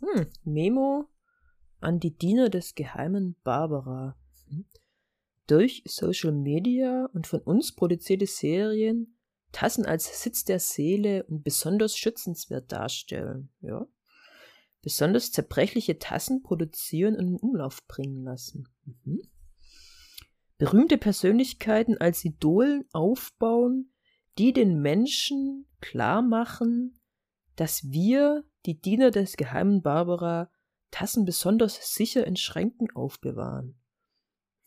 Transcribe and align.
Hm, 0.00 0.26
Memo 0.44 1.08
an 1.80 2.00
die 2.00 2.16
Diener 2.16 2.48
des 2.48 2.74
geheimen 2.74 3.36
Barbara. 3.42 4.16
Hm. 4.48 4.64
Durch 5.46 5.82
Social 5.86 6.32
Media 6.32 7.08
und 7.12 7.26
von 7.26 7.40
uns 7.40 7.74
produzierte 7.74 8.26
Serien 8.26 9.16
Tassen 9.52 9.84
als 9.84 10.22
Sitz 10.22 10.44
der 10.44 10.60
Seele 10.60 11.24
und 11.24 11.42
besonders 11.42 11.96
schützenswert 11.96 12.70
darstellen. 12.70 13.50
Ja. 13.60 13.86
Besonders 14.82 15.32
zerbrechliche 15.32 15.98
Tassen 15.98 16.42
produzieren 16.42 17.16
und 17.16 17.28
in 17.28 17.36
Umlauf 17.36 17.86
bringen 17.86 18.22
lassen. 18.24 18.68
Mhm. 18.84 19.22
Berühmte 20.56 20.98
Persönlichkeiten 20.98 21.98
als 21.98 22.24
Idolen 22.24 22.84
aufbauen, 22.92 23.92
die 24.38 24.52
den 24.52 24.80
Menschen 24.80 25.66
klar 25.80 26.22
machen, 26.22 26.98
dass 27.56 27.90
wir, 27.90 28.44
die 28.66 28.80
Diener 28.80 29.10
des 29.10 29.36
geheimen 29.36 29.82
Barbara, 29.82 30.50
Tassen 30.90 31.24
besonders 31.24 31.94
sicher 31.94 32.26
in 32.26 32.36
Schränken 32.36 32.90
aufbewahren. 32.94 33.78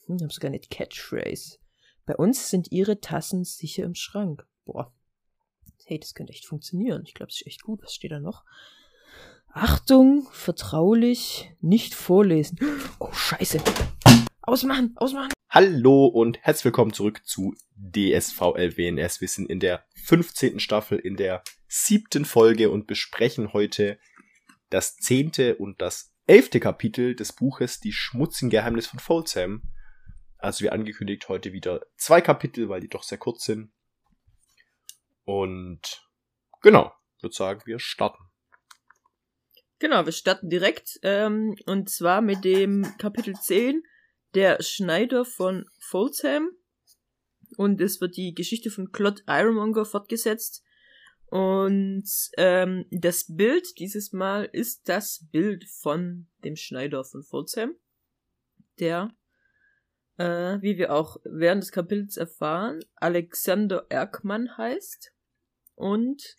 Hm, 0.06 0.16
ich 0.16 0.24
habe 0.24 0.34
sogar 0.34 0.50
eine 0.50 0.60
Catchphrase. 0.60 1.58
Bei 2.06 2.16
uns 2.16 2.50
sind 2.50 2.72
ihre 2.72 3.00
Tassen 3.00 3.44
sicher 3.44 3.84
im 3.84 3.96
Schrank. 3.96 4.46
Boah. 4.66 4.94
Hey, 5.86 6.00
das 6.00 6.14
könnte 6.14 6.34
echt 6.34 6.46
funktionieren. 6.46 7.04
Ich 7.06 7.14
glaube, 7.14 7.30
es 7.30 7.42
ist 7.42 7.48
echt 7.48 7.62
gut. 7.62 7.82
Was 7.84 7.94
steht 7.94 8.12
da 8.12 8.20
noch? 8.20 8.44
Achtung, 9.50 10.28
vertraulich, 10.32 11.52
nicht 11.62 11.94
vorlesen. 11.94 12.58
Oh, 13.00 13.12
scheiße. 13.12 13.62
Ausmachen, 14.42 14.94
ausmachen. 14.96 15.32
Hallo 15.56 16.08
und 16.08 16.40
herzlich 16.42 16.66
willkommen 16.66 16.94
zurück 16.94 17.22
zu 17.28 17.54
DSVLWNS. 17.76 19.22
Wir 19.22 19.28
sind 19.28 19.48
in 19.52 19.60
der 19.60 19.86
15. 20.04 20.60
Staffel, 20.60 20.98
in 20.98 21.16
der 21.16 21.44
siebten 21.68 22.26
Folge 22.26 22.72
und 22.72 22.88
besprechen 22.88 23.54
heute 23.54 24.00
das 24.72 24.96
zehnte 24.96 25.56
und 25.58 25.80
das 25.80 26.12
elfte 26.26 26.60
Kapitel 26.60 27.16
des 27.16 27.34
Buches 27.34 27.80
Die 27.80 27.94
schmutzigen 27.94 28.50
Geheimnisse 28.50 28.90
von 28.90 29.00
Folsam. 29.00 29.62
Also 30.40 30.64
wie 30.64 30.72
angekündigt 30.72 31.30
heute 31.30 31.54
wieder 31.54 31.86
zwei 31.98 32.20
Kapitel, 32.20 32.68
weil 32.68 32.82
die 32.82 32.90
doch 32.90 33.04
sehr 33.04 33.20
kurz 33.20 33.44
sind. 33.44 33.72
Und 35.24 36.02
genau, 36.64 36.92
würde 37.22 37.36
sagen, 37.36 37.62
wir 37.66 37.78
starten. 37.78 38.24
Genau, 39.78 40.04
wir 40.04 40.14
starten 40.14 40.50
direkt 40.50 41.00
ähm, 41.04 41.56
und 41.68 41.92
zwar 41.92 42.22
mit 42.22 42.44
dem 42.44 42.98
Kapitel 42.98 43.36
10, 43.36 43.84
der 44.36 44.62
Schneider 44.62 45.26
von 45.26 45.66
Folsham. 45.80 46.50
Und 47.58 47.80
es 47.82 48.02
wird 48.02 48.18
die 48.18 48.34
Geschichte 48.34 48.72
von 48.72 48.92
Claude 48.92 49.22
Ironmonger 49.28 49.86
fortgesetzt. 49.86 50.64
Und 51.28 52.06
ähm, 52.38 52.86
das 52.92 53.26
Bild 53.36 53.80
dieses 53.80 54.12
Mal 54.12 54.46
ist 54.52 54.88
das 54.88 55.28
Bild 55.32 55.66
von 55.68 56.28
dem 56.44 56.56
Schneider 56.56 57.04
von 57.04 57.24
Folsham, 57.24 57.76
der, 58.80 59.16
äh, 60.18 60.62
wie 60.62 60.78
wir 60.78 60.94
auch 60.94 61.18
während 61.24 61.64
des 61.64 61.72
Kapitels 61.72 62.18
erfahren, 62.18 62.86
Alexander 62.96 63.88
Erkmann 63.90 64.58
heißt 64.58 65.12
und 65.74 66.36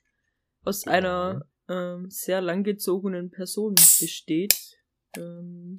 aus 0.63 0.87
einer 0.87 1.49
ähm, 1.69 2.09
sehr 2.11 2.41
langgezogenen 2.41 3.31
Person 3.31 3.75
besteht, 3.75 4.57
ähm, 5.17 5.79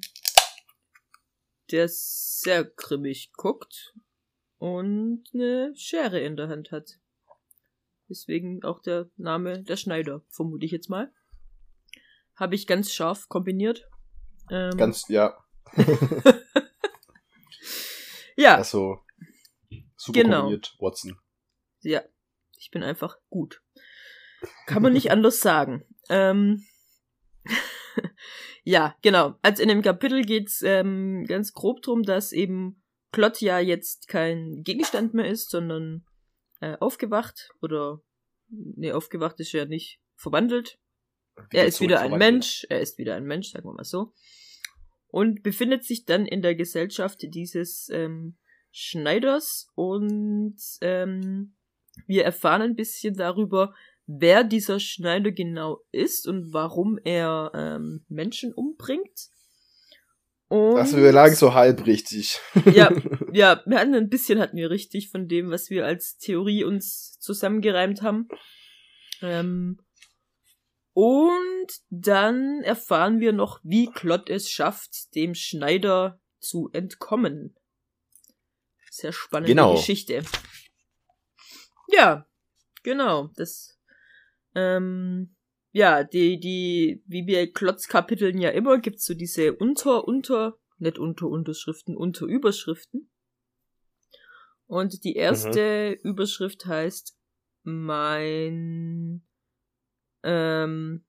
der 1.70 1.88
sehr 1.88 2.64
grimmig 2.64 3.32
guckt 3.36 3.94
und 4.58 5.24
eine 5.32 5.72
Schere 5.76 6.20
in 6.20 6.36
der 6.36 6.48
Hand 6.48 6.70
hat. 6.72 6.98
Deswegen 8.08 8.62
auch 8.64 8.80
der 8.80 9.10
Name 9.16 9.62
der 9.62 9.76
Schneider, 9.76 10.22
vermute 10.30 10.64
ich 10.64 10.72
jetzt 10.72 10.88
mal. 10.88 11.12
Habe 12.36 12.54
ich 12.54 12.66
ganz 12.66 12.92
scharf 12.92 13.28
kombiniert. 13.28 13.88
Ähm, 14.50 14.76
ganz, 14.76 15.08
ja. 15.08 15.36
ja. 18.36 18.56
Also, 18.56 19.00
super 19.96 20.22
genau. 20.22 20.42
kombiniert, 20.42 20.76
Watson. 20.78 21.18
Ja, 21.80 22.02
ich 22.56 22.70
bin 22.70 22.82
einfach 22.82 23.18
gut. 23.28 23.62
Kann 24.66 24.82
man 24.82 24.92
nicht 24.92 25.10
anders 25.10 25.40
sagen. 25.40 25.84
Ähm, 26.08 26.64
ja, 28.68 28.96
genau. 29.00 29.36
Also 29.42 29.62
in 29.62 29.68
dem 29.68 29.80
Kapitel 29.80 30.22
geht's 30.22 30.60
ähm, 30.62 31.24
ganz 31.28 31.52
grob 31.52 31.82
drum, 31.82 32.02
dass 32.02 32.32
eben 32.32 32.82
Klott 33.12 33.40
ja 33.40 33.60
jetzt 33.60 34.08
kein 34.08 34.64
Gegenstand 34.64 35.14
mehr 35.14 35.28
ist, 35.28 35.50
sondern 35.50 36.04
äh, 36.60 36.76
aufgewacht 36.80 37.50
oder 37.62 38.00
nee, 38.48 38.90
aufgewacht 38.90 39.38
ist 39.38 39.52
ja 39.52 39.66
nicht 39.66 40.00
verwandelt. 40.16 40.80
Er 41.52 41.66
ist 41.66 41.80
wieder 41.80 42.00
ein 42.00 42.18
Mensch, 42.18 42.66
er 42.68 42.80
ist 42.80 42.98
wieder 42.98 43.14
ein 43.14 43.24
Mensch, 43.24 43.52
sagen 43.52 43.68
wir 43.68 43.72
mal 43.72 43.84
so. 43.84 44.12
Und 45.06 45.44
befindet 45.44 45.84
sich 45.84 46.04
dann 46.04 46.26
in 46.26 46.42
der 46.42 46.56
Gesellschaft 46.56 47.20
dieses 47.22 47.88
ähm, 47.90 48.36
Schneiders 48.72 49.68
und 49.76 50.58
ähm, 50.80 51.54
wir 52.08 52.24
erfahren 52.24 52.62
ein 52.62 52.74
bisschen 52.74 53.14
darüber, 53.14 53.76
wer 54.06 54.44
dieser 54.44 54.80
Schneider 54.80 55.32
genau 55.32 55.80
ist 55.92 56.26
und 56.26 56.52
warum 56.52 56.98
er 57.04 57.52
ähm, 57.54 58.04
Menschen 58.08 58.52
umbringt. 58.52 59.28
Und 60.48 60.76
also 60.76 60.96
wir 60.98 61.10
lagen 61.10 61.34
so 61.34 61.54
halb 61.54 61.86
richtig. 61.86 62.38
ja, 62.72 62.90
ja, 63.32 63.62
wir 63.66 63.78
hatten 63.78 63.94
ein 63.94 64.08
bisschen 64.08 64.38
hatten 64.38 64.56
wir 64.56 64.70
richtig 64.70 65.10
von 65.10 65.26
dem, 65.26 65.50
was 65.50 65.70
wir 65.70 65.84
als 65.84 66.18
Theorie 66.18 66.62
uns 66.64 67.18
zusammengereimt 67.18 68.02
haben. 68.02 68.28
Ähm, 69.22 69.78
und 70.92 71.66
dann 71.90 72.62
erfahren 72.62 73.20
wir 73.20 73.32
noch, 73.32 73.60
wie 73.62 73.90
Klott 73.90 74.30
es 74.30 74.48
schafft, 74.48 75.14
dem 75.14 75.34
Schneider 75.34 76.20
zu 76.38 76.70
entkommen. 76.72 77.54
Sehr 78.90 79.12
spannende 79.12 79.50
genau. 79.50 79.74
Geschichte. 79.74 80.22
Ja, 81.88 82.26
genau. 82.82 83.30
Das, 83.36 83.75
ähm, 84.56 85.36
ja, 85.70 86.02
die, 86.02 86.40
die, 86.40 87.02
wie 87.06 87.22
bei 87.22 87.46
Klotzkapiteln 87.46 88.38
ja 88.38 88.48
immer, 88.50 88.78
gibt's 88.78 89.04
so 89.04 89.12
diese 89.12 89.52
Unter, 89.52 90.08
Unter, 90.08 90.58
nicht 90.78 90.98
Unter 90.98 91.26
Unterschriften, 91.26 91.94
Unter 91.96 92.24
Überschriften. 92.24 93.10
Und 94.66 95.04
die 95.04 95.14
erste 95.14 95.98
mhm. 96.02 96.10
Überschrift 96.10 96.64
heißt 96.66 97.14
mein 97.62 99.22
ähm 100.22 101.04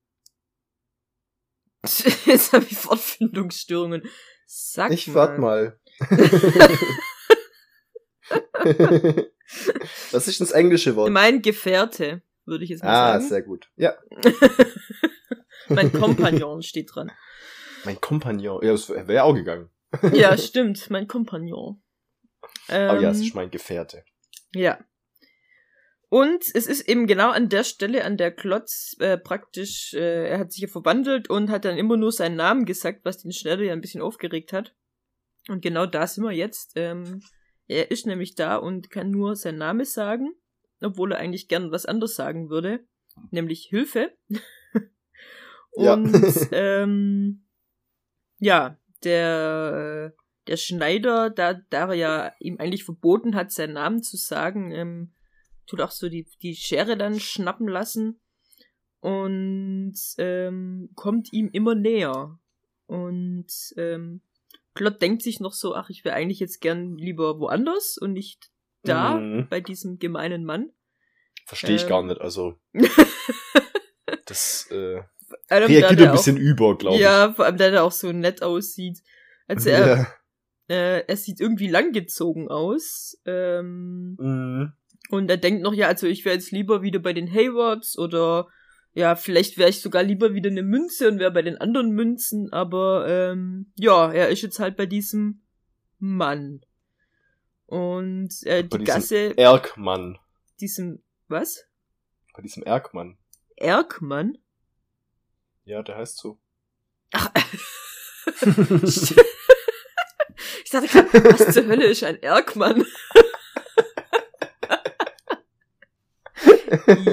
jetzt 2.25 2.51
habe 2.51 2.65
ich 2.69 2.77
Fortfindungsstörungen. 2.77 4.03
Sag 4.45 4.91
ich 4.91 5.13
warte 5.13 5.39
mal. 5.39 5.79
Was 10.11 10.27
ist 10.27 10.41
das 10.41 10.51
englische 10.51 10.95
Wort? 10.97 11.11
Mein 11.11 11.41
Gefährte, 11.41 12.21
würde 12.47 12.63
ich 12.63 12.69
jetzt 12.69 12.83
mal 12.83 12.89
ah, 12.89 13.13
sagen. 13.13 13.25
Ah, 13.25 13.27
sehr 13.27 13.41
gut. 13.41 13.69
Ja. 13.75 13.93
mein 15.69 15.91
Kompagnon 15.91 16.61
steht 16.61 16.89
dran. 16.93 17.11
Mein 17.85 17.99
Kompagnon. 18.01 18.63
Ja, 18.63 18.71
das 18.71 18.89
wäre 18.89 19.23
auch 19.23 19.33
gegangen. 19.33 19.69
ja, 20.13 20.37
stimmt. 20.37 20.89
Mein 20.89 21.07
Kompagnon. 21.07 21.81
Ähm, 22.69 22.89
Aber 22.89 23.01
ja, 23.01 23.11
es 23.11 23.19
ist 23.19 23.35
mein 23.35 23.51
Gefährte. 23.51 24.03
Ja. 24.53 24.79
Und 26.09 26.43
es 26.53 26.67
ist 26.67 26.87
eben 26.87 27.05
genau 27.05 27.31
an 27.31 27.49
der 27.49 27.65
Stelle, 27.65 28.05
an 28.05 28.15
der 28.15 28.31
Klotz 28.31 28.95
äh, 28.99 29.17
praktisch, 29.17 29.93
äh, 29.93 30.29
er 30.29 30.39
hat 30.39 30.53
sich 30.53 30.61
ja 30.61 30.67
verwandelt 30.69 31.29
und 31.29 31.49
hat 31.49 31.65
dann 31.65 31.77
immer 31.77 31.97
nur 31.97 32.13
seinen 32.13 32.37
Namen 32.37 32.65
gesagt, 32.65 33.01
was 33.03 33.17
den 33.17 33.33
Schneller 33.33 33.63
ja 33.63 33.73
ein 33.73 33.81
bisschen 33.81 34.01
aufgeregt 34.01 34.53
hat. 34.53 34.73
Und 35.49 35.61
genau 35.61 35.85
da 35.85 36.07
sind 36.07 36.23
wir 36.23 36.31
jetzt. 36.31 36.73
Ähm, 36.75 37.21
er 37.67 37.91
ist 37.91 38.05
nämlich 38.05 38.35
da 38.35 38.55
und 38.55 38.89
kann 38.89 39.11
nur 39.11 39.35
seinen 39.35 39.57
Namen 39.57 39.85
sagen, 39.85 40.33
obwohl 40.81 41.11
er 41.11 41.19
eigentlich 41.19 41.47
gern 41.47 41.71
was 41.71 41.85
anderes 41.85 42.15
sagen 42.15 42.49
würde, 42.49 42.85
nämlich 43.31 43.67
Hilfe. 43.69 44.11
und 45.71 46.13
ja, 46.13 46.47
ähm, 46.51 47.45
ja 48.39 48.77
der, 49.03 50.13
der 50.47 50.57
Schneider, 50.57 51.29
da, 51.29 51.53
da 51.69 51.89
er 51.89 51.93
ja 51.93 52.33
ihm 52.39 52.57
eigentlich 52.59 52.83
verboten 52.83 53.35
hat, 53.35 53.51
seinen 53.51 53.73
Namen 53.73 54.03
zu 54.03 54.17
sagen, 54.17 54.71
ähm, 54.71 55.13
tut 55.65 55.81
auch 55.81 55.91
so 55.91 56.09
die, 56.09 56.27
die 56.41 56.55
Schere 56.55 56.97
dann 56.97 57.19
schnappen 57.19 57.67
lassen 57.67 58.19
und 58.99 59.95
ähm, 60.17 60.89
kommt 60.95 61.31
ihm 61.33 61.49
immer 61.51 61.75
näher. 61.75 62.39
Und 62.87 63.47
ähm, 63.75 64.21
Plot 64.73 65.01
denkt 65.01 65.21
sich 65.21 65.39
noch 65.39 65.53
so, 65.53 65.75
ach, 65.75 65.89
ich 65.89 66.05
wäre 66.05 66.15
eigentlich 66.15 66.39
jetzt 66.39 66.61
gern 66.61 66.95
lieber 66.97 67.39
woanders 67.39 67.97
und 67.97 68.13
nicht 68.13 68.51
da, 68.87 69.15
mhm. 69.15 69.47
bei 69.49 69.61
diesem 69.61 69.99
gemeinen 69.99 70.45
Mann. 70.45 70.71
Verstehe 71.45 71.75
ich 71.75 71.85
äh, 71.85 71.89
gar 71.89 72.03
nicht, 72.03 72.19
also. 72.19 72.55
das 74.25 74.67
äh, 74.71 75.01
reagiert 75.49 76.01
ein 76.01 76.11
bisschen 76.11 76.37
auch, 76.37 76.41
über, 76.41 76.77
glaube 76.77 76.95
ich. 76.97 77.01
Ja, 77.01 77.33
vor 77.33 77.45
allem, 77.45 77.57
da 77.57 77.65
er 77.65 77.83
auch 77.83 77.91
so 77.91 78.11
nett 78.11 78.43
aussieht. 78.43 78.99
Also 79.47 79.69
er, 79.69 79.87
ja. 79.87 80.07
äh, 80.75 81.03
er 81.07 81.17
sieht 81.17 81.39
irgendwie 81.39 81.67
langgezogen 81.67 82.49
aus. 82.49 83.17
Ähm, 83.25 84.17
mhm. 84.19 84.73
Und 85.09 85.29
er 85.29 85.37
denkt 85.37 85.63
noch, 85.63 85.73
ja, 85.73 85.87
also 85.87 86.07
ich 86.07 86.25
wäre 86.25 86.35
jetzt 86.35 86.51
lieber 86.51 86.81
wieder 86.81 86.99
bei 86.99 87.13
den 87.13 87.31
Haywards 87.31 87.97
oder 87.97 88.47
ja, 88.93 89.15
vielleicht 89.15 89.57
wäre 89.57 89.69
ich 89.69 89.81
sogar 89.81 90.03
lieber 90.03 90.33
wieder 90.33 90.49
eine 90.49 90.63
Münze 90.63 91.07
und 91.07 91.19
wäre 91.19 91.31
bei 91.31 91.43
den 91.43 91.57
anderen 91.57 91.91
Münzen, 91.91 92.51
aber 92.51 93.05
ähm, 93.07 93.71
ja, 93.75 94.11
er 94.11 94.29
ist 94.29 94.41
jetzt 94.41 94.59
halt 94.59 94.75
bei 94.75 94.87
diesem 94.87 95.43
Mann. 95.99 96.61
Und 97.67 98.29
äh, 98.43 98.63
Bei 98.63 98.77
die 98.77 98.85
diesem 98.85 98.85
Gasse, 98.85 99.37
Erkmann. 99.37 100.17
diesem, 100.59 101.03
was? 101.27 101.65
Bei 102.33 102.41
diesem 102.41 102.63
Erkmann. 102.63 103.19
Erkmann? 103.57 104.37
Ja, 105.65 105.83
der 105.83 105.97
heißt 105.97 106.17
so. 106.17 106.39
Ach, 107.11 107.29
ich 108.41 109.13
dachte 110.71 110.87
gerade, 110.87 111.23
was 111.25 111.53
zur 111.53 111.67
Hölle 111.67 111.85
ist 111.85 112.03
ein 112.03 112.19
Erkmann? 112.21 112.85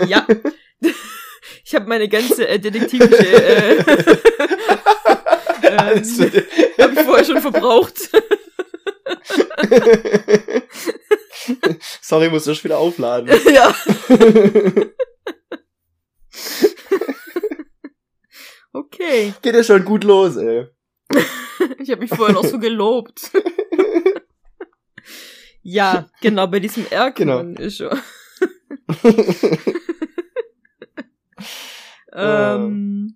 ja. 0.07 0.27
Ich 1.65 1.75
habe 1.75 1.87
meine 1.87 2.09
ganze 2.09 2.47
äh, 2.47 2.61
detektivische 2.61 3.27
äh, 3.27 3.79
ähm, 5.63 6.05
habe 6.79 6.93
ich 6.93 7.01
vorher 7.01 7.25
schon 7.25 7.41
verbraucht. 7.41 8.11
Sorry, 12.01 12.31
muss 12.31 12.45
das 12.45 12.65
wieder 12.65 12.79
aufladen. 12.79 13.29
ja. 13.53 13.75
Okay. 18.77 19.33
Geht 19.41 19.55
ja 19.55 19.63
schon 19.63 19.85
gut 19.85 20.03
los, 20.03 20.37
ey. 20.37 20.67
Ich 21.79 21.93
habe 21.93 22.01
mich 22.01 22.11
vorher 22.11 22.35
noch 22.35 22.45
so 22.45 22.59
gelobt. 22.59 23.31
ja, 25.63 26.09
genau, 26.21 26.49
bei 26.49 26.59
diesem 26.59 26.85
Erkmann 26.91 27.55
ist 27.55 27.81
er. 27.81 27.97
ähm, 32.13 33.15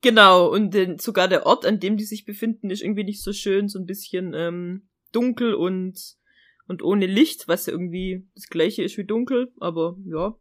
genau, 0.00 0.48
und 0.48 0.72
den, 0.74 0.98
sogar 0.98 1.28
der 1.28 1.46
Ort, 1.46 1.66
an 1.66 1.80
dem 1.80 1.96
die 1.96 2.04
sich 2.04 2.24
befinden, 2.24 2.70
ist 2.70 2.82
irgendwie 2.82 3.04
nicht 3.04 3.22
so 3.22 3.32
schön, 3.32 3.68
so 3.68 3.78
ein 3.78 3.86
bisschen 3.86 4.32
ähm, 4.34 4.88
dunkel 5.12 5.54
und, 5.54 6.16
und 6.66 6.82
ohne 6.82 7.06
Licht, 7.06 7.48
was 7.48 7.66
ja 7.66 7.72
irgendwie 7.72 8.26
das 8.34 8.48
gleiche 8.48 8.82
ist 8.82 8.96
wie 8.98 9.04
dunkel, 9.06 9.52
aber 9.58 9.96
ja. 10.04 10.36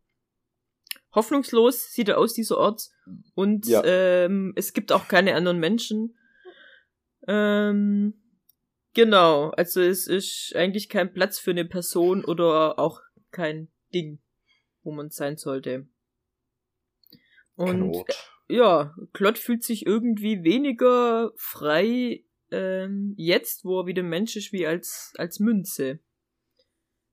Hoffnungslos 1.14 1.92
sieht 1.94 2.10
er 2.10 2.18
aus, 2.18 2.34
dieser 2.34 2.58
Ort. 2.58 2.90
Und 3.34 3.66
Ja. 3.68 3.82
ähm, 3.86 4.54
es 4.56 4.74
gibt 4.74 4.92
auch 4.92 5.08
keine 5.08 5.36
anderen 5.36 5.58
Menschen. 5.58 6.18
Ähm, 7.28 8.14
genau, 8.94 9.50
also 9.52 9.82
es 9.82 10.08
ist 10.08 10.54
eigentlich 10.56 10.90
kein 10.90 11.14
Platz 11.14 11.40
für 11.40 11.52
eine 11.52 11.66
Person 11.66 12.24
oder 12.24 12.78
auch 12.78 13.02
kein 13.32 13.70
Ding, 13.94 14.20
wo 14.84 14.92
man 14.92 15.10
sein 15.10 15.38
sollte. 15.38 15.88
Und 17.56 17.92
Knot. 17.92 18.37
Ja, 18.48 18.96
Klott 19.14 19.38
fühlt 19.38 19.64
sich 19.64 19.86
irgendwie 19.86 20.44
weniger 20.44 21.32
frei 21.36 22.24
ähm, 22.52 23.14
jetzt, 23.18 23.66
wo 23.66 23.82
er 23.82 23.86
wieder 23.88 24.04
Mensch 24.04 24.36
ist, 24.36 24.54
wie 24.54 24.66
als, 24.66 25.14
als 25.18 25.40
Münze. 25.40 26.00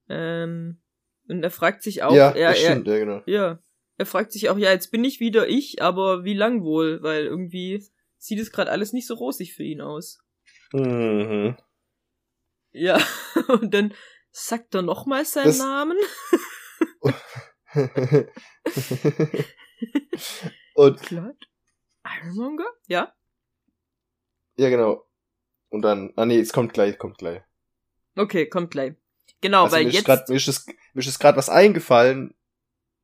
Ähm, 0.08 0.80
und 1.28 1.42
er 1.42 1.50
fragt 1.50 1.82
sich 1.82 2.02
auch, 2.02 2.14
ja, 2.14 2.30
er, 2.30 2.50
er, 2.50 2.54
stimmt, 2.54 2.86
ja, 2.86 2.98
genau. 2.98 3.22
ja, 3.26 3.58
er 3.96 4.06
fragt 4.06 4.32
sich 4.32 4.48
auch, 4.48 4.58
ja, 4.58 4.70
jetzt 4.70 4.90
bin 4.90 5.04
ich 5.04 5.20
wieder 5.20 5.48
ich, 5.48 5.82
aber 5.82 6.24
wie 6.24 6.34
lang 6.34 6.62
wohl? 6.62 7.02
Weil 7.02 7.24
irgendwie 7.24 7.84
sieht 8.18 8.38
es 8.38 8.52
gerade 8.52 8.70
alles 8.70 8.92
nicht 8.92 9.06
so 9.06 9.14
rosig 9.14 9.54
für 9.54 9.64
ihn 9.64 9.80
aus. 9.80 10.22
Mhm. 10.72 11.56
Ja, 12.72 13.00
und 13.48 13.72
dann 13.74 13.94
sagt 14.30 14.74
er 14.74 14.82
nochmal 14.82 15.24
seinen 15.24 15.46
Das- 15.46 15.58
Namen. 15.58 15.96
Und, 20.74 21.00
Claude? 21.00 21.36
Ironmonger? 22.04 22.66
Ja? 22.86 23.14
ja, 24.56 24.68
genau. 24.68 25.06
Und 25.70 25.82
dann, 25.82 26.12
ah 26.16 26.26
nee, 26.26 26.38
es 26.38 26.52
kommt 26.52 26.72
gleich, 26.72 26.98
kommt 26.98 27.18
gleich. 27.18 27.42
Okay, 28.16 28.48
kommt 28.48 28.70
gleich. 28.70 28.94
Genau, 29.40 29.64
Also 29.64 29.76
weil 29.76 29.84
mir, 29.84 29.88
ist 29.88 29.94
jetzt. 29.96 30.04
grad, 30.04 30.28
mir 30.28 30.36
ist 30.36 30.48
es, 30.48 30.66
mir 30.66 31.00
ist 31.00 31.08
es 31.08 31.18
gerade 31.18 31.36
was 31.36 31.48
eingefallen, 31.48 32.34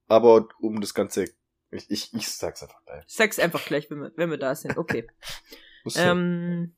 aber 0.06 0.48
um 0.60 0.80
das 0.80 0.94
Ganze, 0.94 1.24
ich, 1.70 1.90
ich, 1.90 2.14
ich 2.14 2.28
sag's 2.28 2.62
einfach 2.62 2.84
gleich. 2.84 3.04
Sag's 3.06 3.38
einfach 3.38 3.64
gleich, 3.64 3.90
wenn 3.90 4.00
wir, 4.00 4.12
wenn 4.16 4.30
wir 4.30 4.38
da 4.38 4.54
sind. 4.54 4.76
Okay. 4.76 5.06
Ähm, 5.96 6.76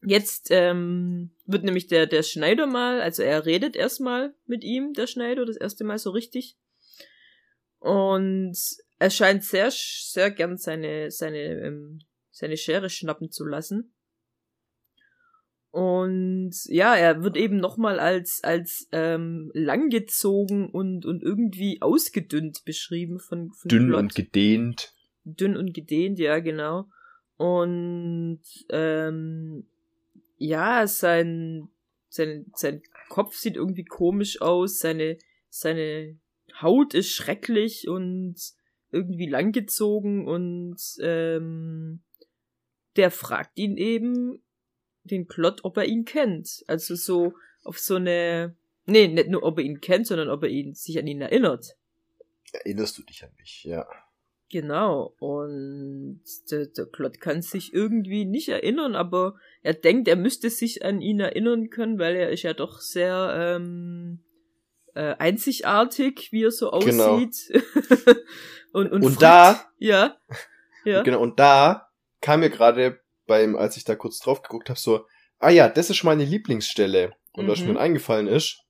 jetzt 0.00 0.52
ähm, 0.52 1.34
wird 1.44 1.64
nämlich 1.64 1.88
der, 1.88 2.06
der 2.06 2.22
Schneider 2.22 2.68
mal, 2.68 3.00
also 3.00 3.24
er 3.24 3.46
redet 3.46 3.74
erstmal 3.74 4.32
mit 4.46 4.62
ihm, 4.62 4.92
der 4.92 5.08
Schneider, 5.08 5.44
das 5.44 5.56
erste 5.56 5.82
Mal 5.82 5.98
so 5.98 6.10
richtig. 6.10 6.56
Und 7.80 8.56
er 8.98 9.10
scheint 9.10 9.44
sehr, 9.44 9.70
sehr 9.70 10.30
gern 10.30 10.56
seine, 10.56 11.10
seine, 11.10 11.60
ähm, 11.60 12.00
seine 12.30 12.56
Schere 12.56 12.90
schnappen 12.90 13.30
zu 13.30 13.44
lassen. 13.44 13.94
Und 15.70 16.52
ja, 16.66 16.94
er 16.94 17.24
wird 17.24 17.36
eben 17.36 17.56
nochmal 17.56 17.98
als, 17.98 18.44
als 18.44 18.88
ähm, 18.92 19.50
langgezogen 19.54 20.68
und, 20.68 21.04
und 21.04 21.22
irgendwie 21.22 21.82
ausgedünnt 21.82 22.64
beschrieben 22.64 23.18
von, 23.18 23.50
von 23.50 23.68
dünn 23.68 23.88
Plot 23.88 23.98
und 23.98 24.14
gedehnt. 24.14 24.94
dünn 25.24 25.56
und 25.56 25.74
gedehnt, 25.74 26.20
ja, 26.20 26.38
genau. 26.38 26.88
Und 27.36 28.42
ähm, 28.70 29.66
ja, 30.36 30.86
sein, 30.86 31.68
sein, 32.08 32.46
sein 32.54 32.80
Kopf 33.08 33.34
sieht 33.34 33.56
irgendwie 33.56 33.84
komisch 33.84 34.40
aus, 34.40 34.78
seine, 34.78 35.18
seine 35.48 36.16
Haut 36.60 36.94
ist 36.94 37.10
schrecklich 37.10 37.88
und 37.88 38.36
irgendwie 38.94 39.28
langgezogen 39.28 40.26
und 40.26 40.78
ähm, 41.00 42.02
der 42.96 43.10
fragt 43.10 43.58
ihn 43.58 43.76
eben, 43.76 44.40
den 45.04 45.26
Plot, 45.26 45.60
ob 45.64 45.76
er 45.76 45.84
ihn 45.84 46.04
kennt. 46.04 46.64
Also 46.66 46.94
so 46.94 47.34
auf 47.62 47.78
so 47.78 47.96
eine, 47.96 48.56
nee, 48.86 49.08
nicht 49.08 49.28
nur 49.28 49.42
ob 49.42 49.58
er 49.58 49.64
ihn 49.64 49.80
kennt, 49.80 50.06
sondern 50.06 50.30
ob 50.30 50.42
er 50.42 50.48
ihn 50.48 50.74
sich 50.74 50.98
an 50.98 51.06
ihn 51.06 51.20
erinnert. 51.20 51.76
Erinnerst 52.52 52.98
du 52.98 53.02
dich 53.02 53.24
an 53.24 53.30
mich, 53.38 53.64
ja. 53.64 53.86
Genau, 54.50 55.16
und 55.18 56.22
der, 56.50 56.66
der 56.66 56.86
Klott 56.86 57.20
kann 57.20 57.42
sich 57.42 57.72
irgendwie 57.72 58.24
nicht 58.24 58.48
erinnern, 58.48 58.94
aber 58.94 59.36
er 59.62 59.74
denkt, 59.74 60.06
er 60.06 60.16
müsste 60.16 60.50
sich 60.50 60.84
an 60.84 61.00
ihn 61.00 61.18
erinnern 61.18 61.70
können, 61.70 61.98
weil 61.98 62.14
er 62.14 62.30
ist 62.30 62.42
ja 62.42 62.52
doch 62.52 62.80
sehr 62.80 63.34
ähm, 63.36 64.22
äh, 64.94 65.14
einzigartig, 65.18 66.28
wie 66.32 66.44
er 66.44 66.50
so 66.50 66.70
Genau. 66.70 67.14
aussieht. 67.16 67.50
und, 68.72 68.90
und, 68.92 69.02
Und 69.04 69.14
fragt- 69.14 69.22
da- 69.22 69.70
Ja. 69.78 70.16
Ja. 70.86 71.02
Genau, 71.02 71.20
und 71.22 71.40
da 71.40 71.88
kam 72.20 72.40
mir 72.40 72.50
gerade 72.50 73.00
beim, 73.26 73.56
als 73.56 73.78
ich 73.78 73.84
da 73.84 73.94
kurz 73.96 74.18
drauf 74.18 74.42
geguckt 74.42 74.68
habe, 74.68 74.78
so, 74.78 75.06
ah 75.38 75.48
ja, 75.48 75.66
das 75.70 75.88
ist 75.88 76.04
meine 76.04 76.26
Lieblingsstelle. 76.26 77.14
Und 77.32 77.48
was 77.48 77.60
Mhm. 77.60 77.72
mir 77.72 77.80
eingefallen 77.80 78.26
ist, 78.26 78.60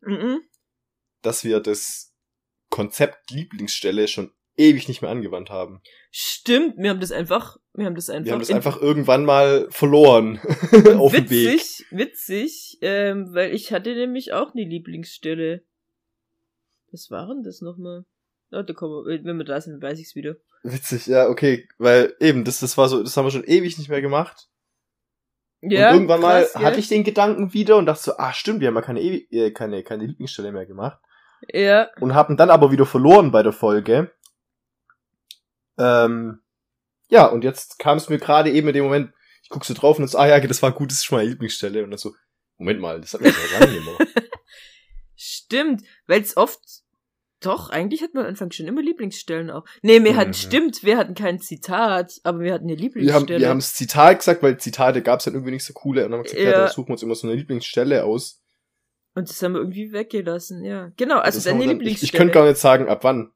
Mhm. 0.00 0.40
dass 1.22 1.44
wir 1.44 1.60
das 1.60 2.12
Konzept 2.68 3.30
Lieblingsstelle 3.30 4.08
schon 4.08 4.32
ewig 4.56 4.88
nicht 4.88 5.02
mehr 5.02 5.10
angewandt 5.10 5.50
haben. 5.50 5.80
Stimmt, 6.10 6.76
wir 6.76 6.90
haben 6.90 7.00
das 7.00 7.12
einfach, 7.12 7.58
wir 7.74 7.86
haben 7.86 7.94
das 7.94 8.10
einfach. 8.10 8.26
Wir 8.26 8.32
haben 8.32 8.40
das 8.40 8.50
in- 8.50 8.56
einfach 8.56 8.80
irgendwann 8.80 9.24
mal 9.24 9.66
verloren 9.70 10.40
auf 10.98 11.12
dem 11.12 11.30
Weg. 11.30 11.54
witzig, 11.54 11.86
witzig, 11.90 12.78
ähm, 12.82 13.34
weil 13.34 13.54
ich 13.54 13.72
hatte 13.72 13.94
nämlich 13.94 14.32
auch 14.32 14.54
eine 14.54 14.64
Lieblingsstelle. 14.64 15.62
Was 16.90 17.10
waren 17.10 17.42
das 17.42 17.62
nochmal? 17.62 18.04
Oh, 18.50 18.62
da 18.62 18.74
kommen 18.74 19.06
wir, 19.06 19.24
wenn 19.24 19.38
wir 19.38 19.44
da 19.44 19.60
sind, 19.60 19.82
weiß 19.82 19.98
ich's 19.98 20.14
wieder. 20.14 20.36
Witzig, 20.62 21.06
ja, 21.06 21.28
okay, 21.28 21.66
weil 21.78 22.14
eben, 22.20 22.44
das, 22.44 22.60
das 22.60 22.76
war 22.76 22.88
so, 22.88 23.02
das 23.02 23.16
haben 23.16 23.24
wir 23.24 23.30
schon 23.30 23.44
ewig 23.44 23.78
nicht 23.78 23.88
mehr 23.88 24.02
gemacht. 24.02 24.48
Ja, 25.62 25.88
und 25.88 25.94
irgendwann 25.94 26.20
krass, 26.20 26.54
mal 26.54 26.60
ja. 26.60 26.66
hatte 26.66 26.80
ich 26.80 26.88
den 26.88 27.04
Gedanken 27.04 27.54
wieder 27.54 27.76
und 27.76 27.86
dachte 27.86 28.02
so, 28.02 28.16
ah 28.18 28.32
stimmt, 28.32 28.60
wir 28.60 28.68
haben 28.68 28.74
ja 28.74 28.82
keine, 28.82 29.00
äh, 29.00 29.52
keine, 29.52 29.82
keine 29.82 30.06
Lieblingsstelle 30.06 30.52
mehr 30.52 30.66
gemacht. 30.66 30.98
Ja, 31.48 31.88
und 32.00 32.14
haben 32.14 32.36
dann 32.36 32.50
aber 32.50 32.70
wieder 32.70 32.84
verloren 32.86 33.32
bei 33.32 33.42
der 33.42 33.52
Folge. 33.52 34.12
Ähm, 35.78 36.40
ja, 37.08 37.26
und 37.26 37.44
jetzt 37.44 37.78
kam 37.78 37.96
es 37.98 38.08
mir 38.08 38.18
gerade 38.18 38.50
eben 38.50 38.68
in 38.68 38.74
dem 38.74 38.84
Moment, 38.84 39.12
ich 39.42 39.48
guck 39.48 39.64
so 39.64 39.74
drauf 39.74 39.98
und 39.98 40.06
so, 40.08 40.18
ah 40.18 40.26
ja, 40.26 40.40
das 40.40 40.62
war 40.62 40.72
gut, 40.72 40.90
das 40.90 40.98
ist 40.98 41.04
schon 41.04 41.18
meine 41.18 41.28
Lieblingsstelle. 41.30 41.84
Und 41.84 41.90
dann 41.90 41.98
so, 41.98 42.14
Moment 42.58 42.80
mal, 42.80 43.00
das 43.00 43.14
hat 43.14 43.20
mir 43.20 43.28
ja 43.28 43.58
lange 43.60 43.72
nicht 43.72 43.84
mehr. 43.84 43.96
stimmt, 45.16 45.82
weil 46.06 46.20
es 46.22 46.36
oft, 46.36 46.58
doch, 47.40 47.70
eigentlich 47.70 48.02
hatten 48.02 48.14
wir 48.14 48.20
am 48.22 48.28
Anfang 48.28 48.50
schon 48.52 48.66
immer 48.66 48.82
Lieblingsstellen 48.82 49.50
auch. 49.50 49.64
Nee, 49.82 50.02
wir 50.04 50.16
hatten, 50.16 50.30
Mhm. 50.30 50.34
stimmt, 50.34 50.82
wir 50.84 50.96
hatten 50.96 51.14
kein 51.14 51.40
Zitat, 51.40 52.20
aber 52.22 52.40
wir 52.40 52.52
hatten 52.54 52.64
eine 52.64 52.72
Wir 52.78 52.78
haben, 52.78 52.82
Lieblingsstelle. 52.82 53.40
wir 53.40 53.48
haben 53.48 53.58
das 53.58 53.74
Zitat 53.74 54.18
gesagt, 54.20 54.42
weil 54.42 54.58
Zitate 54.58 55.02
gab 55.02 55.18
es 55.18 55.24
dann 55.24 55.34
irgendwie 55.34 55.52
nicht 55.52 55.64
so 55.64 55.72
coole. 55.72 56.04
Und 56.04 56.12
dann 56.12 56.18
haben 56.20 56.24
wir 56.24 56.30
gesagt, 56.30 56.42
ja, 56.42 56.50
Ja. 56.50 56.58
dann 56.64 56.70
suchen 56.72 56.88
wir 56.88 56.92
uns 56.92 57.02
immer 57.02 57.14
so 57.16 57.26
eine 57.26 57.36
Lieblingsstelle 57.36 58.04
aus. 58.04 58.40
Und 59.14 59.28
das 59.28 59.42
haben 59.42 59.52
wir 59.54 59.60
irgendwie 59.60 59.92
weggelassen, 59.92 60.64
ja. 60.64 60.90
Genau, 60.96 61.18
also 61.18 61.36
Das 61.38 61.44
deine 61.44 61.58
dann- 61.60 61.68
Lieblingsstelle. 61.70 61.94
Ich, 61.96 62.02
ich 62.04 62.12
könnte 62.12 62.32
gar 62.32 62.46
nicht 62.46 62.58
sagen, 62.60 62.88
ab 62.88 63.02
wann. 63.04 63.32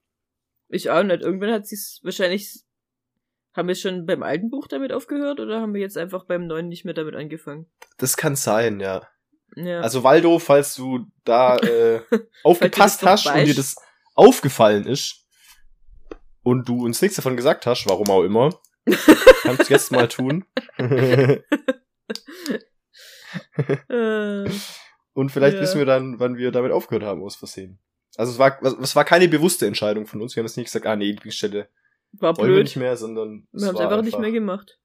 Ich 0.69 0.91
auch 0.91 1.03
nicht. 1.03 1.23
Irgendwann 1.23 1.53
hat 1.53 1.67
sie's 1.67 2.01
wahrscheinlich, 2.03 2.63
haben 3.55 3.69
wir 3.69 3.75
schon 3.75 4.05
beim 4.07 4.23
alten 4.23 4.51
Buch 4.51 4.67
damit 4.67 4.93
aufgehört 4.93 5.41
oder 5.41 5.61
haben 5.61 5.75
wir 5.75 5.81
jetzt 5.81 5.97
einfach 5.97 6.25
beim 6.25 6.47
neuen 6.47 6.69
nicht 6.69 6.85
mehr 6.85 6.95
damit 6.95 7.15
angefangen? 7.15 7.67
Das 7.99 8.17
kann 8.17 8.37
sein, 8.37 8.81
ja. 8.81 9.09
Ja. 9.55 9.81
Also 9.81 10.03
Waldo, 10.03 10.39
falls 10.39 10.75
du 10.75 11.07
da 11.25 11.57
äh, 11.59 12.03
aufgepasst 12.43 13.03
hast 13.05 13.27
und 13.27 13.45
dir 13.45 13.55
das 13.55 13.77
aufgefallen 14.15 14.87
ist 14.87 15.25
und 16.43 16.69
du 16.69 16.85
uns 16.85 17.01
nichts 17.01 17.17
davon 17.17 17.37
gesagt 17.37 17.65
hast, 17.67 17.87
warum 17.89 18.11
auch 18.11 18.23
immer, 18.25 18.51
kannst 19.43 19.69
du 19.71 19.73
jetzt 19.75 19.93
mal 19.93 20.09
tun. 20.09 20.45
Äh, 23.89 24.51
und 25.13 25.31
vielleicht 25.31 25.57
Ja. 25.57 25.63
wissen 25.63 25.79
wir 25.79 25.87
dann, 25.87 26.19
wann 26.21 26.37
wir 26.37 26.53
damit 26.53 26.73
aufgehört 26.73 27.05
haben, 27.05 27.23
aus 27.23 27.37
Versehen. 27.37 27.79
Also 28.17 28.33
es 28.33 28.39
war, 28.39 28.63
es 28.63 28.97
war 28.97 29.05
keine 29.05 29.29
bewusste 29.29 29.67
Entscheidung 29.67 30.07
von 30.07 30.23
uns. 30.23 30.35
Wir 30.35 30.41
haben 30.41 30.47
jetzt 30.47 30.57
nicht 30.57 30.67
gesagt, 30.67 30.87
ah 30.87 30.97
nee, 30.97 31.11
Lieblingsstelle 31.11 31.69
war 32.13 32.37
wollen 32.37 32.49
wir 32.49 32.55
blöd. 32.57 32.65
nicht 32.65 32.77
mehr, 32.77 32.97
sondern 32.97 33.47
Wir 33.53 33.67
haben 33.69 33.75
es 33.75 33.81
einfach 33.81 34.03
nicht 34.03 34.19
mehr 34.19 34.33
gemacht. 34.33 34.79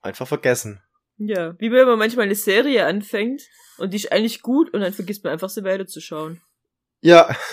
einfach 0.00 0.28
vergessen. 0.28 0.80
Ja, 1.18 1.54
wie 1.58 1.72
wenn 1.72 1.86
man 1.86 1.98
manchmal 1.98 2.26
eine 2.26 2.34
Serie 2.34 2.84
anfängt 2.86 3.42
und 3.78 3.92
die 3.92 3.96
ist 3.96 4.12
eigentlich 4.12 4.42
gut 4.42 4.72
und 4.74 4.80
dann 4.80 4.92
vergisst 4.92 5.24
man 5.24 5.32
einfach 5.32 5.48
sie 5.48 5.64
weiterzuschauen. 5.64 6.42
Ja. 7.00 7.34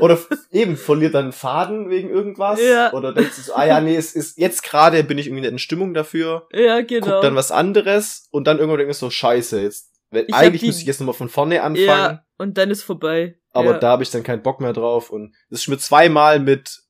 Oder 0.00 0.18
eben 0.52 0.76
verliert 0.76 1.14
dann 1.14 1.24
einen 1.24 1.32
Faden 1.32 1.90
wegen 1.90 2.08
irgendwas. 2.08 2.60
Ja. 2.60 2.92
Oder 2.92 3.12
denkt 3.12 3.34
sich 3.34 3.46
so, 3.46 3.54
ah 3.54 3.66
ja, 3.66 3.80
nee, 3.80 3.96
es 3.96 4.14
ist 4.14 4.38
jetzt 4.38 4.62
gerade 4.62 5.02
bin 5.02 5.18
ich 5.18 5.26
irgendwie 5.26 5.40
nicht 5.42 5.50
in 5.50 5.58
Stimmung 5.58 5.92
dafür. 5.92 6.46
ja, 6.52 6.80
genau. 6.82 7.14
Guck 7.14 7.22
dann 7.22 7.34
was 7.34 7.50
anderes 7.50 8.28
und 8.30 8.46
dann 8.46 8.58
irgendwann 8.58 8.78
denkt 8.78 8.90
man 8.90 8.94
so, 8.94 9.10
scheiße, 9.10 9.60
jetzt, 9.60 9.87
wenn, 10.10 10.26
Ich 10.28 10.34
eigentlich 10.34 10.60
die- 10.60 10.66
müsste 10.68 10.82
ich 10.82 10.86
jetzt 10.86 11.00
nochmal 11.00 11.14
von 11.14 11.28
vorne 11.28 11.62
anfangen, 11.62 11.86
ja, 11.86 12.24
und 12.38 12.56
dann 12.58 12.70
ist 12.70 12.82
vorbei. 12.82 13.38
aber 13.50 13.72
ja. 13.72 13.78
da 13.78 13.88
habe 13.90 14.02
ich 14.02 14.10
dann 14.10 14.22
keinen 14.22 14.42
Bock 14.42 14.60
mehr 14.60 14.72
drauf 14.72 15.10
und 15.10 15.34
das 15.50 15.60
ist 15.60 15.68
mir 15.68 15.78
zweimal 15.78 16.40
mit 16.40 16.82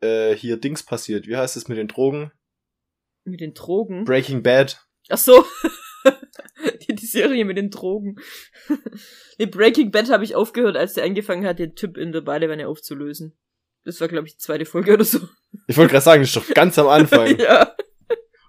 äh, 0.00 0.34
hier 0.34 0.58
Dings 0.58 0.82
passiert. 0.82 1.26
Wie 1.26 1.36
heißt 1.36 1.56
es 1.56 1.68
mit 1.68 1.78
den 1.78 1.88
Drogen? 1.88 2.32
Mit 3.24 3.40
den 3.40 3.54
Drogen. 3.54 4.04
Breaking 4.04 4.42
Bad. 4.42 4.84
Ach 5.08 5.18
so. 5.18 5.44
die, 6.88 6.94
die 6.94 7.06
Serie 7.06 7.44
mit 7.44 7.56
den 7.56 7.70
Drogen. 7.70 8.16
nee, 9.38 9.46
Breaking 9.46 9.90
Bad 9.90 10.10
habe 10.10 10.24
ich 10.24 10.34
aufgehört, 10.34 10.76
als 10.76 10.94
der 10.94 11.04
angefangen 11.04 11.46
hat, 11.46 11.58
den 11.58 11.74
Typ 11.74 11.96
in 11.96 12.12
der 12.12 12.20
Badewanne 12.20 12.68
aufzulösen. 12.68 13.38
Das 13.84 14.00
war, 14.00 14.08
glaube 14.08 14.26
ich, 14.26 14.34
die 14.34 14.40
zweite 14.40 14.66
Folge 14.66 14.94
oder 14.94 15.04
so. 15.04 15.20
Ich 15.66 15.76
wollte 15.76 15.92
gerade 15.92 16.04
sagen, 16.04 16.22
das 16.22 16.30
ist 16.30 16.36
doch 16.36 16.54
ganz 16.54 16.78
am 16.78 16.88
Anfang. 16.88 17.36
ja. 17.38 17.74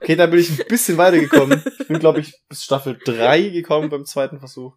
Okay, 0.01 0.15
da 0.15 0.27
bin 0.27 0.39
ich 0.39 0.49
ein 0.49 0.67
bisschen 0.67 0.97
weitergekommen. 0.97 1.61
Ich 1.79 1.87
bin, 1.87 1.99
glaube 1.99 2.21
ich, 2.21 2.33
bis 2.47 2.63
Staffel 2.63 2.97
3 3.03 3.49
gekommen 3.49 3.89
beim 3.89 4.05
zweiten 4.05 4.39
Versuch. 4.39 4.75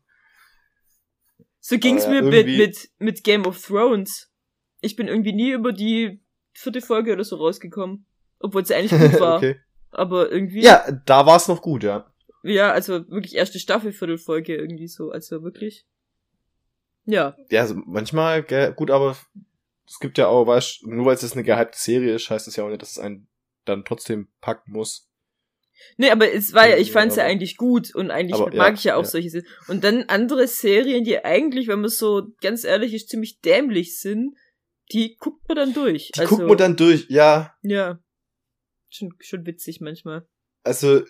So 1.60 1.78
ging's 1.78 2.06
Aber 2.06 2.22
mir 2.22 2.22
mit, 2.22 2.46
mit, 2.46 2.90
mit 2.98 3.24
Game 3.24 3.46
of 3.46 3.64
Thrones. 3.64 4.32
Ich 4.80 4.96
bin 4.96 5.06
irgendwie 5.06 5.32
nie 5.32 5.52
über 5.52 5.72
die 5.72 6.20
vierte 6.52 6.80
Folge 6.80 7.12
oder 7.12 7.22
so 7.22 7.36
rausgekommen. 7.36 8.06
Obwohl 8.40 8.66
sie 8.66 8.74
eigentlich 8.74 9.00
gut 9.00 9.20
war. 9.20 9.36
okay. 9.36 9.60
Aber 9.92 10.32
irgendwie. 10.32 10.62
Ja, 10.62 10.90
da 11.06 11.24
war 11.24 11.36
es 11.36 11.46
noch 11.46 11.62
gut, 11.62 11.84
ja. 11.84 12.12
Ja, 12.42 12.72
also 12.72 13.08
wirklich 13.08 13.36
erste 13.36 13.60
Staffel, 13.60 13.92
Viertelfolge 13.92 14.56
irgendwie 14.56 14.88
so. 14.88 15.10
Also 15.12 15.44
wirklich. 15.44 15.86
Ja. 17.04 17.36
Ja, 17.50 17.60
also 17.60 17.76
manchmal, 17.86 18.42
gell, 18.42 18.72
gut, 18.72 18.90
aber 18.90 19.16
es 19.86 19.98
gibt 20.00 20.18
ja 20.18 20.26
auch, 20.26 20.46
weißt 20.46 20.86
nur 20.86 21.06
weil 21.06 21.14
es 21.14 21.22
jetzt 21.22 21.34
eine 21.34 21.44
gehypte 21.44 21.78
Serie 21.78 22.14
ist, 22.14 22.30
heißt 22.30 22.46
das 22.46 22.56
ja 22.56 22.64
auch 22.64 22.68
nicht, 22.68 22.82
dass 22.82 22.92
es 22.92 22.98
einen 22.98 23.28
dann 23.64 23.84
trotzdem 23.84 24.28
packen 24.40 24.72
muss. 24.72 25.11
Nee, 25.96 26.10
aber 26.10 26.32
es 26.32 26.52
war 26.52 26.68
ja, 26.68 26.76
ich 26.76 26.88
Ja, 26.88 26.92
fand's 26.94 27.16
ja 27.16 27.22
aber- 27.24 27.30
eigentlich 27.32 27.56
gut 27.56 27.94
und 27.94 28.10
eigentlich 28.10 28.40
Aber 28.40 28.54
mag 28.54 28.68
ja, 28.68 28.74
ich 28.74 28.84
ja 28.84 28.94
auch 28.96 29.02
ja. 29.02 29.08
solche 29.08 29.30
Serien. 29.30 29.48
Und 29.68 29.84
dann 29.84 30.04
andere 30.08 30.46
Serien, 30.48 31.04
die 31.04 31.24
eigentlich, 31.24 31.68
wenn 31.68 31.80
man 31.80 31.90
so 31.90 32.28
ganz 32.40 32.64
ehrlich 32.64 32.94
ist, 32.94 33.08
ziemlich 33.08 33.40
dämlich 33.40 33.98
sind, 34.00 34.36
die 34.92 35.16
guckt 35.16 35.46
man 35.48 35.56
dann 35.56 35.74
durch. 35.74 36.10
Die 36.14 36.20
also, 36.20 36.36
guckt 36.36 36.48
man 36.48 36.58
dann 36.58 36.76
durch, 36.76 37.06
ja. 37.08 37.54
Ja. 37.62 37.98
Schon, 38.90 39.14
schon 39.20 39.46
witzig 39.46 39.80
manchmal. 39.80 40.26
Also, 40.64 41.02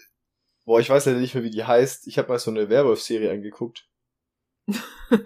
boah, 0.65 0.79
ich 0.81 0.89
weiß 0.89 1.07
leider 1.07 1.19
nicht 1.21 1.35
mehr, 1.35 1.43
wie 1.45 1.51
die 1.51 1.65
heißt. 1.65 2.07
Ich 2.07 2.17
habe 2.19 2.29
mal 2.29 2.39
so 2.39 2.51
eine 2.51 2.69
Werwolf-Serie 2.69 3.31
angeguckt. 3.31 3.89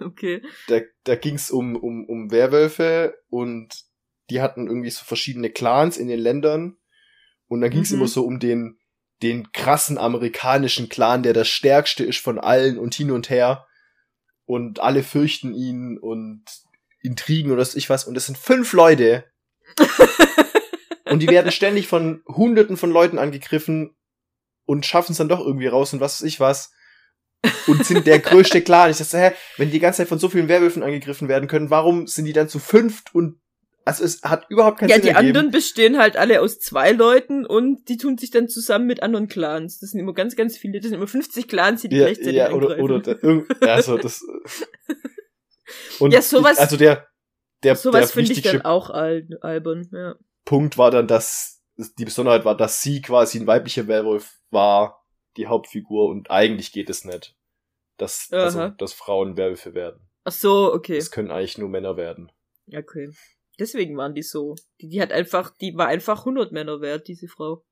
okay. 0.01 0.41
Da, 0.67 0.81
da 1.03 1.15
ging's 1.15 1.51
um, 1.51 1.75
um, 1.75 2.05
um 2.05 2.31
Werwölfe 2.31 3.15
und 3.29 3.83
die 4.29 4.41
hatten 4.41 4.67
irgendwie 4.67 4.89
so 4.89 5.05
verschiedene 5.05 5.49
Clans 5.49 5.97
in 5.97 6.07
den 6.07 6.19
Ländern. 6.19 6.77
Und 7.47 7.61
dann 7.61 7.69
ging's 7.69 7.91
Mhm. 7.91 7.97
immer 7.99 8.07
so 8.07 8.23
um 8.25 8.39
den, 8.39 8.79
den 9.21 9.51
krassen 9.51 9.97
amerikanischen 9.97 10.89
Clan, 10.89 11.23
der 11.23 11.33
das 11.33 11.47
stärkste 11.47 12.03
ist 12.03 12.19
von 12.19 12.39
allen 12.39 12.77
und 12.77 12.95
hin 12.95 13.11
und 13.11 13.29
her. 13.29 13.65
Und 14.45 14.79
alle 14.79 15.03
fürchten 15.03 15.53
ihn 15.53 15.97
und 15.97 16.43
Intrigen 17.01 17.51
oder 17.51 17.61
was 17.61 17.75
ich 17.75 17.89
was. 17.89 18.05
Und 18.05 18.13
das 18.13 18.27
sind 18.27 18.37
fünf 18.37 18.73
Leute. 18.73 19.25
und 21.05 21.19
die 21.19 21.27
werden 21.27 21.51
ständig 21.51 21.87
von 21.87 22.21
hunderten 22.27 22.77
von 22.77 22.91
Leuten 22.91 23.17
angegriffen 23.17 23.95
und 24.65 24.85
schaffen 24.85 25.13
es 25.13 25.17
dann 25.17 25.29
doch 25.29 25.39
irgendwie 25.39 25.67
raus 25.67 25.93
und 25.93 25.99
was 25.99 26.21
weiß 26.21 26.27
ich 26.27 26.39
was. 26.39 26.71
Und 27.67 27.85
sind 27.85 28.07
der 28.07 28.19
größte 28.19 28.61
Clan. 28.61 28.89
Ich 28.89 28.97
dachte, 28.97 29.17
hä, 29.17 29.31
wenn 29.57 29.67
die 29.67 29.73
die 29.73 29.79
ganze 29.79 29.97
Zeit 29.97 30.09
von 30.09 30.19
so 30.19 30.29
vielen 30.29 30.47
Werwölfen 30.47 30.83
angegriffen 30.83 31.27
werden 31.27 31.47
können, 31.47 31.69
warum 31.69 32.07
sind 32.07 32.25
die 32.25 32.33
dann 32.33 32.49
zu 32.49 32.59
fünft 32.59 33.13
und 33.13 33.39
also 33.87 34.03
es 34.03 34.21
hat 34.21 34.45
überhaupt 34.49 34.79
keinen 34.79 34.89
Ja, 34.89 34.95
Sinn 34.95 35.03
die 35.03 35.09
ergeben. 35.09 35.27
anderen 35.27 35.51
bestehen 35.51 35.97
halt 35.97 36.17
alle 36.17 36.41
aus 36.41 36.59
zwei 36.59 36.91
Leuten 36.91 37.45
und 37.45 37.87
die 37.89 37.97
tun 37.97 38.17
sich 38.17 38.29
dann 38.31 38.47
zusammen 38.49 38.85
mit 38.85 39.01
anderen 39.01 39.27
Clans. 39.27 39.79
Das 39.79 39.91
sind 39.91 39.99
immer 39.99 40.13
ganz, 40.13 40.35
ganz 40.35 40.57
viele. 40.57 40.79
Das 40.79 40.89
sind 40.89 40.97
immer 40.97 41.07
50 41.07 41.47
Clans, 41.47 41.81
die, 41.81 41.89
die 41.89 41.95
ja, 41.97 42.05
gleichzeitig 42.05 42.33
ja, 42.35 42.51
oder, 42.51 42.77
angreifen. 42.77 43.45
oder, 43.61 43.71
also 43.73 43.97
das, 43.97 44.21
und 45.99 46.11
Ja, 46.13 46.21
sowas- 46.21 46.57
also 46.59 46.77
der, 46.77 47.07
der, 47.63 47.75
Sowas 47.75 48.11
finde 48.11 48.33
ich 48.33 48.41
dann 48.43 48.61
auch 48.61 48.89
al 48.89 49.27
albern, 49.41 49.89
ja. 49.91 50.15
Punkt 50.45 50.77
war 50.77 50.91
dann, 50.91 51.07
dass 51.07 51.61
die 51.97 52.05
Besonderheit 52.05 52.45
war, 52.45 52.55
dass 52.55 52.81
sie 52.81 53.01
quasi 53.01 53.39
ein 53.39 53.47
weiblicher 53.47 53.87
Werwolf 53.87 54.37
war, 54.49 55.03
die 55.37 55.47
Hauptfigur 55.47 56.07
und 56.09 56.31
eigentlich 56.31 56.71
geht 56.71 56.89
es 56.89 57.03
nicht. 57.03 57.35
Dass, 57.97 58.27
also, 58.31 58.69
dass 58.69 58.93
Frauen 58.93 59.37
Werwölfe 59.37 59.73
werden. 59.73 60.07
Ach 60.23 60.31
so, 60.31 60.71
okay. 60.71 60.97
Es 60.97 61.09
können 61.09 61.31
eigentlich 61.31 61.57
nur 61.57 61.67
Männer 61.69 61.97
werden. 61.97 62.31
Okay. 62.71 63.09
Deswegen 63.59 63.97
waren 63.97 64.13
die 64.13 64.23
so. 64.23 64.55
Die, 64.81 64.89
die 64.89 65.01
hat 65.01 65.11
einfach, 65.11 65.51
die 65.57 65.75
war 65.75 65.87
einfach 65.87 66.19
100 66.19 66.51
Männer 66.51 66.81
wert, 66.81 67.07
diese 67.07 67.27
Frau. 67.27 67.63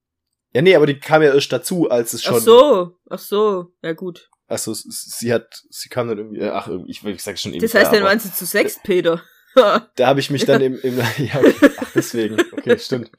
Ja, 0.53 0.61
nee, 0.61 0.75
aber 0.75 0.85
die 0.85 0.99
kam 0.99 1.21
ja 1.21 1.33
erst 1.33 1.51
dazu, 1.51 1.89
als 1.89 2.13
es 2.13 2.23
schon. 2.23 2.35
Ach 2.35 2.41
so, 2.41 2.97
ach 3.09 3.19
so, 3.19 3.73
ja 3.83 3.93
gut. 3.93 4.29
Also 4.47 4.73
sie 4.73 5.33
hat, 5.33 5.63
sie 5.69 5.89
kam 5.89 6.07
dann 6.07 6.17
irgendwie, 6.17 6.43
ach, 6.43 6.67
irgendwie, 6.67 6.91
ich, 6.91 7.03
ich 7.03 7.23
sag 7.23 7.37
schon 7.37 7.51
ewig 7.51 7.61
Das 7.61 7.73
heißt, 7.73 7.91
dann 7.91 8.03
waren 8.03 8.19
sie 8.19 8.31
zu 8.31 8.45
sechs, 8.45 8.79
Peter. 8.81 9.21
Da 9.95 10.07
habe 10.07 10.19
ich 10.19 10.29
mich 10.29 10.45
dann 10.45 10.61
im, 10.61 10.79
im 10.81 10.97
ja, 11.17 11.41
ach, 11.77 11.91
deswegen, 11.95 12.37
okay, 12.51 12.77
stimmt. 12.77 13.11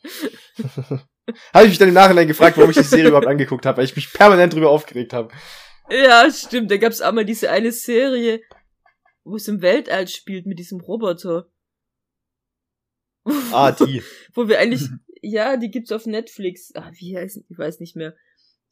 habe 1.53 1.65
ich 1.65 1.71
mich 1.71 1.79
dann 1.79 1.89
im 1.89 1.95
Nachhinein 1.95 2.29
gefragt, 2.29 2.57
warum 2.57 2.71
ich 2.71 2.77
die 2.77 2.83
Serie 2.83 3.09
überhaupt 3.09 3.27
angeguckt 3.27 3.67
habe, 3.67 3.79
weil 3.79 3.85
ich 3.85 3.97
mich 3.97 4.13
permanent 4.13 4.53
drüber 4.53 4.71
aufgeregt 4.71 5.13
habe. 5.13 5.33
ja, 5.91 6.31
stimmt. 6.31 6.71
Da 6.71 6.77
gab's 6.77 7.01
auch 7.01 7.13
mal 7.13 7.25
diese 7.25 7.51
eine 7.51 7.73
Serie, 7.73 8.41
wo 9.25 9.37
es 9.37 9.49
im 9.49 9.63
Weltall 9.63 10.09
spielt 10.09 10.47
mit 10.47 10.59
diesem 10.59 10.81
Roboter. 10.81 11.49
Ah, 13.53 13.73
die. 13.73 14.03
Wo 14.35 14.49
wir 14.49 14.59
eigentlich, 14.59 14.89
ja, 15.21 15.57
die 15.57 15.71
gibt's 15.71 15.93
auf 15.93 16.07
Netflix. 16.07 16.73
Ah, 16.75 16.91
wie 16.95 17.17
heißt, 17.17 17.41
ich 17.49 17.59
weiß 17.59 17.81
nicht 17.81 17.97
mehr. 17.97 18.15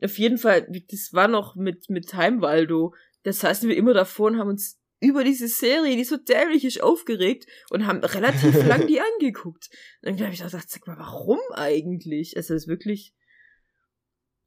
Auf 0.02 0.18
jeden 0.18 0.38
Fall, 0.38 0.66
das 0.90 1.12
war 1.12 1.28
noch 1.28 1.56
mit, 1.56 1.90
mit 1.90 2.14
Heimwaldo. 2.14 2.94
Da 3.22 3.32
saßen 3.32 3.68
wir 3.68 3.76
immer 3.76 3.94
davor 3.94 4.28
und 4.28 4.38
haben 4.38 4.50
uns 4.50 4.78
über 5.00 5.24
diese 5.24 5.48
Serie, 5.48 5.96
die 5.96 6.04
so 6.04 6.16
dämlich 6.16 6.64
ist, 6.64 6.82
aufgeregt 6.82 7.46
und 7.70 7.86
haben 7.86 7.98
relativ 7.98 8.54
lang 8.66 8.86
die 8.86 9.00
angeguckt. 9.00 9.70
Und 10.02 10.18
dann 10.18 10.26
habe 10.26 10.34
ich 10.34 10.42
auch 10.42 10.50
gedacht, 10.50 10.70
sag 10.70 10.86
mal, 10.86 10.98
warum 10.98 11.40
eigentlich? 11.52 12.36
Also, 12.36 12.54
es 12.54 12.64
ist 12.64 12.68
wirklich, 12.68 13.12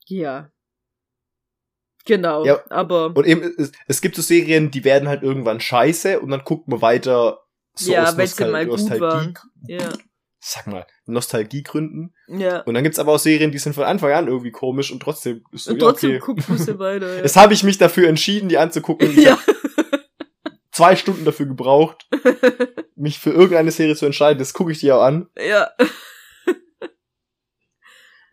ja. 0.06 0.52
Genau, 2.06 2.46
Ja, 2.46 2.64
aber, 2.70 3.14
Und 3.18 3.28
eben, 3.28 3.54
es, 3.58 3.74
es 3.86 4.02
gibt 4.02 4.16
so 4.16 4.22
Serien, 4.22 4.72
die 4.72 4.86
werden 4.86 5.10
halt 5.10 5.24
irgendwann 5.24 5.60
scheiße 5.60 6.22
und 6.22 6.30
dann 6.30 6.46
guckt 6.46 6.70
man 6.70 6.82
weiter 6.82 7.47
so 7.78 7.92
Ja, 7.92 8.16
weil 8.18 8.28
sie 8.28 8.46
mal 8.46 8.66
gut 8.66 8.90
waren. 9.00 9.38
ja, 9.68 9.94
sag 10.40 10.68
mal, 10.68 10.86
Nostalgiegründen. 11.06 12.16
ja. 12.28 12.62
Und 12.62 12.74
dann 12.74 12.84
gibt's 12.84 13.00
aber 13.00 13.14
auch 13.14 13.20
Serien, 13.20 13.52
die 13.52 13.58
sind 13.58 13.74
von 13.74 13.84
Anfang 13.84 14.12
an 14.12 14.28
irgendwie 14.28 14.52
komisch 14.52 14.92
und 14.92 15.02
trotzdem 15.02 15.44
ist 15.52 15.66
so, 15.66 15.72
Und 15.72 15.82
ja, 15.82 15.88
trotzdem 15.88 16.12
okay. 16.12 16.20
guckt 16.20 16.50
man 16.50 16.58
sie 16.58 16.80
weiter, 16.80 17.16
ja. 17.16 17.22
Jetzt 17.24 17.36
habe 17.36 17.54
ich 17.54 17.64
mich 17.64 17.78
dafür 17.78 18.08
entschieden, 18.08 18.50
die 18.50 18.58
anzugucken. 18.58 19.12
Ich 19.12 19.18
ja. 19.18 19.38
zwei 20.72 20.96
Stunden 20.96 21.26
dafür 21.26 21.48
gebraucht, 21.48 22.08
mich 22.96 23.20
für 23.20 23.32
irgendeine 23.32 23.72
Serie 23.72 23.96
zu 23.96 24.06
entscheiden. 24.06 24.40
Das 24.40 24.54
gucke 24.54 24.72
ich 24.72 24.80
dir 24.80 24.98
auch 24.98 25.04
an. 25.04 25.30
ja. 25.38 25.72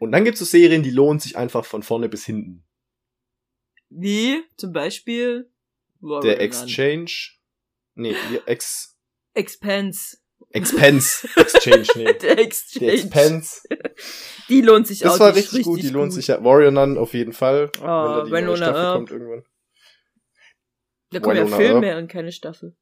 Und 0.01 0.13
dann 0.13 0.25
gibt's 0.25 0.41
so 0.41 0.45
Serien, 0.45 0.83
die 0.83 0.91
lohnen 0.91 1.19
sich 1.19 1.37
einfach 1.39 1.65
von 1.65 1.83
vorne 1.83 2.11
bis 2.11 2.27
hinten. 2.27 2.67
Wie 3.89 4.43
zum 4.57 4.73
Beispiel 4.73 5.51
Der 6.03 6.09
Warrior 6.11 6.35
Nun. 6.35 6.41
Exchange. 6.41 7.11
Nee, 7.95 8.15
die 8.31 8.41
Ex. 8.47 8.94
Expense. 9.35 10.17
Expense 10.51 11.29
Exchange, 11.37 11.87
nee. 11.97 12.05
Der 12.05 12.37
Die 12.37 12.43
Exchange. 12.43 12.93
Expense. 12.93 13.61
Die 14.49 14.61
lohnt 14.61 14.87
sich 14.87 15.01
Das 15.01 15.15
auch. 15.15 15.21
war 15.21 15.33
die 15.33 15.41
ist 15.41 15.47
richtig 15.53 15.65
gut, 15.65 15.83
die 15.83 15.89
lohnt 15.89 16.13
sich 16.13 16.29
ja. 16.29 16.43
Warrior 16.45 16.71
Nun 16.71 16.97
auf 16.99 17.15
jeden 17.15 17.33
Fall. 17.33 17.71
Oh, 17.81 17.83
wenn 17.83 18.31
da 18.31 18.39
die 18.41 18.43
neue 18.45 18.57
Staffel 18.57 18.75
Earp. 18.83 18.97
kommt 18.97 19.11
irgendwann. 19.11 19.45
Da 21.11 21.21
kommen 21.21 21.37
ja 21.37 21.47
Filme 21.47 21.97
und 21.99 22.09
keine 22.09 22.33
Staffel. 22.33 22.77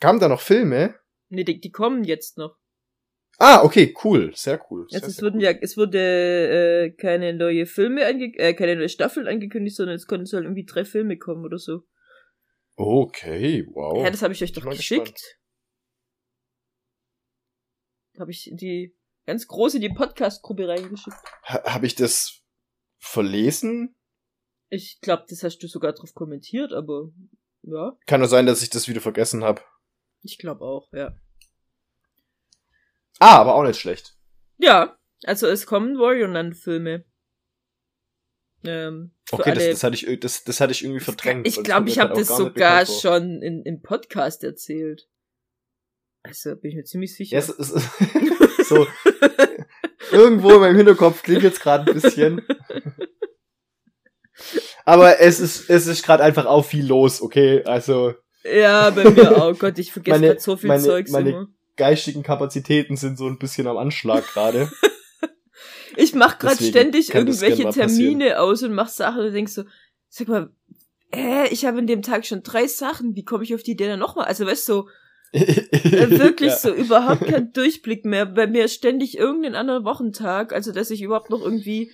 Kamen 0.00 0.20
da 0.20 0.28
noch 0.28 0.40
Filme? 0.40 0.94
Nee, 1.28 1.44
die, 1.44 1.60
die 1.60 1.70
kommen 1.70 2.04
jetzt 2.04 2.38
noch. 2.38 2.56
Ah, 3.38 3.62
okay, 3.64 3.94
cool. 4.04 4.32
Sehr 4.34 4.60
cool. 4.70 4.86
Sehr, 4.88 4.96
Also 4.98 5.08
es 5.10 5.16
sehr 5.16 5.24
wurden 5.24 5.38
cool. 5.38 5.44
ja, 5.44 5.50
es 5.52 5.76
wurde 5.76 5.98
äh, 5.98 6.90
keine 6.90 7.32
neue 7.34 7.66
Filme 7.66 8.04
ange 8.06 8.32
äh, 8.36 8.54
keine 8.54 8.76
neue 8.76 8.88
Staffel 8.88 9.28
angekündigt, 9.28 9.76
sondern 9.76 9.96
es 9.96 10.06
konnten 10.06 10.26
soll 10.26 10.42
irgendwie 10.42 10.66
drei 10.66 10.84
Filme 10.84 11.16
kommen 11.18 11.44
oder 11.44 11.58
so. 11.58 11.82
Okay, 12.82 13.66
wow. 13.74 14.02
Ja, 14.02 14.10
das 14.10 14.22
habe 14.22 14.32
ich 14.32 14.42
euch 14.42 14.52
doch 14.52 14.64
geschickt. 14.64 15.38
Habe 18.18 18.30
ich 18.30 18.50
die 18.54 18.96
ganz 19.26 19.46
große 19.46 19.80
die 19.80 19.90
Podcast-Gruppe 19.90 20.66
reingeschickt. 20.66 21.16
Ha 21.44 21.74
habe 21.74 21.84
ich 21.84 21.94
das 21.94 22.40
verlesen? 22.98 23.96
Ich 24.70 24.98
glaube, 25.02 25.26
das 25.28 25.42
hast 25.42 25.58
du 25.58 25.68
sogar 25.68 25.92
drauf 25.92 26.14
kommentiert, 26.14 26.72
aber 26.72 27.10
ja. 27.64 27.98
Kann 28.06 28.20
nur 28.20 28.30
sein, 28.30 28.46
dass 28.46 28.62
ich 28.62 28.70
das 28.70 28.88
wieder 28.88 29.02
vergessen 29.02 29.44
habe. 29.44 29.60
Ich 30.22 30.38
glaube 30.38 30.64
auch, 30.64 30.90
ja. 30.94 31.14
Ah, 33.18 33.40
aber 33.40 33.56
auch 33.56 33.64
nicht 33.64 33.78
schlecht. 33.78 34.16
Ja, 34.56 34.98
also 35.24 35.46
es 35.48 35.66
kommen 35.66 35.98
Warrior 35.98 36.28
Nun 36.28 36.54
Filme. 36.54 37.04
Ähm, 38.64 39.12
okay, 39.32 39.54
das, 39.54 39.64
das, 39.64 39.84
hatte 39.84 39.94
ich, 39.94 40.20
das, 40.20 40.44
das 40.44 40.60
hatte 40.60 40.72
ich 40.72 40.84
irgendwie 40.84 41.00
verdrängt. 41.00 41.46
Ich 41.46 41.62
glaube, 41.62 41.88
ich 41.88 41.98
habe 41.98 42.14
das 42.14 42.28
sogar 42.28 42.84
schon 42.86 43.42
in, 43.42 43.62
im 43.62 43.80
Podcast 43.80 44.44
erzählt. 44.44 45.08
Also 46.22 46.54
bin 46.56 46.70
ich 46.70 46.76
mir 46.76 46.84
ziemlich 46.84 47.14
sicher. 47.16 47.38
Ja, 47.38 47.38
es, 47.38 47.48
es, 47.48 48.68
so, 48.68 48.86
irgendwo 50.12 50.50
in 50.50 50.60
meinem 50.60 50.76
Hinterkopf 50.76 51.22
klingt 51.22 51.42
jetzt 51.42 51.60
gerade 51.60 51.90
ein 51.90 51.94
bisschen. 51.94 52.42
Aber 54.84 55.20
es 55.20 55.40
ist, 55.40 55.70
es 55.70 55.86
ist 55.86 56.04
gerade 56.04 56.22
einfach 56.22 56.46
auch 56.46 56.64
viel 56.64 56.86
los, 56.86 57.22
okay? 57.22 57.62
Also. 57.64 58.14
Ja, 58.44 58.90
bei 58.90 59.08
mir 59.10 59.42
auch. 59.42 59.56
Gott, 59.58 59.78
ich 59.78 59.92
vergesse 59.92 60.20
gerade 60.20 60.40
so 60.40 60.56
viel 60.56 60.68
meine, 60.68 60.82
Zeugs 60.82 61.10
meine 61.10 61.30
immer. 61.30 61.48
geistigen 61.76 62.22
Kapazitäten 62.22 62.96
sind 62.96 63.18
so 63.18 63.26
ein 63.26 63.38
bisschen 63.38 63.66
am 63.66 63.76
Anschlag 63.76 64.26
gerade. 64.26 64.70
ich 65.96 66.14
mach 66.14 66.38
gerade 66.38 66.62
ständig 66.62 67.14
irgendwelche 67.14 67.68
Termine 67.70 68.40
aus 68.40 68.62
und 68.62 68.72
mach 68.72 68.88
Sachen 68.88 69.24
und 69.24 69.32
denk 69.32 69.48
so, 69.48 69.64
sag 70.08 70.28
mal, 70.28 70.50
äh, 71.12 71.48
ich 71.48 71.64
habe 71.64 71.78
in 71.78 71.86
dem 71.86 72.02
Tag 72.02 72.26
schon 72.26 72.42
drei 72.42 72.66
Sachen, 72.66 73.16
wie 73.16 73.24
komme 73.24 73.44
ich 73.44 73.54
auf 73.54 73.62
die 73.62 73.72
Idee 73.72 73.88
dann 73.88 73.98
nochmal? 73.98 74.26
Also 74.26 74.46
weißt 74.46 74.68
du, 74.68 74.72
so, 74.72 74.88
äh, 75.32 76.10
wirklich 76.10 76.50
ja. 76.50 76.56
so 76.56 76.72
überhaupt 76.72 77.26
kein 77.26 77.52
Durchblick 77.52 78.04
mehr. 78.04 78.26
Bei 78.26 78.46
mir 78.46 78.68
ständig 78.68 79.16
irgendein 79.16 79.54
anderer 79.54 79.84
Wochentag, 79.84 80.52
also 80.52 80.72
dass 80.72 80.90
ich 80.90 81.02
überhaupt 81.02 81.30
noch 81.30 81.40
irgendwie 81.40 81.92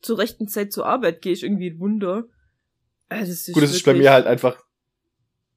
zur 0.00 0.18
rechten 0.18 0.48
Zeit 0.48 0.72
zur 0.72 0.86
Arbeit 0.86 1.22
gehe, 1.22 1.32
ist 1.32 1.42
irgendwie 1.42 1.70
ein 1.70 1.80
Wunder. 1.80 2.24
Also, 3.08 3.32
das 3.32 3.52
gut, 3.52 3.62
das 3.62 3.74
ist 3.74 3.84
bei 3.84 3.94
mir 3.94 4.12
halt 4.12 4.26
einfach, 4.26 4.62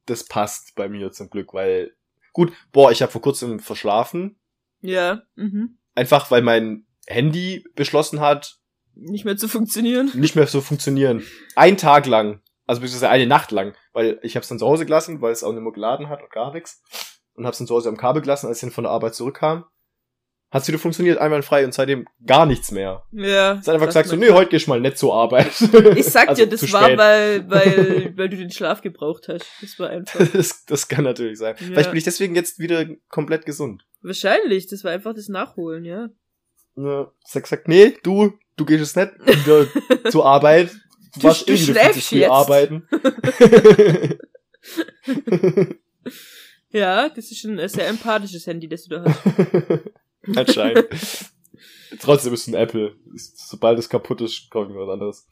das 0.06 0.24
passt 0.24 0.74
bei 0.74 0.88
mir 0.88 1.12
zum 1.12 1.30
Glück, 1.30 1.52
weil, 1.54 1.94
gut, 2.32 2.52
boah, 2.72 2.90
ich 2.90 3.02
habe 3.02 3.12
vor 3.12 3.22
kurzem 3.22 3.60
verschlafen. 3.60 4.36
Ja, 4.80 5.22
mhm. 5.36 5.78
Einfach, 5.94 6.30
weil 6.30 6.42
mein 6.42 6.86
Handy 7.06 7.64
beschlossen 7.74 8.20
hat, 8.20 8.58
nicht 8.94 9.24
mehr 9.24 9.36
zu 9.36 9.48
funktionieren. 9.48 10.10
Nicht 10.14 10.36
mehr 10.36 10.46
zu 10.46 10.60
funktionieren. 10.60 11.22
Ein 11.56 11.76
Tag 11.76 12.06
lang. 12.06 12.42
Also 12.66 12.80
beziehungsweise 12.80 13.10
eine 13.10 13.26
Nacht 13.26 13.50
lang, 13.50 13.74
weil 13.92 14.20
ich 14.22 14.36
habe 14.36 14.42
es 14.42 14.48
dann 14.48 14.58
zu 14.58 14.66
Hause 14.66 14.84
gelassen, 14.84 15.20
weil 15.20 15.32
es 15.32 15.42
auch 15.42 15.52
nicht 15.52 15.62
mehr 15.62 15.72
geladen 15.72 16.08
hat 16.08 16.22
und 16.22 16.30
gar 16.30 16.52
nichts. 16.52 16.82
Und 17.34 17.44
habe 17.44 17.52
es 17.52 17.58
dann 17.58 17.66
zu 17.66 17.74
Hause 17.74 17.88
am 17.88 17.96
Kabel 17.96 18.22
gelassen, 18.22 18.46
als 18.46 18.58
ich 18.58 18.60
dann 18.60 18.70
von 18.70 18.84
der 18.84 18.92
Arbeit 18.92 19.14
zurückkam 19.14 19.64
hat's 20.52 20.68
wieder 20.68 20.78
funktioniert, 20.78 21.18
einwandfrei 21.18 21.64
und 21.64 21.72
seitdem 21.72 22.06
gar 22.24 22.44
nichts 22.44 22.70
mehr. 22.70 23.04
Ja. 23.10 23.54
Es 23.54 23.66
hat 23.66 23.74
einfach 23.74 23.86
gesagt 23.86 24.08
so, 24.08 24.16
nee, 24.16 24.30
heute 24.30 24.50
geh 24.50 24.56
ich 24.58 24.68
mal 24.68 24.80
nett 24.80 24.98
zur 24.98 25.14
Arbeit. 25.14 25.50
Ich 25.96 26.04
sag 26.04 26.28
also 26.28 26.44
dir, 26.44 26.50
das 26.50 26.70
war, 26.72 26.96
weil, 26.96 27.48
weil, 27.50 28.12
weil 28.16 28.28
du 28.28 28.36
den 28.36 28.50
Schlaf 28.50 28.82
gebraucht 28.82 29.28
hast. 29.28 29.46
Das 29.62 29.78
war 29.78 29.88
einfach. 29.88 30.20
das, 30.32 30.64
das 30.66 30.88
kann 30.88 31.04
natürlich 31.04 31.38
sein. 31.38 31.56
Ja. 31.58 31.66
Vielleicht 31.66 31.90
bin 31.90 31.98
ich 31.98 32.04
deswegen 32.04 32.34
jetzt 32.34 32.58
wieder 32.58 32.84
komplett 33.08 33.46
gesund. 33.46 33.82
Wahrscheinlich, 34.02 34.66
das 34.66 34.84
war 34.84 34.92
einfach 34.92 35.14
das 35.14 35.28
Nachholen, 35.28 35.86
ja. 35.86 36.08
Ja, 36.76 37.10
sag, 37.24 37.46
sag, 37.46 37.68
nee, 37.68 37.96
du, 38.02 38.32
du 38.56 38.64
gehst 38.64 38.96
jetzt 38.96 38.96
nicht 38.96 39.46
wieder 39.46 39.66
zur 40.10 40.24
Arbeit. 40.24 40.70
Du, 41.14 41.20
du 41.20 41.24
warst 41.24 41.46
du 41.48 41.52
eh 41.52 41.66
wieder 41.66 41.92
viel 41.92 42.24
arbeiten. 42.24 42.88
ja, 46.70 47.10
das 47.10 47.30
ist 47.30 47.44
ein 47.44 47.68
sehr 47.68 47.88
empathisches 47.88 48.46
Handy, 48.46 48.66
das 48.68 48.84
du 48.84 48.90
da 48.90 49.04
hast. 49.04 49.20
Anscheinend. 50.36 50.86
Trotzdem 52.00 52.32
ist 52.32 52.48
ein 52.48 52.54
Apple. 52.54 52.96
Sobald 53.14 53.78
es 53.78 53.90
kaputt 53.90 54.22
ist, 54.22 54.50
kaufe 54.50 54.70
ich 54.70 54.74
mir 54.74 54.86
was 54.86 54.92
anderes. 54.92 55.28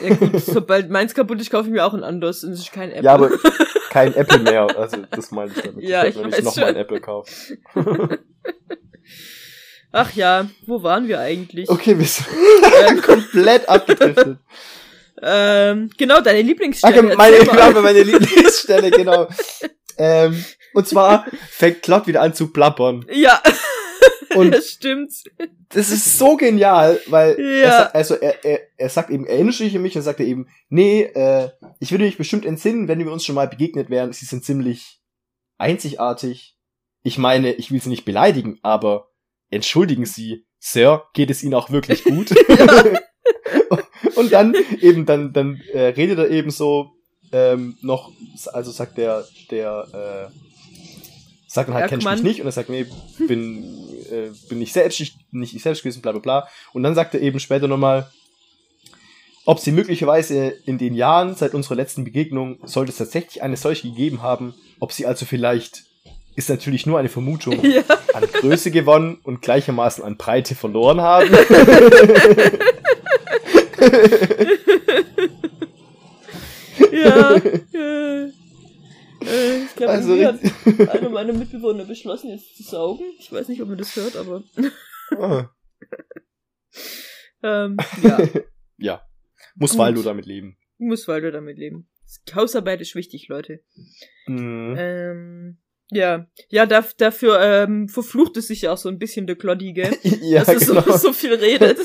Ja 0.00 0.16
gut, 0.16 0.40
sobald 0.40 0.90
meins 0.90 1.14
kaputt 1.14 1.40
ist, 1.40 1.50
kaufe 1.50 1.68
ich 1.68 1.72
mir 1.72 1.84
auch 1.84 1.94
ein 1.94 2.02
anderes 2.02 2.42
und 2.42 2.50
es 2.50 2.58
ist 2.58 2.72
kein 2.72 2.90
Apple. 2.90 3.04
Ja, 3.04 3.14
aber 3.14 3.30
kein 3.90 4.12
Apple 4.14 4.40
mehr. 4.40 4.76
Also 4.76 4.96
das 5.12 5.30
meine 5.30 5.52
ich 5.52 5.62
damit. 5.62 5.84
Ja, 5.84 6.04
ich, 6.04 6.16
ich 6.16 6.22
wenn 6.22 6.32
ich 6.32 6.42
nochmal 6.42 6.70
ein 6.70 6.76
Apple 6.76 7.00
kaufe. 7.00 7.30
Ach 9.96 10.12
ja, 10.12 10.46
wo 10.66 10.82
waren 10.82 11.08
wir 11.08 11.20
eigentlich? 11.20 11.70
Okay, 11.70 11.98
wir 11.98 12.04
sind 12.04 12.26
ähm, 12.86 13.00
komplett 13.00 13.66
abgedriftet. 13.66 14.36
Ähm, 15.22 15.88
genau, 15.96 16.20
deine 16.20 16.42
Lieblingsstelle. 16.42 17.12
Ach, 17.12 17.16
meine, 17.16 17.38
genau, 17.38 17.80
meine 17.80 18.02
Lieblingsstelle, 18.02 18.90
genau. 18.90 19.26
ähm, 19.96 20.44
und 20.74 20.86
zwar 20.86 21.24
fängt 21.48 21.80
Cloud 21.80 22.06
wieder 22.06 22.20
an 22.20 22.34
zu 22.34 22.52
plappern. 22.52 23.06
Ja. 23.10 23.40
Und 24.34 24.50
das 24.54 24.68
stimmt. 24.68 25.14
Das 25.70 25.90
ist 25.90 26.18
so 26.18 26.36
genial, 26.36 27.00
weil 27.06 27.40
ja. 27.40 27.44
er, 27.44 27.94
also 27.94 28.16
er, 28.16 28.44
er, 28.44 28.60
er 28.76 28.88
sagt 28.90 29.08
eben, 29.08 29.26
an 29.74 29.80
mich? 29.80 29.96
Und 29.96 30.02
sagt 30.02 30.20
er 30.20 30.26
eben, 30.26 30.46
nee, 30.68 31.04
äh, 31.04 31.48
ich 31.80 31.90
würde 31.90 32.04
mich 32.04 32.18
bestimmt 32.18 32.44
entsinnen, 32.44 32.86
wenn 32.86 32.98
wir 32.98 33.10
uns 33.10 33.24
schon 33.24 33.34
mal 33.34 33.48
begegnet 33.48 33.88
wären. 33.88 34.12
Sie 34.12 34.26
sind 34.26 34.44
ziemlich 34.44 35.00
einzigartig. 35.56 36.54
Ich 37.02 37.16
meine, 37.16 37.54
ich 37.54 37.70
will 37.70 37.80
sie 37.80 37.88
nicht 37.88 38.04
beleidigen, 38.04 38.58
aber 38.60 39.08
entschuldigen 39.50 40.06
Sie, 40.06 40.44
Sir, 40.58 41.04
geht 41.14 41.30
es 41.30 41.42
Ihnen 41.42 41.54
auch 41.54 41.70
wirklich 41.70 42.04
gut? 42.04 42.30
und 44.16 44.32
dann 44.32 44.54
eben, 44.80 45.06
dann, 45.06 45.32
dann 45.32 45.60
äh, 45.72 45.88
redet 45.88 46.18
er 46.18 46.30
eben 46.30 46.50
so 46.50 46.92
ähm, 47.32 47.76
noch, 47.82 48.12
also 48.52 48.70
sagt 48.70 48.98
der, 48.98 49.24
der 49.50 50.30
äh, 50.30 50.46
sagt 51.46 51.68
dann 51.68 51.74
halt, 51.74 51.88
kennst 51.88 52.06
du 52.06 52.10
mich 52.10 52.22
nicht? 52.22 52.40
Und 52.40 52.46
er 52.46 52.52
sagt, 52.52 52.68
nee, 52.68 52.86
bin, 53.26 53.64
äh, 54.10 54.30
bin 54.48 54.60
ich 54.60 54.72
selbst, 54.72 55.00
ich, 55.00 55.16
nicht 55.30 55.54
ich 55.54 55.62
selbst 55.62 55.82
gewesen, 55.82 56.02
bla 56.02 56.12
bla 56.12 56.20
bla. 56.20 56.48
Und 56.72 56.82
dann 56.82 56.94
sagt 56.94 57.14
er 57.14 57.20
eben 57.20 57.40
später 57.40 57.68
nochmal, 57.68 58.10
ob 59.44 59.60
sie 59.60 59.72
möglicherweise 59.72 60.48
in 60.66 60.76
den 60.78 60.94
Jahren 60.94 61.34
seit 61.34 61.54
unserer 61.54 61.76
letzten 61.76 62.04
Begegnung, 62.04 62.58
sollte 62.64 62.90
es 62.90 62.98
tatsächlich 62.98 63.42
eine 63.42 63.56
solche 63.56 63.88
gegeben 63.88 64.22
haben, 64.22 64.54
ob 64.80 64.92
sie 64.92 65.06
also 65.06 65.24
vielleicht, 65.24 65.84
ist 66.36 66.48
natürlich 66.50 66.86
nur 66.86 66.98
eine 66.98 67.08
Vermutung, 67.08 67.64
ja. 67.64 67.82
an 68.12 68.24
Größe 68.32 68.70
gewonnen 68.70 69.18
und 69.22 69.42
gleichermaßen 69.42 70.04
an 70.04 70.16
Breite 70.16 70.54
verloren 70.54 71.00
haben. 71.00 71.32
ja. 76.92 77.36
ja. 77.72 78.26
Äh, 79.22 79.64
ich 79.64 79.74
glaube, 79.74 79.92
also, 79.92 80.24
hat 80.24 80.38
einer 80.90 81.08
meiner 81.08 81.32
Mitbewohner 81.32 81.84
beschlossen, 81.84 82.30
jetzt 82.30 82.56
zu 82.56 82.62
saugen. 82.62 83.04
Ich 83.18 83.32
weiß 83.32 83.48
nicht, 83.48 83.60
ob 83.62 83.68
man 83.68 83.78
das 83.78 83.96
hört, 83.96 84.14
aber. 84.16 84.44
Oh. 85.18 85.42
ähm, 87.42 87.76
ja. 88.02 88.18
ja. 88.76 89.02
Muss 89.56 89.70
Gut. 89.72 89.78
Waldo 89.78 90.02
damit 90.02 90.26
leben. 90.26 90.58
Muss 90.78 91.08
Waldo 91.08 91.30
damit 91.30 91.56
leben. 91.56 91.88
Hausarbeit 92.34 92.80
ist 92.82 92.94
wichtig, 92.94 93.28
Leute. 93.28 93.64
Mhm. 94.26 94.76
Ähm, 94.78 95.58
ja, 95.90 96.26
ja, 96.48 96.66
da, 96.66 96.84
dafür 96.98 97.40
ähm, 97.40 97.88
verflucht 97.88 98.36
es 98.36 98.48
sich 98.48 98.62
ja 98.62 98.72
auch 98.72 98.78
so 98.78 98.88
ein 98.88 98.98
bisschen 98.98 99.26
der 99.26 99.36
Kloddige, 99.36 99.90
ja, 100.22 100.44
dass 100.44 100.48
er 100.48 100.74
genau. 100.74 100.80
so, 100.80 100.96
so 101.08 101.12
viel 101.12 101.34
redet. 101.34 101.78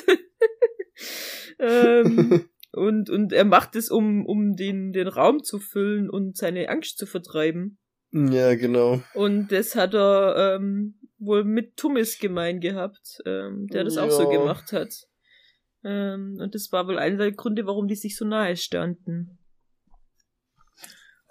ähm, 1.59 2.45
und, 2.71 3.09
und 3.09 3.33
er 3.33 3.45
macht 3.45 3.75
es, 3.75 3.91
um, 3.91 4.25
um 4.25 4.55
den, 4.55 4.93
den 4.93 5.07
Raum 5.07 5.43
zu 5.43 5.59
füllen 5.59 6.09
und 6.09 6.37
seine 6.37 6.69
Angst 6.69 6.97
zu 6.97 7.05
vertreiben. 7.05 7.77
Ja, 8.11 8.55
genau. 8.55 9.01
Und 9.13 9.51
das 9.51 9.75
hat 9.75 9.93
er 9.93 10.55
ähm, 10.55 10.99
wohl 11.17 11.43
mit 11.43 11.77
Tummis 11.77 12.19
gemein 12.19 12.59
gehabt, 12.59 13.21
ähm, 13.25 13.67
der 13.67 13.83
das 13.83 13.95
ja. 13.95 14.03
auch 14.03 14.11
so 14.11 14.27
gemacht 14.27 14.73
hat. 14.73 15.07
Ähm, 15.83 16.37
und 16.39 16.53
das 16.55 16.71
war 16.71 16.87
wohl 16.87 16.99
einer 16.99 17.17
der 17.17 17.31
Gründe, 17.31 17.65
warum 17.65 17.87
die 17.87 17.95
sich 17.95 18.17
so 18.17 18.25
nahe 18.25 18.57
standen. 18.57 19.37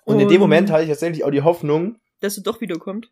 Und, 0.04 0.16
und 0.16 0.20
in 0.20 0.28
dem 0.28 0.40
Moment 0.40 0.70
hatte 0.70 0.85
ich 0.85 0.88
tatsächlich 0.88 1.24
auch 1.24 1.30
die 1.30 1.42
Hoffnung, 1.42 2.00
dass 2.20 2.37
er 2.37 2.42
doch 2.42 2.61
wiederkommt. 2.61 3.11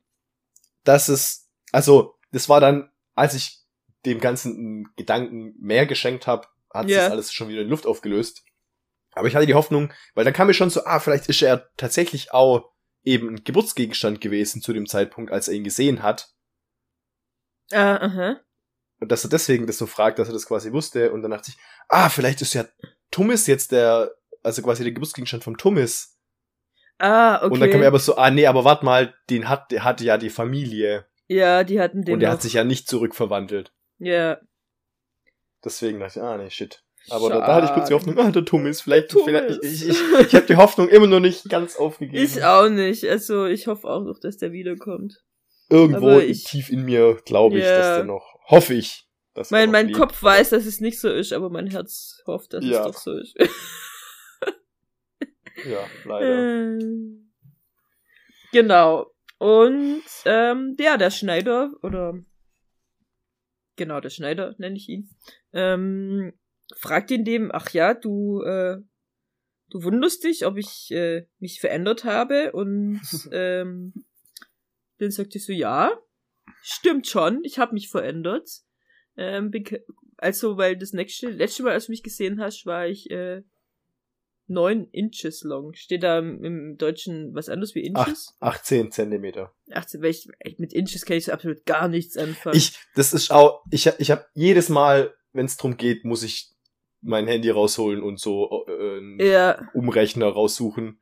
Dass 0.84 1.08
es, 1.08 1.50
also, 1.72 2.18
das 2.32 2.48
war 2.48 2.60
dann, 2.60 2.90
als 3.14 3.34
ich 3.34 3.58
dem 4.04 4.20
ganzen 4.20 4.88
Gedanken 4.96 5.54
mehr 5.58 5.86
geschenkt 5.86 6.26
habe, 6.26 6.46
hat 6.72 6.88
yeah. 6.88 7.04
sich 7.04 7.12
alles 7.12 7.32
schon 7.32 7.48
wieder 7.48 7.62
in 7.62 7.68
Luft 7.68 7.86
aufgelöst. 7.86 8.44
Aber 9.12 9.26
ich 9.26 9.34
hatte 9.34 9.46
die 9.46 9.54
Hoffnung, 9.54 9.92
weil 10.14 10.24
dann 10.24 10.34
kam 10.34 10.46
mir 10.46 10.54
schon 10.54 10.70
so, 10.70 10.84
ah, 10.84 11.00
vielleicht 11.00 11.28
ist 11.28 11.42
er 11.42 11.68
tatsächlich 11.76 12.32
auch 12.32 12.70
eben 13.02 13.28
ein 13.28 13.44
Geburtsgegenstand 13.44 14.20
gewesen 14.20 14.62
zu 14.62 14.72
dem 14.72 14.86
Zeitpunkt, 14.86 15.32
als 15.32 15.48
er 15.48 15.54
ihn 15.54 15.64
gesehen 15.64 16.02
hat. 16.02 16.32
Ah, 17.72 17.96
uh, 17.96 17.98
aha. 18.00 18.30
Uh 18.32 18.48
und 19.00 19.12
dass 19.12 19.24
er 19.24 19.30
deswegen 19.30 19.66
das 19.66 19.78
so 19.78 19.86
fragt, 19.86 20.18
dass 20.18 20.28
er 20.28 20.34
das 20.34 20.46
quasi 20.46 20.72
wusste. 20.72 21.12
Und 21.12 21.22
dann 21.22 21.30
dachte 21.30 21.50
ich, 21.50 21.58
ah, 21.88 22.08
vielleicht 22.08 22.42
ist 22.42 22.54
ja 22.54 22.66
Tummis 23.10 23.46
jetzt 23.46 23.72
der, 23.72 24.12
also 24.42 24.62
quasi 24.62 24.82
der 24.82 24.92
Geburtsgegenstand 24.92 25.44
vom 25.44 25.56
Tummis. 25.56 26.17
Ah, 26.98 27.36
okay. 27.36 27.54
Und 27.54 27.60
dann 27.60 27.70
kam 27.70 27.82
er 27.82 27.88
aber 27.88 27.98
so, 27.98 28.16
ah, 28.16 28.30
nee, 28.30 28.46
aber 28.46 28.64
warte 28.64 28.84
mal, 28.84 29.14
den 29.30 29.48
hat, 29.48 29.70
der 29.70 29.84
hatte 29.84 30.04
ja 30.04 30.18
die 30.18 30.30
Familie. 30.30 31.06
Ja, 31.28 31.62
die 31.62 31.80
hatten 31.80 32.02
den. 32.02 32.14
Und 32.14 32.20
der 32.20 32.30
noch. 32.30 32.34
hat 32.34 32.42
sich 32.42 32.54
ja 32.54 32.64
nicht 32.64 32.88
zurückverwandelt. 32.88 33.72
Ja. 33.98 34.38
Deswegen 35.64 36.00
dachte 36.00 36.18
ich, 36.18 36.24
ah, 36.24 36.36
nee, 36.36 36.50
shit. 36.50 36.82
Aber 37.10 37.28
da, 37.30 37.38
da, 37.38 37.54
hatte 37.54 37.66
ich 37.66 37.72
kurz 37.72 37.88
die 37.88 37.94
Hoffnung, 37.94 38.18
ah, 38.18 38.30
der 38.30 38.44
Thomas, 38.44 38.80
vielleicht, 38.80 39.12
vielleicht 39.12 39.62
ich, 39.62 39.88
ich, 39.88 39.90
ich, 39.90 40.26
ich 40.26 40.34
habe 40.34 40.46
die 40.46 40.56
Hoffnung 40.56 40.88
immer 40.88 41.06
noch 41.06 41.20
nicht 41.20 41.48
ganz 41.48 41.76
aufgegeben. 41.76 42.22
Ich 42.22 42.44
auch 42.44 42.68
nicht. 42.68 43.04
Also 43.08 43.46
ich 43.46 43.66
hoffe 43.66 43.88
auch 43.88 44.04
noch, 44.04 44.18
dass 44.18 44.36
der 44.36 44.52
wiederkommt. 44.52 45.22
irgendwo 45.70 46.18
ich, 46.18 46.44
tief 46.44 46.70
in 46.70 46.84
mir 46.84 47.18
glaube 47.24 47.58
ich, 47.58 47.64
dass 47.64 47.96
der 47.96 48.04
noch, 48.04 48.34
hoffe 48.46 48.74
ich. 48.74 49.06
Dass 49.34 49.50
mein 49.50 49.70
mein 49.70 49.92
Kopf 49.92 50.22
weiß, 50.22 50.50
dass 50.50 50.66
es 50.66 50.80
nicht 50.80 51.00
so 51.00 51.08
ist, 51.08 51.32
aber 51.32 51.48
mein 51.48 51.68
Herz 51.68 52.22
hofft, 52.26 52.52
dass 52.54 52.64
ja. 52.64 52.80
es 52.80 52.86
doch 52.86 53.00
so 53.00 53.12
ist. 53.16 53.36
Ja, 55.64 55.86
leider. 56.04 56.78
Äh, 56.78 56.78
genau. 58.52 59.12
Und 59.38 60.02
ähm, 60.24 60.76
ja, 60.78 60.96
der 60.96 61.10
Schneider, 61.10 61.72
oder 61.82 62.14
genau, 63.76 64.00
der 64.00 64.10
Schneider 64.10 64.54
nenne 64.58 64.76
ich 64.76 64.88
ihn, 64.88 65.10
ähm, 65.52 66.32
fragt 66.76 67.10
ihn 67.10 67.24
dem, 67.24 67.50
ach 67.52 67.70
ja, 67.70 67.94
du, 67.94 68.42
äh, 68.42 68.78
du 69.70 69.82
wunderst 69.82 70.24
dich, 70.24 70.44
ob 70.44 70.56
ich 70.56 70.90
äh, 70.90 71.26
mich 71.38 71.60
verändert 71.60 72.04
habe 72.04 72.52
und 72.52 73.00
ähm, 73.32 73.94
dann 74.98 75.10
sagt 75.10 75.34
er 75.36 75.40
so, 75.40 75.52
ja, 75.52 75.92
stimmt 76.62 77.06
schon, 77.06 77.44
ich 77.44 77.58
habe 77.58 77.74
mich 77.74 77.88
verändert. 77.88 78.48
Ähm, 79.16 79.52
also, 80.16 80.56
weil 80.56 80.76
das 80.76 80.92
nächste, 80.92 81.30
letzte 81.30 81.62
Mal, 81.62 81.72
als 81.72 81.86
du 81.86 81.92
mich 81.92 82.02
gesehen 82.02 82.40
hast, 82.40 82.66
war 82.66 82.86
ich 82.86 83.10
äh, 83.10 83.42
9 84.48 84.88
Inches 84.92 85.42
long. 85.42 85.74
Steht 85.74 86.02
da 86.02 86.18
im, 86.18 86.76
Deutschen 86.78 87.34
was 87.34 87.48
anderes 87.48 87.74
wie 87.74 87.84
Inches? 87.84 88.34
Ach, 88.40 88.54
18 88.56 88.90
Zentimeter. 88.90 89.52
18, 89.72 90.02
weil 90.02 90.10
ich, 90.10 90.28
mit 90.58 90.72
Inches 90.72 91.04
kann 91.04 91.16
ich 91.16 91.26
so 91.26 91.32
absolut 91.32 91.64
gar 91.66 91.88
nichts 91.88 92.16
anfangen. 92.16 92.56
Ich, 92.56 92.78
das 92.94 93.12
ist 93.12 93.30
auch, 93.30 93.62
ich, 93.70 93.86
ich 93.98 94.10
habe 94.10 94.26
jedes 94.34 94.68
Mal, 94.68 95.14
wenn 95.32 95.46
es 95.46 95.56
drum 95.56 95.76
geht, 95.76 96.04
muss 96.04 96.22
ich 96.22 96.50
mein 97.00 97.26
Handy 97.26 97.50
rausholen 97.50 98.02
und 98.02 98.18
so 98.18 98.64
äh, 98.66 98.98
einen 98.98 99.20
ja. 99.20 99.68
Umrechner 99.74 100.26
raussuchen. 100.26 101.00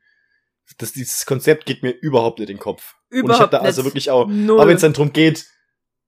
Das, 0.77 0.91
dieses 0.91 1.25
Konzept 1.25 1.65
geht 1.65 1.81
mir 1.81 1.91
überhaupt 1.91 2.39
nicht 2.39 2.49
in 2.49 2.57
den 2.57 2.61
Kopf. 2.61 2.95
Überhaupt 3.09 3.29
und 3.29 3.35
ich 3.35 3.41
habe 3.41 3.51
da 3.51 3.59
also 3.59 3.85
wirklich 3.85 4.11
auch, 4.11 4.27
Null. 4.27 4.59
aber 4.59 4.69
wenn 4.69 4.75
es 4.75 4.81
dann 4.81 4.93
drum 4.93 5.13
geht, 5.13 5.45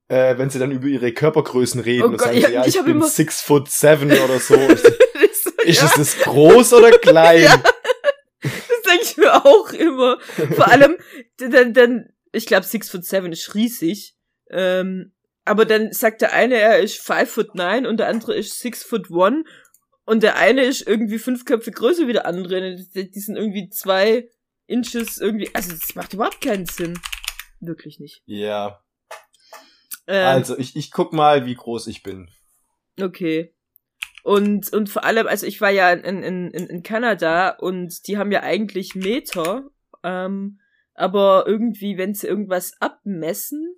äh, 0.10 0.38
wenn 0.38 0.50
sie 0.50 0.60
dann 0.60 0.72
über 0.72 0.88
ihre 0.88 1.14
Körpergrößen 1.14 1.80
reden 1.80 2.04
oh 2.04 2.08
und 2.08 2.18
Gott, 2.18 2.28
sagen 2.28 2.40
ja, 2.40 2.48
sie, 2.48 2.54
ja, 2.54 2.66
ich, 2.66 2.76
ich 2.76 2.84
bin 2.84 3.02
six 3.04 3.42
foot 3.42 3.70
seven 3.70 4.12
oder 4.12 4.40
so. 4.40 4.56
Ist 5.64 5.82
ja. 5.82 5.92
es 5.98 6.18
groß 6.20 6.74
oder 6.74 6.98
klein? 6.98 7.48
Ja. 8.42 8.50
Das 8.50 8.82
denke 8.88 9.04
ich 9.04 9.18
mir 9.18 9.46
auch 9.46 9.72
immer. 9.74 10.18
Vor 10.56 10.68
allem, 10.72 10.96
dann, 11.38 11.74
dann 11.74 12.10
ich 12.32 12.46
glaube, 12.46 12.66
six 12.66 12.90
foot 12.90 13.04
seven 13.04 13.34
ist 13.34 13.54
riesig. 13.54 14.16
Ähm, 14.50 15.14
aber 15.46 15.66
dann 15.66 15.92
sagt 15.92 16.22
der 16.22 16.34
eine, 16.34 16.56
er 16.56 16.80
ist 16.80 17.00
five 17.00 17.30
foot 17.30 17.56
nine 17.56 17.88
und 17.88 17.98
der 17.98 18.08
andere 18.08 18.36
ist 18.36 18.60
six 18.60 18.84
foot 18.84 19.10
one. 19.10 19.44
Und 20.06 20.24
der 20.24 20.38
eine 20.38 20.64
ist 20.64 20.88
irgendwie 20.88 21.20
fünf 21.20 21.46
Köpfe 21.46 21.72
größer 21.72 22.08
wie 22.08 22.14
der 22.14 22.26
andere. 22.26 22.76
Die 22.76 23.20
sind 23.20 23.36
irgendwie 23.36 23.70
zwei 23.70 24.30
Inches 24.68 25.18
irgendwie. 25.18 25.54
Also 25.54 25.72
das 25.72 25.96
macht 25.96 26.14
überhaupt 26.14 26.42
keinen 26.42 26.66
Sinn. 26.66 27.00
Wirklich 27.60 28.00
nicht. 28.00 28.22
Ja. 28.26 28.82
Ähm, 30.08 30.26
also 30.26 30.58
ich, 30.58 30.76
ich 30.76 30.92
guck 30.92 31.14
mal, 31.14 31.46
wie 31.46 31.56
groß 31.56 31.88
ich 31.88 32.04
bin. 32.04 32.30
Okay. 33.00 33.54
Und, 34.24 34.72
und 34.74 34.90
vor 34.90 35.04
allem, 35.04 35.28
also 35.28 35.46
ich 35.46 35.62
war 35.62 35.70
ja 35.70 35.92
in, 35.92 36.24
in, 36.24 36.52
in, 36.52 36.68
in 36.68 36.84
Kanada 36.84 37.50
und 37.50 38.08
die 38.08 38.18
haben 38.18 38.32
ja 38.32 38.44
eigentlich 38.44 38.96
Meter, 38.96 39.70
ähm, 40.04 40.60
aber 40.94 41.46
irgendwie, 41.48 41.98
wenn 41.98 42.14
sie 42.14 42.28
irgendwas 42.28 42.74
abmessen, 42.82 43.76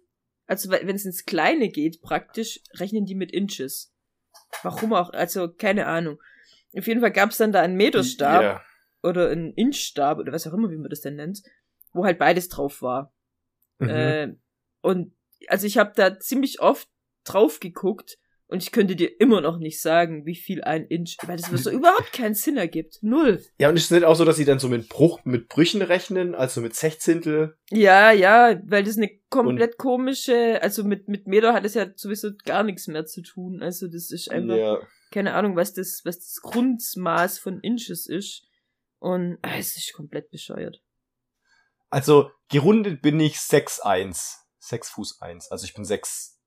also 0.47 0.71
wenn 0.71 0.95
es 0.95 1.06
ins 1.06 1.25
Kleine 1.25 1.69
geht 1.69 2.01
praktisch, 2.01 2.60
rechnen 2.73 3.06
die 3.06 3.15
mit 3.15 3.32
Inches. 3.32 3.93
Warum 4.63 4.93
auch, 4.93 5.13
also 5.13 5.47
keine 5.49 5.86
Ahnung. 5.86 6.21
Auf 6.77 6.88
jeden 6.88 7.01
Fall 7.01 7.12
gab 7.12 7.30
es 7.32 7.38
dann 7.38 7.51
da 7.51 7.62
einen 7.62 7.75
Meterstab 7.75 8.41
yeah. 8.41 8.62
oder 9.04 9.30
einen 9.30 9.54
Inchstab 9.54 10.17
oder 10.17 10.32
was 10.32 10.47
auch 10.47 10.54
immer, 10.54 10.69
wie 10.71 10.77
man 10.77 10.89
das 10.89 11.01
denn 11.01 11.15
nennt, 11.15 11.43
wo 11.93 12.06
halt 12.06 12.17
beides 12.17 12.49
drauf 12.49 12.82
war. 12.82 13.13
Mhm. 13.80 13.89
Äh, 13.89 14.36
und 14.82 15.13
also 15.47 15.67
ich 15.67 15.77
habe 15.77 15.93
da 15.95 16.19
ziemlich 16.19 16.60
oft 16.60 16.89
drauf 17.23 17.60
geguckt 17.60 18.17
und 18.52 18.62
ich 18.62 18.74
könnte 18.74 18.98
dir 18.98 19.20
immer 19.22 19.40
noch 19.40 19.58
nicht 19.58 19.82
sagen, 19.82 20.26
wie 20.26 20.36
viel 20.36 20.62
ein 20.62 20.86
Inch, 20.86 21.16
weil 21.24 21.38
das 21.38 21.50
so 21.64 21.72
überhaupt 21.72 22.12
keinen 22.14 22.36
Sinn 22.36 22.58
ergibt. 22.58 23.00
Null. 23.02 23.42
Ja, 23.58 23.70
und 23.70 23.78
ist 23.78 23.86
es 23.86 23.92
nicht 23.92 24.04
auch 24.04 24.16
so, 24.16 24.26
dass 24.26 24.36
sie 24.36 24.44
dann 24.44 24.60
so 24.60 24.68
mit 24.68 24.90
Bruch, 24.90 25.22
mit 25.24 25.48
Brüchen 25.48 25.82
rechnen, 25.82 26.36
also 26.36 26.60
mit 26.60 26.76
Sechzehntel? 26.76 27.58
Ja, 27.70 28.12
ja, 28.12 28.60
weil 28.66 28.84
das 28.84 28.98
eine 28.98 29.10
komplett 29.30 29.72
und 29.72 29.78
komische, 29.78 30.62
also 30.62 30.84
mit, 30.84 31.08
mit 31.08 31.28
Meter 31.28 31.54
hat 31.54 31.64
es 31.64 31.76
ja 31.76 31.88
sowieso 31.96 32.32
gar 32.44 32.64
nichts 32.64 32.88
mehr 32.88 33.06
zu 33.06 33.22
tun. 33.22 33.62
Also 33.64 33.88
das 33.88 34.12
ist 34.12 34.30
einfach, 34.30 34.58
ja. 34.58 34.80
keine 35.12 35.34
Ahnung, 35.34 35.56
was 35.56 35.74
das, 35.74 36.02
was 36.04 36.20
das 36.20 36.42
Grundmaß 36.42 37.40
von 37.40 37.62
Inches 37.62 38.06
ist. 38.06 38.44
Und 39.00 39.38
ah, 39.44 39.56
es 39.58 39.78
ist 39.78 39.94
komplett 39.94 40.30
bescheuert. 40.30 40.84
Also, 41.90 42.32
gerundet 42.50 43.02
bin 43.02 43.20
ich 43.20 43.38
6'1. 43.38 44.42
6 44.60 44.90
Fuß 44.92 45.22
1. 45.22 45.52
Also 45.52 45.66
ich 45.66 45.74
bin 45.74 45.86
6 45.86 46.40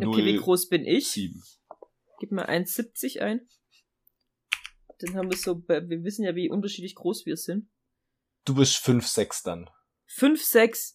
Okay, 0.00 0.24
wie 0.24 0.36
groß 0.36 0.68
bin 0.68 0.84
ich? 0.84 1.08
7. 1.10 1.42
Gib 2.20 2.32
mal 2.32 2.46
1,70 2.46 3.20
ein. 3.20 3.48
Dann 4.98 5.16
haben 5.16 5.30
wir 5.30 5.36
so, 5.36 5.62
wir 5.66 6.04
wissen 6.04 6.24
ja, 6.24 6.34
wie 6.34 6.50
unterschiedlich 6.50 6.94
groß 6.94 7.26
wir 7.26 7.36
sind. 7.36 7.68
Du 8.44 8.54
bist 8.54 8.76
5,6 8.76 9.44
dann. 9.44 9.70
5,6. 10.08 10.94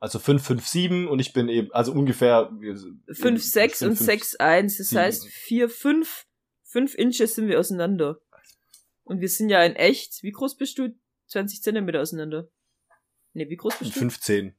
Also 0.00 0.18
5, 0.18 0.42
5, 0.42 0.66
7 0.66 1.08
und 1.08 1.18
ich 1.18 1.32
bin 1.32 1.48
eben, 1.48 1.72
also 1.72 1.92
ungefähr 1.92 2.50
5, 3.12 3.42
6 3.42 3.82
und 3.82 3.98
6, 3.98 4.36
1. 4.36 4.76
Das 4.76 4.88
7. 4.90 5.00
heißt, 5.00 5.26
4, 5.28 5.68
5, 5.68 6.26
5 6.64 6.94
Inches 6.94 7.34
sind 7.34 7.48
wir 7.48 7.58
auseinander. 7.58 8.20
Und 9.02 9.20
wir 9.20 9.28
sind 9.28 9.48
ja 9.48 9.64
in 9.64 9.74
echt, 9.74 10.22
wie 10.22 10.32
groß 10.32 10.56
bist 10.56 10.78
du? 10.78 10.94
20 11.28 11.62
Zentimeter 11.62 12.00
auseinander. 12.00 12.50
Ne, 13.32 13.48
wie 13.48 13.56
groß 13.56 13.76
bist 13.78 13.96
du? 13.96 13.98
15. 13.98 14.57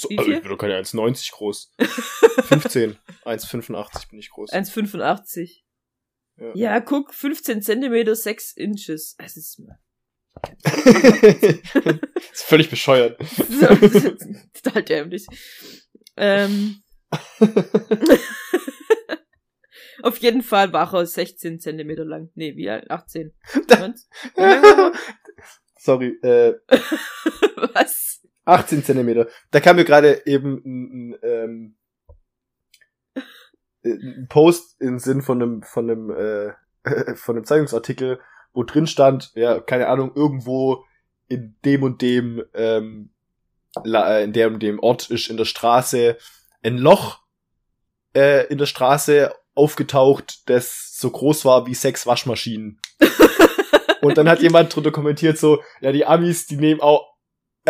So, 0.00 0.08
also 0.16 0.30
ich 0.30 0.40
bin 0.40 0.50
doch 0.50 0.56
keine 0.56 0.78
1,90 0.80 1.32
groß. 1.32 1.72
15. 1.78 2.96
1,85 3.24 4.08
bin 4.08 4.18
ich 4.18 4.30
groß. 4.30 4.50
1,85. 4.50 5.60
Ja. 6.38 6.52
ja, 6.54 6.80
guck, 6.80 7.12
15 7.12 7.60
Zentimeter, 7.60 8.16
6 8.16 8.52
Inches. 8.52 9.14
Es 9.18 9.36
ist, 9.36 9.60
ist 12.32 12.44
völlig 12.44 12.70
bescheuert. 12.70 13.18
Total 14.54 14.82
dämlich. 14.82 15.26
Ähm. 16.16 16.82
Auf 20.02 20.16
jeden 20.16 20.40
Fall 20.40 20.72
war 20.72 20.94
er 20.94 21.04
16 21.04 21.60
Zentimeter 21.60 22.06
lang. 22.06 22.30
Nee, 22.34 22.56
wie 22.56 22.70
alt? 22.70 22.90
18. 22.90 23.34
Sorry, 25.76 26.18
äh. 26.22 26.54
Was? 27.74 28.19
18 28.50 28.84
Zentimeter. 28.84 29.28
Da 29.50 29.60
kam 29.60 29.76
mir 29.76 29.84
gerade 29.84 30.26
eben 30.26 30.62
ein, 30.64 31.10
ein, 31.12 31.18
ähm, 31.22 31.74
ein 33.84 34.26
Post 34.28 34.80
im 34.80 34.98
Sinn 34.98 35.22
von 35.22 35.42
einem, 35.42 35.62
von 35.62 35.90
einem, 35.90 36.10
äh, 36.10 36.52
von 37.16 37.36
einem 37.36 37.44
Zeitungsartikel, 37.44 38.20
wo 38.52 38.64
drin 38.64 38.86
stand, 38.86 39.32
ja, 39.34 39.60
keine 39.60 39.88
Ahnung, 39.88 40.12
irgendwo 40.14 40.84
in 41.28 41.56
dem 41.64 41.82
und 41.82 42.02
dem, 42.02 42.42
ähm, 42.54 43.10
äh, 43.84 44.24
in 44.24 44.32
dem 44.32 44.54
und 44.54 44.62
dem 44.62 44.80
Ort 44.80 45.10
ist 45.10 45.30
in 45.30 45.36
der 45.36 45.44
Straße 45.44 46.16
ein 46.62 46.76
Loch 46.76 47.20
äh, 48.14 48.46
in 48.48 48.58
der 48.58 48.66
Straße 48.66 49.32
aufgetaucht, 49.54 50.48
das 50.48 50.96
so 50.96 51.10
groß 51.10 51.44
war 51.44 51.66
wie 51.66 51.74
sechs 51.74 52.06
Waschmaschinen. 52.06 52.80
und 54.02 54.18
dann 54.18 54.28
hat 54.28 54.40
jemand 54.40 54.74
drunter 54.74 54.90
kommentiert 54.90 55.38
so, 55.38 55.62
ja, 55.80 55.92
die 55.92 56.04
Amis, 56.04 56.46
die 56.46 56.56
nehmen 56.56 56.80
auch 56.80 57.09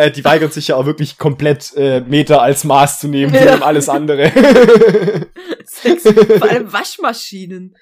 äh, 0.01 0.11
die 0.11 0.23
weigern 0.23 0.51
sich 0.51 0.69
ja 0.69 0.75
auch 0.75 0.85
wirklich 0.85 1.17
komplett 1.17 1.73
äh, 1.75 2.01
Meter 2.01 2.41
als 2.41 2.63
Maß 2.63 2.99
zu 2.99 3.07
nehmen, 3.07 3.31
die 3.31 3.39
ja. 3.39 3.61
alles 3.61 3.89
andere. 3.89 4.31
Sex, 5.65 6.03
vor 6.03 6.49
allem 6.49 6.71
Waschmaschinen. 6.73 7.75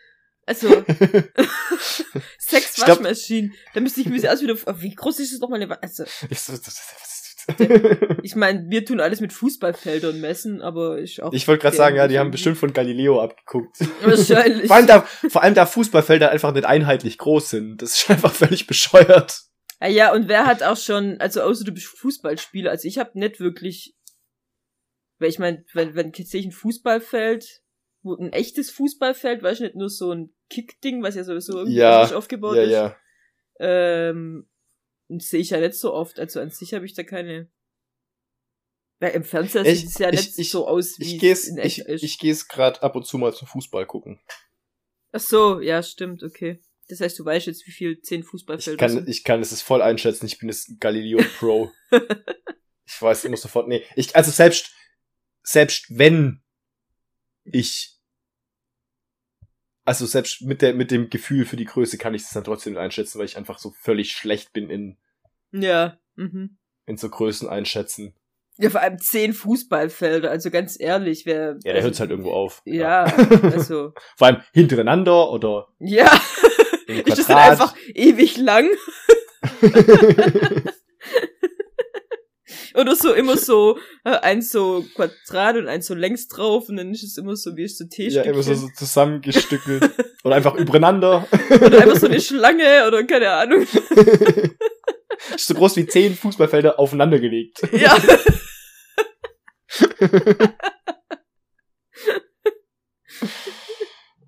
Also, 0.46 0.68
sechs 2.40 2.82
Waschmaschinen. 2.82 3.54
Da 3.74 3.82
müsste 3.82 4.02
ich 4.02 4.08
mir 4.08 4.34
aus 4.34 4.42
wieder, 4.42 4.56
wie 4.82 4.96
groß 4.96 5.20
ist 5.20 5.34
das 5.34 5.40
nochmal 5.40 5.62
eine, 5.62 5.82
also. 5.82 6.06
ich 8.24 8.36
meine, 8.36 8.66
wir 8.68 8.86
tun 8.86 9.00
alles 9.00 9.22
mit 9.22 9.32
Fußballfeldern 9.34 10.20
messen, 10.20 10.62
aber 10.62 11.00
ich 11.00 11.22
auch. 11.22 11.34
Ich 11.34 11.48
wollte 11.48 11.62
gerade 11.62 11.78
sagen, 11.78 11.96
ja, 11.96 12.08
die 12.08 12.20
haben 12.20 12.32
bestimmt 12.32 12.58
von 12.58 12.74
Galileo 12.74 13.22
abgeguckt. 13.22 13.78
Wahrscheinlich. 14.02 14.68
vor, 14.68 14.76
allem 14.76 14.88
da, 14.88 15.02
vor 15.30 15.44
allem 15.44 15.54
da 15.54 15.66
Fußballfelder 15.66 16.32
einfach 16.32 16.54
nicht 16.54 16.66
einheitlich 16.66 17.18
groß 17.18 17.50
sind. 17.50 17.82
Das 17.82 17.96
ist 17.96 18.10
einfach 18.10 18.34
völlig 18.34 18.68
bescheuert. 18.68 19.49
Ah 19.80 19.88
ja, 19.88 20.14
und 20.14 20.28
wer 20.28 20.46
hat 20.46 20.62
auch 20.62 20.78
schon, 20.78 21.20
also 21.22 21.42
außer 21.42 21.64
du 21.64 21.72
bist 21.72 21.88
Fußballspieler, 21.88 22.70
also 22.70 22.88
ich 22.88 22.98
habe 22.98 23.18
nicht 23.18 23.40
wirklich, 23.40 23.96
weil 25.20 25.30
ich 25.30 25.40
meine, 25.40 25.66
wenn, 25.74 25.96
wenn 25.96 26.12
jetzt 26.14 26.32
sehe 26.32 26.42
ich 26.42 26.48
ein 26.48 26.52
Fußballfeld, 26.52 27.64
wo 28.02 28.16
ein 28.16 28.34
echtes 28.34 28.72
Fußballfeld, 28.72 29.42
weißt 29.42 29.62
du, 29.62 29.64
nicht 29.64 29.76
nur 29.76 29.90
so 29.90 30.12
ein 30.12 30.34
Kickding, 30.50 31.02
was 31.02 31.16
ja 31.16 31.24
sowieso 31.24 31.58
irgendwie 31.60 31.78
ja, 31.78 32.14
aufgebaut 32.14 32.58
ja, 32.58 32.64
ist. 32.64 32.72
Ja. 32.72 32.98
Ähm, 33.62 34.50
sehe 35.08 35.40
ich 35.40 35.52
ja 35.52 35.60
nicht 35.60 35.76
so 35.76 35.94
oft, 35.94 36.20
also 36.20 36.40
an 36.42 36.50
sich 36.50 36.74
habe 36.74 36.86
ich 36.86 36.94
da 36.94 37.04
keine. 37.04 37.50
Weil 39.00 39.12
im 39.12 39.24
Fernseher 39.24 39.64
sieht 39.64 39.88
es 39.88 39.98
ja 39.98 40.12
nicht 40.12 40.38
ich, 40.38 40.50
so 40.50 40.68
aus, 40.68 41.00
wie 41.00 41.16
ich 41.16 41.24
es 41.24 41.48
in 41.48 41.58
echt 41.58 41.80
ich, 41.80 41.86
ist. 41.86 42.04
Ich 42.04 42.20
gehe 42.20 42.34
es 42.34 42.50
gerade 42.50 42.84
ab 42.84 42.98
und 42.98 43.06
zu 43.06 43.18
mal 43.18 43.34
zum 43.34 43.48
Fußball 43.48 43.86
gucken. 43.86 44.20
Ach 45.14 45.22
so, 45.22 45.62
ja, 45.62 45.82
stimmt, 45.82 46.22
okay. 46.22 46.62
Das 46.90 47.00
heißt, 47.02 47.18
du 47.20 47.24
weißt 47.24 47.48
jetzt, 47.48 47.66
wie 47.68 47.72
viel 47.72 48.02
zehn 48.02 48.24
Fußballfelder 48.24 48.74
ich 48.74 48.80
kann, 48.80 48.90
sind. 48.90 49.08
Ich 49.08 49.24
kann 49.24 49.42
es 49.42 49.52
ist 49.52 49.62
voll 49.62 49.82
einschätzen. 49.82 50.26
Ich 50.26 50.40
bin 50.40 50.48
das 50.48 50.70
Galileo 50.80 51.20
Pro. 51.38 51.72
ich 52.86 53.02
weiß 53.02 53.26
immer 53.26 53.38
sofort, 53.38 53.68
nee. 53.68 53.84
Ich, 53.96 54.16
also 54.16 54.32
selbst, 54.32 54.74
selbst 55.44 55.86
wenn 55.90 56.42
ich 57.44 57.96
also 59.86 60.06
selbst 60.06 60.44
mit 60.44 60.62
der 60.62 60.76
mit 60.76 60.92
dem 60.92 61.10
Gefühl 61.10 61.46
für 61.46 61.56
die 61.56 61.66
Größe 61.66 61.98
kann 61.98 62.14
ich 62.14 62.22
es 62.22 62.30
dann 62.30 62.44
trotzdem 62.44 62.74
nicht 62.74 62.80
einschätzen, 62.82 63.18
weil 63.18 63.26
ich 63.26 63.38
einfach 63.38 63.58
so 63.58 63.74
völlig 63.82 64.12
schlecht 64.12 64.54
bin 64.54 64.70
in 64.70 64.98
Ja. 65.52 65.98
Mhm. 66.16 66.58
in 66.86 66.98
so 66.98 67.10
Größen 67.10 67.50
einschätzen. 67.50 68.14
Ja, 68.58 68.70
vor 68.70 68.82
allem 68.82 69.00
zehn 69.00 69.34
Fußballfelder, 69.34 70.30
also 70.30 70.52
ganz 70.52 70.78
ehrlich, 70.80 71.26
wer. 71.26 71.54
Ja, 71.64 71.74
der 71.74 71.76
also, 71.76 71.88
hört 71.88 72.00
halt 72.02 72.12
irgendwo 72.12 72.34
auf. 72.34 72.62
Ja, 72.66 73.06
also. 73.42 73.94
Vor 74.18 74.28
allem 74.28 74.44
hintereinander 74.52 75.32
oder 75.32 75.70
Ja. 75.80 76.12
Im 76.90 77.06
Ist 77.06 77.18
das 77.20 77.28
dann 77.28 77.38
Quadrat. 77.38 77.52
einfach 77.52 77.76
ewig 77.94 78.38
lang? 78.38 78.70
Oder 82.76 82.96
so 82.96 83.14
immer 83.14 83.36
so, 83.38 83.78
äh, 84.06 84.12
eins 84.12 84.52
so 84.52 84.86
Quadrat 84.96 85.58
und 85.58 85.68
eins 85.68 85.88
so 85.88 85.96
längs 85.96 86.28
drauf 86.28 86.70
und 86.70 86.78
dann 86.78 86.92
ist 86.92 87.04
es 87.04 87.18
immer 87.18 87.36
so 87.36 87.56
wie 87.56 87.68
so 87.68 87.84
ja, 87.84 87.90
T-Stückchen. 87.90 88.34
immer 88.34 88.44
so, 88.44 88.54
so 88.54 88.68
zusammengestückelt. 88.76 89.90
oder 90.24 90.36
einfach 90.36 90.56
übereinander. 90.60 91.28
Oder 91.50 91.82
einfach 91.82 91.98
so 91.98 92.06
eine 92.08 92.22
Schlange 92.22 92.86
oder 92.88 93.04
keine 93.04 93.32
Ahnung. 93.32 93.66
Ist 95.36 95.48
so 95.48 95.54
groß 95.56 95.76
wie 95.78 95.88
zehn 95.88 96.16
Fußballfelder 96.16 96.80
aufeinander 96.80 97.20
gelegt. 97.20 97.62
Ja. 97.74 97.98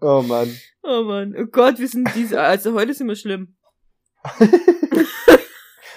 Oh 0.01 0.21
Mann. 0.23 0.57
Oh 0.83 1.03
Mann. 1.03 1.35
Oh 1.37 1.45
Gott, 1.45 1.79
wir 1.79 1.87
sind 1.87 2.09
diese, 2.15 2.41
also 2.41 2.73
heute 2.73 2.93
sind 2.93 3.07
wir 3.07 3.15
schlimm. 3.15 3.55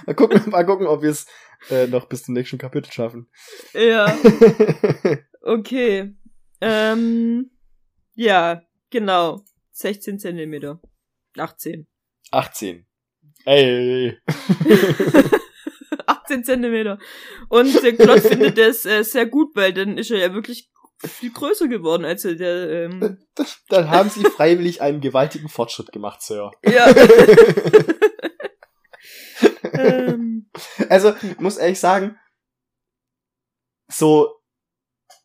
Mal 0.06 0.14
gucken, 0.14 0.50
mal 0.50 0.66
gucken 0.66 0.86
ob 0.86 1.02
wir 1.02 1.10
es 1.10 1.26
äh, 1.70 1.86
noch 1.86 2.06
bis 2.06 2.24
zum 2.24 2.34
nächsten 2.34 2.58
Kapitel 2.58 2.92
schaffen. 2.92 3.28
Ja. 3.72 4.16
Okay. 5.46 6.16
Ähm, 6.62 7.50
ja, 8.14 8.62
genau. 8.88 9.44
16 9.72 10.18
Zentimeter. 10.18 10.80
18. 11.36 11.86
18. 12.30 12.86
Ey. 13.44 14.18
18 16.06 16.44
Zentimeter. 16.44 16.98
Und 17.50 17.82
der 17.82 17.94
Klott 17.94 18.20
findet 18.20 18.56
das 18.56 18.86
äh, 18.86 19.02
sehr 19.04 19.26
gut, 19.26 19.54
weil 19.54 19.74
dann 19.74 19.98
ist 19.98 20.10
er 20.10 20.16
ja 20.18 20.32
wirklich 20.32 20.70
viel 21.08 21.32
größer 21.32 21.68
geworden, 21.68 22.04
als 22.04 22.24
er 22.24 22.34
der, 22.34 22.70
ähm, 22.70 23.18
Dann 23.68 23.90
haben 23.90 24.10
sie 24.10 24.24
freiwillig 24.24 24.80
einen 24.82 25.00
gewaltigen 25.00 25.48
Fortschritt 25.48 25.92
gemacht, 25.92 26.22
Sir. 26.22 26.50
ja. 26.64 26.86
ähm, 29.72 30.50
Also, 30.88 31.14
muss 31.38 31.56
ehrlich 31.56 31.80
sagen, 31.80 32.18
so, 33.88 34.34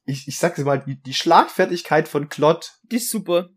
ich, 0.06 0.28
ich 0.28 0.38
sag's 0.40 0.60
mal, 0.60 0.80
die, 0.84 1.02
die 1.02 1.14
Schlagfertigkeit 1.14 2.08
von 2.08 2.30
Klott, 2.30 2.74
die 2.84 2.98
ist 2.98 3.10
super. 3.12 3.50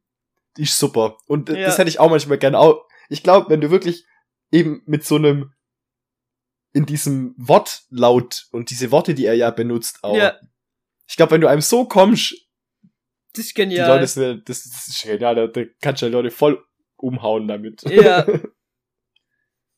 die 0.56 0.62
ist 0.62 0.78
super. 0.78 1.16
Und 1.26 1.48
Ja. 1.48 1.66
das 1.66 1.78
hätte 1.78 1.88
ich 1.88 1.98
auch 2.00 2.10
manchmal 2.10 2.38
gerne 2.38 2.58
auch. 2.58 2.86
Ich 3.08 3.22
glaube, 3.22 3.48
wenn 3.50 3.60
du 3.60 3.70
wirklich 3.70 4.06
eben 4.50 4.82
mit 4.86 5.04
so 5.04 5.16
einem, 5.16 5.52
in 6.74 6.86
diesem 6.86 7.34
Wortlaut 7.36 8.46
und 8.52 8.70
diese 8.70 8.90
Worte, 8.90 9.14
die 9.14 9.26
er 9.26 9.34
ja 9.34 9.50
benutzt, 9.50 9.98
auch. 10.02 10.16
Ja, 10.16 10.38
Ich 11.12 11.16
glaube, 11.16 11.32
wenn 11.32 11.42
du 11.42 11.46
einem 11.46 11.60
so 11.60 11.84
kommst, 11.84 12.34
das 13.34 13.44
ist 13.44 13.54
genial. 13.54 13.86
Leute, 13.86 14.00
das, 14.00 14.16
wär- 14.16 14.36
das, 14.36 14.64
ist 14.64 15.02
genial, 15.02 15.34
da, 15.34 15.46
da 15.46 15.60
kannst 15.82 16.00
du 16.00 16.06
die 16.06 16.12
Leute 16.12 16.30
voll 16.30 16.64
umhauen 16.96 17.46
damit. 17.48 17.82
Ja. 17.82 18.26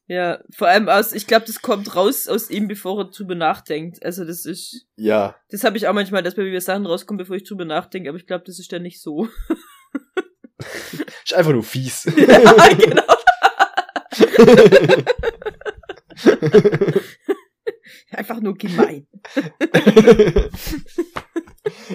Ja, 0.06 0.44
vor 0.54 0.68
allem 0.68 0.90
aus, 0.90 1.14
ich 1.14 1.26
glaube, 1.26 1.46
das 1.46 1.62
kommt 1.62 1.96
raus 1.96 2.28
aus 2.28 2.50
ihm, 2.50 2.68
bevor 2.68 2.98
er 3.00 3.04
drüber 3.10 3.34
nachdenkt. 3.34 4.04
Also 4.04 4.26
das 4.26 4.44
ist, 4.44 4.84
ja. 4.96 5.34
das 5.48 5.64
habe 5.64 5.78
ich 5.78 5.88
auch 5.88 5.94
manchmal, 5.94 6.22
dass 6.22 6.34
bei 6.34 6.42
mir 6.42 6.60
Sachen 6.60 6.84
rauskommen, 6.84 7.16
bevor 7.16 7.36
ich 7.36 7.44
drüber 7.44 7.64
nachdenke, 7.64 8.10
aber 8.10 8.18
ich 8.18 8.26
glaube, 8.26 8.44
das 8.44 8.58
ist 8.58 8.70
dann 8.70 8.82
nicht 8.82 9.00
so. 9.00 9.30
Ist 11.24 11.32
einfach 11.32 11.52
nur 11.52 11.62
fies. 11.62 12.04
ja, 12.18 12.74
genau. 12.74 13.02
Einfach 18.10 18.40
nur 18.40 18.58
gemein. 18.58 19.06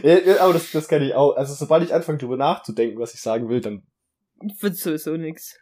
Ja, 0.04 0.41
aber 0.41 0.54
das, 0.54 0.71
das 0.71 0.88
kenne 0.88 1.06
ich 1.08 1.13
auch. 1.13 1.36
Also 1.36 1.54
sobald 1.54 1.84
ich 1.84 1.93
anfange 1.93 2.17
drüber 2.17 2.38
nachzudenken, 2.38 2.99
was 2.99 3.13
ich 3.13 3.21
sagen 3.21 3.49
will, 3.49 3.62
dann 3.62 3.84
Wird 4.60 4.75
sowieso 4.75 5.15
nix. 5.17 5.58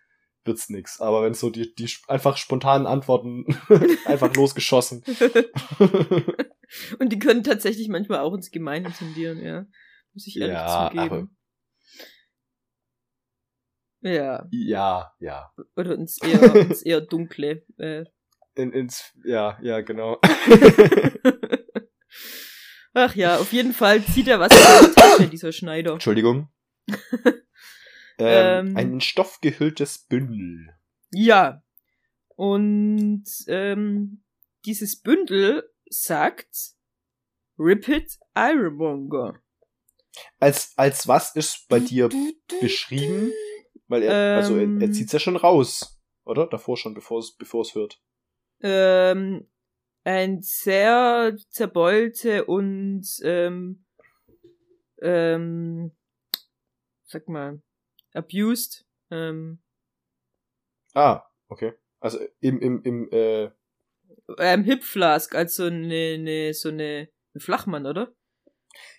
wird's 0.45 0.69
nix. 0.69 0.99
Aber 1.01 1.23
wenn 1.23 1.33
so 1.33 1.49
die, 1.49 1.73
die 1.75 1.89
einfach 2.07 2.37
spontanen 2.37 2.87
Antworten 2.87 3.45
einfach 4.05 4.33
losgeschossen. 4.35 5.03
Und 6.99 7.11
die 7.13 7.19
können 7.19 7.43
tatsächlich 7.43 7.87
manchmal 7.89 8.19
auch 8.19 8.33
ins 8.33 8.51
Gemeine 8.51 8.91
tendieren, 8.91 9.41
ja. 9.41 9.65
Muss 10.13 10.27
ich 10.27 10.37
ehrlich 10.39 10.55
Ja, 10.55 10.89
zugeben. 10.91 11.33
Ja. 14.01 14.47
ja, 14.51 15.11
ja. 15.19 15.51
Oder 15.75 15.95
ins 15.95 16.21
eher, 16.21 16.55
ins 16.55 16.81
eher 16.83 17.01
dunkle. 17.01 17.63
Äh. 17.77 18.05
In, 18.55 18.71
ins, 18.71 19.11
ja, 19.25 19.57
ja, 19.61 19.81
genau. 19.81 20.19
Ach 22.99 23.13
ja, 23.15 23.37
auf 23.37 23.53
jeden 23.53 23.73
Fall 23.73 24.03
zieht 24.03 24.27
er 24.27 24.39
was 24.39 24.51
aus 24.51 24.81
der 24.81 24.95
Tasche, 24.95 25.27
dieser 25.27 25.51
Schneider. 25.51 25.93
Entschuldigung. 25.93 26.49
ähm, 28.17 28.69
Ähm. 28.69 28.75
ein 28.75 28.91
in 28.93 29.01
Stoff 29.01 29.39
gehülltes 29.39 29.99
Bündel. 29.99 30.75
Ja. 31.11 31.61
Und 32.35 33.25
ähm, 33.45 34.23
dieses 34.65 34.99
Bündel 34.99 35.69
sagt 35.87 36.73
Ripid 37.59 38.17
Ironmonger. 38.35 39.43
Als, 40.39 40.73
als 40.75 41.07
was 41.07 41.35
ist 41.35 41.67
bei 41.69 41.79
dir 41.79 42.09
beschrieben? 42.61 43.31
Weil 43.87 44.01
er, 44.01 44.37
also 44.37 44.55
er, 44.55 44.61
er 44.63 44.65
Ähm. 44.65 44.93
zieht's 44.93 45.11
ja 45.11 45.19
schon 45.19 45.35
raus, 45.35 46.01
oder? 46.25 46.47
Davor 46.47 46.77
schon, 46.77 46.95
bevor 46.95 47.19
es, 47.19 47.35
bevor 47.37 47.61
es 47.61 47.75
hört. 47.75 48.01
Ähm, 48.61 49.47
ein 50.07 50.41
sehr 50.41 51.35
zerbeulte 51.49 52.45
und 52.45 53.05
ähm, 53.23 53.83
ähm, 55.01 55.91
sag 57.03 57.27
mal, 57.27 57.61
abused. 58.13 58.85
Ähm, 59.11 59.59
Ah, 60.93 61.23
okay. 61.49 61.73
Also 61.99 62.19
im, 62.39 62.61
im, 62.61 62.81
im, 62.83 63.11
äh, 63.11 63.51
ähm, 64.37 64.63
Hip 64.63 64.83
Flask, 64.83 65.35
also 65.35 65.65
eine, 65.65 66.17
ne, 66.17 66.53
so 66.53 66.69
eine, 66.69 67.09
ein 67.35 67.39
Flachmann, 67.41 67.85
oder? 67.85 68.15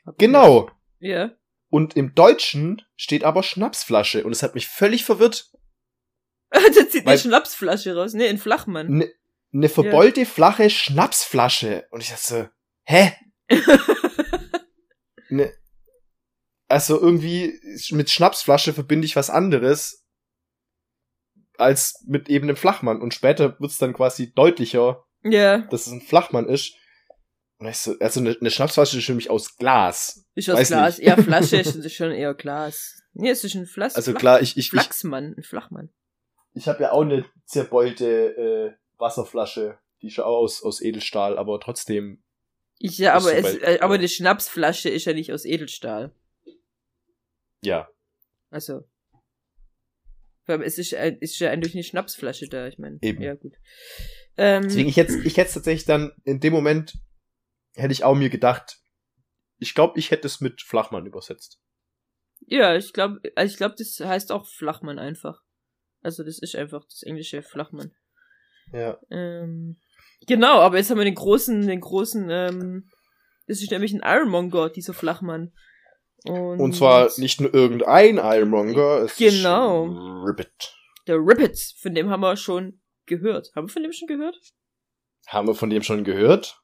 Hab 0.04 0.18
genau. 0.18 0.70
Ja. 1.00 1.32
Und 1.70 1.96
im 1.96 2.14
Deutschen 2.14 2.82
steht 2.96 3.24
aber 3.24 3.42
Schnapsflasche 3.42 4.24
und 4.24 4.32
es 4.32 4.42
hat 4.42 4.54
mich 4.54 4.68
völlig 4.68 5.06
verwirrt. 5.06 5.50
da 6.50 6.88
zieht 6.88 7.06
eine 7.06 7.18
Schnapsflasche 7.18 7.96
raus. 7.96 8.12
Nee, 8.12 8.28
ein 8.28 8.38
Flachmann. 8.38 9.08
Eine 9.52 9.62
ne 9.62 9.68
verbeulte, 9.68 10.26
flache 10.26 10.68
Schnapsflasche. 10.70 11.86
Und 11.90 12.02
ich 12.02 12.10
dachte 12.10 12.22
so, 12.22 12.48
hä? 12.84 13.12
Ne, 15.30 15.52
also 16.68 17.00
irgendwie 17.00 17.58
mit 17.90 18.10
Schnapsflasche 18.10 18.72
verbinde 18.72 19.06
ich 19.06 19.16
was 19.16 19.30
anderes 19.30 20.06
als 21.56 22.02
mit 22.06 22.28
eben 22.28 22.46
einem 22.46 22.56
Flachmann. 22.56 23.00
Und 23.00 23.14
später 23.14 23.58
wird's 23.58 23.78
dann 23.78 23.94
quasi 23.94 24.32
deutlicher, 24.32 25.04
ja, 25.22 25.58
dass 25.58 25.86
es 25.86 25.92
ein 25.92 26.00
Flachmann 26.00 26.48
ist. 26.48 26.74
Und 27.58 27.66
ich 27.66 27.78
so, 27.78 27.96
also 27.98 28.20
eine, 28.20 28.36
eine 28.38 28.50
Schnapsflasche 28.50 28.98
ist 28.98 29.06
für 29.06 29.14
mich 29.14 29.30
aus 29.30 29.56
Glas. 29.56 30.24
ist 30.34 30.48
aus 30.48 30.58
Weiß 30.58 30.68
Glas. 30.68 30.98
nicht. 30.98 31.08
Ja, 31.08 31.16
Flasche 31.16 31.56
ist 31.56 31.74
ist 31.74 31.94
schon 31.94 32.12
eher 32.12 32.34
Glas. 32.34 33.00
Nee, 33.14 33.30
es 33.30 33.42
ist 33.42 33.56
ein 33.56 33.66
Flas 33.66 33.96
Also 33.96 34.12
Flach 34.12 34.20
klar, 34.20 34.40
ich, 34.40 34.52
ich, 34.52 34.58
ich, 34.58 34.70
Flachsmann, 34.70 35.34
ein 35.36 35.42
Flachmann. 35.42 35.90
ich 36.54 36.68
habe 36.68 36.84
ja 36.84 36.92
auch 36.92 37.02
eine 37.02 37.24
zerbeulte 37.46 38.06
äh, 38.06 38.87
Wasserflasche, 38.98 39.78
die 40.02 40.08
ist 40.08 40.16
ja 40.16 40.24
auch 40.24 40.38
aus, 40.38 40.62
aus 40.62 40.80
Edelstahl, 40.80 41.38
aber 41.38 41.58
trotzdem, 41.60 42.22
Ich, 42.78 42.98
ja, 42.98 43.14
aber, 43.14 43.34
es, 43.34 43.42
bei- 43.60 43.74
äh, 43.74 43.80
aber 43.80 43.94
ja. 43.96 44.00
die 44.02 44.08
Schnapsflasche 44.08 44.88
ist 44.88 45.04
ja 45.06 45.12
nicht 45.12 45.32
aus 45.32 45.44
Edelstahl. 45.44 46.12
ja. 47.62 47.88
Also. 48.50 48.88
Es 50.46 50.78
ist, 50.78 50.94
ein- 50.94 51.18
ist 51.18 51.38
ja 51.40 51.50
eigentlich 51.50 51.74
eine 51.74 51.82
Schnapsflasche 51.82 52.48
da, 52.48 52.66
ich 52.68 52.78
meine. 52.78 52.98
Eben. 53.02 53.20
Ja, 53.22 53.34
gut. 53.34 53.52
Ähm, 54.38 54.62
Deswegen, 54.62 54.88
ich 54.88 54.96
hätte 54.96 55.18
ich 55.22 55.36
hätte 55.36 55.52
tatsächlich 55.52 55.84
dann, 55.84 56.12
in 56.24 56.40
dem 56.40 56.54
Moment, 56.54 56.94
hätte 57.74 57.92
ich 57.92 58.02
auch 58.04 58.14
mir 58.14 58.30
gedacht, 58.30 58.78
ich 59.58 59.74
glaube, 59.74 59.98
ich 59.98 60.10
hätte 60.10 60.26
es 60.26 60.40
mit 60.40 60.62
Flachmann 60.62 61.04
übersetzt. 61.04 61.60
ja, 62.46 62.74
ich 62.76 62.94
glaube, 62.94 63.20
ich 63.44 63.56
glaube, 63.58 63.74
das 63.76 64.00
heißt 64.00 64.32
auch 64.32 64.46
Flachmann 64.46 64.98
einfach. 64.98 65.42
Also 66.00 66.22
das 66.24 66.38
ist 66.38 66.54
einfach 66.56 66.84
das 66.86 67.02
englische 67.02 67.42
Flachmann. 67.42 67.94
Ja. 68.72 68.98
Ähm, 69.10 69.76
genau, 70.26 70.60
aber 70.60 70.76
jetzt 70.78 70.90
haben 70.90 70.98
wir 70.98 71.04
den 71.04 71.14
großen, 71.14 71.66
den 71.66 71.80
großen, 71.80 72.28
ähm, 72.30 72.88
das 73.46 73.62
ist 73.62 73.70
nämlich 73.70 73.92
ein 73.94 74.02
Ironmonger, 74.04 74.68
dieser 74.70 74.94
Flachmann. 74.94 75.52
Und, 76.24 76.60
Und 76.60 76.74
zwar 76.74 77.10
nicht 77.18 77.40
nur 77.40 77.54
irgendein 77.54 78.16
Ironmonger, 78.18 79.02
es 79.04 79.16
Genau. 79.16 79.86
ist 79.86 80.28
Ribbit. 80.28 80.74
der 81.06 81.16
Rippet, 81.16 81.58
von 81.80 81.94
dem 81.94 82.10
haben 82.10 82.20
wir 82.20 82.36
schon 82.36 82.80
gehört. 83.06 83.50
Haben 83.54 83.68
wir 83.68 83.72
von 83.72 83.82
dem 83.82 83.92
schon 83.92 84.08
gehört? 84.08 84.36
Haben 85.28 85.46
wir 85.48 85.54
von 85.54 85.70
dem 85.70 85.82
schon 85.82 86.04
gehört? 86.04 86.60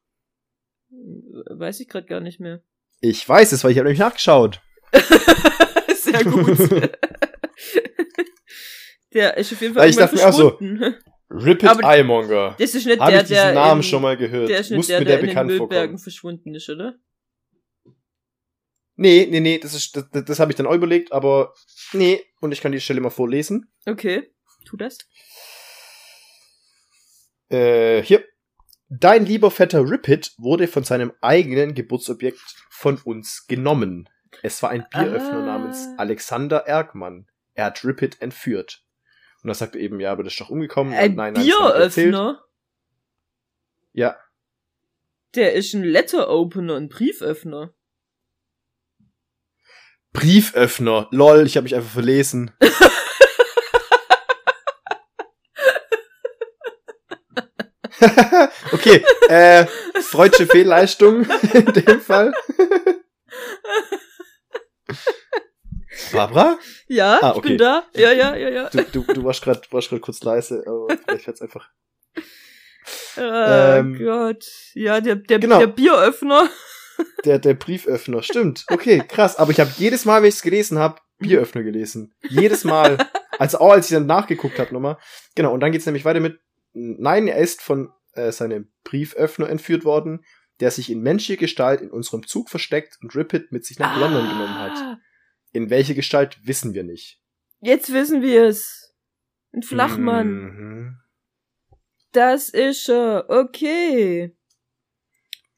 Weiß 0.90 1.80
ich 1.80 1.88
gerade 1.88 2.06
gar 2.06 2.20
nicht 2.20 2.40
mehr. 2.40 2.62
Ich 3.00 3.26
weiß 3.28 3.52
es, 3.52 3.64
weil 3.64 3.70
ich 3.72 3.78
habe 3.78 3.84
nämlich 3.86 4.00
nachgeschaut. 4.00 4.60
Sehr 5.96 6.24
gut. 6.24 6.58
der 9.14 9.36
ist 9.36 9.52
auf 9.52 9.60
jeden 9.60 9.74
Fall 9.74 9.88
ich 9.88 9.96
dachte 9.96 10.16
mir 10.16 10.28
auch 10.28 10.32
so, 10.32 10.58
Aber 11.34 11.84
Eyemonger. 11.88 12.56
Das 12.58 12.74
ist 12.74 12.86
nicht 12.86 13.00
Habe 13.00 13.12
der, 13.12 13.22
ich 13.22 13.28
diesen 13.28 13.42
der 13.42 13.54
Namen 13.54 13.80
in, 13.80 13.82
schon 13.82 14.02
mal 14.02 14.16
gehört? 14.16 14.48
Der 14.48 14.60
ist 14.60 14.70
nicht 14.70 14.76
Muss 14.76 14.86
der, 14.86 15.00
mir 15.00 15.04
der, 15.04 15.14
der 15.16 15.20
in 15.20 15.26
den 15.26 15.30
bekannt 15.30 15.50
Müllbergen 15.50 15.70
vorkommen. 15.70 15.98
verschwunden 15.98 16.54
ist, 16.54 16.68
oder? 16.68 16.94
Nee, 18.96 19.26
nee, 19.28 19.40
nee, 19.40 19.58
das 19.58 19.74
ist 19.74 19.96
das, 19.96 20.06
das, 20.24 20.38
habe 20.38 20.52
ich 20.52 20.56
dann 20.56 20.66
auch 20.66 20.74
überlegt, 20.74 21.12
aber 21.12 21.52
nee, 21.92 22.22
und 22.40 22.52
ich 22.52 22.60
kann 22.60 22.70
die 22.70 22.80
Stelle 22.80 23.00
mal 23.00 23.10
vorlesen. 23.10 23.72
Okay, 23.86 24.30
tu 24.64 24.76
das. 24.76 24.98
Äh, 27.48 28.02
hier. 28.02 28.24
Dein 28.88 29.26
lieber 29.26 29.50
Vetter 29.50 29.80
Ripid 29.90 30.34
wurde 30.38 30.68
von 30.68 30.84
seinem 30.84 31.12
eigenen 31.20 31.74
Geburtsobjekt 31.74 32.38
von 32.70 32.98
uns 32.98 33.46
genommen. 33.48 34.08
Es 34.42 34.62
war 34.62 34.70
ein 34.70 34.86
Bieröffner 34.90 35.38
Ah. 35.42 35.46
namens 35.46 35.88
Alexander 35.96 36.58
Erkmann. 36.58 37.26
Er 37.54 37.66
hat 37.66 37.84
Ripid 37.84 38.20
entführt. 38.20 38.83
Und 39.44 39.48
da 39.48 39.54
sagt 39.54 39.76
er 39.76 39.82
eben, 39.82 40.00
ja, 40.00 40.10
aber 40.10 40.24
das 40.24 40.32
ist 40.32 40.40
doch 40.40 40.48
umgekommen. 40.48 40.94
Ein 40.94 41.16
nein, 41.16 41.34
nein, 41.34 41.36
er. 41.36 41.42
Bieröffner? 41.42 42.42
Ja, 43.92 44.16
Der 45.34 45.52
ist 45.52 45.74
ein 45.74 45.84
Letter-Opener, 45.84 46.76
ein 46.76 46.88
Brieföffner. 46.88 47.74
Brieföffner. 50.14 51.08
Lol, 51.10 51.46
ich 51.46 51.56
habe 51.56 51.64
mich 51.64 51.74
einfach 51.74 51.92
verlesen. 51.92 52.52
okay, 58.72 59.04
äh, 59.28 59.66
freudsche 60.00 60.46
Fehlleistung 60.46 61.26
in 61.52 61.66
dem 61.66 62.00
Fall. 62.00 62.32
Barbara? 66.14 66.58
Ja, 66.86 67.18
Ah, 67.20 67.30
ich 67.32 67.36
okay. 67.38 67.48
bin 67.48 67.58
da. 67.58 67.84
Ja, 67.94 68.12
ja, 68.12 68.34
ja, 68.36 68.48
ja. 68.48 68.68
Du, 68.70 68.82
du, 69.02 69.12
du 69.12 69.24
warst 69.24 69.42
gerade 69.42 69.60
warst 69.70 69.90
grad 69.90 70.00
kurz 70.00 70.22
leise, 70.22 70.64
aber 70.66 70.88
vielleicht 71.06 71.26
hat's 71.28 71.42
einfach. 71.42 71.68
Oh 72.16 73.20
Ähm, 73.20 73.98
Gott. 73.98 74.44
Ja, 74.74 75.00
der, 75.00 75.16
der, 75.16 75.38
genau. 75.38 75.58
der 75.58 75.68
Bieröffner. 75.68 76.48
Der, 77.24 77.40
der 77.40 77.54
Brieföffner, 77.54 78.22
stimmt. 78.22 78.66
Okay, 78.70 79.02
krass. 79.08 79.34
Aber 79.36 79.50
ich 79.50 79.58
habe 79.58 79.72
jedes 79.78 80.04
Mal, 80.04 80.22
wenn 80.22 80.28
ich 80.28 80.36
es 80.36 80.42
gelesen 80.42 80.78
habe, 80.78 81.00
Bieröffner 81.18 81.64
gelesen. 81.64 82.14
Jedes 82.28 82.62
Mal. 82.62 82.98
Also 83.36 83.58
auch 83.58 83.72
als 83.72 83.90
ich 83.90 83.96
dann 83.96 84.06
nachgeguckt 84.06 84.60
habe 84.60 84.72
nochmal. 84.72 84.96
Genau, 85.34 85.52
und 85.52 85.58
dann 85.58 85.72
geht's 85.72 85.86
nämlich 85.86 86.04
weiter 86.04 86.20
mit, 86.20 86.38
nein, 86.72 87.26
er 87.26 87.38
ist 87.38 87.62
von 87.62 87.90
äh, 88.12 88.30
seinem 88.30 88.70
Brieföffner 88.84 89.48
entführt 89.48 89.84
worden, 89.84 90.24
der 90.60 90.70
sich 90.70 90.88
in 90.88 91.00
menschlicher 91.00 91.40
Gestalt 91.40 91.80
in 91.80 91.90
unserem 91.90 92.28
Zug 92.28 92.48
versteckt 92.48 92.96
und 93.02 93.16
Ripid 93.16 93.50
mit 93.50 93.64
sich 93.64 93.80
nach 93.80 93.98
London 93.98 94.28
genommen 94.28 94.54
hat. 94.56 94.98
In 95.54 95.70
welche 95.70 95.94
Gestalt 95.94 96.38
wissen 96.46 96.74
wir 96.74 96.82
nicht. 96.84 97.20
Jetzt 97.60 97.90
wissen 97.92 98.20
wir 98.20 98.44
es. 98.44 98.94
Ein 99.52 99.62
Flachmann. 99.62 100.28
Mhm. 100.28 100.98
Das 102.12 102.48
ist 102.50 102.88
er. 102.90 103.24
Okay. 103.28 104.36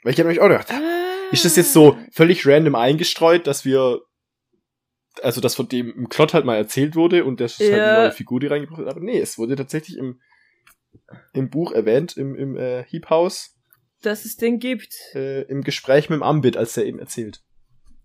Weil 0.05 0.13
ich 0.13 0.19
habe 0.21 0.29
nämlich 0.29 0.41
auch 0.41 0.49
gedacht, 0.49 0.71
Ah. 0.71 1.03
Ist 1.33 1.45
das 1.45 1.57
jetzt 1.57 1.73
so 1.73 1.99
völlig 2.13 2.47
random 2.47 2.77
eingestreut, 2.77 3.49
dass 3.49 3.65
wir, 3.65 4.01
also 5.23 5.41
dass 5.41 5.57
von 5.57 5.67
dem 5.69 5.91
im 5.93 6.09
Klott 6.09 6.35
halt 6.35 6.45
mal 6.45 6.57
erzählt 6.57 6.95
wurde 6.95 7.25
und 7.25 7.41
das 7.41 7.55
ist 7.59 7.69
halt 7.73 7.79
Ja. 7.81 7.95
eine 7.95 8.03
neue 8.05 8.13
Figur, 8.13 8.39
die 8.39 8.47
reingebracht 8.47 8.79
wird? 8.79 8.89
Aber 8.89 9.01
nee, 9.01 9.19
es 9.19 9.37
wurde 9.37 9.57
tatsächlich 9.57 9.97
im, 9.99 10.21
im 11.33 11.51
Buch 11.51 11.73
erwähnt, 11.73 12.17
im, 12.17 12.37
im 12.37 12.57
äh, 12.57 12.85
Heap 12.85 13.11
House, 13.11 13.57
Dass 14.03 14.25
es 14.25 14.37
den 14.37 14.61
gibt. 14.61 14.95
äh, 15.15 15.43
im 15.43 15.63
Gespräch 15.63 16.09
mit 16.11 16.19
dem 16.19 16.23
Ambit, 16.23 16.57
als 16.57 16.75
der 16.75 16.87
eben 16.87 17.01
erzählt. 17.01 17.43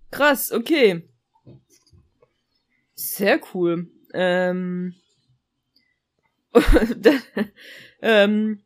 Krass, 0.10 0.52
okay. 0.52 1.08
Sehr 2.96 3.40
cool. 3.54 3.90
Ähm, 4.14 4.96
ähm, 8.02 8.62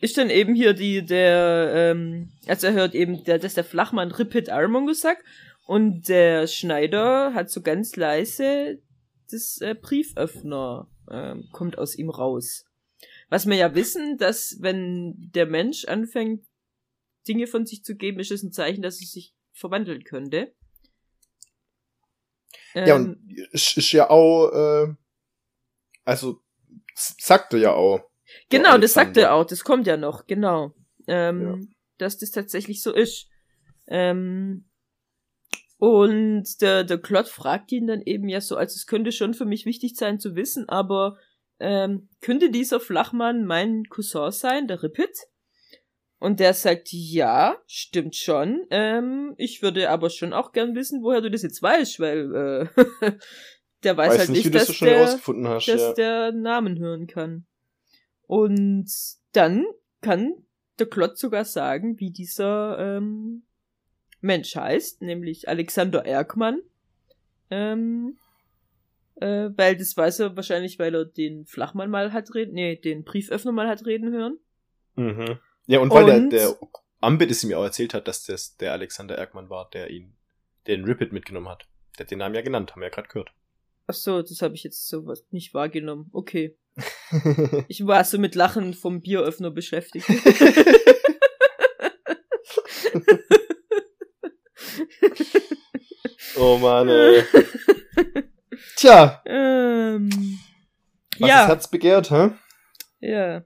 ist 0.00 0.18
dann 0.18 0.30
eben 0.30 0.54
hier 0.54 0.74
die, 0.74 1.04
der, 1.04 1.72
ähm, 1.74 2.32
also 2.46 2.66
er 2.66 2.72
hört 2.74 2.94
eben, 2.94 3.24
der, 3.24 3.38
dass 3.38 3.54
der 3.54 3.64
Flachmann 3.64 4.10
Ripid 4.10 4.50
Armongus 4.50 5.00
sagt 5.00 5.22
und 5.66 6.08
der 6.08 6.46
Schneider 6.46 7.32
hat 7.32 7.50
so 7.50 7.62
ganz 7.62 7.96
leise 7.96 8.82
das 9.30 9.60
äh, 9.60 9.74
Brieföffner 9.74 10.88
ähm, 11.10 11.48
kommt 11.52 11.78
aus 11.78 11.96
ihm 11.96 12.10
raus. 12.10 12.66
Was 13.28 13.46
wir 13.46 13.56
ja 13.56 13.74
wissen, 13.74 14.18
dass 14.18 14.58
wenn 14.60 15.30
der 15.34 15.46
Mensch 15.46 15.86
anfängt, 15.86 16.44
Dinge 17.26 17.46
von 17.46 17.64
sich 17.66 17.82
zu 17.84 17.96
geben, 17.96 18.20
ist 18.20 18.30
es 18.30 18.42
ein 18.42 18.52
Zeichen, 18.52 18.82
dass 18.82 19.00
es 19.00 19.12
sich 19.12 19.34
verwandeln 19.52 20.04
könnte. 20.04 20.54
Ja, 22.74 22.96
Ähm, 22.96 23.04
und 23.04 23.32
ist, 23.52 23.76
ist 23.76 23.92
ja 23.92 24.10
auch, 24.10 24.50
äh, 24.52 24.94
also, 26.04 26.40
sagte 26.94 27.58
ja 27.58 27.72
auch. 27.72 28.00
Genau, 28.50 28.78
das 28.78 28.94
sagt 28.94 29.16
Alexander. 29.16 29.28
er 29.28 29.34
auch, 29.34 29.44
das 29.44 29.64
kommt 29.64 29.86
ja 29.86 29.96
noch, 29.96 30.26
genau. 30.26 30.74
Ähm, 31.06 31.42
Ja. 31.42 31.58
Dass 31.98 32.18
das 32.18 32.32
tatsächlich 32.32 32.82
so 32.82 32.92
ist. 32.92 33.28
Ähm, 33.86 34.68
und 35.78 36.60
der, 36.60 36.84
der 36.84 36.98
Klott 36.98 37.28
fragt 37.28 37.70
ihn 37.72 37.86
dann 37.86 38.02
eben 38.02 38.28
ja 38.28 38.40
so, 38.40 38.56
also 38.56 38.74
es 38.74 38.86
könnte 38.86 39.12
schon 39.12 39.34
für 39.34 39.44
mich 39.44 39.66
wichtig 39.66 39.96
sein 39.96 40.18
zu 40.18 40.34
wissen, 40.34 40.68
aber 40.68 41.18
ähm, 41.60 42.08
könnte 42.20 42.50
dieser 42.50 42.80
Flachmann 42.80 43.44
mein 43.44 43.84
Cousin 43.88 44.32
sein, 44.32 44.66
der 44.66 44.82
Rippet? 44.82 45.28
Und 46.18 46.40
der 46.40 46.54
sagt, 46.54 46.88
ja, 46.92 47.56
stimmt 47.66 48.16
schon. 48.16 48.66
Ähm, 48.70 49.34
ich 49.36 49.62
würde 49.62 49.90
aber 49.90 50.08
schon 50.10 50.32
auch 50.32 50.52
gern 50.52 50.74
wissen, 50.74 51.02
woher 51.02 51.20
du 51.20 51.30
das 51.30 51.42
jetzt 51.42 51.62
weißt, 51.62 52.00
weil 52.00 52.34
äh, 52.34 53.12
der 53.82 53.96
weiß, 53.96 54.12
Weiß 54.12 54.18
halt 54.20 54.28
nicht, 54.30 54.44
nicht, 54.46 54.54
das 54.54 54.66
dass 54.68 54.76
schnell 54.76 55.04
der, 55.04 55.48
hast. 55.50 55.68
dass 55.68 55.80
Ja. 55.82 55.92
der 55.94 56.32
Namen 56.32 56.78
hören 56.78 57.06
kann. 57.06 57.44
Und 58.26 58.90
dann 59.32 59.66
kann 60.00 60.32
der 60.78 60.86
Klotz 60.86 61.20
sogar 61.20 61.44
sagen, 61.44 62.00
wie 62.00 62.10
dieser 62.10 62.78
ähm, 62.78 63.42
Mensch 64.20 64.56
heißt, 64.56 65.02
nämlich 65.02 65.48
Alexander 65.48 66.06
Erkmann. 66.06 66.60
Ähm, 67.50 68.16
äh, 69.16 69.50
weil 69.56 69.76
das 69.76 69.96
weiß 69.96 70.20
er 70.20 70.36
wahrscheinlich, 70.36 70.78
weil 70.78 70.94
er 70.94 71.04
den 71.04 71.44
Flachmann 71.44 71.90
mal 71.90 72.12
hat 72.12 72.34
reden, 72.34 72.54
nee, 72.54 72.76
den 72.76 73.04
Brieföffner 73.04 73.52
mal 73.52 73.68
hat 73.68 73.84
reden 73.84 74.10
hören. 74.10 74.38
Mhm. 74.96 75.38
Ja, 75.66 75.80
und 75.80 75.90
weil 75.90 76.04
Und- 76.04 76.30
der, 76.30 76.48
der 76.48 76.56
Ambit 77.00 77.30
es 77.30 77.44
ihm 77.44 77.50
ja 77.50 77.58
auch 77.58 77.64
erzählt 77.64 77.94
hat, 77.94 78.08
dass 78.08 78.24
das 78.24 78.56
der 78.56 78.72
Alexander 78.72 79.16
Erkmann 79.16 79.50
war, 79.50 79.68
der 79.70 79.90
ihn, 79.90 80.16
den 80.66 80.84
Ripid 80.84 81.12
mitgenommen 81.12 81.48
hat. 81.48 81.66
Der 81.98 82.06
hat 82.06 82.10
den 82.10 82.18
Namen 82.18 82.34
ja 82.34 82.42
genannt, 82.42 82.72
haben 82.72 82.80
wir 82.80 82.88
ja 82.88 82.94
gerade 82.94 83.08
gehört. 83.08 83.32
Ach 83.86 83.94
so, 83.94 84.22
das 84.22 84.40
habe 84.40 84.54
ich 84.54 84.64
jetzt 84.64 84.88
so 84.88 85.06
was 85.06 85.24
nicht 85.30 85.52
wahrgenommen. 85.54 86.10
Okay. 86.12 86.56
Ich 87.68 87.86
war 87.86 88.02
so 88.04 88.18
mit 88.18 88.34
Lachen 88.34 88.74
vom 88.74 89.00
Bieröffner 89.00 89.50
beschäftigt. 89.52 90.06
oh 96.36 96.58
Mann, 96.58 96.88
ey. 96.88 97.24
Tja, 98.76 99.22
ähm, 99.26 100.10
was 101.18 101.28
ja, 101.28 101.38
das 101.40 101.48
Herz 101.48 101.70
begehrt, 101.70 102.10
hä? 102.10 102.30
ja. 103.00 103.44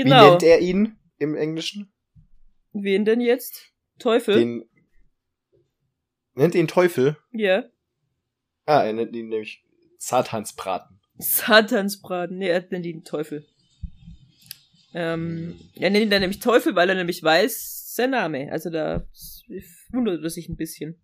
Wie 0.00 0.04
Genau. 0.04 0.30
nennt 0.30 0.42
er 0.42 0.60
ihn 0.60 0.96
im 1.18 1.34
Englischen? 1.36 1.92
Wen 2.72 3.04
denn 3.04 3.20
jetzt? 3.20 3.72
Teufel? 3.98 4.34
Den. 4.34 4.64
Nennt 6.34 6.54
er 6.54 6.60
ihn 6.62 6.68
Teufel? 6.68 7.18
Ja. 7.32 7.64
Ah, 8.64 8.82
er 8.84 8.94
nennt 8.94 9.14
ihn 9.14 9.28
nämlich 9.28 9.62
Satansbraten. 9.98 11.00
Satansbraten. 11.18 12.38
Nee, 12.38 12.48
er 12.48 12.66
nennt 12.70 12.86
ihn 12.86 13.04
Teufel. 13.04 13.46
Ähm, 14.94 15.60
er 15.74 15.90
nennt 15.90 16.04
ihn 16.04 16.10
dann 16.10 16.22
nämlich 16.22 16.40
Teufel, 16.40 16.74
weil 16.74 16.88
er 16.88 16.94
nämlich 16.94 17.22
weiß, 17.22 17.94
sein 17.94 18.10
Name. 18.10 18.50
Also 18.50 18.70
da 18.70 19.06
wundert 19.92 20.22
er 20.22 20.30
sich 20.30 20.48
ein 20.48 20.56
bisschen. 20.56 20.98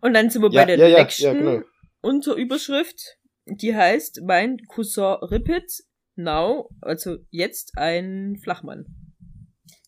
Und 0.00 0.14
dann 0.14 0.30
sind 0.30 0.42
wir 0.42 0.50
Ja, 0.50 0.62
bei 0.64 0.76
der 0.76 0.88
ja, 0.88 0.98
nächsten 1.02 1.22
ja, 1.22 1.32
genau. 1.32 1.62
Unterüberschrift. 2.00 3.18
Die 3.46 3.74
heißt 3.76 4.22
Mein 4.26 4.58
Cousin 4.66 5.14
Rippet, 5.22 5.70
now, 6.16 6.68
also 6.80 7.18
jetzt 7.30 7.72
ein 7.76 8.38
Flachmann. 8.42 8.86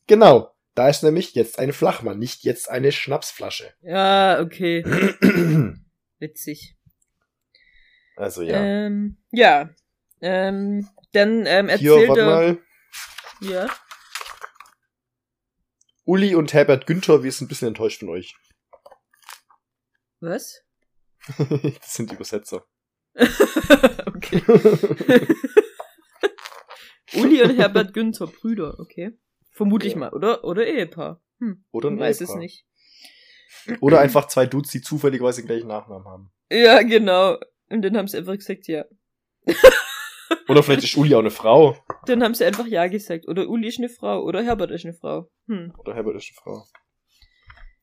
Genau. 0.06 0.50
Da 0.74 0.88
ist 0.88 1.04
nämlich 1.04 1.34
jetzt 1.34 1.58
ein 1.60 1.72
Flachmann, 1.72 2.18
nicht 2.18 2.42
jetzt 2.42 2.68
eine 2.68 2.90
Schnapsflasche. 2.90 3.72
Ja, 3.82 4.40
okay. 4.40 4.82
Witzig. 6.18 6.76
also 8.16 8.42
ja. 8.42 8.56
Ähm, 8.56 9.18
ja. 9.30 9.70
Ähm, 10.20 10.88
dann 11.12 11.46
ähm, 11.46 11.68
Hier, 11.78 11.92
erzählt 11.92 12.08
warte 12.08 12.20
er. 12.20 12.26
mal. 12.26 12.58
Ja. 13.40 13.66
Uli 16.04 16.34
und 16.34 16.52
Herbert 16.52 16.86
Günther, 16.86 17.22
wir 17.22 17.30
sind 17.30 17.46
ein 17.46 17.48
bisschen 17.48 17.68
enttäuscht 17.68 18.00
von 18.00 18.08
euch. 18.10 18.34
Was? 20.20 20.62
das 21.38 21.94
sind 21.94 22.10
die 22.10 22.14
Übersetzer. 22.14 22.66
okay. 24.06 24.42
Uli 27.14 27.42
und 27.42 27.56
Herbert 27.56 27.92
Günther, 27.94 28.26
Brüder, 28.26 28.78
okay. 28.80 29.18
Vermutlich 29.52 29.92
Ja. 29.92 29.98
mal, 30.00 30.10
oder? 30.12 30.44
Oder 30.44 30.66
Ehepaar. 30.66 31.22
Hm, 31.40 31.64
Oder 31.72 31.90
ein 31.90 31.94
ich 31.94 32.00
weiß 32.00 32.20
es 32.22 32.28
Ehepaar. 32.30 32.38
nicht. 32.40 32.66
Oder 33.80 34.00
einfach 34.00 34.26
zwei 34.28 34.46
Dudes, 34.46 34.70
die 34.72 34.80
zufälligerweise 34.82 35.42
den 35.42 35.46
gleichen 35.46 35.68
Nachnamen 35.68 36.06
haben. 36.06 36.32
Ja, 36.50 36.82
genau. 36.82 37.38
Und 37.70 37.82
dann 37.82 37.96
haben 37.96 38.08
sie 38.08 38.18
einfach 38.18 38.34
gesagt, 38.34 38.66
ja. 38.68 38.84
Oder 40.48 40.62
vielleicht 40.62 40.84
ist 40.84 40.96
Uli 40.96 41.14
auch 41.14 41.20
eine 41.20 41.30
Frau. 41.30 41.76
Dann 42.06 42.22
haben 42.22 42.34
sie 42.34 42.44
einfach 42.44 42.66
ja 42.66 42.86
gesagt. 42.88 43.26
Oder 43.28 43.48
Uli 43.48 43.68
ist 43.68 43.78
eine 43.78 43.88
Frau. 43.88 44.22
Oder 44.22 44.42
Herbert 44.42 44.70
ist 44.72 44.84
eine 44.84 44.94
Frau. 44.94 45.30
Hm. 45.46 45.72
Oder 45.78 45.94
Herbert 45.94 46.16
ist 46.16 46.30
eine 46.30 46.42
Frau. 46.42 46.64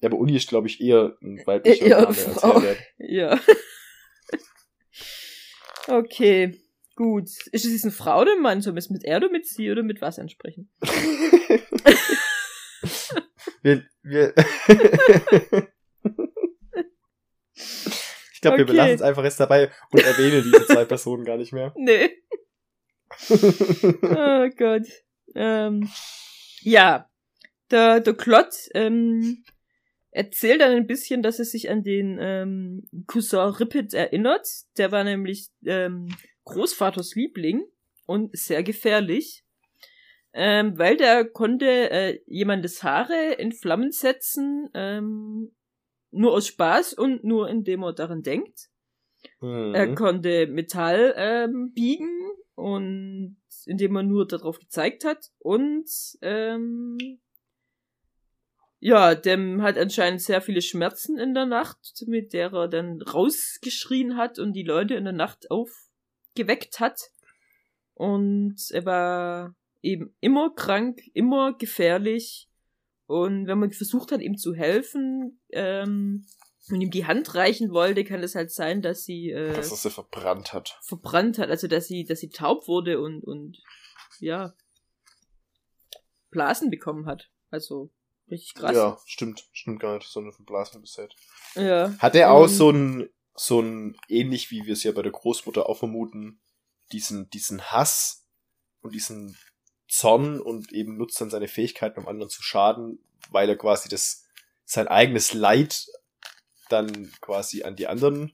Ja, 0.01 0.09
aber 0.09 0.17
Uli 0.17 0.35
ist, 0.35 0.49
glaube 0.49 0.67
ich, 0.67 0.81
eher 0.81 1.15
ein 1.21 1.41
weiblicher 1.45 1.85
Eher 1.85 1.95
Name 1.97 2.07
als 2.07 2.23
Frau. 2.23 2.53
Herbert. 2.61 2.79
Ja. 2.97 3.39
okay. 5.87 6.60
Gut. 6.95 7.29
Ist 7.51 7.65
es 7.65 7.71
jetzt 7.71 7.83
eine 7.83 7.91
Frau 7.91 8.21
oder 8.21 8.33
ein 8.33 8.41
Mann? 8.41 8.61
Sollen 8.61 8.75
wir 8.75 8.79
es 8.79 8.89
mit 8.89 9.03
er 9.03 9.17
oder 9.17 9.29
mit 9.29 9.47
sie 9.47 9.71
oder 9.71 9.83
mit 9.83 10.01
was 10.01 10.19
ansprechen? 10.19 10.69
wir, 13.61 13.83
wir 14.03 14.33
ich 17.53 18.41
glaube, 18.41 18.57
wir 18.57 18.63
Okay. 18.63 18.71
belassen 18.71 18.95
es 18.95 19.01
einfach 19.01 19.23
jetzt 19.23 19.39
dabei 19.39 19.71
und 19.91 20.03
erwähnen 20.03 20.43
diese 20.43 20.65
zwei 20.67 20.85
Personen 20.85 21.25
gar 21.25 21.37
nicht 21.37 21.53
mehr. 21.53 21.73
Nee. 21.75 22.09
Oh 24.01 24.49
Gott. 24.57 24.87
Ähm, 25.35 25.89
ja. 26.61 27.07
Der, 27.69 27.99
der 28.01 28.13
Klott 28.15 28.53
ähm, 28.73 29.43
erzählt 30.09 30.61
dann 30.61 30.71
ein 30.73 30.87
bisschen, 30.87 31.21
dass 31.23 31.39
er 31.39 31.45
sich 31.45 31.69
an 31.69 31.83
den 31.83 32.17
ähm, 32.19 32.89
Cousin 33.07 33.39
Rippet 33.51 33.93
erinnert. 33.93 34.47
Der 34.77 34.91
war 34.91 35.03
nämlich 35.03 35.49
ähm, 35.65 36.09
Großvaters 36.45 37.15
Liebling 37.15 37.65
und 38.05 38.35
sehr 38.37 38.63
gefährlich. 38.63 39.43
Ähm, 40.33 40.77
weil 40.77 40.95
der 40.95 41.25
konnte 41.25 41.91
äh, 41.91 42.21
jemandes 42.25 42.83
Haare 42.83 43.33
in 43.33 43.51
Flammen 43.51 43.91
setzen, 43.91 44.69
ähm, 44.73 45.53
nur 46.11 46.33
aus 46.33 46.47
Spaß 46.47 46.93
und 46.93 47.23
nur 47.25 47.49
indem 47.49 47.83
er 47.83 47.93
daran 47.93 48.21
denkt. 48.21 48.69
Mhm. 49.41 49.75
Er 49.75 49.93
konnte 49.93 50.47
Metall 50.47 51.13
ähm, 51.17 51.73
biegen 51.73 52.31
und 52.55 53.37
indem 53.65 53.95
er 53.97 54.03
nur 54.03 54.25
darauf 54.25 54.59
gezeigt 54.59 55.03
hat 55.03 55.31
und 55.39 55.89
ähm, 56.21 56.97
ja, 58.83 59.13
dem 59.13 59.61
hat 59.61 59.77
anscheinend 59.77 60.21
sehr 60.21 60.41
viele 60.41 60.61
Schmerzen 60.61 61.19
in 61.19 61.35
der 61.35 61.45
Nacht, 61.45 62.03
mit 62.07 62.33
der 62.33 62.51
er 62.51 62.67
dann 62.67 62.99
rausgeschrien 63.01 64.17
hat 64.17 64.39
und 64.39 64.53
die 64.53 64.63
Leute 64.63 64.95
in 64.95 65.03
der 65.03 65.13
Nacht 65.13 65.51
aufgeweckt 66.31 66.79
hat. 66.79 67.11
Und 67.93 68.55
er 68.71 68.85
war 68.85 69.55
eben 69.81 70.15
immer 70.19 70.53
krank, 70.55 71.01
immer 71.13 71.53
gefährlich. 71.53 72.47
Und 73.05 73.47
wenn 73.47 73.59
man 73.59 73.71
versucht 73.71 74.11
hat, 74.11 74.21
ihm 74.21 74.37
zu 74.37 74.53
helfen 74.53 75.41
ähm, 75.51 76.25
und 76.69 76.81
ihm 76.81 76.91
die 76.91 77.05
Hand 77.05 77.35
reichen 77.35 77.71
wollte, 77.71 78.03
kann 78.05 78.23
es 78.23 78.35
halt 78.35 78.51
sein, 78.51 78.81
dass 78.81 79.03
sie 79.03 79.31
äh, 79.31 79.53
dass 79.53 79.71
er 79.71 79.77
sie 79.77 79.89
verbrannt 79.89 80.53
hat. 80.53 80.79
verbrannt 80.81 81.37
hat, 81.37 81.49
also 81.49 81.67
dass 81.67 81.87
sie, 81.87 82.05
dass 82.05 82.19
sie 82.19 82.29
taub 82.29 82.67
wurde 82.67 83.01
und, 83.01 83.23
und 83.23 83.61
ja, 84.19 84.53
Blasen 86.29 86.69
bekommen 86.69 87.05
hat. 87.05 87.29
Also 87.49 87.91
richtig 88.29 88.53
krass. 88.55 88.75
Ja, 88.75 88.97
stimmt. 89.05 89.49
Stimmt 89.51 89.81
gar 89.81 89.95
nicht. 89.95 90.07
So 90.07 90.21
eine 90.21 90.31
verblasene 90.31 90.85
Set. 90.85 91.13
ja. 91.55 91.93
Hat 91.99 92.15
er 92.15 92.31
auch 92.31 92.47
so 92.47 92.69
ein, 92.69 93.09
so 93.35 93.61
ein, 93.61 93.97
ähnlich 94.07 94.51
wie 94.51 94.65
wir 94.65 94.73
es 94.73 94.83
ja 94.83 94.91
bei 94.91 95.01
der 95.01 95.11
Großmutter 95.11 95.67
auch 95.67 95.77
vermuten, 95.79 96.41
diesen, 96.91 97.29
diesen 97.29 97.61
Hass 97.71 98.27
und 98.81 98.93
diesen 98.93 99.37
Zorn 99.87 100.39
und 100.39 100.71
eben 100.71 100.97
nutzt 100.97 101.19
dann 101.19 101.29
seine 101.29 101.47
Fähigkeiten, 101.47 101.99
um 101.99 102.07
anderen 102.07 102.29
zu 102.29 102.43
schaden, 102.43 102.99
weil 103.29 103.49
er 103.49 103.57
quasi 103.57 103.89
das, 103.89 104.25
sein 104.65 104.87
eigenes 104.87 105.33
Leid 105.33 105.87
dann 106.69 107.11
quasi 107.19 107.63
an 107.63 107.75
die 107.75 107.87
anderen 107.87 108.33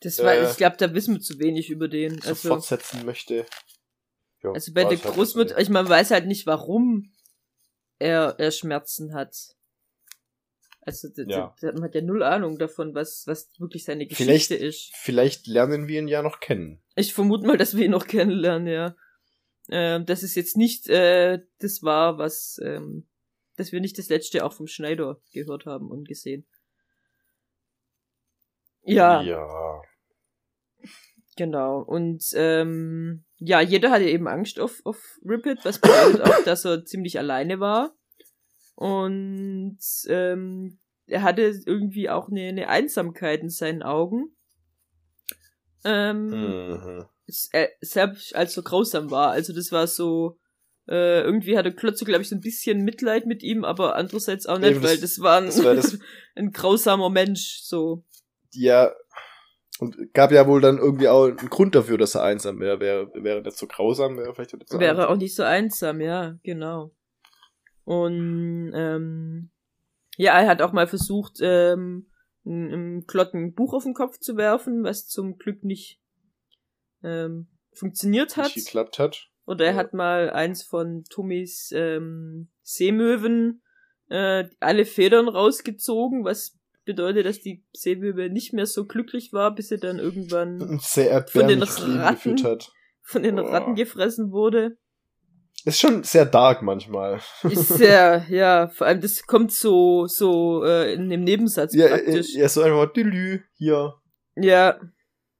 Das 0.00 0.18
war, 0.18 0.34
Äh, 0.34 0.50
ich 0.50 0.56
glaube, 0.56 0.76
da 0.76 0.92
wissen 0.94 1.14
wir 1.14 1.20
zu 1.20 1.38
wenig 1.38 1.70
über 1.70 1.88
den. 1.88 2.20
so 2.20 2.30
Also, 2.30 2.48
fortsetzen 2.48 3.04
möchte. 3.04 3.46
Ja, 4.42 4.52
also 4.52 4.72
bei 4.72 4.84
der 4.84 5.02
halt 5.02 5.14
Großmutter, 5.14 5.58
ich 5.58 5.68
meine, 5.68 5.88
weiß 5.88 6.12
halt 6.12 6.26
nicht, 6.26 6.46
warum 6.46 7.12
er, 7.98 8.36
er 8.38 8.52
Schmerzen 8.52 9.14
hat. 9.14 9.56
Also, 10.80 11.08
d- 11.08 11.26
d- 11.26 11.32
Ja. 11.32 11.54
d- 11.60 11.72
man 11.72 11.82
hat 11.84 11.94
ja 11.94 12.00
null 12.00 12.22
Ahnung 12.22 12.58
davon, 12.58 12.94
was, 12.94 13.26
was 13.26 13.50
wirklich 13.58 13.84
seine 13.84 14.06
Vielleicht- 14.06 14.48
Geschichte 14.48 14.54
ist. 14.54 14.90
Vielleicht 14.94 15.46
lernen 15.46 15.86
wir 15.88 15.98
ihn 16.00 16.08
ja 16.08 16.22
noch 16.22 16.40
kennen. 16.40 16.80
Ich 16.94 17.12
vermute 17.12 17.46
mal, 17.46 17.56
dass 17.58 17.76
wir 17.76 17.84
ihn 17.84 17.90
noch 17.90 18.06
kennenlernen, 18.06 18.68
ja. 18.68 18.96
Ähm, 19.70 20.06
dass 20.06 20.22
es 20.22 20.34
jetzt 20.34 20.56
nicht 20.56 20.88
äh, 20.88 21.40
das 21.58 21.82
war, 21.82 22.16
was, 22.16 22.58
ähm, 22.64 23.06
dass 23.56 23.70
wir 23.72 23.80
nicht 23.80 23.98
das 23.98 24.08
letzte 24.08 24.44
auch 24.46 24.54
vom 24.54 24.66
Schneider 24.66 25.20
gehört 25.32 25.66
haben 25.66 25.90
und 25.90 26.08
gesehen. 26.08 26.46
Ja, 28.84 29.20
Ja. 29.20 29.82
genau. 31.36 31.80
Und 31.82 32.24
ähm, 32.34 33.24
ja, 33.36 33.60
jeder 33.60 33.90
hatte 33.90 34.04
eben 34.08 34.26
Angst 34.26 34.58
auf, 34.58 34.80
auf 34.84 35.18
Rippet, 35.24 35.58
was 35.64 35.78
bedeutet 35.80 36.22
auch, 36.22 36.44
dass 36.44 36.64
er 36.64 36.84
ziemlich 36.86 37.18
alleine 37.18 37.60
war. 37.60 37.94
Und 38.78 39.78
ähm, 40.06 40.78
er 41.08 41.22
hatte 41.24 41.42
irgendwie 41.66 42.08
auch 42.08 42.28
eine, 42.28 42.42
eine 42.42 42.68
Einsamkeit 42.68 43.40
in 43.40 43.50
seinen 43.50 43.82
Augen. 43.82 44.36
Ähm, 45.84 46.28
Mhm. 46.30 47.04
s- 47.26 47.48
äh, 47.52 47.68
selbst 47.80 48.36
als 48.36 48.54
so 48.54 48.62
grausam 48.62 49.10
war. 49.10 49.30
Also 49.32 49.52
das 49.52 49.72
war 49.72 49.88
so, 49.88 50.38
äh, 50.88 51.22
irgendwie 51.22 51.58
hatte 51.58 51.72
Klotze, 51.74 52.04
glaube 52.04 52.22
ich, 52.22 52.28
so 52.28 52.36
ein 52.36 52.40
bisschen 52.40 52.84
Mitleid 52.84 53.26
mit 53.26 53.42
ihm, 53.42 53.64
aber 53.64 53.96
andererseits 53.96 54.46
auch 54.46 54.58
nicht, 54.58 54.70
Eben, 54.76 54.82
weil 54.84 54.98
das 54.98 55.18
war 55.20 55.38
ein, 55.40 55.46
das 55.46 55.64
war 55.64 55.74
das- 55.74 55.98
ein 56.36 56.52
grausamer 56.52 57.10
Mensch, 57.10 57.60
so. 57.62 58.04
Ja, 58.52 58.92
und 59.80 59.96
gab 60.14 60.30
ja 60.30 60.46
wohl 60.46 60.60
dann 60.60 60.78
irgendwie 60.78 61.08
auch 61.08 61.24
einen 61.26 61.36
Grund 61.50 61.74
dafür, 61.74 61.98
dass 61.98 62.14
er 62.14 62.22
einsam 62.22 62.60
wäre. 62.60 62.78
Wäre, 62.78 63.10
wäre 63.14 63.42
das 63.42 63.58
so 63.58 63.66
grausam, 63.66 64.16
wäre 64.18 64.34
vielleicht 64.34 64.50
so 64.68 64.78
Wäre 64.78 64.92
einsam. 64.92 65.08
auch 65.08 65.16
nicht 65.16 65.34
so 65.34 65.42
einsam, 65.42 66.00
ja, 66.00 66.38
genau. 66.44 66.92
Und 67.88 68.70
ähm, 68.74 69.48
ja, 70.18 70.38
er 70.38 70.46
hat 70.48 70.60
auch 70.60 70.72
mal 70.74 70.86
versucht, 70.86 71.38
ähm, 71.40 72.10
einem 72.44 73.06
Klotten 73.06 73.44
ein 73.46 73.54
Buch 73.54 73.72
auf 73.72 73.84
den 73.84 73.94
Kopf 73.94 74.18
zu 74.18 74.36
werfen, 74.36 74.84
was 74.84 75.06
zum 75.06 75.38
Glück 75.38 75.64
nicht 75.64 75.98
ähm, 77.02 77.48
funktioniert 77.72 78.36
hat. 78.36 78.54
Nicht 78.54 78.66
geklappt 78.66 78.98
hat. 78.98 79.30
Oder 79.46 79.64
er 79.64 79.70
Ja. 79.72 79.76
hat 79.78 79.94
mal 79.94 80.28
eins 80.28 80.62
von 80.62 81.04
Tommys 81.08 81.70
ähm, 81.74 82.48
Seemöwen 82.62 83.62
äh, 84.10 84.44
alle 84.60 84.84
Federn 84.84 85.26
rausgezogen, 85.26 86.24
was 86.24 86.58
bedeutet, 86.84 87.24
dass 87.24 87.40
die 87.40 87.64
Seemöwe 87.72 88.28
nicht 88.28 88.52
mehr 88.52 88.66
so 88.66 88.84
glücklich 88.84 89.32
war, 89.32 89.54
bis 89.54 89.68
sie 89.68 89.78
dann 89.78 89.98
irgendwann 89.98 90.58
Von 91.30 91.48
den 91.48 91.62
Ratten. 91.62 92.36
von 93.00 93.22
den 93.22 93.38
Oh. 93.38 93.46
Ratten 93.46 93.74
gefressen 93.76 94.30
wurde. 94.30 94.76
Ist 95.64 95.80
schon 95.80 96.02
sehr 96.04 96.24
dark 96.24 96.62
manchmal. 96.62 97.20
Ist 97.42 97.68
sehr, 97.68 98.24
ja, 98.30 98.68
vor 98.68 98.86
allem 98.86 99.00
das 99.00 99.24
kommt 99.26 99.52
so, 99.52 100.06
so 100.06 100.64
äh, 100.64 100.94
in 100.94 101.10
dem 101.10 101.24
Nebensatz 101.24 101.74
Ja, 101.74 101.88
praktisch. 101.88 102.36
er 102.36 102.48
so 102.48 102.62
einfach, 102.62 102.92
Delü, 102.92 103.42
hier. 103.54 103.94
Ja. 104.36 104.80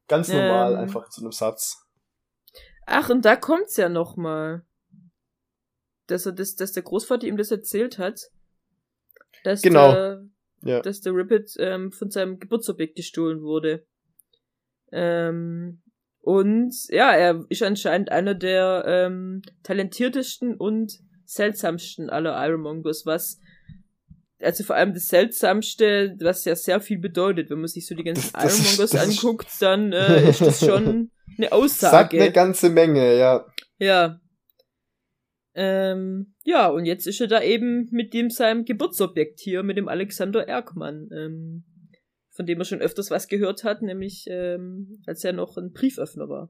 Ganz 0.09 0.29
normal, 0.29 0.73
Ähm. 0.75 0.79
einfach 0.81 1.05
in 1.07 1.11
so 1.13 1.23
einem 1.23 1.33
Satz. 1.33 1.85
Ach, 2.87 3.11
und 3.11 3.25
da 3.25 3.37
kommt's 3.37 3.77
ja 3.77 3.89
noch 3.89 4.17
mal. 4.17 4.65
Dass 6.09 6.25
er 6.27 6.33
das, 6.33 6.57
dass 6.57 6.73
der 6.73 6.83
Großvater 6.83 7.27
ihm 7.27 7.37
das 7.37 7.51
erzählt 7.51 7.99
hat. 7.99 8.21
Dass 9.45 9.61
Genau. 9.63 9.93
Der, 9.93 10.25
Ja. 10.63 10.81
dass 10.81 11.01
der 11.01 11.15
Rippet 11.15 11.55
ähm, 11.59 11.93
von 11.93 12.11
seinem 12.11 12.39
Geburtsobjekt 12.41 12.97
gestohlen 12.97 13.43
wurde. 13.43 13.87
Ähm, 14.91 15.83
und 16.29 16.75
ja, 16.91 17.13
er 17.13 17.45
ist 17.49 17.63
anscheinend 17.63 18.11
einer 18.13 18.35
der 18.35 18.85
ähm, 18.87 19.41
talentiertesten 19.63 20.55
und 20.57 20.93
seltsamsten 21.25 22.11
aller 22.11 22.37
Ironmongers, 22.47 23.07
was 23.07 23.41
also 24.41 24.63
vor 24.63 24.77
allem 24.77 24.93
das 24.95 25.09
Seltsamste, 25.09 26.15
was 26.21 26.45
ja 26.45 26.55
sehr 26.55 26.81
viel 26.81 26.99
bedeutet, 26.99 27.49
wenn 27.51 27.59
man 27.61 27.69
sich 27.69 27.87
so 27.87 27.95
die 27.95 28.05
ganzen 28.05 28.31
Das- 28.35 28.43
das 28.43 28.59
Ironmongers 28.59 28.93
ist- 28.95 29.25
anguckt, 29.25 29.49
dann 29.61 29.93
äh, 29.93 30.29
ist 30.29 30.41
das 30.43 30.61
schon 30.61 31.11
eine 31.39 31.51
Aussage. 31.53 31.93
Sagt 31.97 32.15
eine 32.15 32.31
ganze 32.33 32.69
Menge, 32.69 33.17
ja. 33.19 33.47
Ja. 33.79 34.21
Ähm, 35.55 36.35
ja, 36.45 36.69
und 36.69 36.85
jetzt 36.85 37.07
ist 37.07 37.21
er 37.21 37.27
da 37.27 37.43
eben 37.43 37.89
mit 37.91 38.13
dem 38.15 38.31
seinem 38.31 38.65
Geburtsobjekt 38.65 39.41
hier, 39.41 39.63
mit 39.63 39.77
dem 39.77 39.89
Alexander 39.89 40.47
Erkmann, 40.47 41.09
ähm, 41.13 41.65
von 42.39 42.47
dem 42.47 42.61
er 42.61 42.65
schon 42.65 42.81
öfters 42.81 43.11
was 43.11 43.27
gehört 43.27 43.65
hat, 43.65 43.83
nämlich 43.83 44.27
ähm, 44.29 45.03
als 45.07 45.25
er 45.25 45.33
noch 45.33 45.57
ein 45.57 45.73
Brieföffner 45.73 46.29
war. 46.29 46.49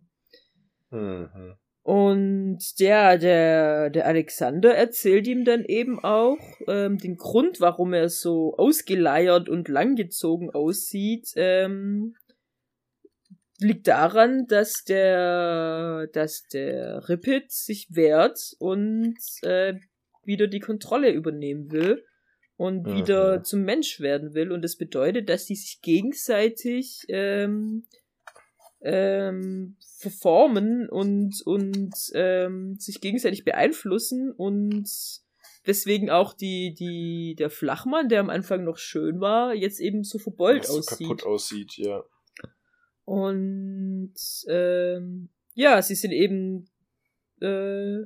Mhm. 0.90 1.54
Und 1.82 2.58
der, 2.78 3.16
der, 3.16 3.88
der 3.88 4.06
Alexander 4.06 4.74
erzählt 4.74 5.26
ihm 5.26 5.46
dann 5.46 5.64
eben 5.64 5.98
auch 6.04 6.36
ähm, 6.66 6.98
den 6.98 7.16
Grund, 7.16 7.62
warum 7.62 7.94
er 7.94 8.10
so 8.10 8.54
ausgeleiert 8.58 9.48
und 9.48 9.68
langgezogen 9.68 10.50
aussieht, 10.50 11.30
ähm, 11.36 12.14
liegt 13.58 13.88
daran, 13.88 14.44
dass 14.46 14.84
der, 14.84 16.08
dass 16.12 16.42
der 16.52 17.08
Rippet 17.08 17.50
sich 17.50 17.86
wehrt 17.92 18.38
und 18.58 19.16
äh, 19.40 19.72
wieder 20.22 20.48
die 20.48 20.60
Kontrolle 20.60 21.12
übernehmen 21.12 21.72
will 21.72 22.04
und 22.58 22.82
Mhm. 22.86 22.96
wieder 22.96 23.42
zum 23.44 23.62
Mensch 23.62 24.00
werden 24.00 24.34
will. 24.34 24.52
Und 24.52 24.60
das 24.62 24.76
bedeutet, 24.76 25.30
dass 25.30 25.46
die 25.46 25.54
sich 25.54 25.80
gegenseitig 25.80 27.06
ähm, 27.08 27.86
ähm, 28.82 29.76
verformen 29.96 30.88
und, 30.88 31.40
und 31.46 31.94
ähm, 32.14 32.76
sich 32.78 33.00
gegenseitig 33.00 33.44
beeinflussen 33.44 34.32
und 34.32 34.88
weswegen 35.64 36.10
auch 36.10 36.34
die, 36.34 36.74
die, 36.74 37.34
der 37.38 37.50
Flachmann, 37.50 38.08
der 38.08 38.20
am 38.20 38.30
Anfang 38.30 38.64
noch 38.64 38.78
schön 38.78 39.20
war, 39.20 39.54
jetzt 39.54 39.80
eben 39.80 40.02
so 40.02 40.18
verbeult 40.18 40.64
so 40.66 40.78
aussieht. 40.78 40.98
kaputt 40.98 41.24
aussieht, 41.24 41.72
ja. 41.76 42.02
Und 43.04 44.14
ähm, 44.48 45.28
ja, 45.54 45.80
sie 45.80 45.94
sind 45.94 46.12
eben 46.12 46.68
äh, 47.40 47.98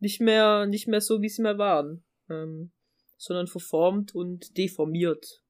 nicht 0.00 0.20
mehr 0.20 0.66
nicht 0.66 0.88
mehr 0.88 1.00
so, 1.00 1.22
wie 1.22 1.28
sie 1.28 1.42
mal 1.42 1.58
waren, 1.58 2.02
ähm, 2.28 2.72
sondern 3.22 3.46
verformt 3.46 4.16
und 4.16 4.56
deformiert, 4.58 5.42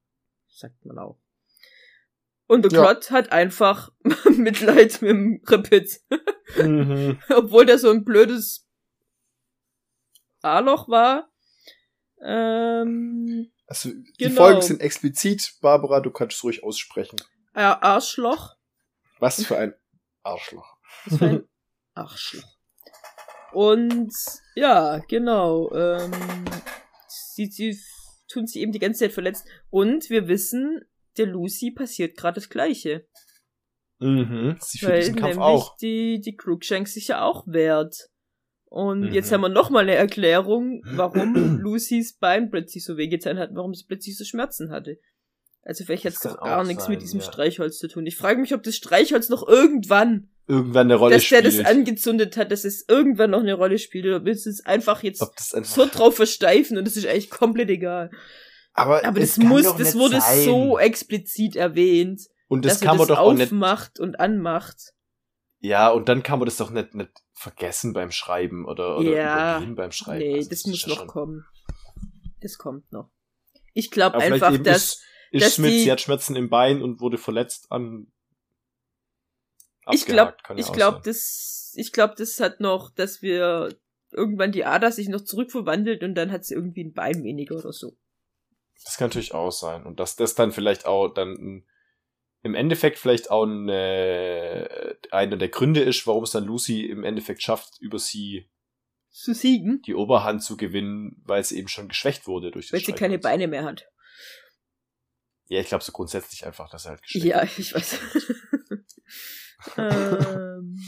sagt 0.48 0.84
man 0.84 0.98
auch. 0.98 1.18
Und 2.46 2.66
der 2.66 2.72
Ja. 2.72 2.80
Klott 2.82 3.10
hat 3.10 3.32
einfach 3.32 3.90
Mitleid 4.36 5.00
mit 5.00 5.10
dem 5.10 5.42
Ripit, 5.48 6.00
Mhm. 6.58 7.18
obwohl 7.34 7.64
der 7.64 7.78
so 7.78 7.88
ein 7.90 8.04
blödes 8.04 8.68
A-Loch 10.42 10.86
war. 10.88 11.30
Ähm, 12.20 13.50
Also, 13.66 13.88
die 13.88 14.24
Genau. 14.24 14.42
Folgen 14.42 14.60
sind 14.60 14.82
explizit, 14.82 15.54
Barbara, 15.62 16.00
du 16.00 16.10
kannst 16.10 16.36
es 16.36 16.44
ruhig 16.44 16.62
aussprechen. 16.62 17.16
Ar- 17.54 17.82
Arschloch. 17.82 18.54
Was 19.18 19.42
für 19.46 19.56
ein 19.56 19.74
Arschloch. 20.22 20.76
Das 21.06 21.20
war 21.22 21.28
ein 21.28 21.48
Arschloch. 21.94 22.58
Und 23.52 24.12
ja, 24.56 24.98
genau. 25.08 25.72
Ähm, 25.72 26.10
sie, 27.34 27.46
sie 27.46 27.78
tun 28.28 28.46
sich 28.46 28.60
eben 28.62 28.72
die 28.72 28.78
ganze 28.78 29.00
Zeit 29.00 29.12
verletzt. 29.12 29.46
Und 29.70 30.10
wir 30.10 30.28
wissen, 30.28 30.80
der 31.16 31.26
Lucy 31.26 31.70
passiert 31.70 32.16
gerade 32.16 32.36
das 32.36 32.48
Gleiche. 32.48 33.06
Mhm. 33.98 34.56
Sie 34.60 34.78
führt 34.78 34.92
weil 34.92 35.00
diesen 35.00 35.16
Kampf 35.16 35.34
nämlich 35.34 35.44
auch. 35.44 35.76
die, 35.76 36.20
die 36.20 36.36
Crookshank 36.36 36.88
sich 36.88 37.08
ja 37.08 37.22
auch 37.22 37.46
wehrt. 37.46 38.08
Und 38.64 39.00
Mhm. 39.00 39.12
jetzt 39.12 39.30
haben 39.30 39.42
wir 39.42 39.48
nochmal 39.50 39.82
eine 39.82 39.94
Erklärung, 39.94 40.82
warum 40.94 41.34
Lucys 41.60 42.16
Bein 42.18 42.50
plötzlich 42.50 42.84
so 42.84 42.96
wehgetan 42.96 43.38
hat, 43.38 43.50
warum 43.54 43.74
sie 43.74 43.84
plötzlich 43.86 44.16
so 44.16 44.24
Schmerzen 44.24 44.70
hatte. 44.70 44.98
Also 45.62 45.84
vielleicht 45.84 46.06
hat 46.06 46.14
es 46.14 46.20
doch 46.20 46.40
gar 46.40 46.64
nichts 46.64 46.84
sein, 46.84 46.92
mit 46.94 47.02
diesem 47.02 47.20
ja. 47.20 47.26
Streichholz 47.26 47.78
zu 47.78 47.86
tun. 47.86 48.04
Ich 48.06 48.16
frage 48.16 48.40
mich, 48.40 48.52
ob 48.54 48.62
das 48.64 48.74
Streichholz 48.74 49.28
noch 49.28 49.46
irgendwann 49.46 50.31
Irgendwann 50.48 50.88
eine 50.88 50.96
Rolle 50.96 51.14
dass 51.14 51.28
der 51.28 51.38
spielt. 51.38 51.60
das 51.60 51.66
angezündet 51.66 52.36
hat, 52.36 52.50
dass 52.50 52.64
es 52.64 52.84
irgendwann 52.88 53.30
noch 53.30 53.40
eine 53.40 53.54
Rolle 53.54 53.78
spielt. 53.78 54.06
Oder 54.06 54.24
willst 54.24 54.44
du 54.46 54.50
es 54.50 54.64
einfach 54.66 55.02
jetzt 55.02 55.20
das 55.36 55.54
einfach, 55.54 55.70
so 55.70 55.86
drauf 55.86 56.16
versteifen 56.16 56.76
und 56.78 56.84
das 56.86 56.96
ist 56.96 57.06
eigentlich 57.06 57.30
komplett 57.30 57.70
egal. 57.70 58.10
aber 58.72 59.04
Aber 59.04 59.20
das 59.20 59.36
muss, 59.38 59.62
das 59.76 59.94
wurde 59.94 60.20
sein. 60.20 60.44
so 60.44 60.78
explizit 60.78 61.54
erwähnt, 61.56 62.22
Und 62.48 62.64
das 62.64 62.74
dass 62.74 62.80
kann 62.80 62.96
man 62.96 63.06
das 63.06 63.16
doch 63.16 63.22
auch 63.24 63.32
nicht. 63.34 63.44
aufmacht 63.52 64.00
und 64.00 64.18
anmacht. 64.18 64.92
Ja, 65.60 65.90
und 65.90 66.08
dann 66.08 66.24
kann 66.24 66.40
man 66.40 66.46
das 66.46 66.56
doch 66.56 66.70
nicht, 66.70 66.92
nicht 66.94 67.12
vergessen 67.34 67.92
beim 67.92 68.10
Schreiben 68.10 68.66
oder, 68.66 68.98
oder 68.98 69.10
Ja. 69.10 69.56
übergehen 69.58 69.76
beim 69.76 69.92
Schreiben. 69.92 70.18
Nee, 70.18 70.34
Also 70.38 70.48
das 70.50 70.58
ist 70.58 70.66
muss 70.66 70.82
ja 70.82 70.88
noch 70.88 70.96
schon- 70.96 71.06
kommen. 71.06 71.44
Das 72.40 72.58
kommt 72.58 72.90
noch. 72.90 73.10
Ich 73.74 73.90
glaube 73.92 74.18
einfach, 74.18 74.58
dass 74.58 74.76
ist, 74.94 75.02
ist 75.30 75.44
dass 75.46 75.54
Smith, 75.54 75.70
die- 75.70 75.80
sie 75.84 75.92
hat 75.92 76.00
Schmerzen 76.00 76.34
im 76.34 76.50
Bein 76.50 76.82
und 76.82 77.00
wurde 77.00 77.16
verletzt 77.16 77.66
an. 77.70 78.08
Ich 79.90 80.06
glaube, 80.06 80.36
ich 80.56 80.72
glaube, 80.72 81.00
das, 81.04 81.72
ich 81.76 81.92
glaube, 81.92 82.14
das 82.16 82.38
hat 82.40 82.60
noch, 82.60 82.90
dass 82.90 83.22
wir 83.22 83.74
irgendwann 84.10 84.52
die 84.52 84.64
Ader 84.64 84.92
sich 84.92 85.08
noch 85.08 85.22
zurückverwandelt 85.22 86.02
und 86.02 86.14
dann 86.14 86.30
hat 86.30 86.44
sie 86.44 86.54
irgendwie 86.54 86.84
ein 86.84 86.92
Bein 86.92 87.24
weniger 87.24 87.56
oder 87.56 87.72
so. 87.72 87.96
Das 88.84 88.96
kann 88.96 89.08
natürlich 89.08 89.34
auch 89.34 89.50
sein. 89.50 89.84
Und 89.84 90.00
dass 90.00 90.16
das 90.16 90.34
dann 90.34 90.52
vielleicht 90.52 90.86
auch 90.86 91.08
dann 91.08 91.64
im 92.42 92.54
Endeffekt 92.54 92.98
vielleicht 92.98 93.30
auch 93.30 93.44
eine, 93.44 94.98
einer 95.10 95.36
der 95.36 95.48
Gründe 95.48 95.80
ist, 95.80 96.06
warum 96.06 96.24
es 96.24 96.32
dann 96.32 96.44
Lucy 96.44 96.86
im 96.86 97.04
Endeffekt 97.04 97.42
schafft, 97.42 97.78
über 97.80 97.98
sie 97.98 98.50
Zu 99.10 99.34
siegen, 99.34 99.80
die 99.82 99.94
Oberhand 99.94 100.42
zu 100.42 100.56
gewinnen, 100.56 101.22
weil 101.24 101.44
sie 101.44 101.58
eben 101.58 101.68
schon 101.68 101.88
geschwächt 101.88 102.26
wurde 102.26 102.50
durch 102.50 102.66
das 102.66 102.72
weil 102.72 102.84
sie 102.84 102.92
keine. 102.92 103.18
Beine 103.18 103.46
mehr 103.46 103.64
hat. 103.64 103.86
Ja, 105.46 105.60
ich 105.60 105.68
glaube 105.68 105.84
so 105.84 105.92
grundsätzlich 105.92 106.44
einfach, 106.46 106.68
dass 106.70 106.86
er 106.86 106.92
halt 106.92 107.02
geschwächt 107.02 107.26
Ja, 107.26 107.44
ich 107.44 107.74
weiß. 107.74 107.98
Ähm. 109.76 110.78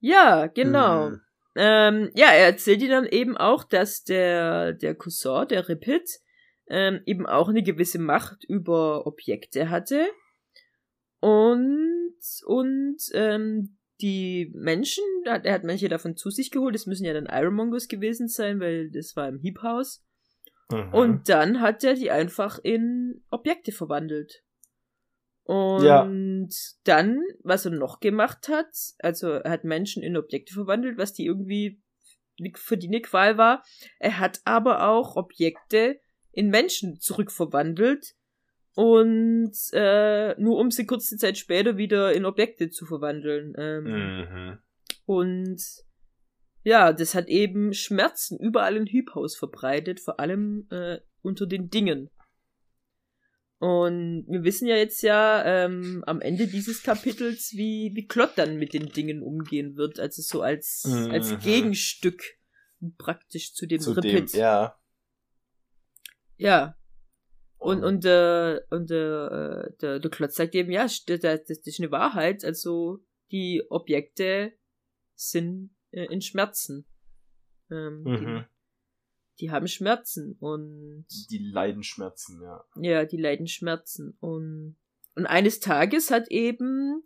Ja, 0.00 0.46
genau. 0.48 1.10
Mhm. 1.10 1.20
Ähm, 1.54 2.10
ja, 2.14 2.28
er 2.28 2.46
erzählt 2.46 2.82
ihr 2.82 2.88
dann 2.88 3.06
eben 3.06 3.36
auch, 3.36 3.64
dass 3.64 4.04
der, 4.04 4.72
der 4.72 4.94
Cousin, 4.94 5.46
der 5.48 5.68
Ripit, 5.68 6.20
ähm, 6.68 7.02
eben 7.06 7.26
auch 7.26 7.48
eine 7.48 7.62
gewisse 7.62 7.98
Macht 7.98 8.44
über 8.44 9.06
Objekte 9.06 9.70
hatte. 9.70 10.08
Und, 11.20 12.14
und 12.46 12.98
ähm, 13.12 13.76
die 14.00 14.50
Menschen, 14.54 15.04
er 15.24 15.52
hat, 15.52 15.64
manche 15.64 15.88
davon 15.88 16.16
zu 16.16 16.30
sich 16.30 16.50
geholt, 16.50 16.74
das 16.74 16.86
müssen 16.86 17.04
ja 17.04 17.12
dann 17.12 17.26
Ironmongers 17.26 17.86
gewesen 17.86 18.26
sein, 18.26 18.58
weil 18.58 18.90
das 18.90 19.14
war 19.14 19.28
im 19.28 19.40
House. 19.62 20.04
Mhm. 20.72 20.92
Und 20.92 21.28
dann 21.28 21.60
hat 21.60 21.84
er 21.84 21.94
die 21.94 22.10
einfach 22.10 22.58
in 22.62 23.22
Objekte 23.30 23.70
verwandelt. 23.70 24.42
Und 25.44 25.82
Ja. 25.84 26.08
dann, 26.84 27.20
was 27.42 27.64
er 27.66 27.72
noch 27.72 28.00
gemacht 28.00 28.48
hat, 28.48 28.68
also 28.98 29.30
er 29.30 29.50
hat 29.50 29.64
Menschen 29.64 30.02
in 30.02 30.16
Objekte 30.16 30.54
verwandelt, 30.54 30.98
was 30.98 31.12
die 31.12 31.26
irgendwie 31.26 31.80
für 32.54 32.76
die 32.76 32.88
eine 32.88 33.00
Qual 33.02 33.36
war. 33.38 33.62
Er 33.98 34.18
hat 34.18 34.40
aber 34.44 34.88
auch 34.88 35.16
Objekte 35.16 36.00
in 36.32 36.48
Menschen 36.48 36.98
zurückverwandelt 37.00 38.14
und 38.74 39.52
äh, 39.72 40.34
nur 40.40 40.58
um 40.58 40.70
sie 40.70 40.86
kurze 40.86 41.16
Zeit 41.18 41.36
später 41.36 41.76
wieder 41.76 42.12
in 42.14 42.24
Objekte 42.24 42.70
zu 42.70 42.86
verwandeln. 42.86 43.52
Ähm, 43.58 43.84
Mhm. 43.84 44.58
und 45.04 45.62
ja, 46.64 46.92
das 46.92 47.14
hat 47.14 47.28
eben 47.28 47.74
Schmerzen 47.74 48.38
überall 48.38 48.76
in 48.76 48.86
Hyphaus 48.86 49.36
verbreitet, 49.36 49.98
vor 50.00 50.20
allem 50.20 50.68
äh, 50.70 50.98
unter 51.20 51.46
den 51.46 51.68
Dingen. 51.68 52.08
Und 53.62 54.24
wir 54.28 54.42
wissen 54.42 54.66
ja 54.66 54.74
jetzt 54.74 55.02
ja 55.02 55.44
ähm, 55.44 56.02
am 56.08 56.20
Ende 56.20 56.48
dieses 56.48 56.82
Kapitels, 56.82 57.52
wie, 57.52 57.92
wie 57.94 58.08
Klott 58.08 58.32
dann 58.34 58.56
mit 58.56 58.72
den 58.74 58.88
Dingen 58.88 59.22
umgehen 59.22 59.76
wird. 59.76 60.00
Also 60.00 60.20
so 60.20 60.42
als, 60.42 60.82
Mhm. 60.84 61.10
als 61.12 61.38
Gegenstück 61.38 62.24
praktisch 62.98 63.54
zu 63.54 63.66
dem 63.66 63.78
Zu 63.78 63.94
dem, 63.94 64.16
Ripit. 64.16 64.32
ja. 64.32 64.76
Ja. 66.38 66.76
Und, 67.58 67.84
und, 67.84 68.04
äh, 68.04 68.58
und 68.70 68.90
äh, 68.90 69.70
der, 69.80 70.00
der 70.00 70.10
Klotz 70.10 70.34
sagt 70.34 70.56
eben, 70.56 70.72
ja, 70.72 70.82
das 70.82 71.04
ist 71.06 71.78
eine 71.78 71.92
Wahrheit. 71.92 72.44
Also 72.44 72.98
die 73.30 73.62
Objekte 73.70 74.54
sind 75.14 75.70
äh, 75.92 76.06
in 76.06 76.20
Schmerzen. 76.20 76.84
Ähm, 77.70 78.02
Mhm. 78.02 78.44
Die, 79.40 79.50
haben 79.50 79.66
Schmerzen 79.66 80.36
und 80.38 81.06
Die 81.30 81.38
Leidenschmerzen, 81.38 82.42
ja. 82.42 82.64
ja, 82.76 83.04
die 83.04 83.16
leiden 83.16 83.46
Schmerzen. 83.46 84.16
Und, 84.20 84.76
und 85.14 85.26
eines 85.26 85.60
Tages 85.60 86.10
hat 86.10 86.28
eben 86.30 87.02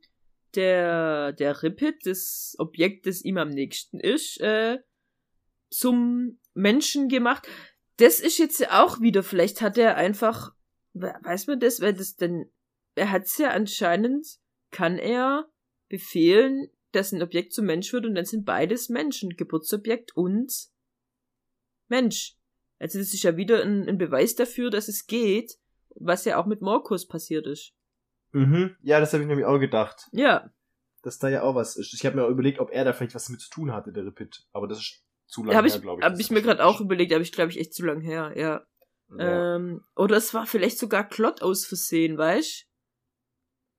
der, 0.55 1.33
der 1.33 1.63
Rippet, 1.63 2.07
das 2.07 2.55
Objekt, 2.59 3.07
das 3.07 3.23
ihm 3.25 3.39
am 3.39 3.51
nächsten 3.51 4.01
ist, 4.01 4.41
äh, 4.41 4.79
zum 5.71 6.39
Menschen 6.55 7.09
gemacht. 7.09 7.47
Das 7.97 8.21
ist 8.21 8.39
jetzt 8.39 8.61
ja 8.61 8.85
auch 8.85 9.01
wieder, 9.01 9.23
vielleicht 9.23 9.61
hat 9.61 9.79
er 9.79 9.97
einfach, 9.97 10.53
we- 10.93 11.15
weiß 11.23 11.47
man 11.47 11.61
das, 11.61 11.81
weil 11.81 11.95
das 11.95 12.17
denn, 12.17 12.51
er 12.95 13.11
hat's 13.11 13.39
ja 13.39 13.51
anscheinend, 13.51 14.27
kann 14.71 14.99
er 14.99 15.49
befehlen, 15.89 16.69
dass 16.93 17.13
ein 17.13 17.23
Objekt 17.23 17.53
zum 17.53 17.67
Mensch 17.67 17.93
wird 17.93 18.07
und 18.07 18.15
dann 18.15 18.25
sind 18.25 18.45
beides 18.45 18.89
Menschen, 18.89 19.37
Geburtsobjekt 19.37 20.17
und 20.17 20.53
Mensch. 21.89 22.35
Also 22.79 22.99
das 22.99 23.15
ist 23.15 23.23
ja 23.23 23.37
wieder 23.37 23.63
ein, 23.63 23.89
ein 23.89 23.99
Beweis 23.99 24.35
dafür, 24.35 24.71
dass 24.71 24.89
es 24.89 25.07
geht, 25.07 25.59
was 25.95 26.25
ja 26.25 26.39
auch 26.39 26.47
mit 26.47 26.61
Morkus 26.61 27.07
passiert 27.07 27.47
ist. 27.47 27.73
Mhm. 28.33 28.77
Ja, 28.83 29.01
das 29.01 29.13
habe 29.13 29.23
ich 29.23 29.29
nämlich 29.29 29.47
auch 29.47 29.59
gedacht. 29.59 30.09
Ja, 30.13 30.51
Dass 31.03 31.19
da 31.19 31.29
ja 31.29 31.43
auch 31.43 31.55
was 31.55 31.77
ist. 31.77 31.95
Ich 31.95 32.05
habe 32.05 32.17
mir 32.17 32.25
auch 32.25 32.31
überlegt, 32.31 32.59
ob 32.59 32.71
er 32.71 32.85
da 32.85 32.93
vielleicht 32.93 33.15
was 33.15 33.27
damit 33.27 33.41
zu 33.41 33.51
tun 33.51 33.73
hatte, 33.73 33.93
der 33.93 34.05
Ripit. 34.05 34.45
Aber 34.53 34.67
das 34.69 34.79
ist 34.79 35.03
zu 35.27 35.43
lange 35.43 35.57
habe 35.57 35.67
ich, 35.69 35.75
her, 35.75 35.81
glaube 35.81 36.01
ich. 36.01 36.05
hab 36.05 36.13
Das 36.13 36.21
ich 36.21 36.31
mir 36.31 36.43
gerade 36.43 36.65
auch 36.65 36.81
überlegt, 36.81 37.13
aber 37.13 37.23
ich 37.23 37.33
glaube 37.33 37.51
ich 37.51 37.59
echt 37.59 37.75
zu 37.75 37.85
lang 37.85 38.01
her, 38.01 38.33
ja. 38.37 38.67
Ja. 39.17 39.57
Ähm, 39.57 39.85
oder 39.95 40.17
es 40.17 40.35
war 40.35 40.47
vielleicht 40.47 40.79
sogar 40.79 41.09
Klott 41.09 41.41
aus 41.41 41.65
Versehen, 41.65 42.19
weißt 42.19 42.67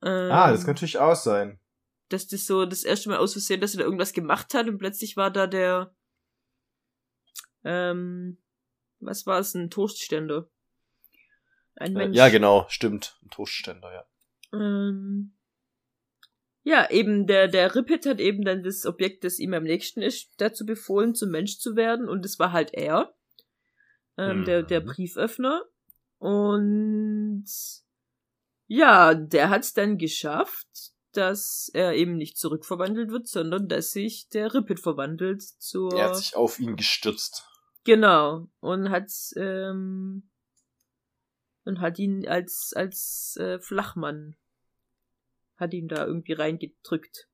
ähm, 0.04 0.32
ah, 0.32 0.52
das 0.52 0.62
kann 0.62 0.76
natürlich 0.76 1.00
auch 1.00 1.16
sein. 1.16 1.60
Dass 2.10 2.28
das 2.28 2.46
so 2.46 2.66
das 2.66 2.84
erste 2.84 3.10
Mal 3.10 3.18
aus 3.18 3.34
Versehen, 3.34 3.60
dass 3.60 3.74
er 3.74 3.80
da 3.80 3.84
irgendwas 3.86 4.14
gemacht 4.14 4.54
hat 4.54 4.68
und 4.68 4.78
plötzlich 4.78 5.18
war 5.18 5.32
da 5.32 5.48
der, 5.48 5.94
ähm, 7.68 8.38
was 9.00 9.28
war 9.28 9.40
es, 9.40 9.54
ein 9.54 9.70
Toastständer. 9.70 10.50
Ein 11.76 11.96
Äh, 11.96 12.00
Mensch. 12.00 12.18
Ja, 12.18 12.30
genau, 12.30 12.66
stimmt. 12.70 13.20
Ein 13.24 13.30
Toastständer, 13.30 13.94
ja. 13.94 14.06
Ähm, 14.58 15.34
ja, 16.64 16.90
eben 16.90 17.28
der, 17.28 17.48
der 17.48 17.76
Rippet 17.76 18.06
hat 18.06 18.20
eben 18.20 18.44
dann 18.44 18.64
das 18.64 18.86
Objekt, 18.86 19.24
das 19.24 19.40
ihm 19.40 19.54
am 19.54 19.64
nächsten 19.64 20.02
ist, 20.02 20.32
dazu 20.38 20.66
befohlen, 20.66 21.14
zum 21.14 21.30
Mensch 21.30 21.60
zu 21.60 21.76
werden. 21.76 22.08
Und 22.10 22.26
es 22.26 22.40
war 22.40 22.52
halt 22.52 22.74
er, 22.74 23.14
ähm, 24.18 24.40
mhm. 24.40 24.46
der, 24.46 24.64
der 24.64 24.82
mhm. 24.82 24.86
Brieföffner. 24.86 25.64
Und 26.18 27.46
ja, 28.68 29.14
der 29.14 29.50
hat 29.50 29.64
es 29.64 29.74
dann 29.74 29.98
geschafft, 29.98 30.68
dass 31.14 31.70
er 31.74 31.94
eben 31.94 32.16
nicht 32.18 32.38
zurückverwandelt 32.38 33.12
wird, 33.12 33.28
sondern 33.28 33.68
dass 33.68 33.92
sich 33.92 34.30
der 34.30 34.54
Rippet 34.54 34.80
verwandelt 34.80 35.42
zur. 35.42 35.94
Er 35.94 36.10
hat 36.10 36.18
sich 36.18 36.36
auf 36.36 36.60
ihn 36.60 36.76
gestürzt. 36.76 37.48
Genau. 37.88 38.50
Und 38.60 38.90
hat 38.90 39.10
ähm, 39.38 40.30
und 41.64 41.80
hat 41.80 41.98
ihn 42.00 42.28
als 42.28 42.74
als 42.76 43.38
äh, 43.40 43.60
Flachmann 43.60 44.36
hat 45.56 45.74
ihn 45.74 45.88
da 45.88 46.06
irgendwie 46.06 46.34
reingedrückt. 46.34 47.30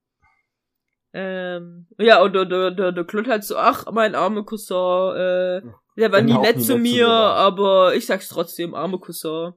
Ähm, 1.12 1.88
ja, 1.98 2.22
und 2.22 2.34
der, 2.34 2.46
der, 2.46 2.70
der, 2.70 2.92
der 2.92 3.04
Claude 3.04 3.32
halt 3.32 3.44
so, 3.44 3.58
ach, 3.58 3.92
mein 3.92 4.14
armer 4.14 4.46
Cousin, 4.46 5.16
äh, 5.16 5.62
der 5.98 6.12
war 6.12 6.22
nie 6.22 6.38
nett 6.38 6.62
zu 6.62 6.78
mir, 6.78 7.08
aber 7.08 7.96
ich 7.96 8.06
sag's 8.06 8.30
trotzdem, 8.30 8.76
armer 8.76 9.00
Cousin. 9.00 9.54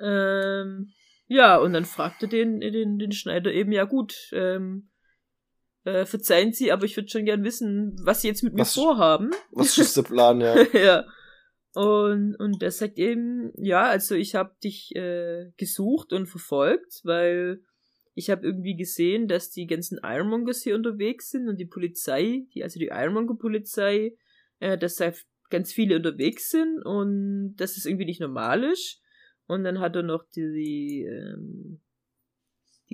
Ähm, 0.00 0.90
ja, 1.26 1.58
und 1.58 1.74
dann 1.74 1.84
fragte 1.84 2.28
den, 2.28 2.60
den, 2.60 2.98
den 2.98 3.12
Schneider 3.12 3.52
eben, 3.52 3.72
ja 3.72 3.84
gut, 3.84 4.14
ähm, 4.32 4.90
äh, 5.84 6.06
verzeihen 6.06 6.52
Sie, 6.52 6.72
aber 6.72 6.84
ich 6.84 6.96
würde 6.96 7.08
schon 7.08 7.24
gern 7.24 7.44
wissen, 7.44 7.96
was 8.02 8.22
Sie 8.22 8.28
jetzt 8.28 8.42
mit 8.42 8.58
was, 8.58 8.76
mir 8.76 8.82
vorhaben. 8.82 9.30
Was 9.52 9.78
ist 9.78 9.96
der 9.96 10.02
Plan, 10.04 10.40
ja. 10.40 10.56
ja. 10.72 11.04
Und, 11.74 12.36
und 12.36 12.62
der 12.62 12.70
sagt 12.70 12.98
eben, 12.98 13.52
ja, 13.56 13.84
also 13.84 14.14
ich 14.14 14.34
habe 14.34 14.54
dich 14.62 14.94
äh, 14.94 15.50
gesucht 15.56 16.12
und 16.12 16.26
verfolgt, 16.26 17.00
weil 17.02 17.60
ich 18.14 18.30
habe 18.30 18.46
irgendwie 18.46 18.76
gesehen, 18.76 19.26
dass 19.26 19.50
die 19.50 19.66
ganzen 19.66 19.98
Ironmongers 20.02 20.62
hier 20.62 20.76
unterwegs 20.76 21.30
sind 21.30 21.48
und 21.48 21.58
die 21.58 21.66
Polizei, 21.66 22.46
die, 22.54 22.62
also 22.62 22.78
die 22.78 22.90
Ironmonger-Polizei, 22.92 24.16
äh, 24.60 24.78
dass 24.78 24.96
da 24.96 25.12
ganz 25.50 25.72
viele 25.72 25.96
unterwegs 25.96 26.50
sind 26.50 26.80
und 26.84 27.56
dass 27.56 27.76
es 27.76 27.86
irgendwie 27.86 28.06
nicht 28.06 28.20
normal 28.20 28.64
ist. 28.64 29.00
Und 29.46 29.64
dann 29.64 29.80
hat 29.80 29.96
er 29.96 30.04
noch 30.04 30.24
die, 30.34 31.02
ähm, 31.02 31.80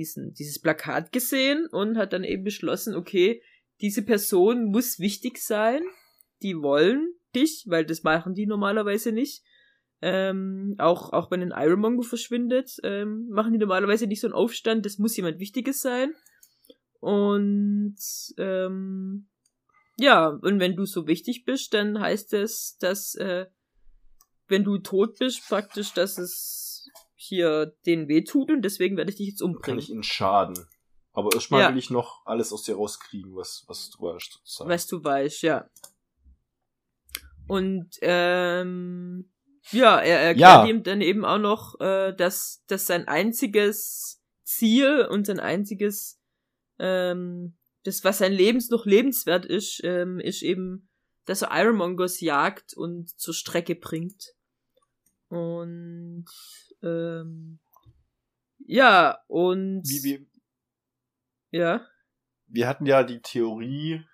diesen, 0.01 0.33
dieses 0.35 0.59
Plakat 0.59 1.13
gesehen 1.13 1.67
und 1.71 1.99
hat 1.99 2.13
dann 2.13 2.25
eben 2.25 2.43
beschlossen, 2.43 2.95
okay, 2.97 3.43
diese 3.81 4.03
Person 4.03 4.65
muss 4.71 4.99
wichtig 4.99 5.39
sein, 5.39 5.83
die 6.43 6.57
wollen 6.57 7.15
dich, 7.35 7.65
weil 7.69 7.85
das 7.85 8.03
machen 8.03 8.35
die 8.35 8.47
normalerweise 8.47 9.13
nicht. 9.13 9.45
Ähm, 10.03 10.77
auch, 10.79 11.13
auch 11.13 11.31
wenn 11.31 11.43
ein 11.43 11.53
Ironmonger 11.55 12.03
verschwindet, 12.03 12.77
ähm, 12.83 13.29
machen 13.29 13.53
die 13.53 13.59
normalerweise 13.59 14.07
nicht 14.07 14.21
so 14.21 14.27
einen 14.27 14.35
Aufstand, 14.35 14.87
das 14.87 14.99
muss 14.99 15.17
jemand 15.17 15.39
Wichtiges 15.39 15.83
sein. 15.83 16.15
Und 17.01 17.99
ähm, 18.39 19.29
ja, 19.99 20.29
und 20.29 20.61
wenn 20.61 20.77
du 20.77 20.87
so 20.87 21.07
wichtig 21.07 21.45
bist, 21.45 21.75
dann 21.75 22.01
heißt 22.01 22.33
es, 22.33 22.79
dass 22.79 23.15
äh, 23.17 23.47
wenn 24.49 24.65
du 24.65 24.79
tot 24.79 25.19
bist, 25.19 25.47
praktisch, 25.49 25.93
dass 25.93 26.17
es 26.17 26.70
hier 27.31 27.75
den 27.87 28.09
weh 28.09 28.23
tut 28.23 28.51
und 28.51 28.63
deswegen 28.63 28.97
werde 28.97 29.11
ich 29.11 29.17
dich 29.17 29.29
jetzt 29.29 29.41
umbringen. 29.41 29.63
Kann 29.63 29.79
ich 29.79 29.91
ihn 29.91 30.03
schaden. 30.03 30.55
Aber 31.13 31.31
erstmal 31.33 31.63
ja. 31.63 31.71
will 31.71 31.79
ich 31.79 31.91
noch 31.91 32.25
alles 32.27 32.53
aus 32.53 32.63
dir 32.63 32.77
rauskriegen, 32.77 33.35
was, 33.35 33.65
was 33.67 33.91
du 33.91 34.03
weißt. 34.03 34.33
Sozusagen. 34.33 34.71
Was 34.71 34.87
du 34.87 35.03
weißt, 35.03 35.43
ja. 35.43 35.69
Und 37.49 37.91
ähm, 38.03 39.31
ja, 39.71 39.99
er 39.99 40.21
erklärt 40.21 40.39
ja. 40.39 40.67
ihm 40.67 40.83
dann 40.83 41.01
eben 41.01 41.25
auch 41.25 41.39
noch, 41.39 41.81
äh, 41.81 42.13
dass, 42.15 42.63
dass 42.69 42.87
sein 42.87 43.09
einziges 43.09 44.23
Ziel 44.45 45.07
und 45.11 45.27
sein 45.27 45.41
einziges, 45.41 46.21
ähm, 46.79 47.57
das, 47.85 48.05
was 48.05 48.19
sein 48.19 48.33
Lebens 48.33 48.71
noch 48.71 48.87
lebenswert 48.87 49.47
ist, 49.47 49.81
ähm, 49.85 50.21
ist 50.21 50.43
eben, 50.43 50.89
dass 51.25 51.43
er 51.43 51.51
Ironmongers 51.53 52.21
jagt 52.21 52.75
und 52.75 53.19
zur 53.19 53.35
Strecke 53.35 53.75
bringt. 53.75 54.35
Und 55.29 56.27
ähm, 56.83 57.59
ja, 58.59 59.19
und 59.27 59.83
wie, 59.85 60.03
wie, 60.05 60.29
ja. 61.51 61.87
Wir 62.47 62.69
hatten 62.69 62.87
ja 62.87 63.03
die 63.03 63.21
Theorie, 63.21 64.05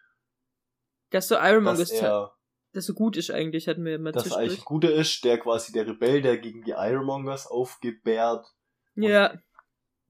dass 1.10 1.28
du 1.28 1.36
Ironmongers 1.36 1.90
dass 1.90 1.92
er 1.92 2.36
das 2.76 2.84
so 2.84 2.94
gut 2.94 3.16
ist 3.16 3.30
eigentlich, 3.30 3.68
hatten 3.68 3.84
wir 3.84 3.94
immer 3.94 4.12
Dass 4.12 4.30
er 4.30 4.36
eigentlich 4.36 4.64
Gute 4.64 4.88
ist, 4.88 5.24
der 5.24 5.38
quasi 5.38 5.72
der 5.72 5.86
Rebell, 5.86 6.20
der 6.20 6.36
gegen 6.36 6.62
die 6.62 6.72
Ironmongers 6.72 7.46
aufgebärt. 7.46 8.46
Ja. 8.94 9.34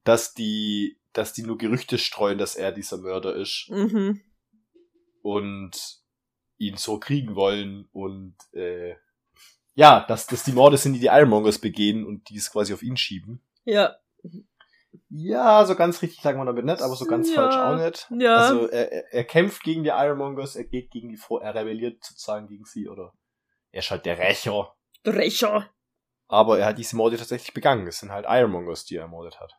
Dass 0.03 0.35
die, 0.35 0.99
dass 1.13 1.33
die 1.33 1.45
nur 1.45 1.59
Gerüchte 1.59 1.97
streuen, 1.97 2.39
dass 2.39 2.57
er 2.57 2.73
dieser 2.73 2.99
Mörder 2.99 3.37
ist. 3.37 3.69
Mhm. 3.71 4.21
Und 5.23 6.03
ihn 6.59 6.77
so 6.77 6.99
kriegen 6.99 7.37
wollen 7.37 7.89
und 7.93 8.35
äh, 8.53 8.97
ja, 9.77 10.05
dass 10.09 10.27
das 10.27 10.43
die 10.43 10.53
Morde 10.53 10.79
sind, 10.79 10.95
die 10.95 11.01
die 11.01 11.07
Ironmongers 11.07 11.59
begehen 11.59 12.05
und 12.05 12.29
die 12.31 12.39
es 12.39 12.51
quasi 12.51 12.73
auf 12.73 12.83
ihn 12.83 12.97
schieben. 12.97 13.43
Ja. 13.65 13.97
Ja, 15.11 15.65
so 15.67 15.77
ganz 15.77 16.01
richtig 16.01 16.23
sagen 16.23 16.39
wir 16.39 16.47
damit 16.47 16.65
nicht, 16.65 16.81
aber 16.81 16.97
so 16.97 17.05
ganz 17.05 17.29
ja, 17.29 17.35
falsch 17.35 17.57
auch 17.57 17.85
nicht. 17.85 18.09
Ja. 18.19 18.37
Also 18.37 18.69
er, 18.69 19.13
er 19.13 19.25
kämpft 19.25 19.63
gegen 19.63 19.85
die 19.85 19.91
Ironmongers, 19.91 20.57
er 20.57 20.65
geht 20.65 20.91
gegen 20.91 21.11
die 21.11 21.19
vor, 21.19 21.43
er 21.43 21.55
rebelliert 21.55 22.03
sozusagen 22.03 22.49
gegen 22.49 22.65
sie, 22.65 22.89
oder 22.89 23.13
er 23.71 23.81
ist 23.81 23.91
halt 23.91 24.07
der 24.07 24.19
Rächer. 24.19 24.75
Der 25.05 25.15
Rächer. 25.15 25.71
Aber 26.29 26.59
er 26.59 26.67
hat 26.67 26.79
diese 26.79 26.97
Morde 26.97 27.19
tatsächlich 27.19 27.53
begangen. 27.53 27.87
Es 27.87 27.99
sind 27.99 28.11
halt 28.11 28.25
Ironmongers, 28.27 28.87
die 28.87 28.97
er 28.97 29.03
ermordet 29.03 29.39
hat. 29.39 29.53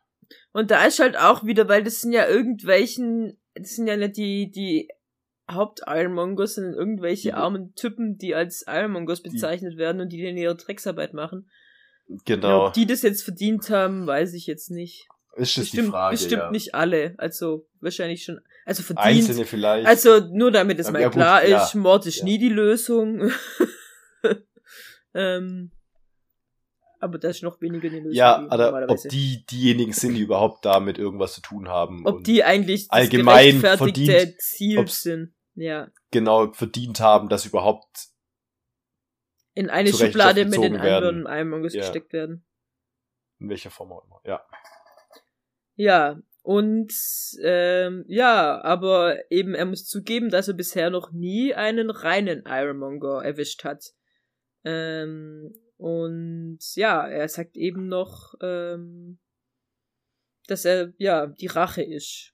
Und 0.52 0.72
da 0.72 0.84
ist 0.84 0.98
halt 0.98 1.16
auch 1.16 1.44
wieder, 1.44 1.68
weil 1.68 1.84
das 1.84 2.00
sind 2.00 2.12
ja 2.12 2.26
irgendwelchen, 2.26 3.40
das 3.54 3.76
sind 3.76 3.86
ja 3.86 3.96
nicht 3.96 4.16
die, 4.16 4.50
die 4.50 4.88
Haupt-Ironmongers, 5.50 6.54
sondern 6.54 6.74
irgendwelche 6.74 7.28
die, 7.28 7.32
armen 7.32 7.74
Typen, 7.74 8.18
die 8.18 8.34
als 8.34 8.64
Ironmongers 8.66 9.22
bezeichnet 9.22 9.74
die, 9.74 9.78
werden 9.78 10.00
und 10.00 10.10
die 10.10 10.22
dann 10.22 10.36
ihre 10.36 10.56
Drecksarbeit 10.56 11.14
machen. 11.14 11.48
Genau. 12.24 12.66
Ob 12.66 12.72
die 12.72 12.86
das 12.86 13.02
jetzt 13.02 13.22
verdient 13.22 13.68
haben, 13.70 14.06
weiß 14.06 14.34
ich 14.34 14.46
jetzt 14.46 14.70
nicht. 14.70 15.08
Ist 15.36 15.56
das 15.56 15.64
bestimmt, 15.64 15.86
die 15.88 15.90
Frage, 15.90 16.14
bestimmt 16.14 16.42
ja. 16.42 16.50
nicht 16.50 16.74
alle. 16.74 17.14
Also 17.18 17.66
wahrscheinlich 17.80 18.24
schon. 18.24 18.40
Also 18.66 18.82
verdient. 18.82 19.06
Einzelne 19.06 19.44
vielleicht. 19.44 19.86
Also 19.86 20.20
nur 20.32 20.50
damit 20.50 20.78
es 20.78 20.90
mal 20.90 21.00
ja, 21.00 21.10
klar 21.10 21.42
gut, 21.42 21.50
ist, 21.50 21.74
Mord 21.74 22.06
ist 22.06 22.24
nie 22.24 22.38
die 22.38 22.48
Lösung. 22.48 23.30
ähm, 25.14 25.70
aber 27.00 27.18
das 27.18 27.36
ist 27.36 27.42
noch 27.42 27.60
weniger 27.60 27.88
eine 27.88 28.00
Lösung. 28.00 28.14
Ja, 28.14 28.46
aber 28.48 28.86
ob 28.88 28.98
die 29.08 29.44
diejenigen 29.46 29.92
sind, 29.92 30.14
die 30.14 30.22
überhaupt 30.22 30.64
damit 30.64 30.98
irgendwas 30.98 31.34
zu 31.34 31.40
tun 31.40 31.68
haben. 31.68 32.04
Ob 32.04 32.24
die 32.24 32.42
eigentlich 32.42 32.88
das 32.88 32.98
allgemein 32.98 33.60
verdient, 33.60 34.40
Ziel 34.40 34.86
sind. 34.88 35.32
Ja. 35.58 35.90
Genau, 36.12 36.52
verdient 36.52 37.00
haben, 37.00 37.28
dass 37.28 37.44
überhaupt 37.44 38.10
in 39.54 39.70
eine 39.70 39.92
Schublade 39.92 40.44
mit 40.44 40.62
den 40.62 40.76
anderen 40.76 41.26
Eimern 41.26 41.64
ja. 41.64 41.80
gesteckt 41.80 42.12
werden. 42.12 42.46
In 43.40 43.48
welcher 43.48 43.70
Form 43.70 43.92
auch 43.92 44.04
immer, 44.04 44.20
ja. 44.24 44.46
Ja, 45.74 46.20
und 46.42 46.92
ähm, 47.42 48.04
ja, 48.06 48.62
aber 48.62 49.30
eben 49.32 49.54
er 49.54 49.66
muss 49.66 49.84
zugeben, 49.84 50.30
dass 50.30 50.46
er 50.46 50.54
bisher 50.54 50.90
noch 50.90 51.10
nie 51.10 51.54
einen 51.54 51.90
reinen 51.90 52.44
Ironmonger 52.46 53.24
erwischt 53.24 53.64
hat. 53.64 53.94
Ähm, 54.64 55.52
und 55.76 56.60
ja, 56.74 57.06
er 57.06 57.28
sagt 57.28 57.56
eben 57.56 57.88
noch, 57.88 58.34
ähm, 58.40 59.18
dass 60.46 60.64
er 60.64 60.92
ja 60.98 61.26
die 61.26 61.46
Rache 61.46 61.82
ist. 61.82 62.32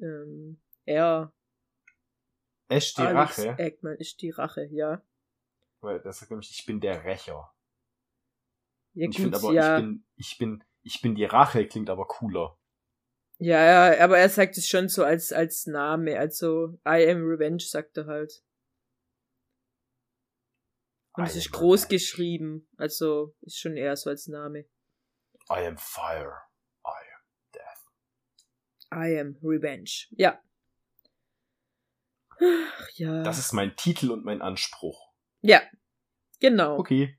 Ähm, 0.00 0.60
er. 0.84 1.32
Ist 2.68 2.98
die 2.98 3.02
Alex 3.02 3.38
Rache? 3.38 3.58
Eggman 3.58 3.96
ist 3.96 4.20
die 4.22 4.30
Rache, 4.30 4.66
ja. 4.70 5.02
Weil 5.80 6.00
das 6.00 6.18
sagt 6.18 6.30
nämlich, 6.30 6.50
ich 6.50 6.66
bin 6.66 6.80
der 6.80 7.04
Rächer. 7.04 7.52
Ja, 8.94 9.08
ich 9.08 9.16
gut, 9.16 9.34
aber, 9.34 9.52
ja. 9.52 9.76
ich 9.76 9.82
bin, 9.82 10.04
ich 10.16 10.38
bin, 10.38 10.64
ich 10.82 11.00
bin 11.02 11.14
die 11.14 11.24
Rache, 11.24 11.66
klingt 11.66 11.90
aber 11.90 12.06
cooler. 12.06 12.58
Ja, 13.38 13.92
ja, 13.92 14.04
aber 14.04 14.18
er 14.18 14.30
sagt 14.30 14.56
es 14.56 14.66
schon 14.66 14.88
so 14.88 15.04
als, 15.04 15.32
als 15.32 15.66
Name, 15.66 16.18
also 16.18 16.78
I 16.86 17.06
am 17.08 17.22
Revenge, 17.22 17.60
sagt 17.60 17.98
er 17.98 18.06
halt. 18.06 18.42
Und 21.12 21.24
es 21.24 21.36
ist 21.36 21.52
groß 21.52 21.84
revenge. 21.84 21.98
geschrieben, 21.98 22.68
also 22.78 23.36
ist 23.42 23.58
schon 23.58 23.76
eher 23.76 23.96
so 23.96 24.10
als 24.10 24.26
Name. 24.26 24.60
I 25.50 25.66
am 25.66 25.76
fire, 25.76 26.40
I 26.86 26.98
am 27.14 27.52
death. 27.54 27.84
I 28.92 29.20
am 29.20 29.36
Revenge, 29.42 30.06
ja. 30.10 30.42
Ach, 32.40 32.90
ja. 32.94 33.22
Das 33.22 33.38
ist 33.38 33.52
mein 33.52 33.76
Titel 33.76 34.10
und 34.10 34.24
mein 34.24 34.42
Anspruch. 34.42 35.12
Ja, 35.42 35.62
genau. 36.40 36.78
Okay. 36.78 37.18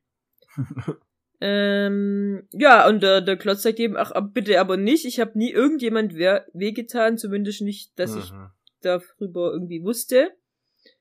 Ähm, 1.39 2.47
ja, 2.51 2.87
und 2.87 3.03
der, 3.03 3.21
der 3.21 3.37
Klotz 3.37 3.61
sagt 3.61 3.79
eben, 3.79 3.95
ach, 3.95 4.11
bitte 4.31 4.59
aber 4.59 4.75
nicht, 4.75 5.05
ich 5.05 5.19
habe 5.19 5.37
nie 5.37 5.51
irgendjemand 5.51 6.15
wehgetan, 6.15 7.17
zumindest 7.17 7.61
nicht, 7.61 7.97
dass 7.99 8.15
mhm. 8.15 8.19
ich 8.19 8.33
darüber 8.81 9.51
irgendwie 9.51 9.83
wusste. 9.83 10.31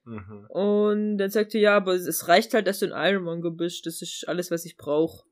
Mhm. 0.04 0.46
Und 0.50 1.18
dann 1.18 1.30
sagt 1.30 1.54
er, 1.54 1.60
ja, 1.60 1.76
aber 1.76 1.94
es 1.94 2.28
reicht 2.28 2.52
halt, 2.52 2.66
dass 2.66 2.80
du 2.80 2.92
ein 2.92 3.12
Ironmonger 3.14 3.50
bist, 3.50 3.86
das 3.86 4.02
ist 4.02 4.28
alles, 4.28 4.50
was 4.50 4.66
ich 4.66 4.76
brauche. 4.76 5.24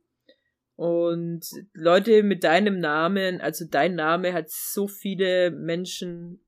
Und 0.76 1.42
Leute 1.74 2.22
mit 2.22 2.42
deinem 2.42 2.80
Namen, 2.80 3.40
also 3.40 3.66
dein 3.70 3.94
Name 3.94 4.32
hat 4.32 4.50
so 4.50 4.88
viele 4.88 5.50
Menschen 5.50 6.44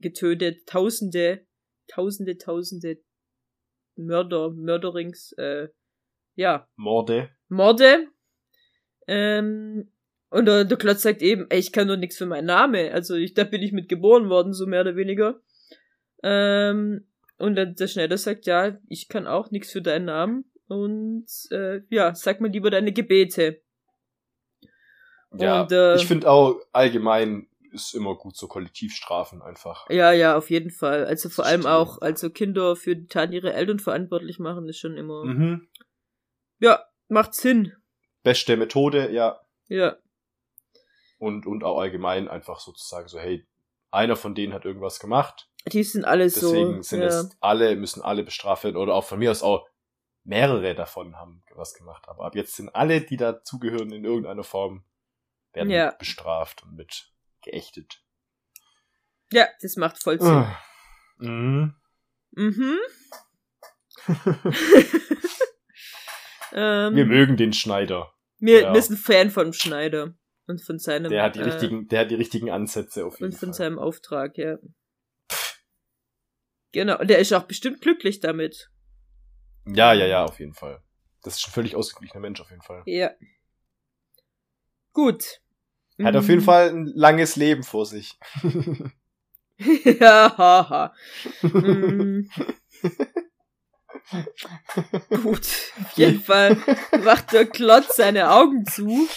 getötet, 0.00 0.66
Tausende, 0.66 1.46
Tausende, 1.88 2.38
Tausende 2.38 2.98
Mörder, 3.96 4.50
Mörderings, 4.50 5.32
äh, 5.32 5.68
ja. 6.34 6.68
Morde. 6.76 7.30
Morde. 7.48 8.08
Ähm, 9.06 9.90
und 10.30 10.46
der, 10.46 10.64
der 10.64 10.78
Klotz 10.78 11.02
sagt 11.02 11.20
eben, 11.20 11.46
ey, 11.50 11.58
ich 11.58 11.72
kann 11.72 11.88
doch 11.88 11.96
nichts 11.96 12.16
für 12.16 12.26
meinen 12.26 12.46
Namen. 12.46 12.90
Also 12.92 13.14
ich, 13.16 13.34
da 13.34 13.44
bin 13.44 13.62
ich 13.62 13.72
mit 13.72 13.88
geboren 13.88 14.30
worden, 14.30 14.54
so 14.54 14.66
mehr 14.66 14.80
oder 14.80 14.96
weniger. 14.96 15.40
Ähm, 16.22 17.06
und 17.38 17.56
dann 17.56 17.74
der 17.74 17.86
Schneider 17.86 18.16
sagt, 18.16 18.46
ja, 18.46 18.78
ich 18.88 19.08
kann 19.08 19.26
auch 19.26 19.50
nichts 19.50 19.72
für 19.72 19.82
deinen 19.82 20.06
Namen. 20.06 20.44
Und 20.68 21.26
äh, 21.50 21.80
ja, 21.90 22.14
sag 22.14 22.40
mir 22.40 22.48
lieber 22.48 22.70
deine 22.70 22.92
Gebete. 22.92 23.60
Ja, 25.34 25.62
und, 25.62 25.72
äh, 25.72 25.96
ich 25.96 26.06
finde 26.06 26.30
auch 26.30 26.60
allgemein 26.72 27.48
ist 27.72 27.94
immer 27.94 28.14
gut 28.16 28.36
so 28.36 28.48
Kollektivstrafen 28.48 29.42
einfach. 29.42 29.88
Ja, 29.90 30.12
ja, 30.12 30.36
auf 30.36 30.50
jeden 30.50 30.70
Fall. 30.70 31.04
Also 31.06 31.28
vor 31.28 31.46
allem 31.46 31.66
auch, 31.66 32.00
also 32.00 32.30
Kinder 32.30 32.76
für 32.76 32.96
die 32.96 33.06
Taten 33.06 33.32
ihrer 33.32 33.54
Eltern 33.54 33.78
verantwortlich 33.78 34.38
machen, 34.38 34.68
ist 34.68 34.78
schon 34.78 34.96
immer. 34.96 35.24
Mhm. 35.24 35.68
Ja, 36.58 36.84
macht 37.08 37.34
Sinn. 37.34 37.72
Beste 38.22 38.56
Methode, 38.56 39.10
ja. 39.10 39.40
Ja. 39.68 39.96
Und, 41.18 41.46
und 41.46 41.64
auch 41.64 41.78
allgemein 41.78 42.28
einfach 42.28 42.60
sozusagen 42.60 43.08
so, 43.08 43.18
hey, 43.18 43.46
einer 43.90 44.16
von 44.16 44.34
denen 44.34 44.52
hat 44.52 44.64
irgendwas 44.64 44.98
gemacht. 44.98 45.48
Die 45.66 45.84
sind 45.84 46.04
alle 46.04 46.24
Deswegen 46.24 46.46
so. 46.46 46.54
Deswegen 46.54 46.82
sind 46.82 47.00
ja. 47.02 47.06
es 47.06 47.36
alle, 47.40 47.76
müssen 47.76 48.02
alle 48.02 48.22
bestraft 48.22 48.64
werden. 48.64 48.76
Oder 48.76 48.94
auch 48.94 49.04
von 49.04 49.18
mir 49.18 49.30
aus 49.30 49.42
auch 49.42 49.66
mehrere 50.24 50.74
davon 50.74 51.16
haben 51.16 51.42
was 51.54 51.74
gemacht. 51.74 52.08
Aber 52.08 52.24
ab 52.24 52.34
jetzt 52.34 52.56
sind 52.56 52.74
alle, 52.74 53.00
die 53.00 53.16
dazugehören 53.16 53.92
in 53.92 54.04
irgendeiner 54.04 54.44
Form, 54.44 54.84
werden 55.52 55.70
ja. 55.70 55.90
bestraft 55.98 56.62
und 56.62 56.74
mit 56.74 57.11
geächtet. 57.42 58.02
Ja, 59.32 59.48
das 59.60 59.76
macht 59.76 60.02
voll 60.02 60.20
Sinn. 60.20 60.28
Ah. 60.28 60.58
Mhm. 61.18 61.74
Mhm. 62.32 62.78
ähm, 66.52 66.96
wir 66.96 67.06
mögen 67.06 67.36
den 67.36 67.52
Schneider. 67.52 68.12
Wir, 68.38 68.62
ja. 68.62 68.74
wir 68.74 68.82
sind 68.82 68.98
Fan 68.98 69.30
von 69.30 69.52
Schneider 69.52 70.14
und 70.46 70.60
von 70.60 70.78
seinem. 70.78 71.10
Der 71.10 71.22
hat 71.22 71.36
die 71.36 71.40
äh, 71.40 71.44
richtigen, 71.44 71.88
der 71.88 72.00
hat 72.00 72.10
die 72.10 72.16
richtigen 72.16 72.50
Ansätze 72.50 73.06
auf 73.06 73.20
jeden 73.20 73.32
Und 73.32 73.38
von 73.38 73.50
Fall. 73.50 73.54
seinem 73.54 73.78
Auftrag, 73.78 74.36
ja. 74.38 74.58
Genau, 76.72 76.98
und 76.98 77.08
der 77.08 77.18
ist 77.18 77.32
auch 77.32 77.44
bestimmt 77.44 77.80
glücklich 77.82 78.20
damit. 78.20 78.70
Ja, 79.66 79.92
ja, 79.92 80.06
ja, 80.06 80.24
auf 80.24 80.40
jeden 80.40 80.54
Fall. 80.54 80.82
Das 81.22 81.36
ist 81.36 81.46
ein 81.46 81.52
völlig 81.52 81.76
ausgeglichener 81.76 82.20
Mensch 82.20 82.40
auf 82.40 82.50
jeden 82.50 82.62
Fall. 82.62 82.82
Ja. 82.86 83.10
Gut. 84.92 85.41
Er 85.98 86.06
hat 86.06 86.16
auf 86.16 86.28
jeden 86.28 86.40
mhm. 86.40 86.44
Fall 86.44 86.68
ein 86.70 86.86
langes 86.86 87.36
Leben 87.36 87.62
vor 87.62 87.86
sich. 87.86 88.18
ja, 89.58 90.34
haha. 90.38 90.94
mhm. 91.42 92.28
Gut, 95.22 95.46
auf 95.80 95.92
jeden 95.96 96.20
Fall 96.20 96.56
macht 97.04 97.32
der 97.32 97.46
Klotz 97.46 97.96
seine 97.96 98.30
Augen 98.30 98.66
zu. 98.66 99.08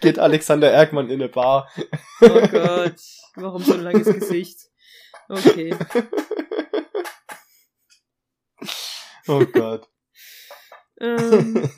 Geht 0.00 0.18
Alexander 0.18 0.70
Erkmann 0.70 1.10
in 1.10 1.20
eine 1.20 1.28
Bar. 1.28 1.68
Oh 2.20 2.46
Gott, 2.48 3.00
warum 3.34 3.62
so 3.62 3.74
ein 3.74 3.80
langes 3.80 4.06
Gesicht? 4.06 4.58
Okay. 5.28 5.74
Oh 9.28 9.44
Gott. 9.46 9.88
ähm, 11.00 11.68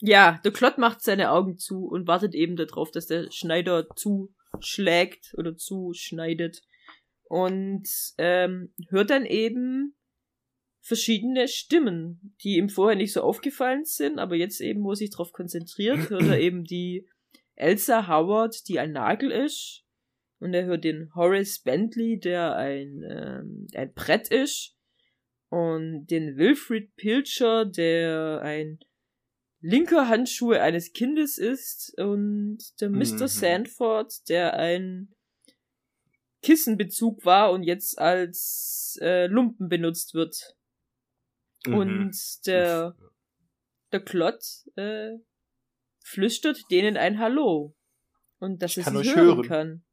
ja, 0.00 0.40
der 0.44 0.52
Klott 0.52 0.78
macht 0.78 1.02
seine 1.02 1.30
Augen 1.30 1.58
zu 1.58 1.86
und 1.86 2.06
wartet 2.06 2.34
eben 2.34 2.56
darauf, 2.56 2.90
dass 2.90 3.06
der 3.06 3.30
Schneider 3.30 3.86
zuschlägt 3.96 5.34
oder 5.36 5.56
zuschneidet. 5.56 6.62
Und 7.24 7.88
ähm, 8.18 8.74
hört 8.88 9.10
dann 9.10 9.24
eben 9.24 9.94
verschiedene 10.80 11.46
Stimmen, 11.46 12.34
die 12.42 12.56
ihm 12.56 12.70
vorher 12.70 12.96
nicht 12.96 13.12
so 13.12 13.22
aufgefallen 13.22 13.84
sind, 13.84 14.18
aber 14.18 14.34
jetzt 14.34 14.60
eben, 14.60 14.82
wo 14.82 14.90
er 14.90 14.96
sich 14.96 15.10
darauf 15.10 15.32
konzentriert, 15.32 16.10
hört 16.10 16.22
er 16.22 16.38
eben 16.40 16.64
die 16.64 17.06
Elsa 17.54 18.08
Howard, 18.08 18.66
die 18.68 18.78
ein 18.78 18.92
Nagel 18.92 19.30
ist. 19.30 19.84
Und 20.38 20.54
er 20.54 20.64
hört 20.64 20.84
den 20.84 21.14
Horace 21.14 21.60
Bentley, 21.62 22.18
der 22.18 22.56
ein, 22.56 23.02
ähm, 23.06 23.66
ein 23.74 23.92
Brett 23.92 24.28
ist. 24.28 24.74
Und 25.50 26.06
den 26.06 26.38
Wilfrid 26.38 26.96
Pilcher, 26.96 27.66
der 27.66 28.40
ein 28.42 28.78
linker 29.60 30.08
Handschuhe 30.08 30.60
eines 30.60 30.92
Kindes 30.92 31.38
ist. 31.38 31.98
Und 31.98 32.58
der 32.80 32.90
Mr. 32.90 33.22
Mhm. 33.22 33.28
Sandford, 33.28 34.28
der 34.28 34.54
ein 34.54 35.14
Kissenbezug 36.42 37.24
war 37.24 37.52
und 37.52 37.62
jetzt 37.62 37.98
als 37.98 38.98
äh, 39.00 39.26
Lumpen 39.26 39.68
benutzt 39.68 40.14
wird. 40.14 40.56
Mhm. 41.66 41.74
Und 41.74 42.46
der, 42.46 42.96
der 43.92 44.00
Klott 44.00 44.42
äh, 44.76 45.18
flüstert 46.02 46.58
denen 46.70 46.96
ein 46.96 47.18
Hallo. 47.18 47.76
Und 48.38 48.62
dass 48.62 48.76
er 48.78 48.84
sie 48.84 49.14
hören, 49.14 49.16
hören 49.16 49.42
kann. 49.42 49.84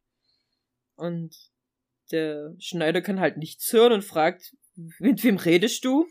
Und 0.95 1.35
der 2.11 2.55
Schneider 2.59 3.01
kann 3.01 3.19
halt 3.19 3.37
nichts 3.37 3.71
hören 3.73 3.91
und 3.91 4.03
fragt, 4.03 4.55
mit 4.99 5.23
wem 5.23 5.37
redest 5.37 5.83
du? 5.83 6.07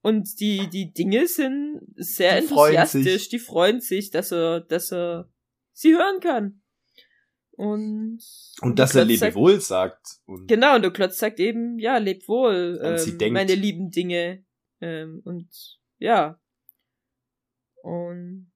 Und 0.00 0.40
die, 0.40 0.68
die 0.68 0.92
Dinge 0.92 1.26
sind 1.26 1.80
sehr 1.96 2.40
die 2.40 2.46
enthusiastisch, 2.46 3.02
freuen 3.04 3.30
die 3.30 3.38
freuen 3.38 3.80
sich, 3.80 4.10
dass 4.10 4.32
er, 4.32 4.60
dass 4.60 4.92
er 4.92 5.30
sie 5.72 5.94
hören 5.94 6.20
kann. 6.20 6.62
Und, 7.52 8.22
und, 8.60 8.78
dass 8.78 8.94
er 8.94 9.04
lebe 9.04 9.34
wohl 9.34 9.60
sagt. 9.60 10.20
Und 10.26 10.46
genau, 10.46 10.76
und 10.76 10.82
der 10.82 10.92
Klotz 10.92 11.18
sagt 11.18 11.40
eben, 11.40 11.78
ja, 11.80 11.98
lebt 11.98 12.28
wohl, 12.28 12.80
ähm, 12.80 13.32
meine 13.32 13.56
lieben 13.56 13.90
Dinge. 13.90 14.44
Ähm, 14.80 15.22
und 15.24 15.48
ja. 15.98 16.40
Und, 17.82 18.52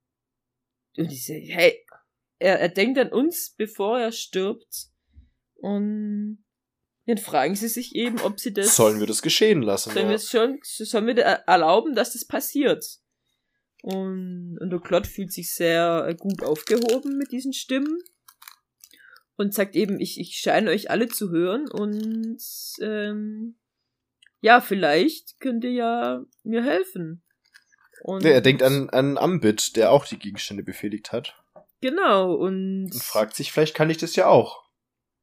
und 0.97 1.12
ich 1.12 1.26
sage, 1.26 1.47
hey, 1.49 1.84
er, 2.38 2.61
er 2.61 2.68
denkt 2.68 2.97
an 2.99 3.11
uns, 3.11 3.55
bevor 3.57 3.99
er 3.99 4.12
stirbt. 4.12 4.88
Und 5.55 6.41
dann 7.07 7.18
fragen 7.18 7.57
sie 7.57 7.68
sich 7.68 7.94
eben, 7.94 8.20
ob 8.20 8.38
sie 8.38 8.53
das. 8.53 8.76
Sollen 8.76 9.00
wir 9.00 9.07
das 9.07 9.22
geschehen 9.22 9.62
lassen? 9.62 9.90
Sollen 9.90 10.07
ja. 10.07 10.12
wir 10.12 10.18
schon, 10.18 10.61
sollen 10.62 11.07
wir 11.07 11.18
erlauben, 11.18 11.94
dass 11.94 12.12
das 12.12 12.24
passiert? 12.24 12.84
Und, 13.82 14.59
und 14.61 14.70
der 14.70 14.80
Klott 14.80 15.09
fühlt 15.09 15.32
sich 15.32 15.53
sehr 15.53 16.14
gut 16.18 16.44
aufgehoben 16.44 17.18
mit 17.18 17.32
diesen 17.32 17.53
Stimmen 17.53 17.98
und 19.36 19.53
sagt 19.53 19.74
eben, 19.74 19.98
ich, 19.98 20.20
ich 20.20 20.36
scheine 20.36 20.70
euch 20.70 20.90
alle 20.90 21.09
zu 21.09 21.30
hören 21.30 21.68
und 21.68 22.38
ähm, 22.80 23.57
ja, 24.40 24.61
vielleicht 24.61 25.40
könnt 25.40 25.64
ihr 25.64 25.72
ja 25.72 26.24
mir 26.44 26.62
helfen. 26.62 27.22
Und 28.03 28.24
ja, 28.24 28.30
er 28.30 28.40
denkt 28.40 28.62
an, 28.62 28.88
an 28.90 29.18
Ambit, 29.18 29.76
der 29.76 29.90
auch 29.90 30.07
die 30.07 30.18
Gegenstände 30.18 30.62
befehligt 30.62 31.12
hat. 31.12 31.36
Genau, 31.80 32.34
und. 32.34 32.90
Und 32.92 33.03
fragt 33.03 33.34
sich, 33.34 33.53
vielleicht 33.53 33.74
kann 33.74 33.90
ich 33.90 33.98
das 33.98 34.14
ja 34.14 34.28
auch. 34.28 34.64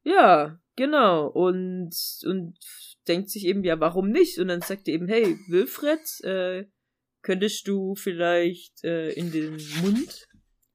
Ja, 0.02 0.58
genau. 0.80 1.28
Und, 1.28 1.94
und 2.24 2.58
denkt 3.06 3.30
sich 3.30 3.46
eben, 3.46 3.62
ja, 3.64 3.78
warum 3.78 4.10
nicht? 4.10 4.38
Und 4.38 4.48
dann 4.48 4.62
sagt 4.62 4.88
er 4.88 4.94
eben, 4.94 5.08
hey, 5.08 5.38
Wilfred, 5.48 6.00
äh, 6.24 6.64
könntest 7.22 7.68
du 7.68 7.94
vielleicht 7.94 8.82
äh, 8.82 9.10
in 9.12 9.30
den 9.30 9.58
Mund 9.82 10.26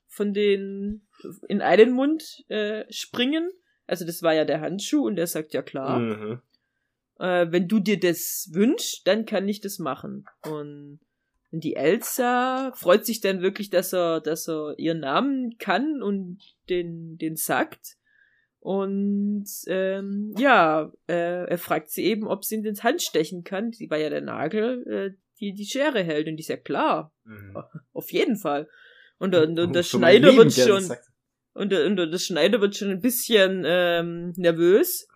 von 0.08 0.34
den, 0.34 1.08
in 1.50 1.62
einen 1.62 1.92
Mund 1.92 2.46
äh, 2.50 2.86
springen? 2.90 3.50
Also 3.88 4.06
das 4.06 4.22
war 4.24 4.34
ja 4.34 4.46
der 4.46 4.62
Handschuh 4.62 5.06
und 5.06 5.18
er 5.18 5.28
sagt, 5.28 5.54
ja 5.54 5.62
klar. 5.62 6.00
Mhm 6.00 6.42
äh, 7.20 7.48
wenn 7.50 7.68
du 7.68 7.80
dir 7.80 8.00
das 8.00 8.50
wünschst, 8.54 9.08
dann 9.08 9.26
kann 9.26 9.48
ich 9.48 9.62
das 9.62 9.80
machen. 9.80 10.26
Und, 10.44 11.00
und 11.52 11.64
die 11.64 11.76
Elsa 11.76 12.72
freut 12.76 13.06
sich 13.06 13.22
dann 13.22 13.42
wirklich, 13.42 13.70
dass 13.70 13.94
er, 13.94 14.22
dass 14.22 14.48
er 14.48 14.76
ihren 14.78 15.00
Namen 15.00 15.58
kann 15.58 16.02
und 16.02 16.40
den, 16.70 17.18
den 17.18 17.36
sagt. 17.36 17.98
Und 18.66 19.46
ähm, 19.68 20.34
ja, 20.40 20.92
äh, 21.08 21.46
er 21.46 21.58
fragt 21.60 21.92
sie 21.92 22.04
eben, 22.04 22.26
ob 22.26 22.44
sie 22.44 22.56
ihn 22.56 22.66
ins 22.66 22.82
Hand 22.82 23.04
stechen 23.04 23.44
kann. 23.44 23.72
Sie 23.72 23.92
war 23.92 24.00
ja 24.00 24.10
der 24.10 24.22
Nagel, 24.22 24.88
äh, 24.88 25.18
die 25.40 25.54
die 25.54 25.66
Schere 25.68 26.02
hält. 26.02 26.28
Und 26.28 26.38
die 26.38 26.42
ist 26.42 26.50
ja 26.50 26.58
klar. 26.58 27.14
Mhm. 27.26 27.56
Auf 27.94 28.12
jeden 28.12 28.38
Fall. 28.38 28.68
Und, 29.20 29.36
und, 29.36 29.60
und 29.60 29.76
der 29.76 29.84
Schneider 29.84 30.36
wird 30.36 30.52
schon. 30.52 30.84
Und, 31.54 31.74
und, 31.74 32.00
und 32.00 32.12
der 32.12 32.18
Schneider 32.18 32.60
wird 32.60 32.76
schon 32.76 32.90
ein 32.90 33.02
bisschen 33.02 33.62
ähm, 33.68 34.34
nervös. 34.36 35.08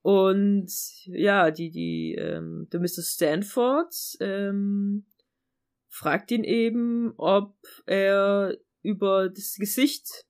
Und 0.00 0.72
ja, 1.04 1.50
die, 1.50 1.70
die, 1.70 2.14
ähm, 2.14 2.68
der 2.72 2.80
Mr. 2.80 3.02
Stanford 3.02 3.94
ähm, 4.20 5.04
fragt 5.88 6.30
ihn 6.30 6.44
eben, 6.44 7.12
ob 7.18 7.54
er 7.84 8.56
über 8.80 9.28
das 9.28 9.56
Gesicht 9.56 10.24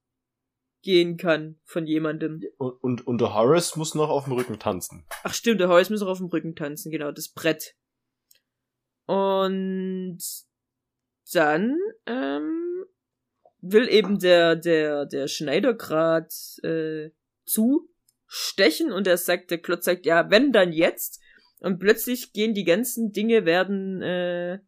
gehen 0.83 1.17
kann 1.17 1.59
von 1.65 1.87
jemandem. 1.87 2.43
Und, 2.59 2.83
und, 2.83 3.07
und 3.07 3.21
der 3.21 3.35
Horace 3.35 3.77
muss 3.77 3.95
noch 3.95 4.09
auf 4.09 4.25
dem 4.25 4.35
Rücken 4.35 4.59
tanzen. 4.59 5.05
Ach 5.23 5.35
stimmt, 5.35 5.61
der 5.61 5.69
Horace 5.69 5.91
muss 5.91 6.01
noch 6.01 6.09
auf 6.09 6.19
dem 6.19 6.29
Rücken 6.29 6.55
tanzen, 6.55 6.91
genau, 6.91 7.11
das 7.13 7.29
Brett. 7.29 7.75
Und 9.07 10.19
dann 11.33 11.77
ähm, 12.07 12.85
will 13.61 13.89
eben 13.89 14.19
der, 14.19 14.57
der, 14.57 15.07
der 15.07 15.29
Schneider 15.29 15.75
grad 15.75 16.33
äh, 16.63 17.11
zustechen 17.45 18.93
und 18.93 19.07
er 19.07 19.17
sagt, 19.17 19.51
der 19.51 19.59
Klotz 19.59 19.87
sagt, 19.87 20.07
ja, 20.07 20.31
wenn 20.31 20.53
dann 20.53 20.73
jetzt. 20.73 21.21
Und 21.61 21.79
plötzlich 21.81 22.33
gehen 22.33 22.55
die 22.55 22.65
ganzen 22.65 23.13
Dinge, 23.13 23.45
werden 23.45 24.01
äh, 24.03 24.61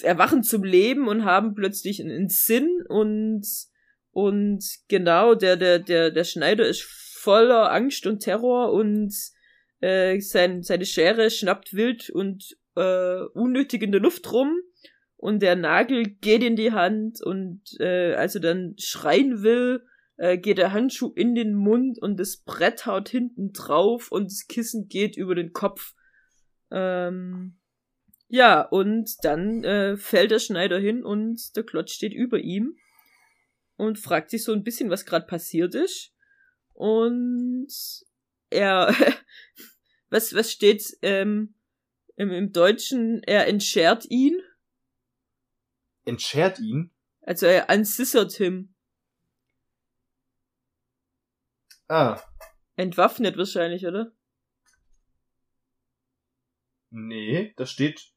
erwachen 0.00 0.42
zum 0.42 0.64
Leben 0.64 1.08
und 1.08 1.24
haben 1.24 1.54
plötzlich 1.54 2.00
einen 2.00 2.28
Sinn 2.28 2.82
und 2.88 3.46
und 4.12 4.64
genau 4.88 5.34
der 5.34 5.56
der 5.56 5.78
der 5.78 6.10
der 6.10 6.24
Schneider 6.24 6.66
ist 6.66 6.82
voller 6.82 7.72
Angst 7.72 8.06
und 8.06 8.20
Terror 8.20 8.72
und 8.72 9.14
äh, 9.80 10.20
sein, 10.20 10.62
seine 10.62 10.86
Schere 10.86 11.30
schnappt 11.30 11.74
wild 11.74 12.10
und 12.10 12.56
äh, 12.76 13.20
unnötig 13.34 13.82
in 13.82 13.92
der 13.92 14.00
Luft 14.00 14.32
rum 14.32 14.56
und 15.16 15.40
der 15.40 15.56
Nagel 15.56 16.04
geht 16.20 16.42
in 16.42 16.56
die 16.56 16.72
Hand 16.72 17.22
und 17.22 17.62
äh, 17.78 18.14
als 18.14 18.34
er 18.34 18.40
dann 18.40 18.74
schreien 18.78 19.42
will, 19.42 19.84
äh, 20.16 20.36
geht 20.36 20.58
der 20.58 20.72
Handschuh 20.72 21.12
in 21.14 21.34
den 21.34 21.54
Mund 21.54 21.98
und 22.00 22.18
das 22.18 22.38
Brett 22.38 22.86
haut 22.86 23.08
hinten 23.08 23.52
drauf 23.52 24.10
und 24.10 24.26
das 24.26 24.46
Kissen 24.48 24.88
geht 24.88 25.16
über 25.16 25.34
den 25.34 25.52
Kopf. 25.52 25.94
Ähm, 26.70 27.58
ja, 28.28 28.62
und 28.62 29.10
dann 29.22 29.62
äh, 29.62 29.96
fällt 29.96 30.32
der 30.32 30.38
Schneider 30.38 30.78
hin 30.78 31.04
und 31.04 31.54
der 31.56 31.64
Klotz 31.64 31.92
steht 31.92 32.14
über 32.14 32.38
ihm 32.38 32.76
und 33.82 33.98
fragt 33.98 34.30
sich 34.30 34.44
so 34.44 34.52
ein 34.52 34.62
bisschen, 34.62 34.90
was 34.90 35.04
gerade 35.04 35.26
passiert 35.26 35.74
ist. 35.74 36.14
Und 36.72 37.68
er, 38.50 38.94
was, 40.08 40.34
was 40.34 40.52
steht 40.52 40.96
ähm, 41.02 41.54
im, 42.16 42.30
im 42.30 42.52
Deutschen? 42.52 43.22
Er 43.24 43.48
entschert 43.48 44.06
ihn. 44.08 44.40
Entschert 46.04 46.60
ihn? 46.60 46.92
Also 47.22 47.46
er 47.46 47.68
unscissert 47.68 48.32
him. 48.32 48.74
Ah. 51.88 52.22
Entwaffnet 52.76 53.36
wahrscheinlich, 53.36 53.84
oder? 53.84 54.12
Nee, 56.90 57.52
da 57.56 57.66
steht 57.66 58.12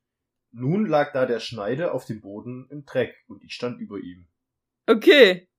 nun 0.51 0.85
lag 0.85 1.11
da 1.11 1.25
der 1.25 1.39
Schneider 1.39 1.93
auf 1.93 2.05
dem 2.05 2.21
Boden 2.21 2.67
im 2.69 2.85
Dreck 2.85 3.15
und 3.27 3.43
ich 3.43 3.53
stand 3.53 3.81
über 3.81 3.97
ihm. 3.97 4.27
Okay. 4.87 5.49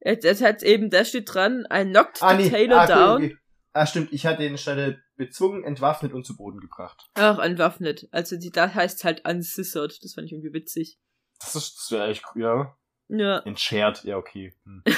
Es 0.00 0.42
hat 0.42 0.62
eben, 0.62 0.90
da 0.90 1.04
steht 1.04 1.32
dran, 1.32 1.66
I 1.72 1.84
knocked 1.84 2.22
ah, 2.22 2.36
the 2.36 2.44
nee. 2.44 2.50
Taylor 2.50 2.80
ah, 2.80 2.86
down. 2.86 3.24
Okay. 3.24 3.36
Ah, 3.72 3.86
stimmt, 3.86 4.12
ich 4.12 4.24
hatte 4.24 4.42
den 4.42 4.56
Schneider 4.56 4.96
bezwungen, 5.16 5.64
entwaffnet 5.64 6.12
und 6.12 6.24
zu 6.24 6.36
Boden 6.36 6.60
gebracht. 6.60 7.08
Ach, 7.14 7.38
entwaffnet. 7.38 8.08
Also 8.10 8.36
die, 8.36 8.50
da 8.50 8.72
heißt 8.72 9.04
halt 9.04 9.28
unscissored. 9.28 10.02
Das 10.02 10.14
fand 10.14 10.26
ich 10.26 10.32
irgendwie 10.32 10.52
witzig. 10.52 10.98
Das 11.40 11.54
ist, 11.56 11.76
das 11.76 11.90
wäre 11.90 12.04
eigentlich, 12.04 12.22
ja. 12.36 12.76
Ja. 13.08 13.38
Entschert, 13.40 14.04
ja, 14.04 14.16
okay. 14.16 14.54
Hm. 14.64 14.82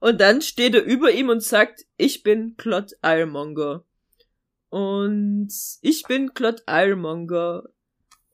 und 0.00 0.20
dann 0.20 0.42
steht 0.42 0.74
er 0.74 0.84
über 0.84 1.10
ihm 1.10 1.30
und 1.30 1.42
sagt, 1.42 1.84
ich 1.96 2.22
bin 2.22 2.56
Claude 2.56 2.94
Ironmonger. 3.02 3.84
Und 4.68 5.52
ich 5.80 6.04
bin 6.04 6.34
Claude 6.34 6.62
Ironmonger 6.68 7.64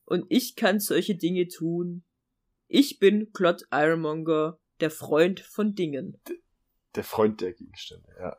und 0.05 0.27
ich 0.29 0.57
kann 0.57 0.81
solche 0.81 1.15
Dinge 1.17 1.49
tun. 1.49 2.05
Ich 2.69 2.99
bin 2.99 3.33
Claude 3.33 3.64
Ironmonger, 3.73 4.59
der 4.81 4.91
Freund 4.91 5.41
von 5.41 5.75
Dingen. 5.75 6.21
Der 6.95 7.05
Freund 7.05 7.41
der 7.41 7.53
Gegenstände, 7.53 8.09
ja. 8.19 8.37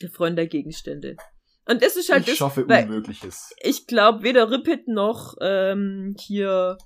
Der 0.00 0.10
Freund 0.10 0.36
der 0.36 0.46
Gegenstände. 0.46 1.16
Und 1.68 1.82
das 1.82 1.96
ist 1.96 2.10
halt 2.10 2.22
ich 2.22 2.28
das, 2.28 2.36
schaffe 2.36 2.64
Unmögliches. 2.64 3.50
Ich 3.60 3.86
glaube, 3.86 4.22
weder 4.22 4.50
Rippet 4.50 4.86
noch 4.86 5.34
ähm, 5.40 6.14
hier 6.20 6.78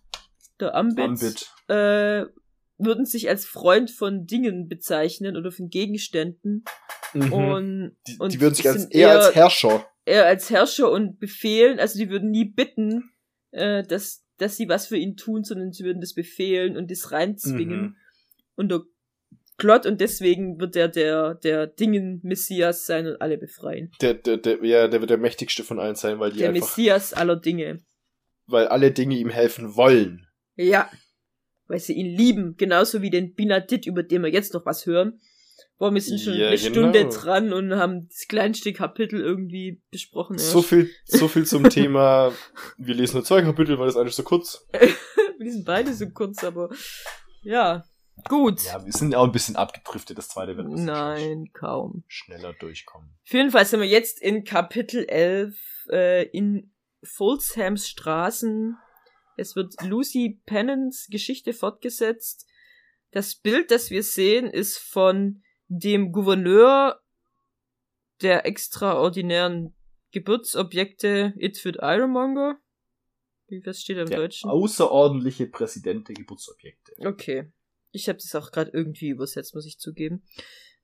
der 0.59 0.75
Ambit, 0.75 1.05
Ambit. 1.05 1.51
Äh, 1.69 2.27
würden 2.79 3.05
sich 3.05 3.29
als 3.29 3.45
Freund 3.45 3.91
von 3.91 4.27
Dingen 4.27 4.69
bezeichnen 4.69 5.37
oder 5.37 5.53
von 5.53 5.69
Gegenständen. 5.69 6.65
Mhm. 7.13 7.33
Und, 7.33 7.97
die, 8.07 8.17
und 8.19 8.33
die 8.33 8.41
würden 8.41 8.55
sich 8.55 8.69
als, 8.69 8.83
sind 8.83 8.95
eher 8.95 9.11
als 9.11 9.35
Herrscher. 9.35 9.87
Eher 10.05 10.27
als 10.27 10.49
Herrscher 10.49 10.91
und 10.91 11.19
befehlen, 11.19 11.79
also 11.79 11.99
die 11.99 12.09
würden 12.09 12.31
nie 12.31 12.47
bitten, 12.47 13.11
äh, 13.51 13.83
dass, 13.83 14.25
dass 14.41 14.57
sie 14.57 14.69
was 14.69 14.87
für 14.87 14.97
ihn 14.97 15.17
tun, 15.17 15.45
sondern 15.45 15.73
sie 15.73 15.85
würden 15.85 16.01
das 16.01 16.15
befehlen 16.15 16.77
und 16.77 16.91
das 16.91 17.13
reinzwingen. 17.13 17.81
Mhm. 17.81 17.97
Und 18.57 18.71
der 18.71 18.81
Klott 19.59 19.85
und 19.85 20.01
deswegen 20.01 20.59
wird 20.59 20.75
er 20.75 20.89
der, 20.89 21.35
der 21.35 21.67
Dingen-Messias 21.67 22.87
sein 22.87 23.07
und 23.07 23.21
alle 23.21 23.37
befreien. 23.37 23.93
Der, 24.01 24.15
der, 24.15 24.39
der, 24.39 24.65
ja, 24.65 24.89
der 24.89 25.01
wird 25.01 25.11
der 25.11 25.19
mächtigste 25.19 25.63
von 25.65 25.79
allen 25.79 25.97
sein, 25.97 26.19
weil 26.19 26.33
die 26.33 26.39
Der 26.39 26.49
einfach, 26.49 26.67
Messias 26.67 27.13
aller 27.13 27.37
Dinge. 27.37 27.81
weil 28.47 28.69
alle 28.69 28.91
Dinge 28.91 29.17
ihm 29.17 29.29
helfen 29.29 29.77
wollen. 29.77 30.27
Ja. 30.57 30.91
Weil 31.67 31.79
sie 31.79 31.93
ihn 31.93 32.17
lieben, 32.17 32.57
genauso 32.57 33.03
wie 33.03 33.11
den 33.11 33.35
Binadit, 33.35 33.87
über 33.87 34.03
den 34.03 34.23
wir 34.23 34.31
jetzt 34.31 34.55
noch 34.55 34.65
was 34.65 34.87
hören. 34.87 35.21
Boah, 35.79 35.93
wir 35.93 36.01
sind 36.01 36.21
schon 36.21 36.35
Ja, 36.35 36.49
eine 36.49 36.57
genau. 36.59 36.71
Stunde 36.71 37.09
dran 37.09 37.53
und 37.53 37.75
haben 37.77 38.09
das 38.09 38.27
kleinste 38.29 38.73
Kapitel 38.73 39.21
irgendwie 39.21 39.83
besprochen. 39.91 40.35
erst. 40.35 40.51
So 40.51 40.63
viel, 40.63 40.91
so 41.05 41.29
viel 41.29 41.47
zum 41.47 41.69
Thema, 41.71 42.33
wir 42.79 42.95
lesen 42.95 43.17
nur 43.17 43.25
zwei 43.25 43.43
Kapitel, 43.43 43.79
weil 43.79 43.87
das 43.87 43.97
eine 43.97 44.09
ist 44.09 44.17
so 44.17 44.23
kurz. 44.23 44.67
Wir 45.39 45.53
sind 45.53 45.65
beide 45.65 45.95
so 45.95 46.07
kurz, 46.11 46.45
aber 46.45 46.69
ja. 47.43 47.83
Gut. 48.29 48.63
Ja, 48.65 48.85
wir 48.85 48.93
sind 48.93 49.15
auch 49.15 49.25
ein 49.25 49.33
bisschen 49.33 49.57
abgedriftet, 49.57 50.19
das 50.19 50.29
zweite 50.29 50.55
wird 50.59 50.69
wahrscheinlich 50.69 50.87
Nein, 50.87 51.51
kaum. 51.55 52.05
schneller 52.09 52.53
durchkommen. 52.53 53.09
Auf 53.27 53.33
jeden 53.33 53.51
Fall 53.51 53.65
sind 53.65 53.81
wir 53.81 53.89
jetzt 53.89 54.21
in 54.21 54.45
Kapitel 54.45 55.07
11 55.09 55.57
äh, 55.91 56.25
in 56.29 56.75
Folshams 57.03 57.89
Straßen. 57.89 58.77
Es 59.39 59.57
wird 59.57 59.73
Lucy 59.83 60.43
Pennants 60.45 61.07
Geschichte 61.11 61.55
fortgesetzt. 61.55 62.47
Das 63.11 63.35
Bild, 63.35 63.71
das 63.71 63.89
wir 63.91 64.03
sehen, 64.03 64.47
ist 64.47 64.77
von 64.77 65.43
dem 65.71 66.13
Gouverneur 66.13 67.01
der 68.21 68.45
extraordinären 68.45 69.73
Geburtsobjekte 70.11 71.33
Itfit 71.39 71.77
Ironmonger. 71.81 72.59
Wie 73.49 73.65
was 73.65 73.81
steht 73.81 73.97
im 73.97 74.09
Der 74.09 74.19
Deutschen? 74.19 74.51
außerordentliche 74.51 75.47
Präsident 75.47 76.09
der 76.09 76.17
Geburtsobjekte. 76.17 76.93
Okay. 76.99 77.53
Ich 77.93 78.09
habe 78.09 78.19
das 78.19 78.35
auch 78.35 78.51
gerade 78.53 78.71
irgendwie 78.73 79.09
übersetzt, 79.09 79.55
muss 79.55 79.67
ich 79.67 79.79
zugeben. 79.79 80.23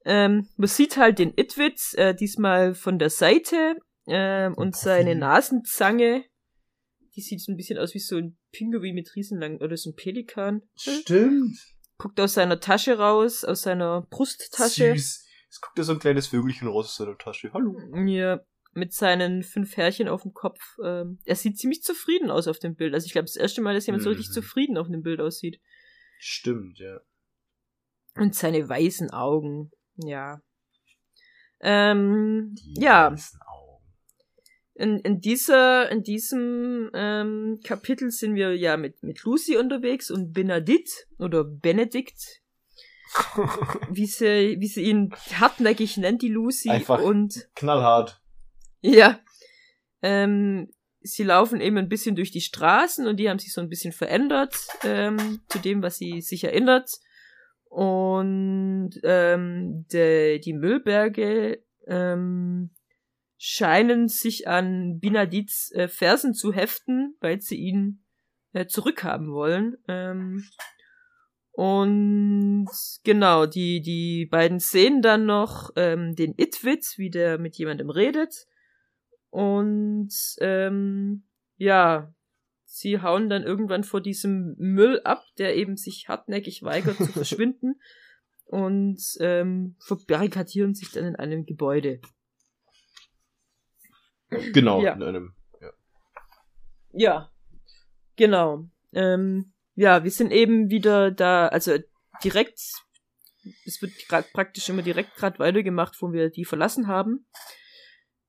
Ähm, 0.04 0.48
man 0.56 0.68
sieht 0.68 0.96
halt 0.96 1.18
den 1.18 1.32
Itwitz, 1.36 1.94
äh, 1.94 2.14
diesmal 2.14 2.74
von 2.74 2.98
der 2.98 3.10
Seite, 3.10 3.76
ähm, 4.06 4.54
und 4.54 4.76
seine 4.76 5.16
Nasenzange. 5.16 6.24
Die 7.16 7.20
sieht 7.20 7.40
so 7.40 7.50
ein 7.50 7.56
bisschen 7.56 7.78
aus 7.78 7.94
wie 7.94 7.98
so 7.98 8.16
ein 8.16 8.36
Pinguin 8.52 8.94
mit 8.94 9.14
riesenlang, 9.16 9.58
oder 9.58 9.76
so 9.76 9.90
ein 9.90 9.96
Pelikan. 9.96 10.62
Stimmt. 10.76 11.56
Guckt 11.98 12.20
aus 12.20 12.34
seiner 12.34 12.60
Tasche 12.60 12.98
raus, 12.98 13.44
aus 13.44 13.62
seiner 13.62 14.02
Brusttasche. 14.10 14.92
Süß. 14.92 15.26
Es 15.48 15.60
guckt 15.60 15.78
da 15.78 15.82
so 15.82 15.92
ein 15.92 15.98
kleines 15.98 16.26
Vögelchen 16.26 16.68
raus 16.68 16.86
aus 16.86 16.96
seiner 16.96 17.16
Tasche. 17.16 17.52
Hallo. 17.54 17.78
Ja, 18.06 18.40
mit 18.72 18.92
seinen 18.92 19.42
fünf 19.42 19.76
Härchen 19.76 20.08
auf 20.08 20.22
dem 20.22 20.34
Kopf. 20.34 20.60
Ähm, 20.84 21.18
er 21.24 21.36
sieht 21.36 21.58
ziemlich 21.58 21.82
zufrieden 21.82 22.30
aus 22.30 22.48
auf 22.48 22.58
dem 22.58 22.74
Bild. 22.74 22.92
Also 22.92 23.06
ich 23.06 23.12
glaube, 23.12 23.24
das 23.26 23.36
erste 23.36 23.62
Mal, 23.62 23.74
dass 23.74 23.86
jemand 23.86 24.02
so 24.02 24.10
richtig 24.10 24.28
Mhm. 24.28 24.32
zufrieden 24.34 24.76
auf 24.76 24.88
dem 24.88 25.02
Bild 25.02 25.20
aussieht. 25.20 25.60
Stimmt, 26.18 26.78
ja. 26.78 27.00
Und 28.16 28.34
seine 28.34 28.68
weißen 28.68 29.10
Augen. 29.10 29.70
Ja. 29.96 30.42
Ähm, 31.60 32.54
Die 32.58 32.80
ja, 32.80 33.12
weißen. 33.12 33.40
In, 34.78 34.98
in 34.98 35.20
dieser, 35.20 35.90
in 35.90 36.02
diesem 36.02 36.90
ähm, 36.92 37.60
Kapitel 37.64 38.10
sind 38.10 38.34
wir 38.34 38.54
ja 38.56 38.76
mit, 38.76 39.02
mit 39.02 39.22
Lucy 39.22 39.56
unterwegs 39.56 40.10
und 40.10 40.32
Benedikt 40.32 41.08
oder 41.18 41.44
Benedikt, 41.44 42.42
wie 43.90 44.06
sie, 44.06 44.56
wie 44.58 44.66
sie 44.66 44.82
ihn 44.82 45.14
hartnäckig 45.32 45.96
nennt, 45.96 46.20
die 46.20 46.28
Lucy. 46.28 46.68
Einfach. 46.68 47.00
Und 47.00 47.48
Knallhart. 47.54 48.20
ja, 48.82 49.18
ähm, 50.02 50.70
sie 51.00 51.22
laufen 51.22 51.62
eben 51.62 51.78
ein 51.78 51.88
bisschen 51.88 52.14
durch 52.14 52.30
die 52.30 52.42
Straßen 52.42 53.06
und 53.06 53.16
die 53.16 53.30
haben 53.30 53.38
sich 53.38 53.54
so 53.54 53.62
ein 53.62 53.70
bisschen 53.70 53.92
verändert 53.92 54.54
ähm, 54.84 55.40
zu 55.48 55.58
dem, 55.58 55.82
was 55.82 55.96
sie 55.96 56.20
sich 56.20 56.44
erinnert. 56.44 56.90
Und 57.70 58.90
ähm, 59.02 59.86
de, 59.90 60.38
die 60.38 60.52
Müllberge 60.52 61.62
ähm, 61.86 62.70
scheinen 63.38 64.08
sich 64.08 64.48
an 64.48 64.98
Binadits 64.98 65.70
äh, 65.72 65.88
Fersen 65.88 66.34
zu 66.34 66.52
heften, 66.52 67.16
weil 67.20 67.40
sie 67.40 67.56
ihn 67.56 68.04
äh, 68.52 68.66
zurückhaben 68.66 69.32
wollen. 69.32 69.76
Ähm, 69.88 70.44
und 71.52 72.68
genau, 73.02 73.46
die, 73.46 73.80
die 73.80 74.26
beiden 74.26 74.58
sehen 74.58 75.00
dann 75.00 75.24
noch 75.24 75.70
ähm, 75.76 76.14
den 76.14 76.34
Itwitz, 76.36 76.98
wie 76.98 77.10
der 77.10 77.38
mit 77.38 77.56
jemandem 77.56 77.88
redet. 77.88 78.46
Und 79.30 80.12
ähm, 80.40 81.24
ja, 81.56 82.14
sie 82.64 83.00
hauen 83.00 83.30
dann 83.30 83.42
irgendwann 83.42 83.84
vor 83.84 84.02
diesem 84.02 84.54
Müll 84.58 85.00
ab, 85.04 85.24
der 85.38 85.56
eben 85.56 85.76
sich 85.76 86.08
hartnäckig 86.08 86.62
weigert 86.62 86.96
zu 86.96 87.06
verschwinden. 87.12 87.80
Und 88.44 89.02
ähm, 89.20 89.76
verbarrikadieren 89.80 90.74
sich 90.74 90.92
dann 90.92 91.04
in 91.04 91.16
einem 91.16 91.46
Gebäude. 91.46 92.00
Genau, 94.52 94.82
Ja. 94.82 94.92
in 94.94 95.02
einem. 95.02 95.34
Ja. 95.60 95.72
Ja, 96.92 97.30
Genau. 98.16 98.68
Ähm, 98.92 99.52
ja, 99.74 100.02
wir 100.04 100.10
sind 100.10 100.32
eben 100.32 100.70
wieder 100.70 101.10
da, 101.10 101.48
also 101.48 101.76
direkt, 102.24 102.58
es 103.64 103.82
wird 103.82 103.92
praktisch 104.32 104.68
immer 104.68 104.82
direkt 104.82 105.14
gerade 105.16 105.38
weitergemacht, 105.38 106.00
wo 106.00 106.12
wir 106.12 106.30
die 106.30 106.46
verlassen 106.46 106.86
haben. 106.86 107.26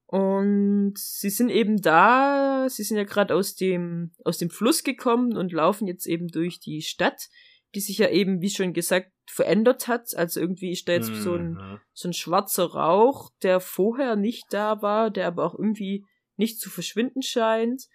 Und 0.05 0.97
sie 0.97 1.29
sind 1.29 1.49
eben 1.49 1.81
da, 1.81 2.67
sie 2.69 2.83
sind 2.83 2.97
ja 2.97 3.03
gerade 3.03 3.33
aus 3.33 3.55
dem, 3.55 4.11
aus 4.23 4.37
dem 4.37 4.49
Fluss 4.49 4.83
gekommen 4.83 5.35
und 5.35 5.51
laufen 5.51 5.87
jetzt 5.87 6.05
eben 6.05 6.27
durch 6.27 6.59
die 6.59 6.81
Stadt, 6.81 7.27
die 7.75 7.81
sich 7.81 7.97
ja 7.97 8.09
eben, 8.09 8.41
wie 8.41 8.49
schon 8.49 8.73
gesagt, 8.73 9.11
verändert 9.31 9.87
hat. 9.87 10.15
Also 10.15 10.39
irgendwie 10.39 10.71
ist 10.71 10.87
da 10.87 10.93
jetzt 10.93 11.09
mhm. 11.09 11.21
so, 11.21 11.35
ein, 11.35 11.51
mhm. 11.53 11.79
so 11.93 12.09
ein 12.09 12.13
schwarzer 12.13 12.71
Rauch, 12.71 13.31
der 13.43 13.59
vorher 13.59 14.15
nicht 14.15 14.45
da 14.51 14.81
war, 14.81 15.11
der 15.11 15.27
aber 15.27 15.45
auch 15.45 15.57
irgendwie 15.57 16.05
nicht 16.35 16.59
zu 16.59 16.69
verschwinden 16.69 17.21
scheint. 17.21 17.87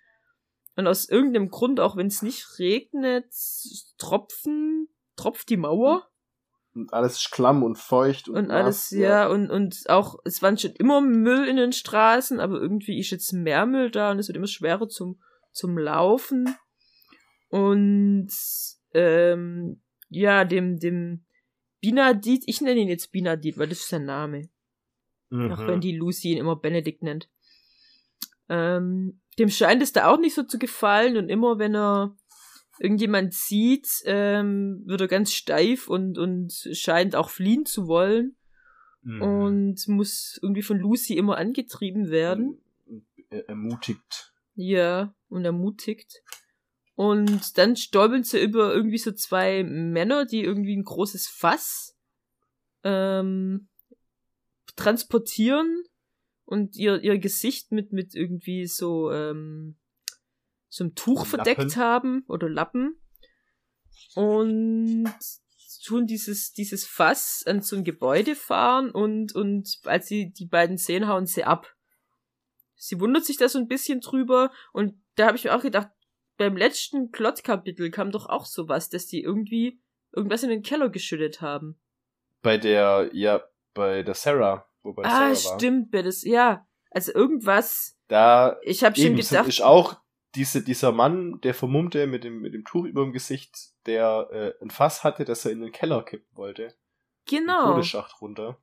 Und 0.76 0.86
aus 0.86 1.08
irgendeinem 1.08 1.48
Grund, 1.50 1.80
auch 1.80 1.96
wenn 1.96 2.06
es 2.06 2.22
nicht 2.22 2.58
regnet, 2.58 3.26
tropfen, 3.98 4.88
tropft 5.16 5.48
die 5.50 5.56
Mauer. 5.56 6.08
Und 6.74 6.92
alles 6.94 7.18
ist 7.18 7.30
klamm 7.30 7.62
und 7.62 7.76
feucht. 7.76 8.28
Und, 8.28 8.36
und 8.36 8.50
alles, 8.50 8.90
nass, 8.90 8.98
ja, 8.98 9.08
ja, 9.08 9.28
und, 9.28 9.50
und 9.50 9.90
auch, 9.90 10.16
es 10.24 10.40
waren 10.40 10.56
schon 10.56 10.72
immer 10.72 11.02
Müll 11.02 11.46
in 11.46 11.56
den 11.56 11.72
Straßen, 11.72 12.40
aber 12.40 12.58
irgendwie 12.58 12.98
ist 12.98 13.10
jetzt 13.10 13.32
mehr 13.32 13.66
Müll 13.66 13.90
da 13.90 14.10
und 14.10 14.18
es 14.18 14.28
wird 14.28 14.38
immer 14.38 14.46
schwerer 14.46 14.88
zum, 14.88 15.20
zum 15.52 15.76
Laufen. 15.76 16.56
Und, 17.50 18.30
ähm, 18.94 19.82
ja, 20.12 20.44
dem, 20.44 20.78
dem 20.78 21.24
Binadit, 21.80 22.44
ich 22.46 22.60
nenne 22.60 22.80
ihn 22.80 22.88
jetzt 22.88 23.12
Binadit, 23.12 23.58
weil 23.58 23.68
das 23.68 23.80
ist 23.80 23.88
sein 23.88 24.04
Name. 24.04 24.48
Mhm. 25.30 25.52
Auch 25.52 25.66
wenn 25.66 25.80
die 25.80 25.96
Lucy 25.96 26.32
ihn 26.32 26.38
immer 26.38 26.56
Benedikt 26.56 27.02
nennt. 27.02 27.28
Ähm, 28.48 29.20
dem 29.38 29.48
scheint 29.48 29.82
es 29.82 29.92
da 29.92 30.08
auch 30.08 30.18
nicht 30.18 30.34
so 30.34 30.42
zu 30.42 30.58
gefallen 30.58 31.16
und 31.16 31.28
immer 31.28 31.58
wenn 31.58 31.74
er 31.74 32.16
irgendjemand 32.78 33.32
sieht, 33.32 33.88
ähm, 34.04 34.82
wird 34.84 35.00
er 35.00 35.08
ganz 35.08 35.32
steif 35.32 35.88
und, 35.88 36.18
und 36.18 36.52
scheint 36.72 37.16
auch 37.16 37.30
fliehen 37.30 37.64
zu 37.64 37.86
wollen. 37.86 38.36
Mhm. 39.02 39.22
Und 39.22 39.88
muss 39.88 40.38
irgendwie 40.42 40.62
von 40.62 40.78
Lucy 40.78 41.16
immer 41.16 41.36
angetrieben 41.36 42.10
werden. 42.10 42.60
Ermutigt. 43.30 44.32
Ja, 44.54 45.14
und 45.28 45.44
ermutigt. 45.44 46.22
Und 46.94 47.56
dann 47.58 47.76
stolpern 47.76 48.22
sie 48.22 48.42
über 48.42 48.74
irgendwie 48.74 48.98
so 48.98 49.12
zwei 49.12 49.64
Männer, 49.64 50.26
die 50.26 50.42
irgendwie 50.42 50.76
ein 50.76 50.84
großes 50.84 51.26
Fass 51.28 51.96
ähm, 52.84 53.68
transportieren 54.76 55.84
und 56.44 56.76
ihr, 56.76 57.02
ihr 57.02 57.18
Gesicht 57.18 57.72
mit, 57.72 57.92
mit 57.92 58.14
irgendwie 58.14 58.66
so 58.66 59.10
ähm, 59.10 59.76
so 60.68 60.84
einem 60.84 60.94
Tuch 60.94 61.26
verdeckt 61.26 61.76
haben 61.76 62.24
oder 62.28 62.48
Lappen 62.48 62.98
und 64.14 65.06
tun 65.84 66.06
dieses, 66.06 66.52
dieses 66.52 66.86
Fass 66.86 67.42
an 67.46 67.60
so 67.60 67.76
ein 67.76 67.84
Gebäude 67.84 68.34
fahren 68.34 68.90
und, 68.90 69.34
und 69.34 69.80
als 69.84 70.06
sie 70.06 70.32
die 70.32 70.46
beiden 70.46 70.78
sehen, 70.78 71.08
hauen 71.08 71.26
sie 71.26 71.44
ab. 71.44 71.74
Sie 72.76 73.00
wundert 73.00 73.24
sich 73.24 73.36
da 73.36 73.48
so 73.48 73.58
ein 73.58 73.68
bisschen 73.68 74.00
drüber 74.00 74.50
und 74.72 74.94
da 75.16 75.26
habe 75.26 75.36
ich 75.36 75.44
mir 75.44 75.54
auch 75.54 75.62
gedacht, 75.62 75.88
beim 76.36 76.56
letzten 76.56 77.10
Plot-Kapitel 77.10 77.90
kam 77.90 78.10
doch 78.10 78.26
auch 78.26 78.46
sowas, 78.46 78.88
dass 78.88 79.06
die 79.06 79.22
irgendwie 79.22 79.80
irgendwas 80.12 80.42
in 80.42 80.50
den 80.50 80.62
Keller 80.62 80.88
geschüttet 80.88 81.40
haben. 81.40 81.78
Bei 82.42 82.58
der, 82.58 83.10
ja, 83.12 83.42
bei 83.74 84.02
der 84.02 84.14
Sarah, 84.14 84.66
wobei 84.82 85.04
ah, 85.04 85.34
Sarah 85.34 85.50
war. 85.50 85.58
stimmt, 85.58 85.90
bei 85.90 86.02
das, 86.02 86.22
ja. 86.22 86.66
Also 86.90 87.14
irgendwas. 87.14 87.96
Da, 88.08 88.58
ich 88.62 88.84
habe 88.84 88.98
schon 89.00 89.16
gedacht. 89.16 89.48
Ist 89.48 89.62
auch 89.62 89.96
diese, 90.34 90.62
dieser 90.62 90.92
Mann, 90.92 91.40
der 91.42 91.54
Vermummte 91.54 92.06
mit 92.06 92.24
dem, 92.24 92.40
mit 92.40 92.54
dem 92.54 92.64
Tuch 92.64 92.84
über 92.84 93.02
dem 93.02 93.12
Gesicht, 93.12 93.56
der 93.86 94.28
äh, 94.30 94.64
ein 94.64 94.70
Fass 94.70 95.04
hatte, 95.04 95.24
das 95.24 95.44
er 95.44 95.52
in 95.52 95.60
den 95.60 95.72
Keller 95.72 96.04
kippen 96.04 96.36
wollte. 96.36 96.74
Genau. 97.26 97.66
Den 97.66 97.74
Todesschacht 97.74 98.20
runter. 98.20 98.58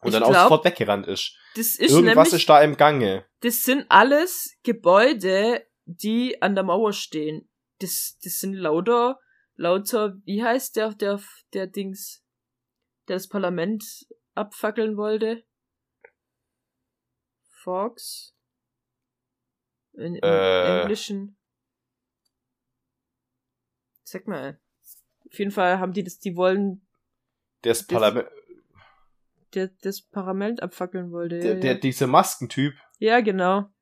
Und 0.00 0.08
ich 0.08 0.12
dann 0.12 0.22
glaub, 0.22 0.34
auch 0.34 0.42
sofort 0.42 0.64
weggerannt 0.64 1.06
ist. 1.06 1.36
Das 1.56 1.76
ist 1.76 1.90
Irgendwas 1.90 2.28
nämlich, 2.28 2.42
ist 2.42 2.48
da 2.48 2.60
im 2.62 2.76
Gange. 2.76 3.24
Das 3.40 3.62
sind 3.62 3.86
alles 3.88 4.56
Gebäude, 4.62 5.66
die 5.86 6.40
an 6.42 6.54
der 6.54 6.64
Mauer 6.64 6.92
stehen. 6.92 7.48
Das, 7.80 8.18
das 8.22 8.38
sind 8.38 8.54
lauter, 8.54 9.20
lauter, 9.56 10.16
wie 10.24 10.42
heißt 10.42 10.76
der, 10.76 10.94
der, 10.94 11.20
der 11.52 11.66
Dings, 11.66 12.24
der 13.08 13.16
das 13.16 13.28
Parlament 13.28 13.84
abfackeln 14.34 14.96
wollte? 14.96 15.44
Fox? 17.62 18.34
In, 19.92 20.16
im 20.16 20.22
äh, 20.22 20.80
Englischen. 20.80 21.36
Sag 24.02 24.26
mal. 24.26 24.60
Auf 25.26 25.38
jeden 25.38 25.50
Fall 25.50 25.78
haben 25.78 25.92
die 25.92 26.04
das, 26.04 26.18
die 26.18 26.36
wollen. 26.36 26.86
Das 27.62 27.86
Parlament. 27.86 28.28
Der 29.54 29.68
das 29.82 30.02
Parlament 30.02 30.62
abfackeln 30.62 31.10
wollte. 31.10 31.38
Der, 31.38 31.54
ja, 31.54 31.60
der, 31.60 31.74
diese 31.76 32.06
Maskentyp. 32.06 32.74
Ja, 32.98 33.20
genau. 33.20 33.73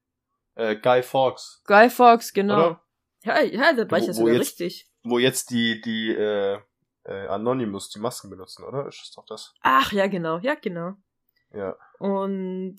Äh, 0.55 0.77
Guy 0.77 1.03
Fawkes. 1.03 1.63
Guy 1.67 1.89
Fawkes, 1.91 2.33
genau. 2.33 2.55
Oder? 2.55 2.83
Ja, 3.25 3.41
ja, 3.41 3.73
da 3.73 3.91
war 3.91 3.99
ich 3.99 4.07
ja 4.07 4.13
sogar 4.13 4.35
jetzt, 4.35 4.41
richtig. 4.41 4.89
Wo 5.05 5.19
jetzt 5.19 5.51
die, 5.51 5.81
die, 5.81 6.11
äh, 6.11 6.59
äh, 7.05 7.27
Anonymous 7.27 7.91
die 7.91 7.99
Masken 7.99 8.31
benutzen, 8.31 8.65
oder? 8.65 8.87
Ist 8.87 9.01
das 9.01 9.11
doch 9.13 9.27
das? 9.27 9.55
Ach, 9.63 9.93
ja, 9.93 10.07
genau, 10.07 10.39
ja, 10.39 10.55
genau. 10.55 10.95
Ja. 11.53 11.77
Und 11.99 12.77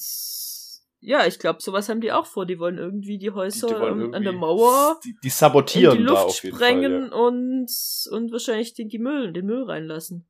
ja, 1.00 1.26
ich 1.26 1.38
glaube, 1.38 1.62
sowas 1.62 1.90
haben 1.90 2.02
die 2.02 2.12
auch 2.12 2.26
vor. 2.26 2.46
Die 2.46 2.60
wollen 2.60 2.78
irgendwie 2.78 3.18
die 3.18 3.32
Häuser 3.32 3.68
die, 3.68 3.74
die 3.74 3.80
irgendwie, 3.80 4.16
an 4.16 4.24
der 4.24 4.34
Mauer 4.34 5.00
die, 5.04 5.16
die 5.22 5.30
sabotieren 5.30 5.98
in 5.98 6.06
die 6.06 6.10
Luft 6.10 6.38
sprengen 6.38 7.10
Fall, 7.10 7.20
ja. 7.20 7.26
und 7.26 7.72
und 8.12 8.32
wahrscheinlich 8.32 8.74
den, 8.74 8.90
die 8.90 9.00
Müll, 9.00 9.34
den 9.34 9.46
Müll 9.46 9.64
reinlassen. 9.64 10.26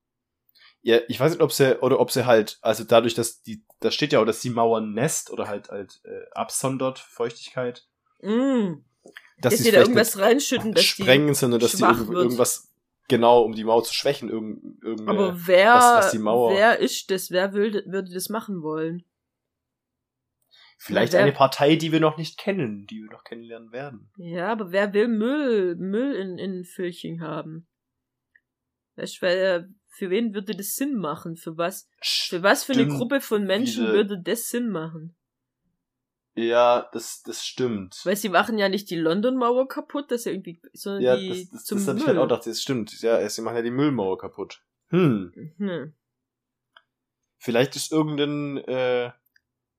Ja, 0.86 1.00
ich 1.08 1.18
weiß 1.18 1.32
nicht, 1.32 1.42
ob 1.42 1.54
sie 1.54 1.82
oder 1.82 2.00
ob 2.00 2.12
sie 2.12 2.26
halt, 2.26 2.60
also 2.62 2.84
dadurch, 2.84 3.14
dass 3.14 3.42
die, 3.42 3.64
da 3.80 3.90
steht 3.90 4.12
ja 4.12 4.20
auch, 4.20 4.26
dass 4.26 4.42
die 4.42 4.50
Mauer 4.50 4.82
nässt 4.82 5.32
oder 5.32 5.48
halt 5.48 5.70
halt 5.70 6.02
äh, 6.04 6.30
absondert 6.34 7.00
Feuchtigkeit. 7.00 7.88
Mm. 8.22 8.84
Dass, 9.40 9.54
dass 9.54 9.64
sie 9.64 9.72
da 9.72 9.80
irgendwas 9.80 10.20
reinschütten, 10.20 10.74
dass 10.74 10.84
sprengen, 10.84 11.34
sondern 11.36 11.62
dass 11.62 11.74
die 11.74 11.84
irg 11.84 12.10
irgendwas 12.10 12.74
genau, 13.08 13.42
um 13.42 13.54
die 13.54 13.64
Mauer 13.64 13.84
zu 13.84 13.94
schwächen, 13.94 14.30
irgend, 14.30 14.84
irgend 14.84 15.08
Aber 15.08 15.48
wer, 15.48 15.74
was, 15.74 16.06
was 16.06 16.12
die 16.12 16.20
Mauer 16.20 16.54
wer 16.54 16.80
ist 16.80 17.10
das? 17.12 17.32
Wer 17.32 17.54
will, 17.54 17.84
würde 17.86 18.12
das 18.14 18.28
machen 18.28 18.62
wollen? 18.62 19.06
Vielleicht 20.78 21.14
wer, 21.14 21.22
eine 21.22 21.32
Partei, 21.32 21.78
die 21.78 21.94
wir 21.94 22.02
noch 22.02 22.18
nicht 22.18 22.38
kennen, 22.38 22.86
die 22.88 23.04
wir 23.04 23.10
noch 23.10 23.24
kennenlernen 23.24 23.72
werden. 23.72 24.12
Ja, 24.18 24.52
aber 24.52 24.74
wer 24.74 24.94
will 24.94 25.08
Müll, 25.08 25.76
Müll 25.76 26.14
in, 26.16 26.38
in 26.38 26.66
Fülching 26.66 27.22
haben? 27.22 27.68
Weißt, 28.98 29.22
weil, 29.22 29.70
für 29.94 30.10
wen 30.10 30.34
würde 30.34 30.56
das 30.56 30.76
Sinn 30.76 30.96
machen? 30.96 31.36
Für 31.36 31.58
was? 31.58 31.90
Für 32.02 32.44
was 32.44 32.64
für 32.64 32.74
eine 32.74 32.88
Gruppe 32.88 33.22
von 33.22 33.46
Menschen 33.46 33.86
Diese, 33.86 33.94
würde 33.94 34.20
das 34.20 34.50
Sinn 34.50 34.70
machen? 34.70 35.16
Ja, 36.36 36.90
das, 36.92 37.22
das 37.24 37.46
stimmt. 37.46 38.02
Weil 38.04 38.16
sie 38.16 38.30
machen 38.30 38.58
ja 38.58 38.68
nicht 38.70 38.90
die 38.90 38.96
London-Mauer 38.96 39.68
kaputt, 39.68 40.10
das 40.10 40.26
ja 40.26 40.32
irgendwie, 40.32 40.60
sondern 40.74 41.04
ja, 41.04 41.16
die 41.16 41.30
das, 41.30 41.50
das, 41.50 41.66
zum 41.66 41.78
das 41.78 41.88
Müll. 41.88 41.98
ich 41.98 42.08
halt 42.08 42.18
auch 42.18 42.24
gedacht, 42.24 42.48
das 42.48 42.62
stimmt. 42.62 43.02
Ja, 43.02 43.28
sie 43.30 43.42
machen 43.42 43.56
ja 43.56 43.62
die 43.62 43.72
Müllmauer 43.72 44.18
kaputt. 44.18 44.64
Hm. 44.90 45.54
hm. 45.58 45.94
Vielleicht 47.38 47.76
ist 47.76 47.92
irgendein, 47.92 48.58
äh, 48.66 49.12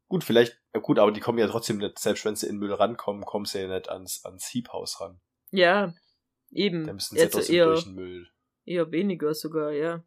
Gut, 0.08 0.22
vielleicht, 0.22 0.60
ja 0.74 0.80
gut, 0.80 0.98
aber 0.98 1.12
die 1.12 1.20
kommen 1.20 1.38
ja 1.38 1.48
trotzdem 1.48 1.78
nicht, 1.78 1.98
selbst 1.98 2.24
wenn 2.24 2.36
sie 2.36 2.46
in 2.46 2.58
Müll 2.58 2.72
rankommen, 2.72 3.24
kommen 3.24 3.46
sie 3.46 3.62
ja 3.62 3.68
nicht 3.68 3.88
ans, 3.88 4.24
ans 4.24 4.46
Hiebhaus 4.46 5.00
ran. 5.00 5.18
Ja, 5.50 5.94
eben. 6.52 6.86
Da 6.86 6.92
müssen 6.92 7.16
sie 7.16 7.20
ja 7.22 7.28
trotzdem 7.28 7.64
durch 7.64 7.84
den 7.84 7.94
Müll. 7.94 8.28
Eher 8.64 8.90
weniger 8.92 9.34
sogar, 9.34 9.72
ja. 9.72 10.02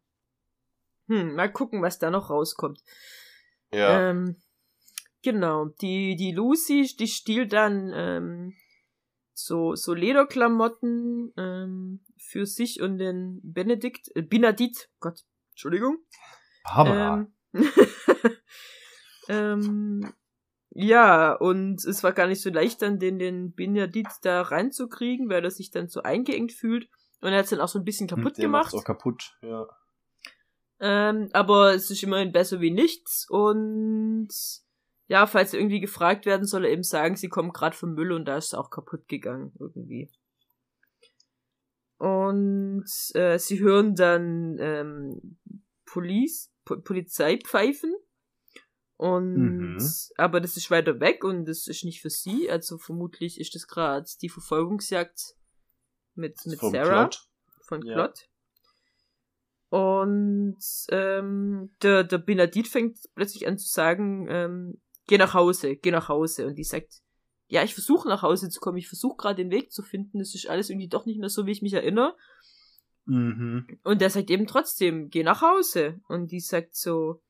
Hm, 1.08 1.34
mal 1.34 1.50
gucken, 1.50 1.82
was 1.82 1.98
da 1.98 2.10
noch 2.10 2.30
rauskommt. 2.30 2.82
Ja. 3.72 4.10
Ähm, 4.10 4.36
genau, 5.22 5.66
die, 5.80 6.16
die 6.16 6.32
Lucy, 6.32 6.94
die 6.98 7.08
stiehlt 7.08 7.52
dann 7.52 7.92
ähm, 7.94 8.54
so, 9.32 9.74
so 9.74 9.94
Lederklamotten 9.94 11.32
ähm, 11.36 12.00
für 12.18 12.46
sich 12.46 12.82
und 12.82 12.98
den 12.98 13.40
Benedikt, 13.42 14.10
äh, 14.14 14.22
Benedikt, 14.22 14.90
Gott, 15.00 15.24
Entschuldigung. 15.50 15.98
Barbara. 16.64 17.26
Ähm, 17.54 17.64
Ähm, 19.28 20.12
ja, 20.70 21.32
und 21.32 21.84
es 21.84 22.02
war 22.02 22.12
gar 22.12 22.26
nicht 22.26 22.40
so 22.40 22.50
leicht, 22.50 22.82
dann 22.82 22.98
den, 22.98 23.18
den 23.18 23.54
Benedikt 23.54 24.12
da 24.22 24.42
reinzukriegen, 24.42 25.28
weil 25.28 25.44
er 25.44 25.50
sich 25.50 25.70
dann 25.70 25.88
so 25.88 26.02
eingeengt 26.02 26.52
fühlt. 26.52 26.88
Und 27.20 27.32
er 27.32 27.38
hat 27.38 27.44
es 27.44 27.50
dann 27.50 27.60
auch 27.60 27.68
so 27.68 27.78
ein 27.78 27.84
bisschen 27.84 28.08
hm, 28.08 28.16
kaputt 28.16 28.36
Der 28.36 28.44
gemacht. 28.44 28.74
auch 28.74 28.84
kaputt, 28.84 29.36
ja. 29.42 29.66
Ähm, 30.80 31.28
aber 31.32 31.74
es 31.74 31.90
ist 31.90 32.02
immerhin 32.02 32.32
besser 32.32 32.60
wie 32.60 32.70
nichts. 32.70 33.26
Und 33.28 34.28
ja, 35.08 35.26
falls 35.26 35.54
irgendwie 35.54 35.80
gefragt 35.80 36.26
werden 36.26 36.46
soll, 36.46 36.64
er 36.64 36.70
eben 36.70 36.82
sagen, 36.82 37.16
sie 37.16 37.28
kommen 37.28 37.52
gerade 37.52 37.76
vom 37.76 37.94
Müll 37.94 38.12
und 38.12 38.26
da 38.26 38.36
ist 38.36 38.46
es 38.46 38.54
auch 38.54 38.70
kaputt 38.70 39.08
gegangen, 39.08 39.52
irgendwie. 39.58 40.10
Und 41.98 42.86
äh, 43.14 43.38
sie 43.38 43.58
hören 43.58 43.96
dann 43.96 44.56
ähm, 44.60 45.38
Police, 45.84 46.52
po 46.64 46.76
Polizeipfeifen 46.76 47.92
und 48.96 49.74
mhm. 49.74 49.92
aber 50.16 50.40
das 50.40 50.56
ist 50.56 50.70
weiter 50.70 51.00
weg 51.00 51.24
und 51.24 51.46
das 51.46 51.66
ist 51.66 51.84
nicht 51.84 52.02
für 52.02 52.10
sie, 52.10 52.50
also 52.50 52.78
vermutlich 52.78 53.40
ist 53.40 53.54
das 53.54 53.66
gerade 53.66 54.06
die 54.20 54.28
Verfolgungsjagd 54.28 55.37
mit, 56.18 56.36
mit 56.46 56.58
Vom 56.58 56.72
Sarah 56.72 57.04
Plot. 57.04 57.28
von 57.62 57.82
Ja. 57.82 57.94
Plot. 57.94 58.28
Und 59.70 60.58
ähm, 60.90 61.70
der, 61.82 62.04
der 62.04 62.18
Benedikt 62.18 62.68
fängt 62.68 62.98
plötzlich 63.14 63.46
an 63.46 63.58
zu 63.58 63.68
sagen, 63.68 64.26
ähm, 64.30 64.80
geh 65.06 65.18
nach 65.18 65.34
Hause, 65.34 65.76
geh 65.76 65.90
nach 65.90 66.08
Hause. 66.08 66.46
Und 66.46 66.56
die 66.56 66.64
sagt, 66.64 67.00
ja, 67.48 67.62
ich 67.62 67.74
versuche 67.74 68.08
nach 68.08 68.22
Hause 68.22 68.48
zu 68.48 68.60
kommen, 68.60 68.78
ich 68.78 68.88
versuche 68.88 69.16
gerade 69.16 69.42
den 69.42 69.50
Weg 69.50 69.72
zu 69.72 69.82
finden, 69.82 70.20
es 70.20 70.34
ist 70.34 70.48
alles 70.48 70.70
irgendwie 70.70 70.88
doch 70.88 71.06
nicht 71.06 71.18
mehr 71.18 71.28
so, 71.28 71.46
wie 71.46 71.52
ich 71.52 71.62
mich 71.62 71.74
erinnere. 71.74 72.16
Mhm. 73.04 73.66
Und 73.84 74.00
der 74.00 74.10
sagt 74.10 74.30
eben 74.30 74.46
trotzdem, 74.46 75.08
geh 75.10 75.22
nach 75.22 75.42
Hause. 75.42 76.00
Und 76.08 76.30
die 76.30 76.40
sagt 76.40 76.74
so, 76.74 77.22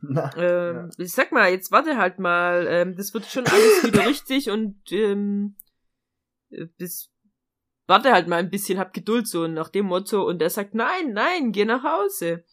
Na, 0.00 0.30
ähm, 0.36 0.90
ich 0.98 1.12
sag 1.12 1.32
mal, 1.32 1.50
jetzt 1.50 1.72
warte 1.72 1.96
halt 1.96 2.18
mal, 2.18 2.66
ähm, 2.68 2.96
das 2.96 3.12
wird 3.12 3.26
schon 3.26 3.46
alles 3.46 3.84
wieder 3.84 4.06
richtig 4.06 4.50
und 4.50 4.80
ähm, 4.92 5.56
äh, 6.50 6.66
das 6.78 7.10
warte 7.86 8.12
halt 8.12 8.28
mal 8.28 8.36
ein 8.36 8.50
bisschen, 8.50 8.78
hab 8.78 8.92
Geduld 8.92 9.28
so 9.28 9.46
nach 9.46 9.68
dem 9.68 9.86
Motto 9.86 10.26
und 10.26 10.42
er 10.42 10.50
sagt, 10.50 10.74
nein, 10.74 11.12
nein, 11.12 11.52
geh 11.52 11.64
nach 11.64 11.82
Hause. 11.82 12.44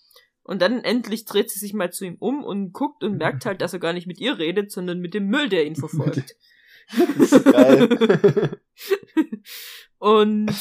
Und 0.44 0.62
dann 0.62 0.84
endlich 0.84 1.26
dreht 1.26 1.50
sie 1.50 1.60
sich 1.60 1.74
mal 1.74 1.92
zu 1.92 2.06
ihm 2.06 2.18
um 2.20 2.44
und 2.44 2.74
guckt 2.74 3.04
und 3.04 3.18
merkt 3.18 3.46
halt, 3.46 3.62
dass 3.62 3.74
er 3.74 3.80
gar 3.80 3.94
nicht 3.94 4.08
mit 4.08 4.20
ihr 4.20 4.38
redet, 4.38 4.72
sondern 4.72 5.00
mit 5.00 5.14
dem 5.14 5.28
Müll, 5.28 5.50
der 5.50 5.66
ihn 5.66 5.76
verfolgt. 5.76 6.36
das 7.18 7.32
ist 7.32 7.46
geil. 7.46 8.60
und 9.98 10.52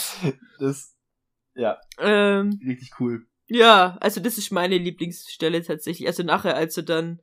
das, 0.61 0.97
ja, 1.55 1.79
ähm, 1.99 2.61
richtig 2.65 2.93
cool. 3.01 3.27
Ja, 3.49 3.99
also 4.01 4.21
das 4.21 4.39
ist 4.39 4.53
meine 4.53 4.79
Lieblingsstelle 4.79 5.63
tatsächlich. 5.63 6.07
Also 6.07 6.23
nachher, 6.23 6.57
als 6.57 6.77
er 6.77 6.85
dann 6.85 7.21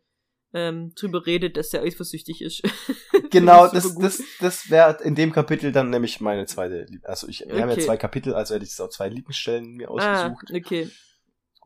ähm, 0.54 0.94
drüber 0.96 1.26
redet, 1.26 1.58
dass 1.58 1.74
er 1.74 1.84
eifersüchtig 1.84 2.42
ist. 2.42 2.62
Genau, 3.32 3.68
das, 3.68 3.94
das, 3.96 4.24
das 4.40 4.72
wäre 4.72 4.98
in 5.04 5.14
dem 5.14 5.32
Kapitel 5.32 5.72
dann 5.72 5.92
nämlich 5.92 6.20
meine 6.20 6.48
zweite, 6.48 6.86
Lieb- 6.90 7.06
also 7.06 7.28
ich, 7.28 7.42
wir 7.48 7.62
haben 7.62 7.70
ja 7.70 7.76
Okay. 7.76 7.86
zwei 7.86 7.96
Kapitel, 7.98 8.34
also 8.34 8.56
hätte 8.56 8.64
ich 8.66 8.72
jetzt 8.72 8.82
auch 8.82 8.90
zwei 8.90 9.08
Lieblingsstellen 9.08 9.76
mir 9.76 9.88
ah, 9.90 10.26
ausgesucht. 10.32 10.52
okay. 10.52 10.90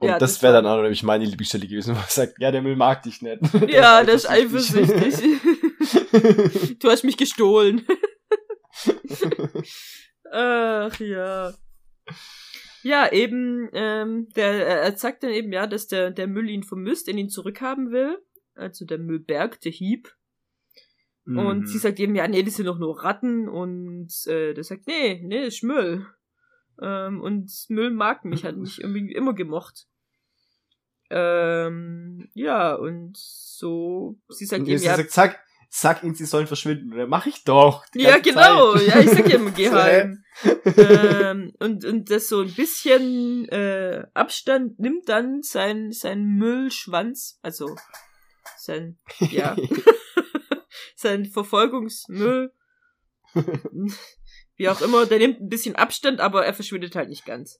Und 0.01 0.09
ja, 0.09 0.19
das 0.19 0.33
das 0.33 0.43
wäre 0.43 0.51
dann 0.55 0.65
auch 0.65 0.81
nämlich 0.81 1.03
meine 1.03 1.23
Lieblingsstelle 1.23 1.65
gewesen, 1.65 1.95
wo 1.95 1.99
er 1.99 2.05
sagt, 2.09 2.33
ja, 2.39 2.51
der 2.51 2.61
Müll 2.61 2.75
mag 2.75 3.01
dich 3.03 3.21
nicht. 3.21 3.39
Ja, 3.69 4.03
das 4.03 4.25
ist 4.25 4.29
eifersüchtig. 4.29 5.15
du 6.79 6.89
hast 6.89 7.03
mich 7.05 7.15
gestohlen. 7.15 7.85
Ach 10.31 10.99
ja. 10.99 11.53
Ja, 12.81 13.09
eben, 13.11 13.69
ähm, 13.71 14.27
der, 14.35 14.67
er 14.83 14.97
sagt 14.97 15.23
dann 15.23 15.31
eben, 15.31 15.53
ja, 15.53 15.67
dass 15.67 15.87
der, 15.87 16.11
der 16.11 16.27
Müll 16.27 16.49
ihn 16.49 16.63
vermisst, 16.63 17.07
in 17.07 17.17
ihn 17.17 17.29
zurückhaben 17.29 17.91
will. 17.91 18.17
Also 18.55 18.85
der 18.85 18.97
Müllberg, 18.99 19.59
der 19.61 19.71
Hieb. 19.71 20.13
Und 21.25 21.59
Mhm. 21.61 21.65
sie 21.67 21.77
sagt 21.77 21.99
eben, 21.99 22.15
ja, 22.15 22.27
nee, 22.27 22.43
das 22.43 22.55
sind 22.55 22.65
doch 22.65 22.77
nur 22.79 23.01
Ratten. 23.03 23.47
Und 23.47 24.11
äh, 24.27 24.53
der 24.53 24.63
sagt, 24.63 24.87
nee, 24.87 25.21
nee, 25.23 25.45
das 25.45 25.55
ist 25.55 25.63
Müll. 25.63 26.05
Ähm, 26.81 27.21
und 27.21 27.49
Müll 27.69 27.91
mag 27.91 28.25
mich, 28.25 28.43
hat 28.43 28.57
mich 28.57 28.81
irgendwie 28.83 29.13
immer 29.13 29.33
gemocht. 29.33 29.85
Ähm, 31.09 32.29
ja, 32.33 32.73
und 32.73 33.15
so, 33.15 34.17
sie 34.29 34.45
sagt 34.45 34.61
Und 34.63 34.67
eben, 34.69 34.79
sie 34.79 34.85
ja, 34.87 34.95
sagt, 34.97 35.11
sag, 35.11 35.39
sag 35.69 36.03
ihnen, 36.03 36.15
sie 36.15 36.25
sollen 36.25 36.47
verschwinden. 36.47 36.91
Und 36.91 36.97
dann 36.97 37.09
mach 37.09 37.25
ich 37.25 37.43
doch. 37.43 37.85
ja, 37.93 38.17
genau, 38.17 38.75
Zeit. 38.75 38.87
ja, 38.87 38.99
ich 38.99 39.09
sag 39.11 39.29
ja 39.29 39.35
immer, 39.35 39.51
geh 39.51 39.69
heim. 39.71 40.23
ähm, 40.77 41.53
und, 41.59 41.85
und 41.85 42.09
das 42.09 42.27
so 42.29 42.41
ein 42.41 42.53
bisschen 42.53 43.47
äh, 43.49 44.05
Abstand 44.13 44.79
nimmt 44.79 45.07
dann 45.07 45.41
sein, 45.43 45.91
sein 45.91 46.25
Müllschwanz, 46.25 47.39
also 47.43 47.75
sein, 48.63 48.97
ja, 49.19 49.55
sein 50.95 51.25
Verfolgungsmüll, 51.25 52.53
wie 54.55 54.69
auch 54.69 54.81
immer, 54.81 55.05
der 55.05 55.19
nimmt 55.19 55.41
ein 55.41 55.49
bisschen 55.49 55.75
Abstand, 55.75 56.19
aber 56.19 56.45
er 56.45 56.53
verschwindet 56.53 56.95
halt 56.95 57.09
nicht 57.09 57.25
ganz. 57.25 57.59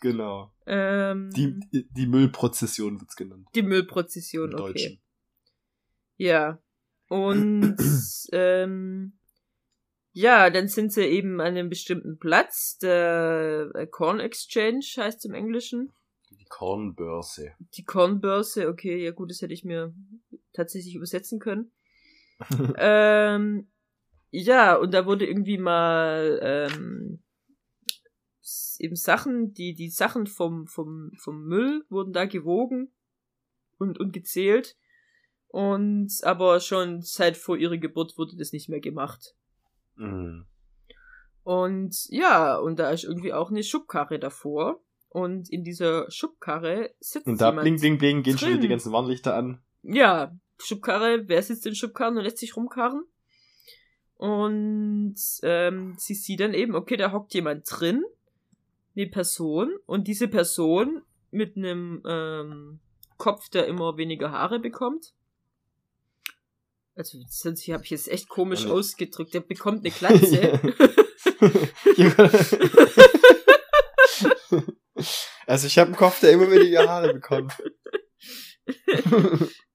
Genau. 0.00 0.52
Ähm, 0.66 1.30
Die, 1.36 1.60
die, 1.72 2.06
Müllprozession 2.06 3.00
wird's 3.00 3.16
genannt. 3.16 3.46
die 3.54 3.60
Im 3.60 3.66
Müllprozession, 3.66 4.54
okay. 4.54 4.62
Deutschen. 4.62 5.02
Ja. 6.16 6.62
Und 7.08 7.76
ähm, 8.32 9.18
ja, 10.12 10.50
dann 10.50 10.68
sind 10.68 10.92
sie 10.92 11.04
eben 11.04 11.40
an 11.40 11.48
einem 11.48 11.68
bestimmten 11.68 12.18
Platz. 12.18 12.78
Der 12.78 13.70
äh, 13.74 13.86
Corn 13.86 14.20
Exchange 14.20 14.84
heißt 14.96 15.26
im 15.26 15.34
Englischen. 15.34 15.92
Die 16.30 16.46
Kornbörse. 16.46 17.52
Die 17.74 17.84
Kornbörse, 17.84 18.68
okay, 18.68 19.04
ja 19.04 19.10
gut, 19.10 19.30
das 19.30 19.42
hätte 19.42 19.52
ich 19.52 19.64
mir 19.64 19.94
tatsächlich 20.52 20.94
übersetzen 20.94 21.38
können. 21.38 21.72
ähm, 22.78 23.68
ja, 24.30 24.76
und 24.76 24.94
da 24.94 25.06
wurde 25.06 25.26
irgendwie 25.26 25.58
mal 25.58 26.40
ähm, 26.42 27.22
eben 28.78 28.96
Sachen, 28.96 29.52
die, 29.52 29.74
die 29.74 29.90
Sachen 29.90 30.26
vom, 30.26 30.66
vom, 30.66 31.12
vom 31.16 31.44
Müll 31.44 31.84
wurden 31.88 32.12
da 32.12 32.26
gewogen 32.26 32.92
und, 33.78 33.98
und 33.98 34.12
gezählt. 34.12 34.76
Und 35.48 36.12
aber 36.22 36.60
schon 36.60 37.02
seit 37.02 37.36
vor 37.36 37.56
ihrer 37.56 37.76
Geburt 37.76 38.16
wurde 38.16 38.36
das 38.36 38.52
nicht 38.52 38.68
mehr 38.68 38.80
gemacht. 38.80 39.34
Mhm. 39.96 40.46
Und 41.42 42.06
ja, 42.08 42.56
und 42.56 42.78
da 42.78 42.90
ist 42.90 43.04
irgendwie 43.04 43.32
auch 43.32 43.50
eine 43.50 43.64
Schubkarre 43.64 44.18
davor. 44.18 44.80
Und 45.08 45.50
in 45.50 45.64
dieser 45.64 46.08
Schubkarre 46.10 46.94
sitzt 47.00 47.26
Und 47.26 47.40
da 47.40 47.48
jemand. 47.48 47.64
bling, 47.64 47.80
bling, 47.80 47.98
bling, 47.98 48.22
gehen 48.22 48.38
schon 48.38 48.50
wieder 48.50 48.58
die 48.58 48.62
drin. 48.62 48.70
ganzen 48.70 48.92
Warnlichter 48.92 49.34
an. 49.34 49.60
Ja, 49.82 50.34
Schubkarre, 50.58 51.28
wer 51.28 51.42
sitzt 51.42 51.66
in 51.66 51.74
Schubkarren 51.74 52.16
und 52.16 52.24
lässt 52.24 52.38
sich 52.38 52.56
rumkarren? 52.56 53.04
Und 54.16 55.16
ähm, 55.42 55.94
sie 55.98 56.14
sieht 56.14 56.40
dann 56.40 56.52
eben, 56.52 56.74
okay, 56.74 56.96
da 56.96 57.12
hockt 57.12 57.32
jemand 57.32 57.64
drin, 57.66 58.04
eine 58.94 59.06
Person, 59.06 59.72
und 59.86 60.08
diese 60.08 60.28
Person 60.28 61.02
mit 61.30 61.56
einem 61.56 62.02
ähm, 62.06 62.80
Kopf, 63.16 63.48
der 63.48 63.66
immer 63.66 63.96
weniger 63.96 64.32
Haare 64.32 64.58
bekommt. 64.58 65.14
Also, 66.96 67.22
das 67.22 67.44
habe 67.44 67.82
ich 67.82 67.90
jetzt 67.90 68.08
echt 68.08 68.28
komisch 68.28 68.64
ne. 68.64 68.72
ausgedrückt. 68.72 69.32
Der 69.32 69.40
bekommt 69.40 69.80
eine 69.80 69.90
Glatze. 69.90 70.60
also 75.46 75.66
ich 75.66 75.78
habe 75.78 75.88
einen 75.88 75.96
Kopf, 75.96 76.20
der 76.20 76.32
immer 76.32 76.50
weniger 76.50 76.86
Haare 76.86 77.14
bekommt. 77.14 77.54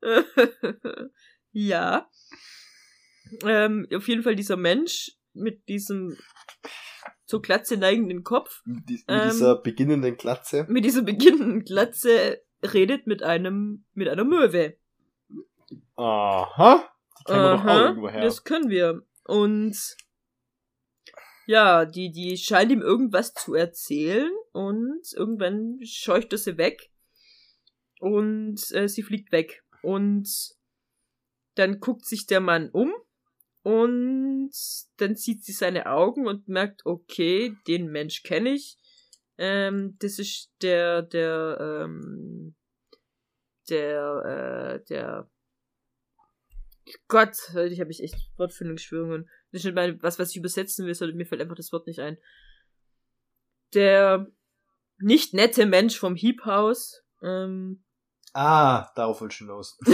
ja. 1.52 2.10
Ähm, 3.44 3.88
auf 3.94 4.08
jeden 4.08 4.24
Fall 4.24 4.36
dieser 4.36 4.58
Mensch 4.58 5.12
mit 5.34 5.68
diesem 5.68 6.18
zur 7.26 7.42
Glatze 7.42 7.78
neigenden 7.78 8.24
Kopf, 8.24 8.62
Mit, 8.66 8.88
die, 8.88 8.94
mit 8.94 9.04
Ähm. 9.08 9.30
dieser 9.32 9.56
beginnenden 9.58 10.16
Glatze. 10.18 10.66
mit 10.70 10.86
dieser 10.86 11.02
beginnenden 11.02 11.64
Glatze 11.64 12.42
redet 12.64 13.08
mit 13.08 13.24
einem, 13.24 13.86
mit 13.94 14.08
einer 14.08 14.24
Möwe. 14.24 14.78
Aha. 15.96 16.88
Die 17.20 17.24
kennen 17.26 17.42
wir 17.44 17.52
doch 17.52 17.62
auch 17.62 17.66
Aha, 17.66 17.86
irgendwo 17.86 18.10
her. 18.10 18.22
Das 18.22 18.44
können 18.44 18.70
wir. 18.70 19.02
Und 19.24 19.76
ja, 21.48 21.86
die, 21.86 22.12
die 22.12 22.38
scheint 22.38 22.72
ihm 22.72 22.82
irgendwas 22.82 23.34
zu 23.34 23.54
erzählen 23.56 24.32
und 24.52 25.02
irgendwann 25.16 25.80
scheucht 25.84 26.32
er 26.32 26.38
sie 26.38 26.58
weg 26.58 26.92
und 28.06 28.72
äh, 28.74 28.88
sie 28.88 29.02
fliegt 29.02 29.32
weg. 29.32 29.64
Und 29.82 30.30
dann 31.56 31.80
guckt 31.80 32.06
sich 32.06 32.28
der 32.28 32.40
Mann 32.40 32.70
um 32.70 32.94
und 33.64 34.52
dann 34.98 35.16
sieht 35.16 35.44
sie 35.44 35.54
seine 35.54 35.88
Augen 35.88 36.28
und 36.28 36.48
merkt, 36.48 36.86
okay, 36.86 37.58
den 37.68 37.88
Mensch 37.88 38.22
kenne 38.22 38.52
ich. 38.52 38.78
Ähm, 39.40 39.96
das 39.98 40.20
ist 40.20 40.52
der, 40.62 41.02
der, 41.02 41.58
ähm, 41.60 42.54
der, 43.70 44.82
äh, 44.84 44.86
der 44.88 45.28
Gott, 47.08 47.36
ich 47.56 47.80
habe 47.80 47.90
ich 47.90 48.04
echt 48.04 48.30
Wortfindungsschwörungen. 48.38 49.28
Das 49.52 49.62
ist 49.62 49.66
nicht 49.66 49.74
mal 49.74 50.00
was, 50.04 50.20
was 50.20 50.30
ich 50.30 50.38
übersetzen 50.38 50.86
will, 50.86 50.94
sondern 50.94 51.18
mir 51.18 51.26
fällt 51.26 51.42
einfach 51.42 51.56
das 51.56 51.72
Wort 51.72 51.88
nicht 51.88 52.02
ein. 52.02 52.20
Der 53.74 54.28
nicht 55.00 55.34
nette 55.34 55.66
Mensch 55.66 55.98
vom 55.98 56.16
Hiebhaus. 56.16 57.02
Ähm, 57.24 57.82
Ah, 58.38 58.92
darauf 58.96 59.22
wollte 59.22 59.32
ich 59.34 59.38
hinaus. 59.40 59.78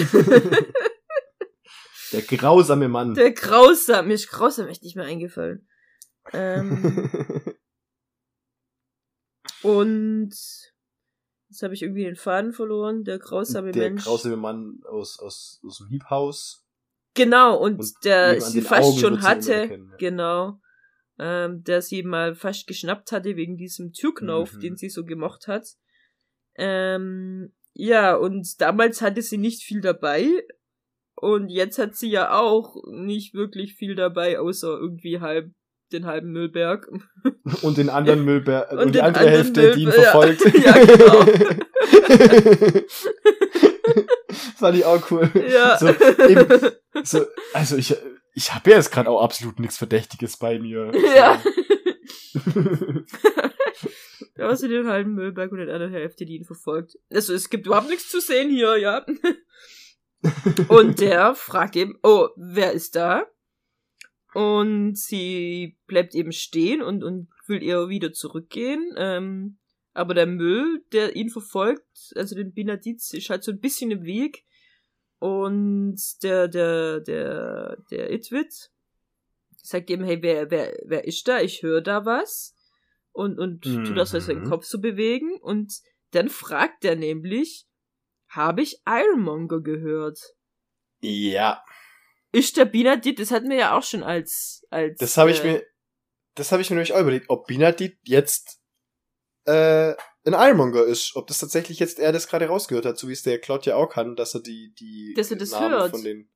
Der 2.12 2.24
grausame 2.24 2.90
Mann. 2.90 3.14
der 3.14 3.32
grausam, 3.32 4.08
mir 4.08 4.16
ist 4.16 4.28
grausam 4.30 4.68
echt 4.68 4.84
nicht 4.84 4.98
mehr 4.98 5.06
eingefallen. 5.06 5.66
Ähm, 6.34 7.10
und 9.64 10.30
jetzt 11.50 11.64
habe 11.64 11.74
ich 11.74 11.82
irgendwie 11.84 12.04
den 12.04 12.16
Faden 12.18 12.52
verloren. 12.52 13.04
Der 13.04 13.20
grausame 13.20 13.72
der 13.72 13.90
Mensch. 13.92 14.04
grausame 14.04 14.36
Mann 14.38 14.82
aus, 14.90 15.20
aus, 15.20 15.62
aus 15.66 15.78
dem 15.78 15.88
Hiebhaus. 15.88 16.66
Genau, 17.14 17.58
und, 17.58 17.80
Und 17.80 17.94
der 18.04 18.42
sie 18.42 18.62
fast 18.62 18.90
Augen 18.90 19.00
schon 19.00 19.22
hatte, 19.22 19.54
erkennen, 19.54 19.90
ja. 19.92 19.98
genau, 19.98 20.60
ähm, 21.20 21.64
der 21.64 21.82
sie 21.82 22.04
mal 22.04 22.36
fast 22.36 22.68
geschnappt 22.68 23.12
hatte 23.12 23.36
wegen 23.36 23.56
diesem 23.58 23.92
Türknauf, 23.94 24.54
Mhm. 24.54 24.60
den 24.60 24.76
sie 24.78 24.90
so 24.90 25.06
gemocht 25.06 25.48
hat. 25.48 25.68
Ähm, 26.56 27.54
ja, 27.74 28.16
und 28.16 28.60
damals 28.62 29.02
hatte 29.02 29.22
sie 29.22 29.38
nicht 29.38 29.64
viel 29.64 29.82
dabei. 29.82 30.28
Und 31.16 31.50
jetzt 31.50 31.78
hat 31.78 31.96
sie 31.96 32.10
ja 32.10 32.32
auch 32.40 32.76
nicht 32.90 33.34
wirklich 33.36 33.76
viel 33.76 33.96
dabei, 33.96 34.40
außer 34.40 34.70
irgendwie 34.80 35.20
halb 35.20 35.52
den 35.92 36.06
halben 36.06 36.32
Müllberg. 36.32 36.90
Und 37.62 37.78
den 37.78 37.90
anderen 37.90 38.24
Müllberg, 38.24 38.72
und, 38.72 38.80
und 38.80 38.96
die 38.96 39.02
andere 39.02 39.30
Hälfte, 39.30 39.74
die 39.74 39.82
ihn 39.82 39.90
Müll- 39.90 39.98
ja. 39.98 40.04
verfolgt. 40.04 40.42
Ja, 40.66 40.74
genau. 40.86 41.26
Fand 44.56 44.78
ich 44.78 44.86
auch 44.86 45.12
cool. 45.12 45.30
Ja. 45.52 45.78
So, 45.78 45.90
eben, 45.90 46.48
so, 47.04 47.26
also 47.54 47.76
ich, 47.76 47.94
ich 48.34 48.54
habe 48.54 48.70
ja 48.70 48.78
jetzt 48.78 48.92
gerade 48.92 49.10
auch 49.10 49.22
absolut 49.22 49.60
nichts 49.60 49.78
Verdächtiges 49.78 50.38
bei 50.38 50.60
mir. 50.60 50.92
Ja. 51.16 51.42
Du 54.42 54.68
den 54.68 54.88
halben 54.88 55.14
Müllberg 55.14 55.52
und 55.52 55.60
den 55.60 55.70
anderen 55.70 55.94
Hälfte, 55.94 56.26
die 56.26 56.38
ihn 56.38 56.46
verfolgt. 56.46 56.98
Also 57.12 57.34
es 57.34 57.50
gibt 57.50 57.68
überhaupt 57.68 57.90
nichts 57.90 58.10
zu 58.10 58.20
sehen 58.20 58.50
hier, 58.50 58.78
ja. 58.78 59.06
Und 60.68 61.00
der 61.00 61.34
fragt 61.36 61.76
eben, 61.76 61.98
oh, 62.04 62.30
wer 62.36 62.74
ist 62.74 62.96
da? 62.96 63.26
Und 64.34 64.98
sie 64.98 65.78
bleibt 65.88 66.16
eben 66.16 66.32
stehen 66.32 66.82
und, 66.82 67.04
und 67.04 67.28
will 67.48 67.62
ihr 67.62 67.90
wieder 67.90 68.14
zurückgehen. 68.14 68.94
Ähm, 68.98 69.58
aber 69.94 70.14
der 70.14 70.28
Müll, 70.28 70.86
der 70.94 71.16
ihn 71.16 71.30
verfolgt, 71.30 72.14
also 72.16 72.36
den 72.36 72.54
Benediz, 72.54 73.14
ist 73.14 73.30
halt 73.30 73.44
so 73.44 73.52
ein 73.52 73.60
bisschen 73.60 73.92
im 73.92 74.04
Weg. 74.04 74.46
Und 75.20 76.00
der, 76.24 76.48
der, 76.48 77.02
der, 77.02 77.78
der 77.92 78.12
Itwit 78.12 78.72
sagt 79.58 79.90
eben, 79.90 80.04
hey, 80.04 80.22
wer, 80.22 80.50
wer, 80.50 80.80
wer 80.86 81.06
ist 81.06 81.28
da? 81.28 81.42
Ich 81.42 81.62
höre 81.62 81.82
da 81.82 82.06
was. 82.06 82.56
Und, 83.14 83.40
und 83.40 83.62
tut 83.64 83.98
das, 83.98 84.12
seinen 84.12 84.44
Mhm. 84.44 84.50
Kopf 84.50 84.66
zu 84.66 84.80
bewegen. 84.80 85.38
Und 85.42 85.74
dann 86.12 86.30
fragt 86.30 86.86
er 86.86 86.96
nämlich, 86.96 87.66
habe 88.30 88.62
ich 88.62 88.82
Ironmonger 88.88 89.62
gehört? 89.62 90.20
Ja, 91.02 91.64
Ist 92.32 92.56
der 92.58 92.66
Binadit, 92.66 93.20
das 93.20 93.32
hatten 93.32 93.50
wir 93.50 93.58
ja 93.58 93.78
auch 93.78 93.84
schon 93.84 94.04
als, 94.04 94.66
als. 94.70 94.98
das 95.00 95.18
habe 95.18 95.32
ich 95.32 95.44
äh, 95.44 95.54
mir, 95.54 95.64
das 96.36 96.52
habe 96.54 96.62
ich 96.62 96.70
mir 96.70 96.76
nämlich 96.76 96.94
auch 96.94 97.02
überlegt, 97.02 97.30
ob 97.30 97.48
Binadit 97.48 97.98
jetzt 98.04 98.62
äh, 99.46 99.94
ein 100.24 100.34
Ironmonger 100.34 100.84
ist, 100.86 101.16
ob 101.16 101.28
das 101.28 101.40
tatsächlich 101.40 101.80
jetzt 101.80 102.00
er 102.00 102.12
das 102.14 102.28
gerade 102.28 102.46
rausgehört 102.48 102.86
hat, 102.86 102.98
so 102.98 103.08
wie 103.10 103.14
es 103.14 103.24
der 103.24 103.40
Cloud 103.40 103.66
ja 103.66 103.76
auch 103.76 103.88
kann, 103.90 104.16
dass 104.16 104.34
er 104.36 104.42
die 104.42 104.74
die 104.80 105.14
Dass 105.18 105.32
er 105.32 105.38
das 105.38 105.52
Namen 105.52 105.72
hört. 105.72 105.92
von 105.92 106.04
den 106.04 106.30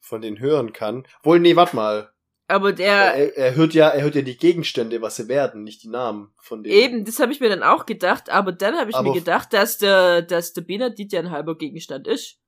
von 0.00 0.20
den 0.22 0.38
hören 0.40 0.72
kann. 0.72 1.06
Wohl 1.22 1.38
nee, 1.38 1.54
warte 1.54 1.76
mal. 1.76 2.12
Aber 2.50 2.72
der, 2.72 3.14
Er, 3.14 3.36
er 3.36 3.54
hört 3.56 3.74
ja, 3.74 3.88
er 3.90 4.02
hört 4.02 4.14
ja 4.14 4.22
die 4.22 4.38
Gegenstände, 4.38 5.02
was 5.02 5.16
sie 5.16 5.28
werden, 5.28 5.64
nicht 5.64 5.82
die 5.82 5.88
Namen 5.88 6.32
von 6.40 6.62
denen. 6.62 6.74
eben, 6.74 7.04
das 7.04 7.20
habe 7.20 7.30
ich 7.30 7.40
mir 7.40 7.50
dann 7.50 7.62
auch 7.62 7.84
gedacht, 7.84 8.30
aber 8.30 8.52
dann 8.52 8.74
habe 8.76 8.88
ich 8.90 8.96
Aber- 8.96 9.10
mir 9.10 9.18
gedacht, 9.18 9.52
dass 9.52 9.76
der, 9.78 10.22
dass 10.22 10.54
der 10.54 10.62
Benadit 10.62 11.12
ja 11.12 11.20
ein 11.20 11.30
halber 11.30 11.56
Gegenstand 11.58 12.06
ist. 12.08 12.38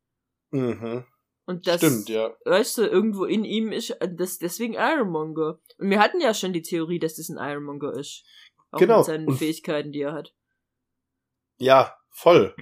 Mhm. 0.51 1.05
Und 1.45 1.67
das, 1.67 1.77
Stimmt, 1.79 2.09
ja. 2.09 2.35
weißt 2.47 2.79
du, 2.79 2.83
irgendwo 2.87 3.25
in 3.27 3.45
ihm 3.45 3.73
ist, 3.73 3.95
das, 4.01 4.39
deswegen 4.39 4.75
Ironmonger. 4.75 5.59
Und 5.79 5.91
wir 5.91 5.99
hatten 6.01 6.21
ja 6.21 6.33
schon 6.33 6.53
die 6.55 6.63
Theorie, 6.63 6.99
dass 6.99 7.17
das 7.17 7.29
ein 7.29 7.37
Ironmonger 7.39 7.93
ist. 7.95 8.25
Auch 8.71 8.79
Genau. 8.79 8.99
mit 8.99 9.07
seinen 9.07 9.29
Und- 9.29 9.37
Fähigkeiten, 9.37 9.93
die 9.93 10.01
er 10.03 10.13
hat. 10.15 10.33
Ja, 11.59 11.95
voll. 12.09 12.55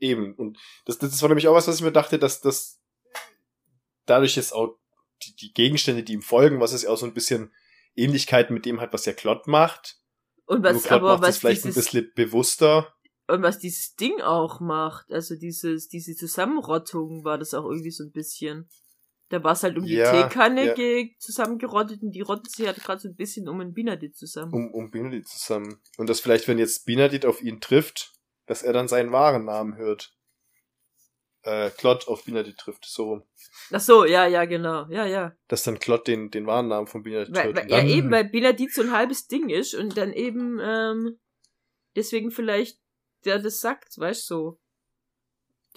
Eben. 0.00 0.34
Und 0.34 0.58
das, 0.86 0.98
das 0.98 1.20
war 1.22 1.28
nämlich 1.28 1.46
auch 1.46 1.54
was, 1.54 1.68
was 1.68 1.76
ich 1.76 1.82
mir 1.82 1.92
dachte, 1.92 2.18
dass 2.18 2.40
das 2.40 2.80
dadurch 4.06 4.34
jetzt 4.34 4.52
auch 4.52 4.76
die, 5.24 5.34
die 5.36 5.52
Gegenstände, 5.52 6.02
die 6.02 6.14
ihm 6.14 6.22
folgen, 6.22 6.60
was 6.60 6.72
es 6.72 6.82
ja 6.82 6.90
auch 6.90 6.96
so 6.98 7.06
ein 7.06 7.14
bisschen 7.14 7.52
Ähnlichkeit 7.96 8.50
mit 8.50 8.64
dem 8.66 8.80
hat, 8.80 8.92
was 8.92 9.04
ja 9.06 9.12
Klott 9.12 9.46
macht. 9.46 9.98
Und 10.46 10.62
Nur 10.62 10.74
was, 10.74 10.84
Klott 10.84 11.00
aber 11.00 11.12
macht 11.14 11.22
was 11.22 11.38
vielleicht 11.38 11.64
ein 11.64 11.68
dieses, 11.68 11.84
bisschen 11.86 12.12
bewusster. 12.14 12.94
und 13.28 13.42
was 13.42 13.58
dieses 13.58 13.94
Ding 13.96 14.20
auch 14.20 14.60
macht, 14.60 15.10
also 15.12 15.36
dieses, 15.36 15.88
diese 15.88 16.14
Zusammenrottung 16.16 17.24
war 17.24 17.38
das 17.38 17.54
auch 17.54 17.64
irgendwie 17.64 17.90
so 17.92 18.04
ein 18.04 18.12
bisschen. 18.12 18.68
Da 19.28 19.44
war 19.44 19.52
es 19.52 19.62
halt 19.62 19.78
um 19.78 19.84
die 19.84 19.94
Ja, 19.94 20.10
Teekanne 20.10 20.66
ja. 20.66 20.74
ge 20.74 21.10
zusammengerottet 21.20 22.02
und 22.02 22.10
die 22.10 22.20
rottet 22.20 22.50
sich 22.50 22.66
halt 22.66 22.82
gerade 22.82 23.00
so 23.00 23.08
ein 23.08 23.14
bisschen 23.14 23.48
um 23.48 23.60
ein 23.60 23.72
Binadit 23.72 24.16
zusammen. 24.16 24.52
Um, 24.52 24.74
um 24.74 24.90
Benedikt 24.90 25.28
zusammen. 25.28 25.80
Und 25.98 26.08
dass 26.10 26.18
vielleicht, 26.18 26.48
wenn 26.48 26.58
jetzt 26.58 26.84
Benedikt 26.84 27.24
auf 27.24 27.40
ihn 27.40 27.60
trifft, 27.60 28.12
dass 28.46 28.64
er 28.64 28.72
dann 28.72 28.88
seinen 28.88 29.12
wahren 29.12 29.44
Namen 29.44 29.76
hört. 29.76 30.16
Äh, 31.42 31.70
Klott 31.70 32.06
auf 32.06 32.24
Benedikt 32.24 32.60
trifft, 32.60 32.84
so 32.84 33.04
rum. 33.04 33.22
Ach 33.72 33.80
so, 33.80 34.04
ja, 34.04 34.26
ja, 34.26 34.44
genau. 34.44 34.86
Ja, 34.90 35.06
ja. 35.06 35.32
Dass 35.48 35.62
dann 35.62 35.78
Klott 35.78 36.06
den, 36.06 36.30
den 36.30 36.46
wahren 36.46 36.68
Namen 36.68 36.86
von 36.86 37.02
Weil, 37.02 37.32
weil, 37.32 37.48
Und 37.48 37.70
ja, 37.70 37.82
eben, 37.82 38.10
weil 38.10 38.28
Benadit 38.28 38.74
so 38.74 38.82
ein 38.82 38.92
halbes 38.92 39.26
Ding 39.26 39.48
ist 39.48 39.74
und 39.74 39.96
dann 39.96 40.12
eben, 40.12 40.58
ähm, 40.62 41.18
deswegen 41.96 42.30
vielleicht 42.30 42.78
der 43.24 43.38
das 43.38 43.60
sagt, 43.60 43.98
weißt 43.98 44.28
du, 44.30 44.34
so. 44.34 44.60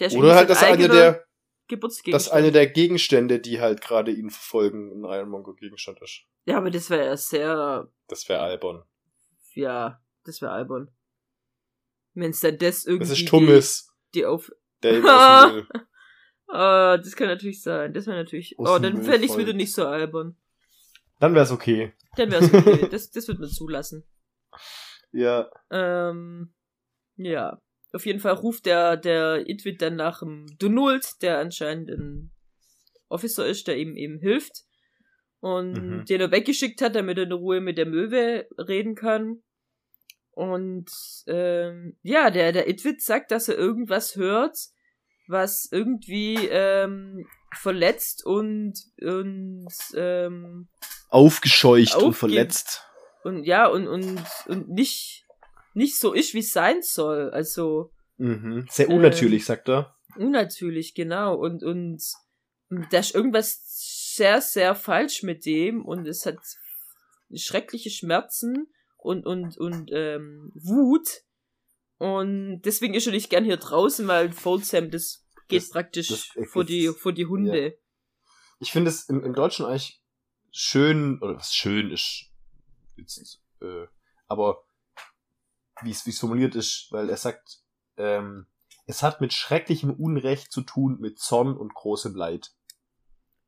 Der 0.00 0.12
Oder 0.12 0.34
halt, 0.34 0.50
dass 0.50 0.62
ein 0.62 0.74
eine 0.74 0.88
der, 0.88 1.24
Geburtsgegenstand. 1.68 2.26
dass 2.26 2.32
eine 2.32 2.50
der 2.50 2.66
Gegenstände, 2.66 3.38
die 3.38 3.60
halt 3.60 3.80
gerade 3.80 4.10
ihn 4.10 4.30
verfolgen, 4.30 4.90
ein 4.90 5.04
Ironmonger-Gegenstand 5.04 6.00
ist. 6.02 6.24
Ja, 6.46 6.56
aber 6.58 6.70
das 6.70 6.90
wäre 6.90 7.06
ja 7.06 7.16
sehr, 7.16 7.88
Das 8.08 8.28
wäre 8.28 8.40
albern. 8.40 8.82
ja, 9.54 10.02
das 10.24 10.42
wäre 10.42 10.52
albern. 10.52 10.90
Wenn's 12.14 12.40
dann 12.40 12.58
das 12.58 12.84
irgendwie 12.86 13.08
Das 13.08 13.18
ist 13.18 13.28
Tummis, 13.28 13.88
die, 14.14 14.20
die 14.20 14.26
auf, 14.26 14.50
ihm 14.90 15.06
aus 15.06 15.42
dem 15.46 15.54
Müll. 15.54 15.66
ah, 16.48 16.96
das 16.98 17.16
kann 17.16 17.28
natürlich 17.28 17.62
sein, 17.62 17.92
das 17.92 18.06
wäre 18.06 18.16
natürlich, 18.18 18.58
Aus 18.58 18.68
oh, 18.68 18.74
dem 18.78 18.82
dann 18.82 18.92
Müll 18.94 19.04
fände 19.04 19.24
ich's 19.24 19.34
folgt. 19.34 19.46
wieder 19.48 19.56
nicht 19.56 19.72
so 19.72 19.86
albern. 19.86 20.36
Dann 21.20 21.34
wär's 21.34 21.50
okay. 21.52 21.92
Dann 22.16 22.30
wär's 22.30 22.52
okay, 22.52 22.88
das, 22.90 23.10
das 23.10 23.28
wird 23.28 23.38
man 23.38 23.48
zulassen. 23.48 24.04
Ja. 25.12 25.48
Ähm, 25.70 26.52
ja. 27.16 27.60
Auf 27.92 28.06
jeden 28.06 28.18
Fall 28.18 28.32
ruft 28.34 28.66
der, 28.66 28.96
der 28.96 29.48
Itwit 29.48 29.80
dann 29.80 29.94
nach 29.94 30.18
dem 30.20 30.46
Donald, 30.58 31.22
der 31.22 31.38
anscheinend 31.38 31.90
ein 31.90 32.32
Officer 33.08 33.46
ist, 33.46 33.68
der 33.68 33.76
ihm 33.78 33.96
eben 33.96 34.18
hilft. 34.18 34.64
Und 35.38 35.72
Mhm. 35.74 36.04
den 36.06 36.20
er 36.22 36.30
weggeschickt 36.32 36.80
hat, 36.82 36.96
damit 36.96 37.18
er 37.18 37.24
in 37.24 37.32
Ruhe 37.32 37.60
mit 37.60 37.78
der 37.78 37.86
Möwe 37.86 38.48
reden 38.58 38.94
kann. 38.96 39.42
Und 40.30 40.90
ähm, 41.28 41.96
ja, 42.02 42.30
der, 42.30 42.50
der 42.50 42.68
Itwit 42.68 43.00
sagt, 43.02 43.30
dass 43.30 43.48
er 43.48 43.56
irgendwas 43.56 44.16
hört, 44.16 44.56
was 45.28 45.68
irgendwie 45.70 46.34
ähm, 46.50 47.26
verletzt 47.56 48.24
und, 48.26 48.74
und 49.00 49.68
ähm, 49.94 50.68
Aufgescheucht 51.08 51.96
und 51.96 52.14
verletzt. 52.14 52.82
und 53.22 53.44
ja, 53.44 53.66
und, 53.66 53.86
und, 53.86 54.20
und 54.46 54.68
nicht, 54.68 55.24
nicht 55.74 55.98
so 55.98 56.12
ist, 56.12 56.34
wie 56.34 56.40
es 56.40 56.52
sein 56.52 56.82
soll. 56.82 57.30
Also 57.30 57.90
Mhm. 58.16 58.66
Sehr 58.70 58.88
Ähm, 58.88 58.96
unnatürlich, 58.98 59.44
sagt 59.44 59.68
er. 59.68 59.96
unnatürlich, 60.16 60.94
genau. 60.94 61.34
Und, 61.34 61.64
und 61.64 62.00
da 62.90 62.98
ist 63.00 63.14
irgendwas 63.14 63.60
sehr, 64.14 64.40
sehr 64.40 64.74
falsch 64.76 65.22
mit 65.24 65.44
dem 65.46 65.84
und 65.84 66.06
es 66.06 66.24
hat 66.24 66.38
schreckliche 67.34 67.90
Schmerzen 67.90 68.68
und, 68.96 69.26
und, 69.26 69.58
und 69.58 69.90
ähm, 69.92 70.52
Wut. 70.54 71.22
Und 71.98 72.62
deswegen 72.62 72.94
ist 72.94 73.06
er 73.06 73.12
nicht 73.12 73.30
gern 73.30 73.44
hier 73.44 73.56
draußen, 73.56 74.06
weil 74.08 74.32
Foldsam, 74.32 74.90
das 74.90 75.24
geht 75.48 75.62
Das- 75.62 75.70
praktisch 75.70 76.08
das- 76.08 76.28
vor, 76.50 76.64
die, 76.64 76.88
vor 76.88 77.12
die 77.12 77.26
Hunde. 77.26 77.78
Ich 78.58 78.72
finde 78.72 78.90
es 78.90 79.08
im, 79.08 79.22
im 79.24 79.34
Deutschen 79.34 79.66
eigentlich 79.66 80.02
schön, 80.50 81.20
oder 81.22 81.36
was 81.36 81.54
schön 81.54 81.90
ist, 81.90 82.30
jetzt, 82.96 83.40
äh, 83.60 83.86
aber 84.26 84.64
wie 85.82 85.90
es 85.90 86.06
wie 86.06 86.10
es 86.10 86.18
formuliert 86.20 86.54
ist, 86.54 86.88
weil 86.90 87.10
er 87.10 87.16
sagt, 87.16 87.60
ähm, 87.96 88.46
es 88.86 89.02
hat 89.02 89.20
mit 89.20 89.32
schrecklichem 89.32 89.90
Unrecht 89.92 90.52
zu 90.52 90.62
tun, 90.62 90.98
mit 91.00 91.18
Zorn 91.18 91.56
und 91.56 91.74
großem 91.74 92.14
Leid. 92.14 92.52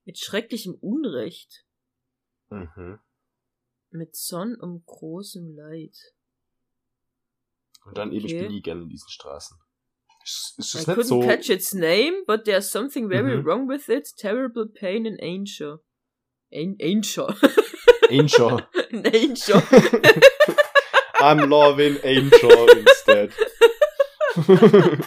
Mit 0.04 0.18
schrecklichem 0.18 0.74
Unrecht. 0.74 1.64
Mhm. 2.50 2.98
Mit 3.90 4.16
Sonn 4.16 4.54
und 4.56 4.84
großem 4.86 5.54
Leid. 5.56 5.96
Und 7.86 7.96
dann 7.98 8.12
eben, 8.12 8.26
ich 8.26 8.34
Okay. 8.34 8.42
bin 8.42 8.52
nie 8.52 8.62
gerne 8.62 8.82
in 8.82 8.88
diesen 8.88 9.08
Straßen. 9.08 9.56
Ist, 10.24 10.54
ist 10.58 10.74
I 10.74 10.78
das 10.78 10.86
couldn't 10.86 10.96
nicht 10.98 11.06
so? 11.08 11.20
catch 11.20 11.48
its 11.50 11.72
name, 11.72 12.24
but 12.26 12.44
there's 12.44 12.70
something 12.70 13.08
very 13.08 13.36
Mhm. 13.38 13.44
wrong 13.46 13.68
with 13.68 13.88
it. 13.88 14.08
Terrible 14.18 14.66
pain 14.66 15.06
and 15.06 15.20
anger. 15.22 15.78
An. 16.52 16.76
Angel. 16.80 17.26
An 18.10 19.06
anger. 19.06 19.62
I'm 21.18 21.46
loving 21.48 21.96
Angel 22.04 22.68
instead. 22.78 23.32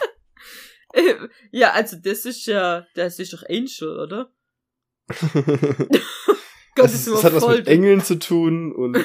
ja, 1.52 1.72
also 1.74 1.98
das 2.04 2.26
ist 2.26 2.46
ja, 2.48 2.86
das 2.96 3.20
ist 3.20 3.34
doch 3.34 3.44
Angel, 3.48 4.00
oder? 4.00 4.32
Gott, 6.76 6.86
das, 6.86 6.94
ist 6.94 7.08
das 7.08 7.24
hat 7.24 7.34
was 7.36 7.48
mit 7.48 7.68
Engeln 7.68 8.02
zu 8.02 8.18
tun 8.20 8.74
und. 8.74 8.98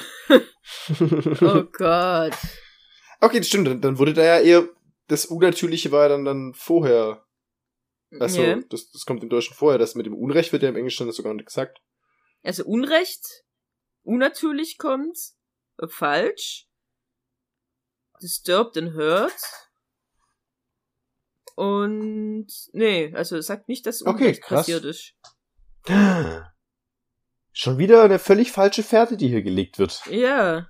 oh 1.43 1.65
Gott. 1.73 2.35
Okay, 3.25 3.39
das 3.39 3.49
stimmt. 3.49 3.67
Dann, 3.69 3.81
dann 3.81 3.99
wurde 3.99 4.13
da 4.15 4.23
ja 4.23 4.41
eher 4.41 4.69
das 5.09 5.27
Unnatürliche 5.27 5.93
war 5.93 6.05
ja 6.05 6.09
dann, 6.11 6.25
dann 6.25 6.55
vorher. 6.55 7.25
Also, 8.21 8.43
Ja. 8.43 8.57
das, 8.71 8.91
das 8.91 9.05
kommt 9.07 9.23
im 9.23 9.29
Deutschen 9.29 9.55
vorher. 9.55 9.79
Das 9.79 9.95
mit 9.95 10.07
dem 10.07 10.15
Unrecht 10.15 10.53
wird 10.53 10.63
ja 10.63 10.69
im 10.69 10.77
Englischen 10.77 11.11
sogar 11.13 11.35
nicht 11.35 11.47
gesagt. 11.47 11.81
Also 12.43 12.65
Unrecht, 12.65 13.45
unnatürlich 14.03 14.79
kommt, 14.79 15.19
äh, 15.79 15.89
falsch, 15.89 16.69
disturbed 18.23 18.77
and 18.77 18.95
hurt. 18.95 19.33
Und 21.57 22.47
nee, 22.73 23.13
also 23.15 23.37
es 23.37 23.47
sagt 23.47 23.69
nicht, 23.69 23.87
dass 23.87 24.05
Okay, 24.05 24.25
Unrecht 24.25 24.43
krass. 24.43 24.61
passiert 24.61 24.85
ist. 24.85 25.15
Schon 27.53 27.79
wieder 27.79 28.03
eine 28.03 28.19
völlig 28.19 28.51
falsche 28.53 28.83
Fährte, 28.83 29.17
die 29.17 29.29
hier 29.29 29.43
gelegt 29.43 29.79
wird. 29.79 30.05
Ja. 30.07 30.69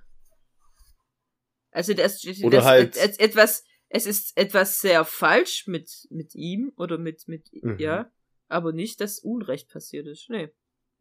Also 1.75 1.93
das, 1.93 2.21
das 2.21 2.41
Oder 2.41 2.63
halt- 2.63 2.95
et- 2.95 3.19
etwas, 3.19 3.65
es 3.89 4.05
ist 4.05 4.37
etwas 4.37 4.79
sehr 4.79 5.03
falsch 5.03 5.67
mit, 5.67 6.07
mit 6.09 6.33
ihm 6.33 6.71
oder 6.77 6.97
mit, 6.97 7.27
mit, 7.27 7.49
Mhm. 7.51 7.77
ja, 7.79 8.09
aber 8.47 8.71
nicht, 8.71 9.01
dass 9.01 9.19
Unrecht 9.19 9.69
passiert 9.69 10.07
ist. 10.07 10.29
Nee, 10.29 10.49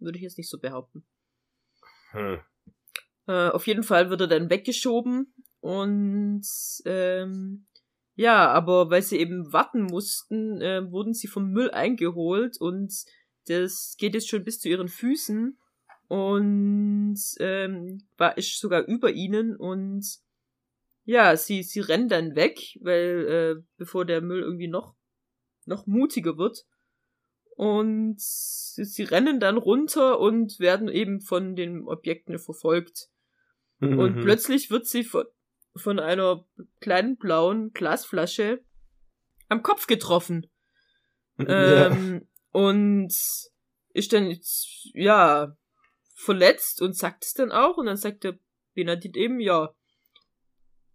würde 0.00 0.18
ich 0.18 0.22
jetzt 0.24 0.36
nicht 0.36 0.50
so 0.50 0.58
behaupten. 0.58 1.06
Hm. 2.10 2.40
Äh, 3.28 3.50
auf 3.50 3.68
jeden 3.68 3.84
Fall 3.84 4.10
wird 4.10 4.22
er 4.22 4.26
dann 4.26 4.50
weggeschoben 4.50 5.32
und 5.60 6.44
ähm, 6.86 7.66
ja, 8.16 8.48
aber 8.50 8.90
weil 8.90 9.02
sie 9.02 9.18
eben 9.18 9.52
warten 9.52 9.84
mussten, 9.84 10.60
äh, 10.60 10.90
wurden 10.90 11.14
sie 11.14 11.28
vom 11.28 11.50
Müll 11.52 11.70
eingeholt 11.70 12.60
und 12.60 12.92
das 13.46 13.94
geht 13.96 14.14
jetzt 14.14 14.28
schon 14.28 14.42
bis 14.44 14.58
zu 14.58 14.68
ihren 14.68 14.88
Füßen 14.88 15.56
und 16.08 17.18
ähm, 17.38 18.08
war 18.16 18.36
ist 18.36 18.58
sogar 18.58 18.82
über 18.86 19.12
ihnen 19.12 19.56
und 19.56 20.04
ja, 21.04 21.36
sie 21.36 21.62
sie 21.62 21.80
rennen 21.80 22.08
dann 22.08 22.34
weg, 22.34 22.78
weil 22.80 23.58
äh, 23.58 23.62
bevor 23.76 24.04
der 24.04 24.20
Müll 24.20 24.40
irgendwie 24.42 24.68
noch 24.68 24.94
noch 25.66 25.86
mutiger 25.86 26.36
wird 26.36 26.66
und 27.56 28.16
sie, 28.20 28.84
sie 28.84 29.02
rennen 29.04 29.40
dann 29.40 29.56
runter 29.56 30.18
und 30.18 30.58
werden 30.60 30.88
eben 30.88 31.20
von 31.20 31.56
den 31.56 31.86
Objekten 31.86 32.38
verfolgt. 32.38 33.08
Und 33.80 34.16
Mhm. 34.16 34.20
plötzlich 34.20 34.70
wird 34.70 34.86
sie 34.86 35.04
von, 35.04 35.24
von 35.76 35.98
einer 35.98 36.46
kleinen 36.80 37.16
blauen 37.16 37.72
Glasflasche 37.72 38.62
am 39.48 39.62
Kopf 39.62 39.86
getroffen. 39.86 40.46
ja. 41.38 41.86
Ähm, 41.86 42.26
und 42.50 43.12
ist 43.92 44.12
dann, 44.12 44.30
jetzt, 44.30 44.90
ja, 44.94 45.56
verletzt 46.14 46.80
und 46.82 46.96
sagt 46.96 47.24
es 47.24 47.34
dann 47.34 47.52
auch. 47.52 47.76
Und 47.76 47.86
dann 47.86 47.96
sagt 47.96 48.24
der 48.24 48.38
Benedikt 48.74 49.16
eben, 49.16 49.40
ja, 49.40 49.74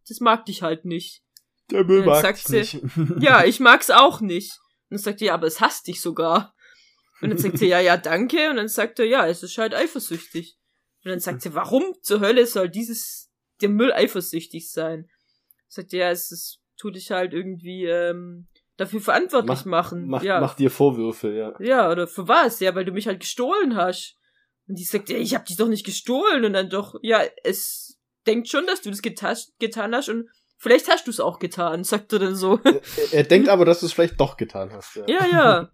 das 0.09 0.19
mag 0.19 0.45
dich 0.45 0.61
halt 0.61 0.85
nicht. 0.85 1.23
Der 1.71 1.83
Müll 1.83 2.03
mag 2.05 2.21
sagt 2.21 2.39
ich 2.39 2.45
sie, 2.45 2.57
nicht. 2.57 2.81
Ja, 3.19 3.43
ich 3.43 3.59
mag's 3.59 3.89
auch 3.89 4.21
nicht. 4.21 4.59
Und 4.89 4.97
dann 4.97 4.99
sagt 4.99 5.21
er, 5.21 5.27
ja, 5.27 5.33
aber 5.35 5.47
es 5.47 5.61
hasst 5.61 5.87
dich 5.87 6.01
sogar. 6.01 6.55
Und 7.21 7.29
dann 7.29 7.37
sagt 7.37 7.57
sie, 7.57 7.67
ja, 7.67 7.79
ja, 7.79 7.97
danke. 7.97 8.49
Und 8.49 8.55
dann 8.55 8.67
sagt 8.69 8.99
er, 8.99 9.05
ja, 9.05 9.27
es 9.27 9.43
ist 9.43 9.57
halt 9.57 9.73
eifersüchtig. 9.75 10.57
Und 11.03 11.11
dann 11.11 11.19
sagt 11.19 11.41
sie, 11.41 11.53
warum 11.53 11.95
zur 12.01 12.21
Hölle 12.21 12.45
soll 12.45 12.69
dieses, 12.69 13.29
der 13.61 13.69
Müll 13.69 13.93
eifersüchtig 13.93 14.71
sein? 14.71 15.09
Sagt 15.67 15.93
er, 15.93 15.99
ja, 16.07 16.11
es 16.11 16.31
ist, 16.31 16.59
tut 16.77 16.95
dich 16.95 17.11
halt 17.11 17.33
irgendwie, 17.33 17.85
ähm, 17.85 18.47
dafür 18.77 19.01
verantwortlich 19.01 19.65
Mach- 19.65 19.65
machen. 19.65 20.07
Mach, 20.07 20.23
ja. 20.23 20.39
mach 20.39 20.55
dir 20.55 20.71
Vorwürfe, 20.71 21.33
ja. 21.33 21.53
ja, 21.59 21.91
oder 21.91 22.07
für 22.07 22.27
was? 22.27 22.59
Ja, 22.61 22.73
weil 22.73 22.85
du 22.85 22.91
mich 22.93 23.07
halt 23.07 23.19
gestohlen 23.19 23.75
hast. 23.75 24.15
Und 24.67 24.79
die 24.79 24.83
sagt, 24.83 25.09
ja, 25.09 25.17
ich 25.17 25.35
hab 25.35 25.45
dich 25.45 25.57
doch 25.57 25.67
nicht 25.67 25.85
gestohlen. 25.85 26.45
Und 26.45 26.53
dann 26.53 26.69
doch, 26.69 26.95
ja, 27.01 27.21
es 27.43 27.98
denkt 28.29 28.47
schon, 28.47 28.65
dass 28.67 28.81
du 28.81 28.89
das 28.89 29.01
getan, 29.01 29.35
getan 29.59 29.95
hast 29.95 30.09
und 30.09 30.29
vielleicht 30.57 30.87
hast 30.87 31.07
du 31.07 31.11
es 31.11 31.19
auch 31.19 31.39
getan, 31.39 31.83
sagt 31.83 32.13
er 32.13 32.19
dann 32.19 32.35
so. 32.35 32.59
Er, 32.63 32.81
er 33.11 33.23
denkt 33.23 33.49
aber, 33.49 33.65
dass 33.65 33.79
du 33.79 33.87
es 33.87 33.93
vielleicht 33.93 34.19
doch 34.19 34.37
getan 34.37 34.71
hast. 34.71 34.95
Ja. 34.95 35.05
Ja, 35.07 35.27
ja. 35.27 35.71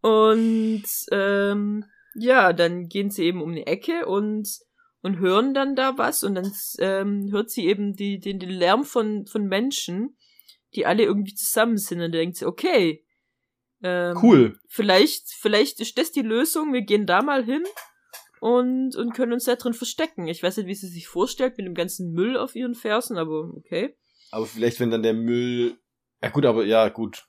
Und 0.00 0.84
ähm, 1.10 1.84
ja, 2.14 2.52
dann 2.52 2.88
gehen 2.88 3.10
sie 3.10 3.24
eben 3.24 3.42
um 3.42 3.54
die 3.54 3.66
Ecke 3.66 4.06
und 4.06 4.48
und 5.00 5.18
hören 5.20 5.54
dann 5.54 5.76
da 5.76 5.96
was 5.96 6.24
und 6.24 6.34
dann 6.34 6.52
ähm, 6.80 7.28
hört 7.30 7.50
sie 7.50 7.66
eben 7.66 7.94
die, 7.94 8.18
den, 8.18 8.38
den 8.38 8.50
Lärm 8.50 8.84
von 8.84 9.26
von 9.26 9.46
Menschen, 9.46 10.16
die 10.74 10.86
alle 10.86 11.04
irgendwie 11.04 11.34
zusammen 11.34 11.78
sind 11.78 11.98
und 11.98 12.04
dann 12.04 12.12
denkt 12.12 12.36
sie, 12.36 12.46
okay, 12.46 13.04
ähm, 13.82 14.16
Cool. 14.20 14.58
vielleicht 14.68 15.30
vielleicht 15.40 15.80
ist 15.80 15.98
das 15.98 16.12
die 16.12 16.22
Lösung. 16.22 16.72
Wir 16.72 16.82
gehen 16.82 17.06
da 17.06 17.22
mal 17.22 17.44
hin 17.44 17.64
und 18.40 18.94
und 18.96 19.14
können 19.14 19.32
uns 19.32 19.44
da 19.44 19.56
drin 19.56 19.74
verstecken. 19.74 20.26
Ich 20.28 20.42
weiß 20.42 20.56
nicht, 20.58 20.66
wie 20.66 20.74
sie 20.74 20.88
sich 20.88 21.06
vorstellt 21.08 21.56
mit 21.58 21.66
dem 21.66 21.74
ganzen 21.74 22.12
Müll 22.12 22.36
auf 22.36 22.54
ihren 22.54 22.74
Fersen, 22.74 23.16
aber 23.18 23.50
okay. 23.56 23.96
Aber 24.30 24.46
vielleicht, 24.46 24.80
wenn 24.80 24.90
dann 24.90 25.02
der 25.02 25.14
Müll. 25.14 25.76
Ja 26.22 26.30
gut, 26.30 26.44
aber 26.46 26.64
ja, 26.64 26.88
gut. 26.88 27.26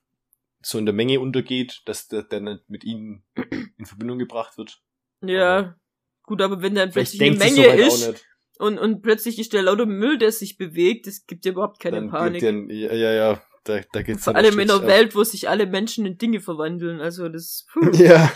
So 0.62 0.78
in 0.78 0.86
der 0.86 0.94
Menge 0.96 1.20
untergeht, 1.20 1.82
dass 1.86 2.08
der, 2.08 2.26
nicht 2.42 2.70
mit 2.70 2.84
ihnen 2.84 3.24
in 3.78 3.86
Verbindung 3.86 4.20
gebracht 4.20 4.58
wird. 4.58 4.82
Ja. 5.22 5.58
Aber- 5.60 5.76
Gut, 6.24 6.42
aber 6.44 6.62
wenn 6.62 6.76
dann 6.76 6.92
Vielleicht 6.92 7.18
plötzlich 7.18 7.42
eine 7.42 7.64
Menge 7.66 7.88
ist. 7.88 8.24
Und, 8.60 8.78
und 8.78 9.02
plötzlich 9.02 9.40
ist 9.40 9.54
der 9.54 9.64
lauter 9.64 9.88
Müll, 9.88 10.20
der 10.20 10.32
sich 10.32 10.58
bewegt. 10.58 11.08
Es 11.08 11.26
gibt 11.26 11.44
ja 11.46 11.54
überhaupt 11.54 11.80
keine 11.80 11.96
Dann 12.02 12.10
Panik. 12.12 12.42
der, 12.42 12.54
ja, 12.70 12.94
ja, 12.94 13.12
ja, 13.14 13.44
da, 13.64 13.80
da 13.94 14.02
geht's 14.04 14.26
Vor 14.26 14.34
dann 14.34 14.46
allem 14.46 14.60
in 14.60 14.70
einer. 14.70 14.86
Welt, 14.86 15.16
wo 15.16 15.24
sich 15.24 15.50
alle 15.50 15.66
Menschen 15.66 16.06
in 16.06 16.18
Dinge 16.20 16.40
verwandeln. 16.40 17.00
Also 17.02 17.30
das. 17.30 17.66
Puh. 17.74 17.90
Ja. 17.94 18.32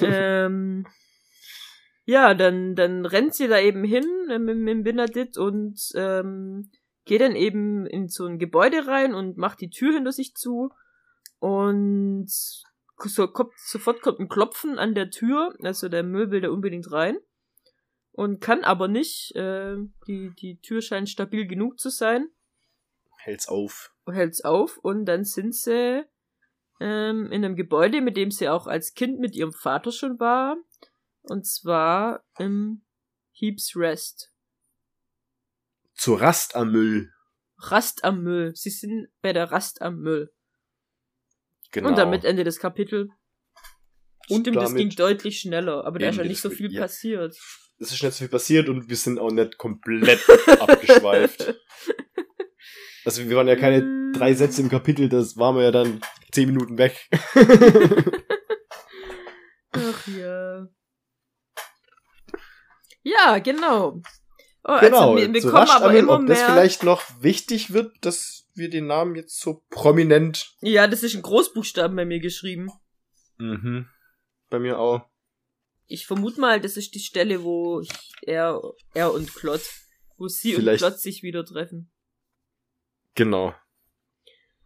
ähm, 0.00 0.84
ja, 2.04 2.34
dann, 2.34 2.74
dann 2.74 3.06
rennt 3.06 3.34
sie 3.34 3.48
da 3.48 3.58
eben 3.58 3.84
hin 3.84 4.04
äh, 4.28 4.38
mit, 4.38 4.56
mit 4.56 4.84
Benedikt 4.84 5.38
und 5.38 5.80
ähm, 5.94 6.70
geht 7.04 7.20
dann 7.20 7.36
eben 7.36 7.86
in 7.86 8.08
so 8.08 8.26
ein 8.26 8.38
Gebäude 8.38 8.86
rein 8.86 9.14
und 9.14 9.36
macht 9.36 9.60
die 9.60 9.70
Tür 9.70 9.92
hinter 9.94 10.12
sich 10.12 10.34
zu. 10.34 10.70
Und 11.38 12.28
so 12.28 13.28
kommt, 13.28 13.52
sofort 13.56 14.02
kommt 14.02 14.20
ein 14.20 14.28
Klopfen 14.28 14.78
an 14.78 14.94
der 14.94 15.10
Tür. 15.10 15.54
Also 15.62 15.88
der 15.88 16.02
Müll 16.02 16.30
will 16.30 16.40
da 16.40 16.50
unbedingt 16.50 16.90
rein. 16.92 17.18
Und 18.12 18.40
kann 18.40 18.64
aber 18.64 18.88
nicht. 18.88 19.34
Äh, 19.34 19.76
die, 20.06 20.30
die 20.38 20.60
Tür 20.60 20.82
scheint 20.82 21.08
stabil 21.08 21.46
genug 21.46 21.78
zu 21.80 21.88
sein. 21.88 22.28
Hält's 23.18 23.48
auf. 23.48 23.92
hält's 24.10 24.44
auf 24.44 24.78
und 24.78 25.04
dann 25.06 25.24
sind 25.24 25.54
sie 25.54 26.04
ähm, 26.80 27.30
in 27.30 27.44
einem 27.44 27.54
Gebäude, 27.54 28.00
mit 28.00 28.16
dem 28.16 28.32
sie 28.32 28.48
auch 28.48 28.66
als 28.66 28.94
Kind 28.94 29.20
mit 29.20 29.36
ihrem 29.36 29.52
Vater 29.52 29.92
schon 29.92 30.18
war. 30.18 30.56
Und 31.22 31.46
zwar 31.46 32.24
im 32.38 32.82
Heaps 33.32 33.76
Rest. 33.76 34.32
Zur 35.94 36.20
Rast 36.20 36.56
am 36.56 36.72
Müll. 36.72 37.12
Rast 37.58 38.04
am 38.04 38.22
Müll. 38.22 38.52
Sie 38.56 38.70
sind 38.70 39.08
bei 39.20 39.32
der 39.32 39.50
Rast 39.52 39.82
am 39.82 40.00
Müll. 40.00 40.32
Genau. 41.70 41.88
Und 41.88 41.96
damit 41.98 42.24
Ende 42.24 42.44
des 42.44 42.58
Kapitels. 42.58 43.08
Und 44.28 44.42
Stimmt, 44.42 44.56
damit 44.56 44.76
ging 44.76 44.90
deutlich 44.90 45.40
schneller, 45.40 45.84
aber 45.84 45.98
da 45.98 46.08
ist 46.08 46.16
ja 46.16 46.24
nicht 46.24 46.40
so 46.40 46.50
viel 46.50 46.72
ja. 46.72 46.82
passiert. 46.82 47.36
es 47.78 47.92
ist 47.92 48.02
nicht 48.02 48.12
so 48.12 48.18
viel 48.18 48.28
passiert 48.28 48.68
und 48.68 48.88
wir 48.88 48.96
sind 48.96 49.18
auch 49.18 49.30
nicht 49.30 49.58
komplett 49.58 50.20
abgeschweift. 50.60 51.54
Also 53.04 53.28
wir 53.28 53.36
waren 53.36 53.48
ja 53.48 53.56
keine 53.56 53.82
Mm. 54.12 54.12
drei 54.12 54.34
Sätze 54.34 54.62
im 54.62 54.68
Kapitel, 54.68 55.08
das 55.08 55.36
waren 55.36 55.56
wir 55.56 55.64
ja 55.64 55.70
dann 55.70 56.00
zehn 56.30 56.46
Minuten 56.46 56.78
weg. 56.78 57.08
Ach 59.72 60.06
ja. 60.06 60.68
Ja, 63.02 63.38
genau. 63.38 64.02
Oh, 64.64 64.78
genau, 64.78 65.14
also 65.14 65.16
wir, 65.16 65.32
wir 65.32 65.42
kommen 65.42 65.70
aber 65.70 65.94
immer 65.94 66.14
ob 66.20 66.26
das 66.26 66.38
mehr. 66.38 66.46
vielleicht 66.46 66.84
noch 66.84 67.02
wichtig 67.20 67.72
wird, 67.72 67.92
dass 68.02 68.48
wir 68.54 68.70
den 68.70 68.86
Namen 68.86 69.16
jetzt 69.16 69.40
so 69.40 69.64
prominent. 69.70 70.54
Ja, 70.60 70.86
das 70.86 71.02
ist 71.02 71.14
in 71.14 71.22
Großbuchstaben 71.22 71.96
bei 71.96 72.04
mir 72.04 72.20
geschrieben. 72.20 72.70
Mhm. 73.38 73.88
Bei 74.50 74.60
mir 74.60 74.78
auch. 74.78 75.02
Ich 75.86 76.06
vermute 76.06 76.40
mal, 76.40 76.60
das 76.60 76.76
ist 76.76 76.94
die 76.94 77.00
Stelle, 77.00 77.42
wo 77.42 77.80
ich, 77.80 77.90
er, 78.22 78.60
er 78.94 79.12
und 79.12 79.34
Klott, 79.34 79.62
wo 80.16 80.28
sie 80.28 80.54
Vielleicht- 80.54 80.82
und 80.82 80.88
Klott 80.90 81.00
sich 81.00 81.22
wieder 81.22 81.44
treffen. 81.44 81.90
Genau. 83.14 83.54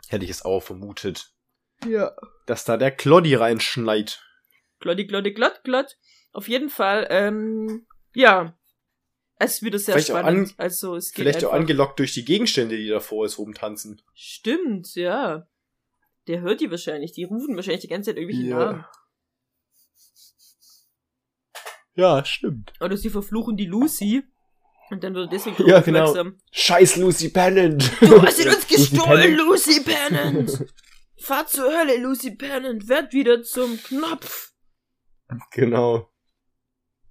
Hätte 0.08 0.24
ich 0.24 0.30
es 0.30 0.44
auch 0.44 0.60
vermutet. 0.60 1.32
Ja. 1.88 2.14
Dass 2.46 2.64
da 2.64 2.76
der 2.76 2.90
Kloddy 2.90 3.34
reinschneit. 3.34 4.22
Klotti, 4.78 5.06
Klotti, 5.06 5.32
Klott, 5.32 5.62
Klott. 5.64 5.96
Auf 6.32 6.48
jeden 6.48 6.68
Fall, 6.68 7.06
ähm, 7.10 7.86
ja. 8.16 8.56
Es 9.38 9.56
ist 9.56 9.62
wieder 9.62 9.78
sehr 9.78 9.94
Vielleicht 9.94 10.10
auch 10.12 10.18
spannend. 10.20 10.48
an- 10.50 10.54
also 10.56 10.96
es 10.96 11.12
geht 11.12 11.22
Vielleicht 11.22 11.44
auch 11.44 11.50
einfach. 11.50 11.60
angelockt 11.60 11.98
durch 11.98 12.14
die 12.14 12.24
Gegenstände, 12.24 12.76
die 12.78 12.88
da 12.88 13.00
vor 13.00 13.24
uns 13.24 13.36
rumtanzen. 13.38 14.00
Stimmt, 14.14 14.94
ja. 14.94 15.46
Der 16.26 16.40
hört 16.40 16.60
die 16.62 16.70
wahrscheinlich. 16.70 17.12
Die 17.12 17.24
rufen 17.24 17.54
wahrscheinlich 17.54 17.82
die 17.82 17.88
ganze 17.88 18.10
Zeit 18.10 18.16
irgendwelche 18.16 18.48
Ja. 18.48 18.58
Namen. 18.58 18.84
Ja, 21.94 22.24
stimmt. 22.24 22.72
Oder 22.80 22.96
sie 22.96 23.10
verfluchen 23.10 23.56
die 23.56 23.66
Lucy. 23.66 24.22
Und 24.90 25.02
dann 25.04 25.14
wird 25.14 25.26
er 25.26 25.30
deswegen 25.30 25.56
Ja, 25.68 25.80
genau. 25.80 26.04
aufmerksam. 26.04 26.38
Scheiß 26.52 26.96
Lucy 26.96 27.28
Pennant. 27.30 27.90
Du 28.00 28.22
hast 28.22 28.38
ihn 28.40 28.48
uns 28.48 28.70
Lucy 28.70 28.76
gestohlen, 28.90 29.20
Pennant. 29.20 29.38
Lucy 29.38 29.80
Pennant! 29.82 30.66
Fahr 31.18 31.46
zur 31.46 31.64
Hölle, 31.72 31.98
Lucy 31.98 32.36
Pennant! 32.36 32.88
Werd 32.88 33.12
wieder 33.12 33.42
zum 33.42 33.76
Knopf! 33.82 34.52
Genau. 35.52 36.10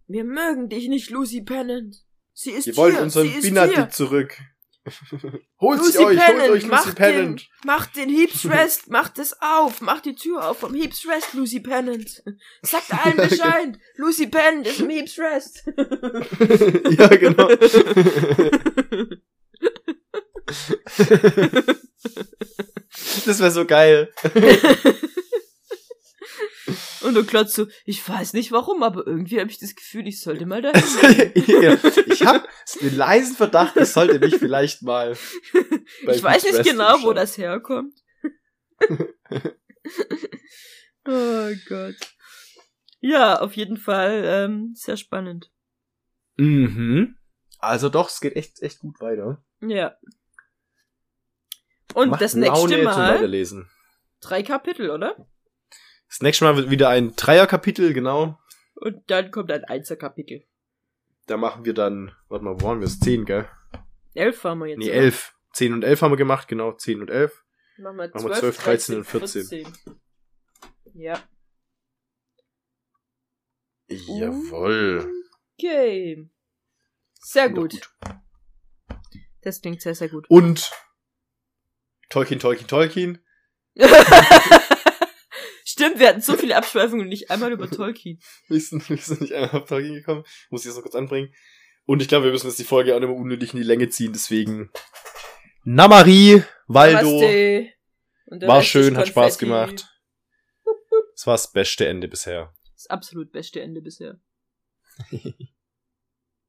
Wir 0.08 0.24
mögen 0.24 0.70
dich 0.70 0.88
nicht, 0.88 1.10
Lucy 1.10 1.42
Pennant! 1.42 1.96
Sie 2.34 2.52
ist 2.52 2.68
Ihr 2.68 2.78
wollt 2.78 2.94
hier, 2.96 3.04
unseren 3.04 3.32
Binati 3.42 3.90
zurück. 3.90 4.38
holt 5.60 5.80
Lucy 5.80 5.92
sie 5.94 6.00
euch, 6.00 6.20
Pennant, 6.20 6.50
holt 6.50 6.52
euch 6.52 6.68
Lucy 6.68 6.86
den, 6.86 6.96
Pennant. 6.96 7.50
mach 7.66 7.88
den 7.88 8.10
Heaps 8.10 8.46
Rest, 8.50 8.90
macht 8.90 9.18
es 9.18 9.36
auf, 9.42 9.82
mach 9.82 10.02
die 10.02 10.14
Tür 10.14 10.48
auf 10.48 10.60
vom 10.60 10.76
Heaps 10.76 11.08
Rest, 11.08 11.34
Lucy 11.34 11.60
Pennant. 11.60 12.24
Sagt 12.62 12.94
allen 12.94 13.18
Bescheid, 13.18 13.80
Lucy 13.96 14.28
Pennant 14.28 14.68
ist 14.68 14.82
im 14.82 14.90
Heaps 14.92 15.18
Rest. 15.18 15.64
ja, 15.66 17.08
genau. 17.08 17.48
das 23.26 23.40
wäre 23.40 23.52
so 23.52 23.66
geil. 23.66 24.14
Und 27.06 27.14
der 27.14 27.22
Und 27.22 27.30
Klotz 27.30 27.54
so, 27.54 27.68
ich 27.86 28.08
weiß 28.08 28.34
nicht 28.34 28.52
warum, 28.52 28.82
aber 28.82 29.06
irgendwie 29.06 29.40
habe 29.40 29.52
ich 29.52 29.60
das 29.60 29.76
Gefühl, 29.76 30.08
ich 30.08 30.20
sollte 30.22 30.46
mal 30.46 30.62
dahin. 30.62 30.82
ich 31.36 32.26
habe 32.26 32.48
den 32.82 32.98
leisen 32.98 33.36
Verdacht, 33.36 33.78
ich 33.78 33.90
sollte 33.90 34.20
mich 34.20 34.38
vielleicht 34.38 34.82
mal. 34.82 35.16
ich 36.08 36.24
weiß 36.24 36.44
nicht 36.44 36.64
genau, 36.64 37.04
wo 37.04 37.14
das 37.14 37.38
herkommt. 37.38 37.94
oh 41.06 41.52
Gott. 41.70 41.96
Ja, 43.00 43.40
auf 43.40 43.56
jeden 43.56 43.78
Fall 43.78 44.24
ähm, 44.26 44.72
sehr 44.74 44.98
spannend. 44.98 45.52
Mhm. 46.38 47.18
Also 47.60 47.90
doch, 47.90 48.10
es 48.10 48.20
geht 48.20 48.36
echt, 48.36 48.62
echt 48.64 48.80
gut 48.80 49.00
weiter. 49.00 49.44
Ja. 49.62 49.96
Und 51.94 52.10
Macht 52.10 52.22
das 52.22 52.34
nächste 52.34 52.82
Mal. 52.84 53.24
Lesen. 53.26 53.70
Drei 54.22 54.42
Kapitel, 54.42 54.90
oder? 54.90 55.28
Das 56.08 56.22
nächste 56.22 56.46
Mal 56.46 56.56
wird 56.56 56.70
wieder 56.70 56.90
ein 56.90 57.16
Dreierkapitel, 57.16 57.94
genau. 57.94 58.40
Und 58.76 59.10
dann 59.10 59.32
kommt 59.32 59.52
ein 59.52 59.64
Einzelkapitel. 59.64 60.46
Da 61.28 61.38
machen 61.38 61.66
wir 61.66 61.74
dann, 61.74 62.12
warte 62.30 62.46
mal, 62.46 62.60
wo 62.60 62.68
waren 62.68 62.80
wir 62.80 62.88
es? 62.88 63.00
Zehn, 63.00 63.26
gell? 63.26 63.48
Elf 64.14 64.44
haben 64.44 64.60
wir 64.60 64.68
jetzt. 64.68 64.80
Nee, 64.80 64.90
elf. 64.90 65.34
Zehn 65.54 65.74
und 65.74 65.84
elf 65.84 66.02
haben 66.02 66.12
wir 66.12 66.18
gemacht, 66.18 66.48
genau. 66.48 66.74
Zehn 66.74 67.02
und 67.02 67.10
elf. 67.10 67.44
Machen 67.78 67.98
wir, 67.98 68.10
machen 68.10 68.30
wir 68.30 68.34
12, 68.34 68.58
13 68.64 68.98
und 68.98 69.04
14. 69.06 69.46
14. 69.46 69.74
Ja. 70.94 71.20
Jawoll. 73.88 75.12
Okay. 75.58 76.30
Sehr 77.20 77.50
gut. 77.50 77.72
gut. 77.72 77.90
Das 79.42 79.62
klingt 79.62 79.82
sehr, 79.82 79.96
sehr 79.96 80.10
gut. 80.10 80.30
Und 80.30 80.72
Tolkien, 82.10 82.40
Tolkien, 82.40 82.68
Tolkien. 82.68 83.20
Stimmt, 85.76 86.00
wir 86.00 86.08
hatten 86.08 86.22
so 86.22 86.38
viele 86.38 86.56
Abschweifungen 86.56 87.02
und 87.02 87.10
nicht 87.10 87.30
einmal 87.30 87.52
über 87.52 87.70
Tolkien. 87.70 88.18
wir, 88.48 88.62
sind, 88.62 88.90
wir 88.90 88.96
sind 88.96 89.20
nicht 89.20 89.34
einmal 89.34 89.62
auf 89.62 89.68
Tolkien 89.68 89.96
gekommen. 89.96 90.24
Muss 90.50 90.62
ich 90.62 90.68
das 90.68 90.78
noch 90.78 90.84
kurz 90.84 90.96
anbringen. 90.96 91.34
Und 91.84 92.02
ich 92.02 92.08
glaube, 92.08 92.24
wir 92.24 92.32
müssen 92.32 92.48
jetzt 92.48 92.60
die 92.60 92.64
Folge 92.64 92.96
auch 92.96 93.00
nicht 93.02 93.10
mehr 93.10 93.18
unnötig 93.18 93.52
in 93.52 93.58
die 93.58 93.66
Länge 93.66 93.90
ziehen, 93.90 94.14
deswegen. 94.14 94.72
Namari, 95.66 96.44
Waldo. 96.68 97.20
War 98.48 98.64
schön, 98.64 98.96
hat 98.96 99.10
Spaß 99.10 99.38
gemacht. 99.38 99.92
Das 101.14 101.28
war 101.28 101.36
das 101.36 101.52
beste 101.54 101.88
Ende 101.88 102.10
bisher. 102.10 102.54
Das 102.74 102.88
absolut 102.88 103.32
beste 103.32 103.62
Ende 103.62 103.82
bisher. 103.82 104.20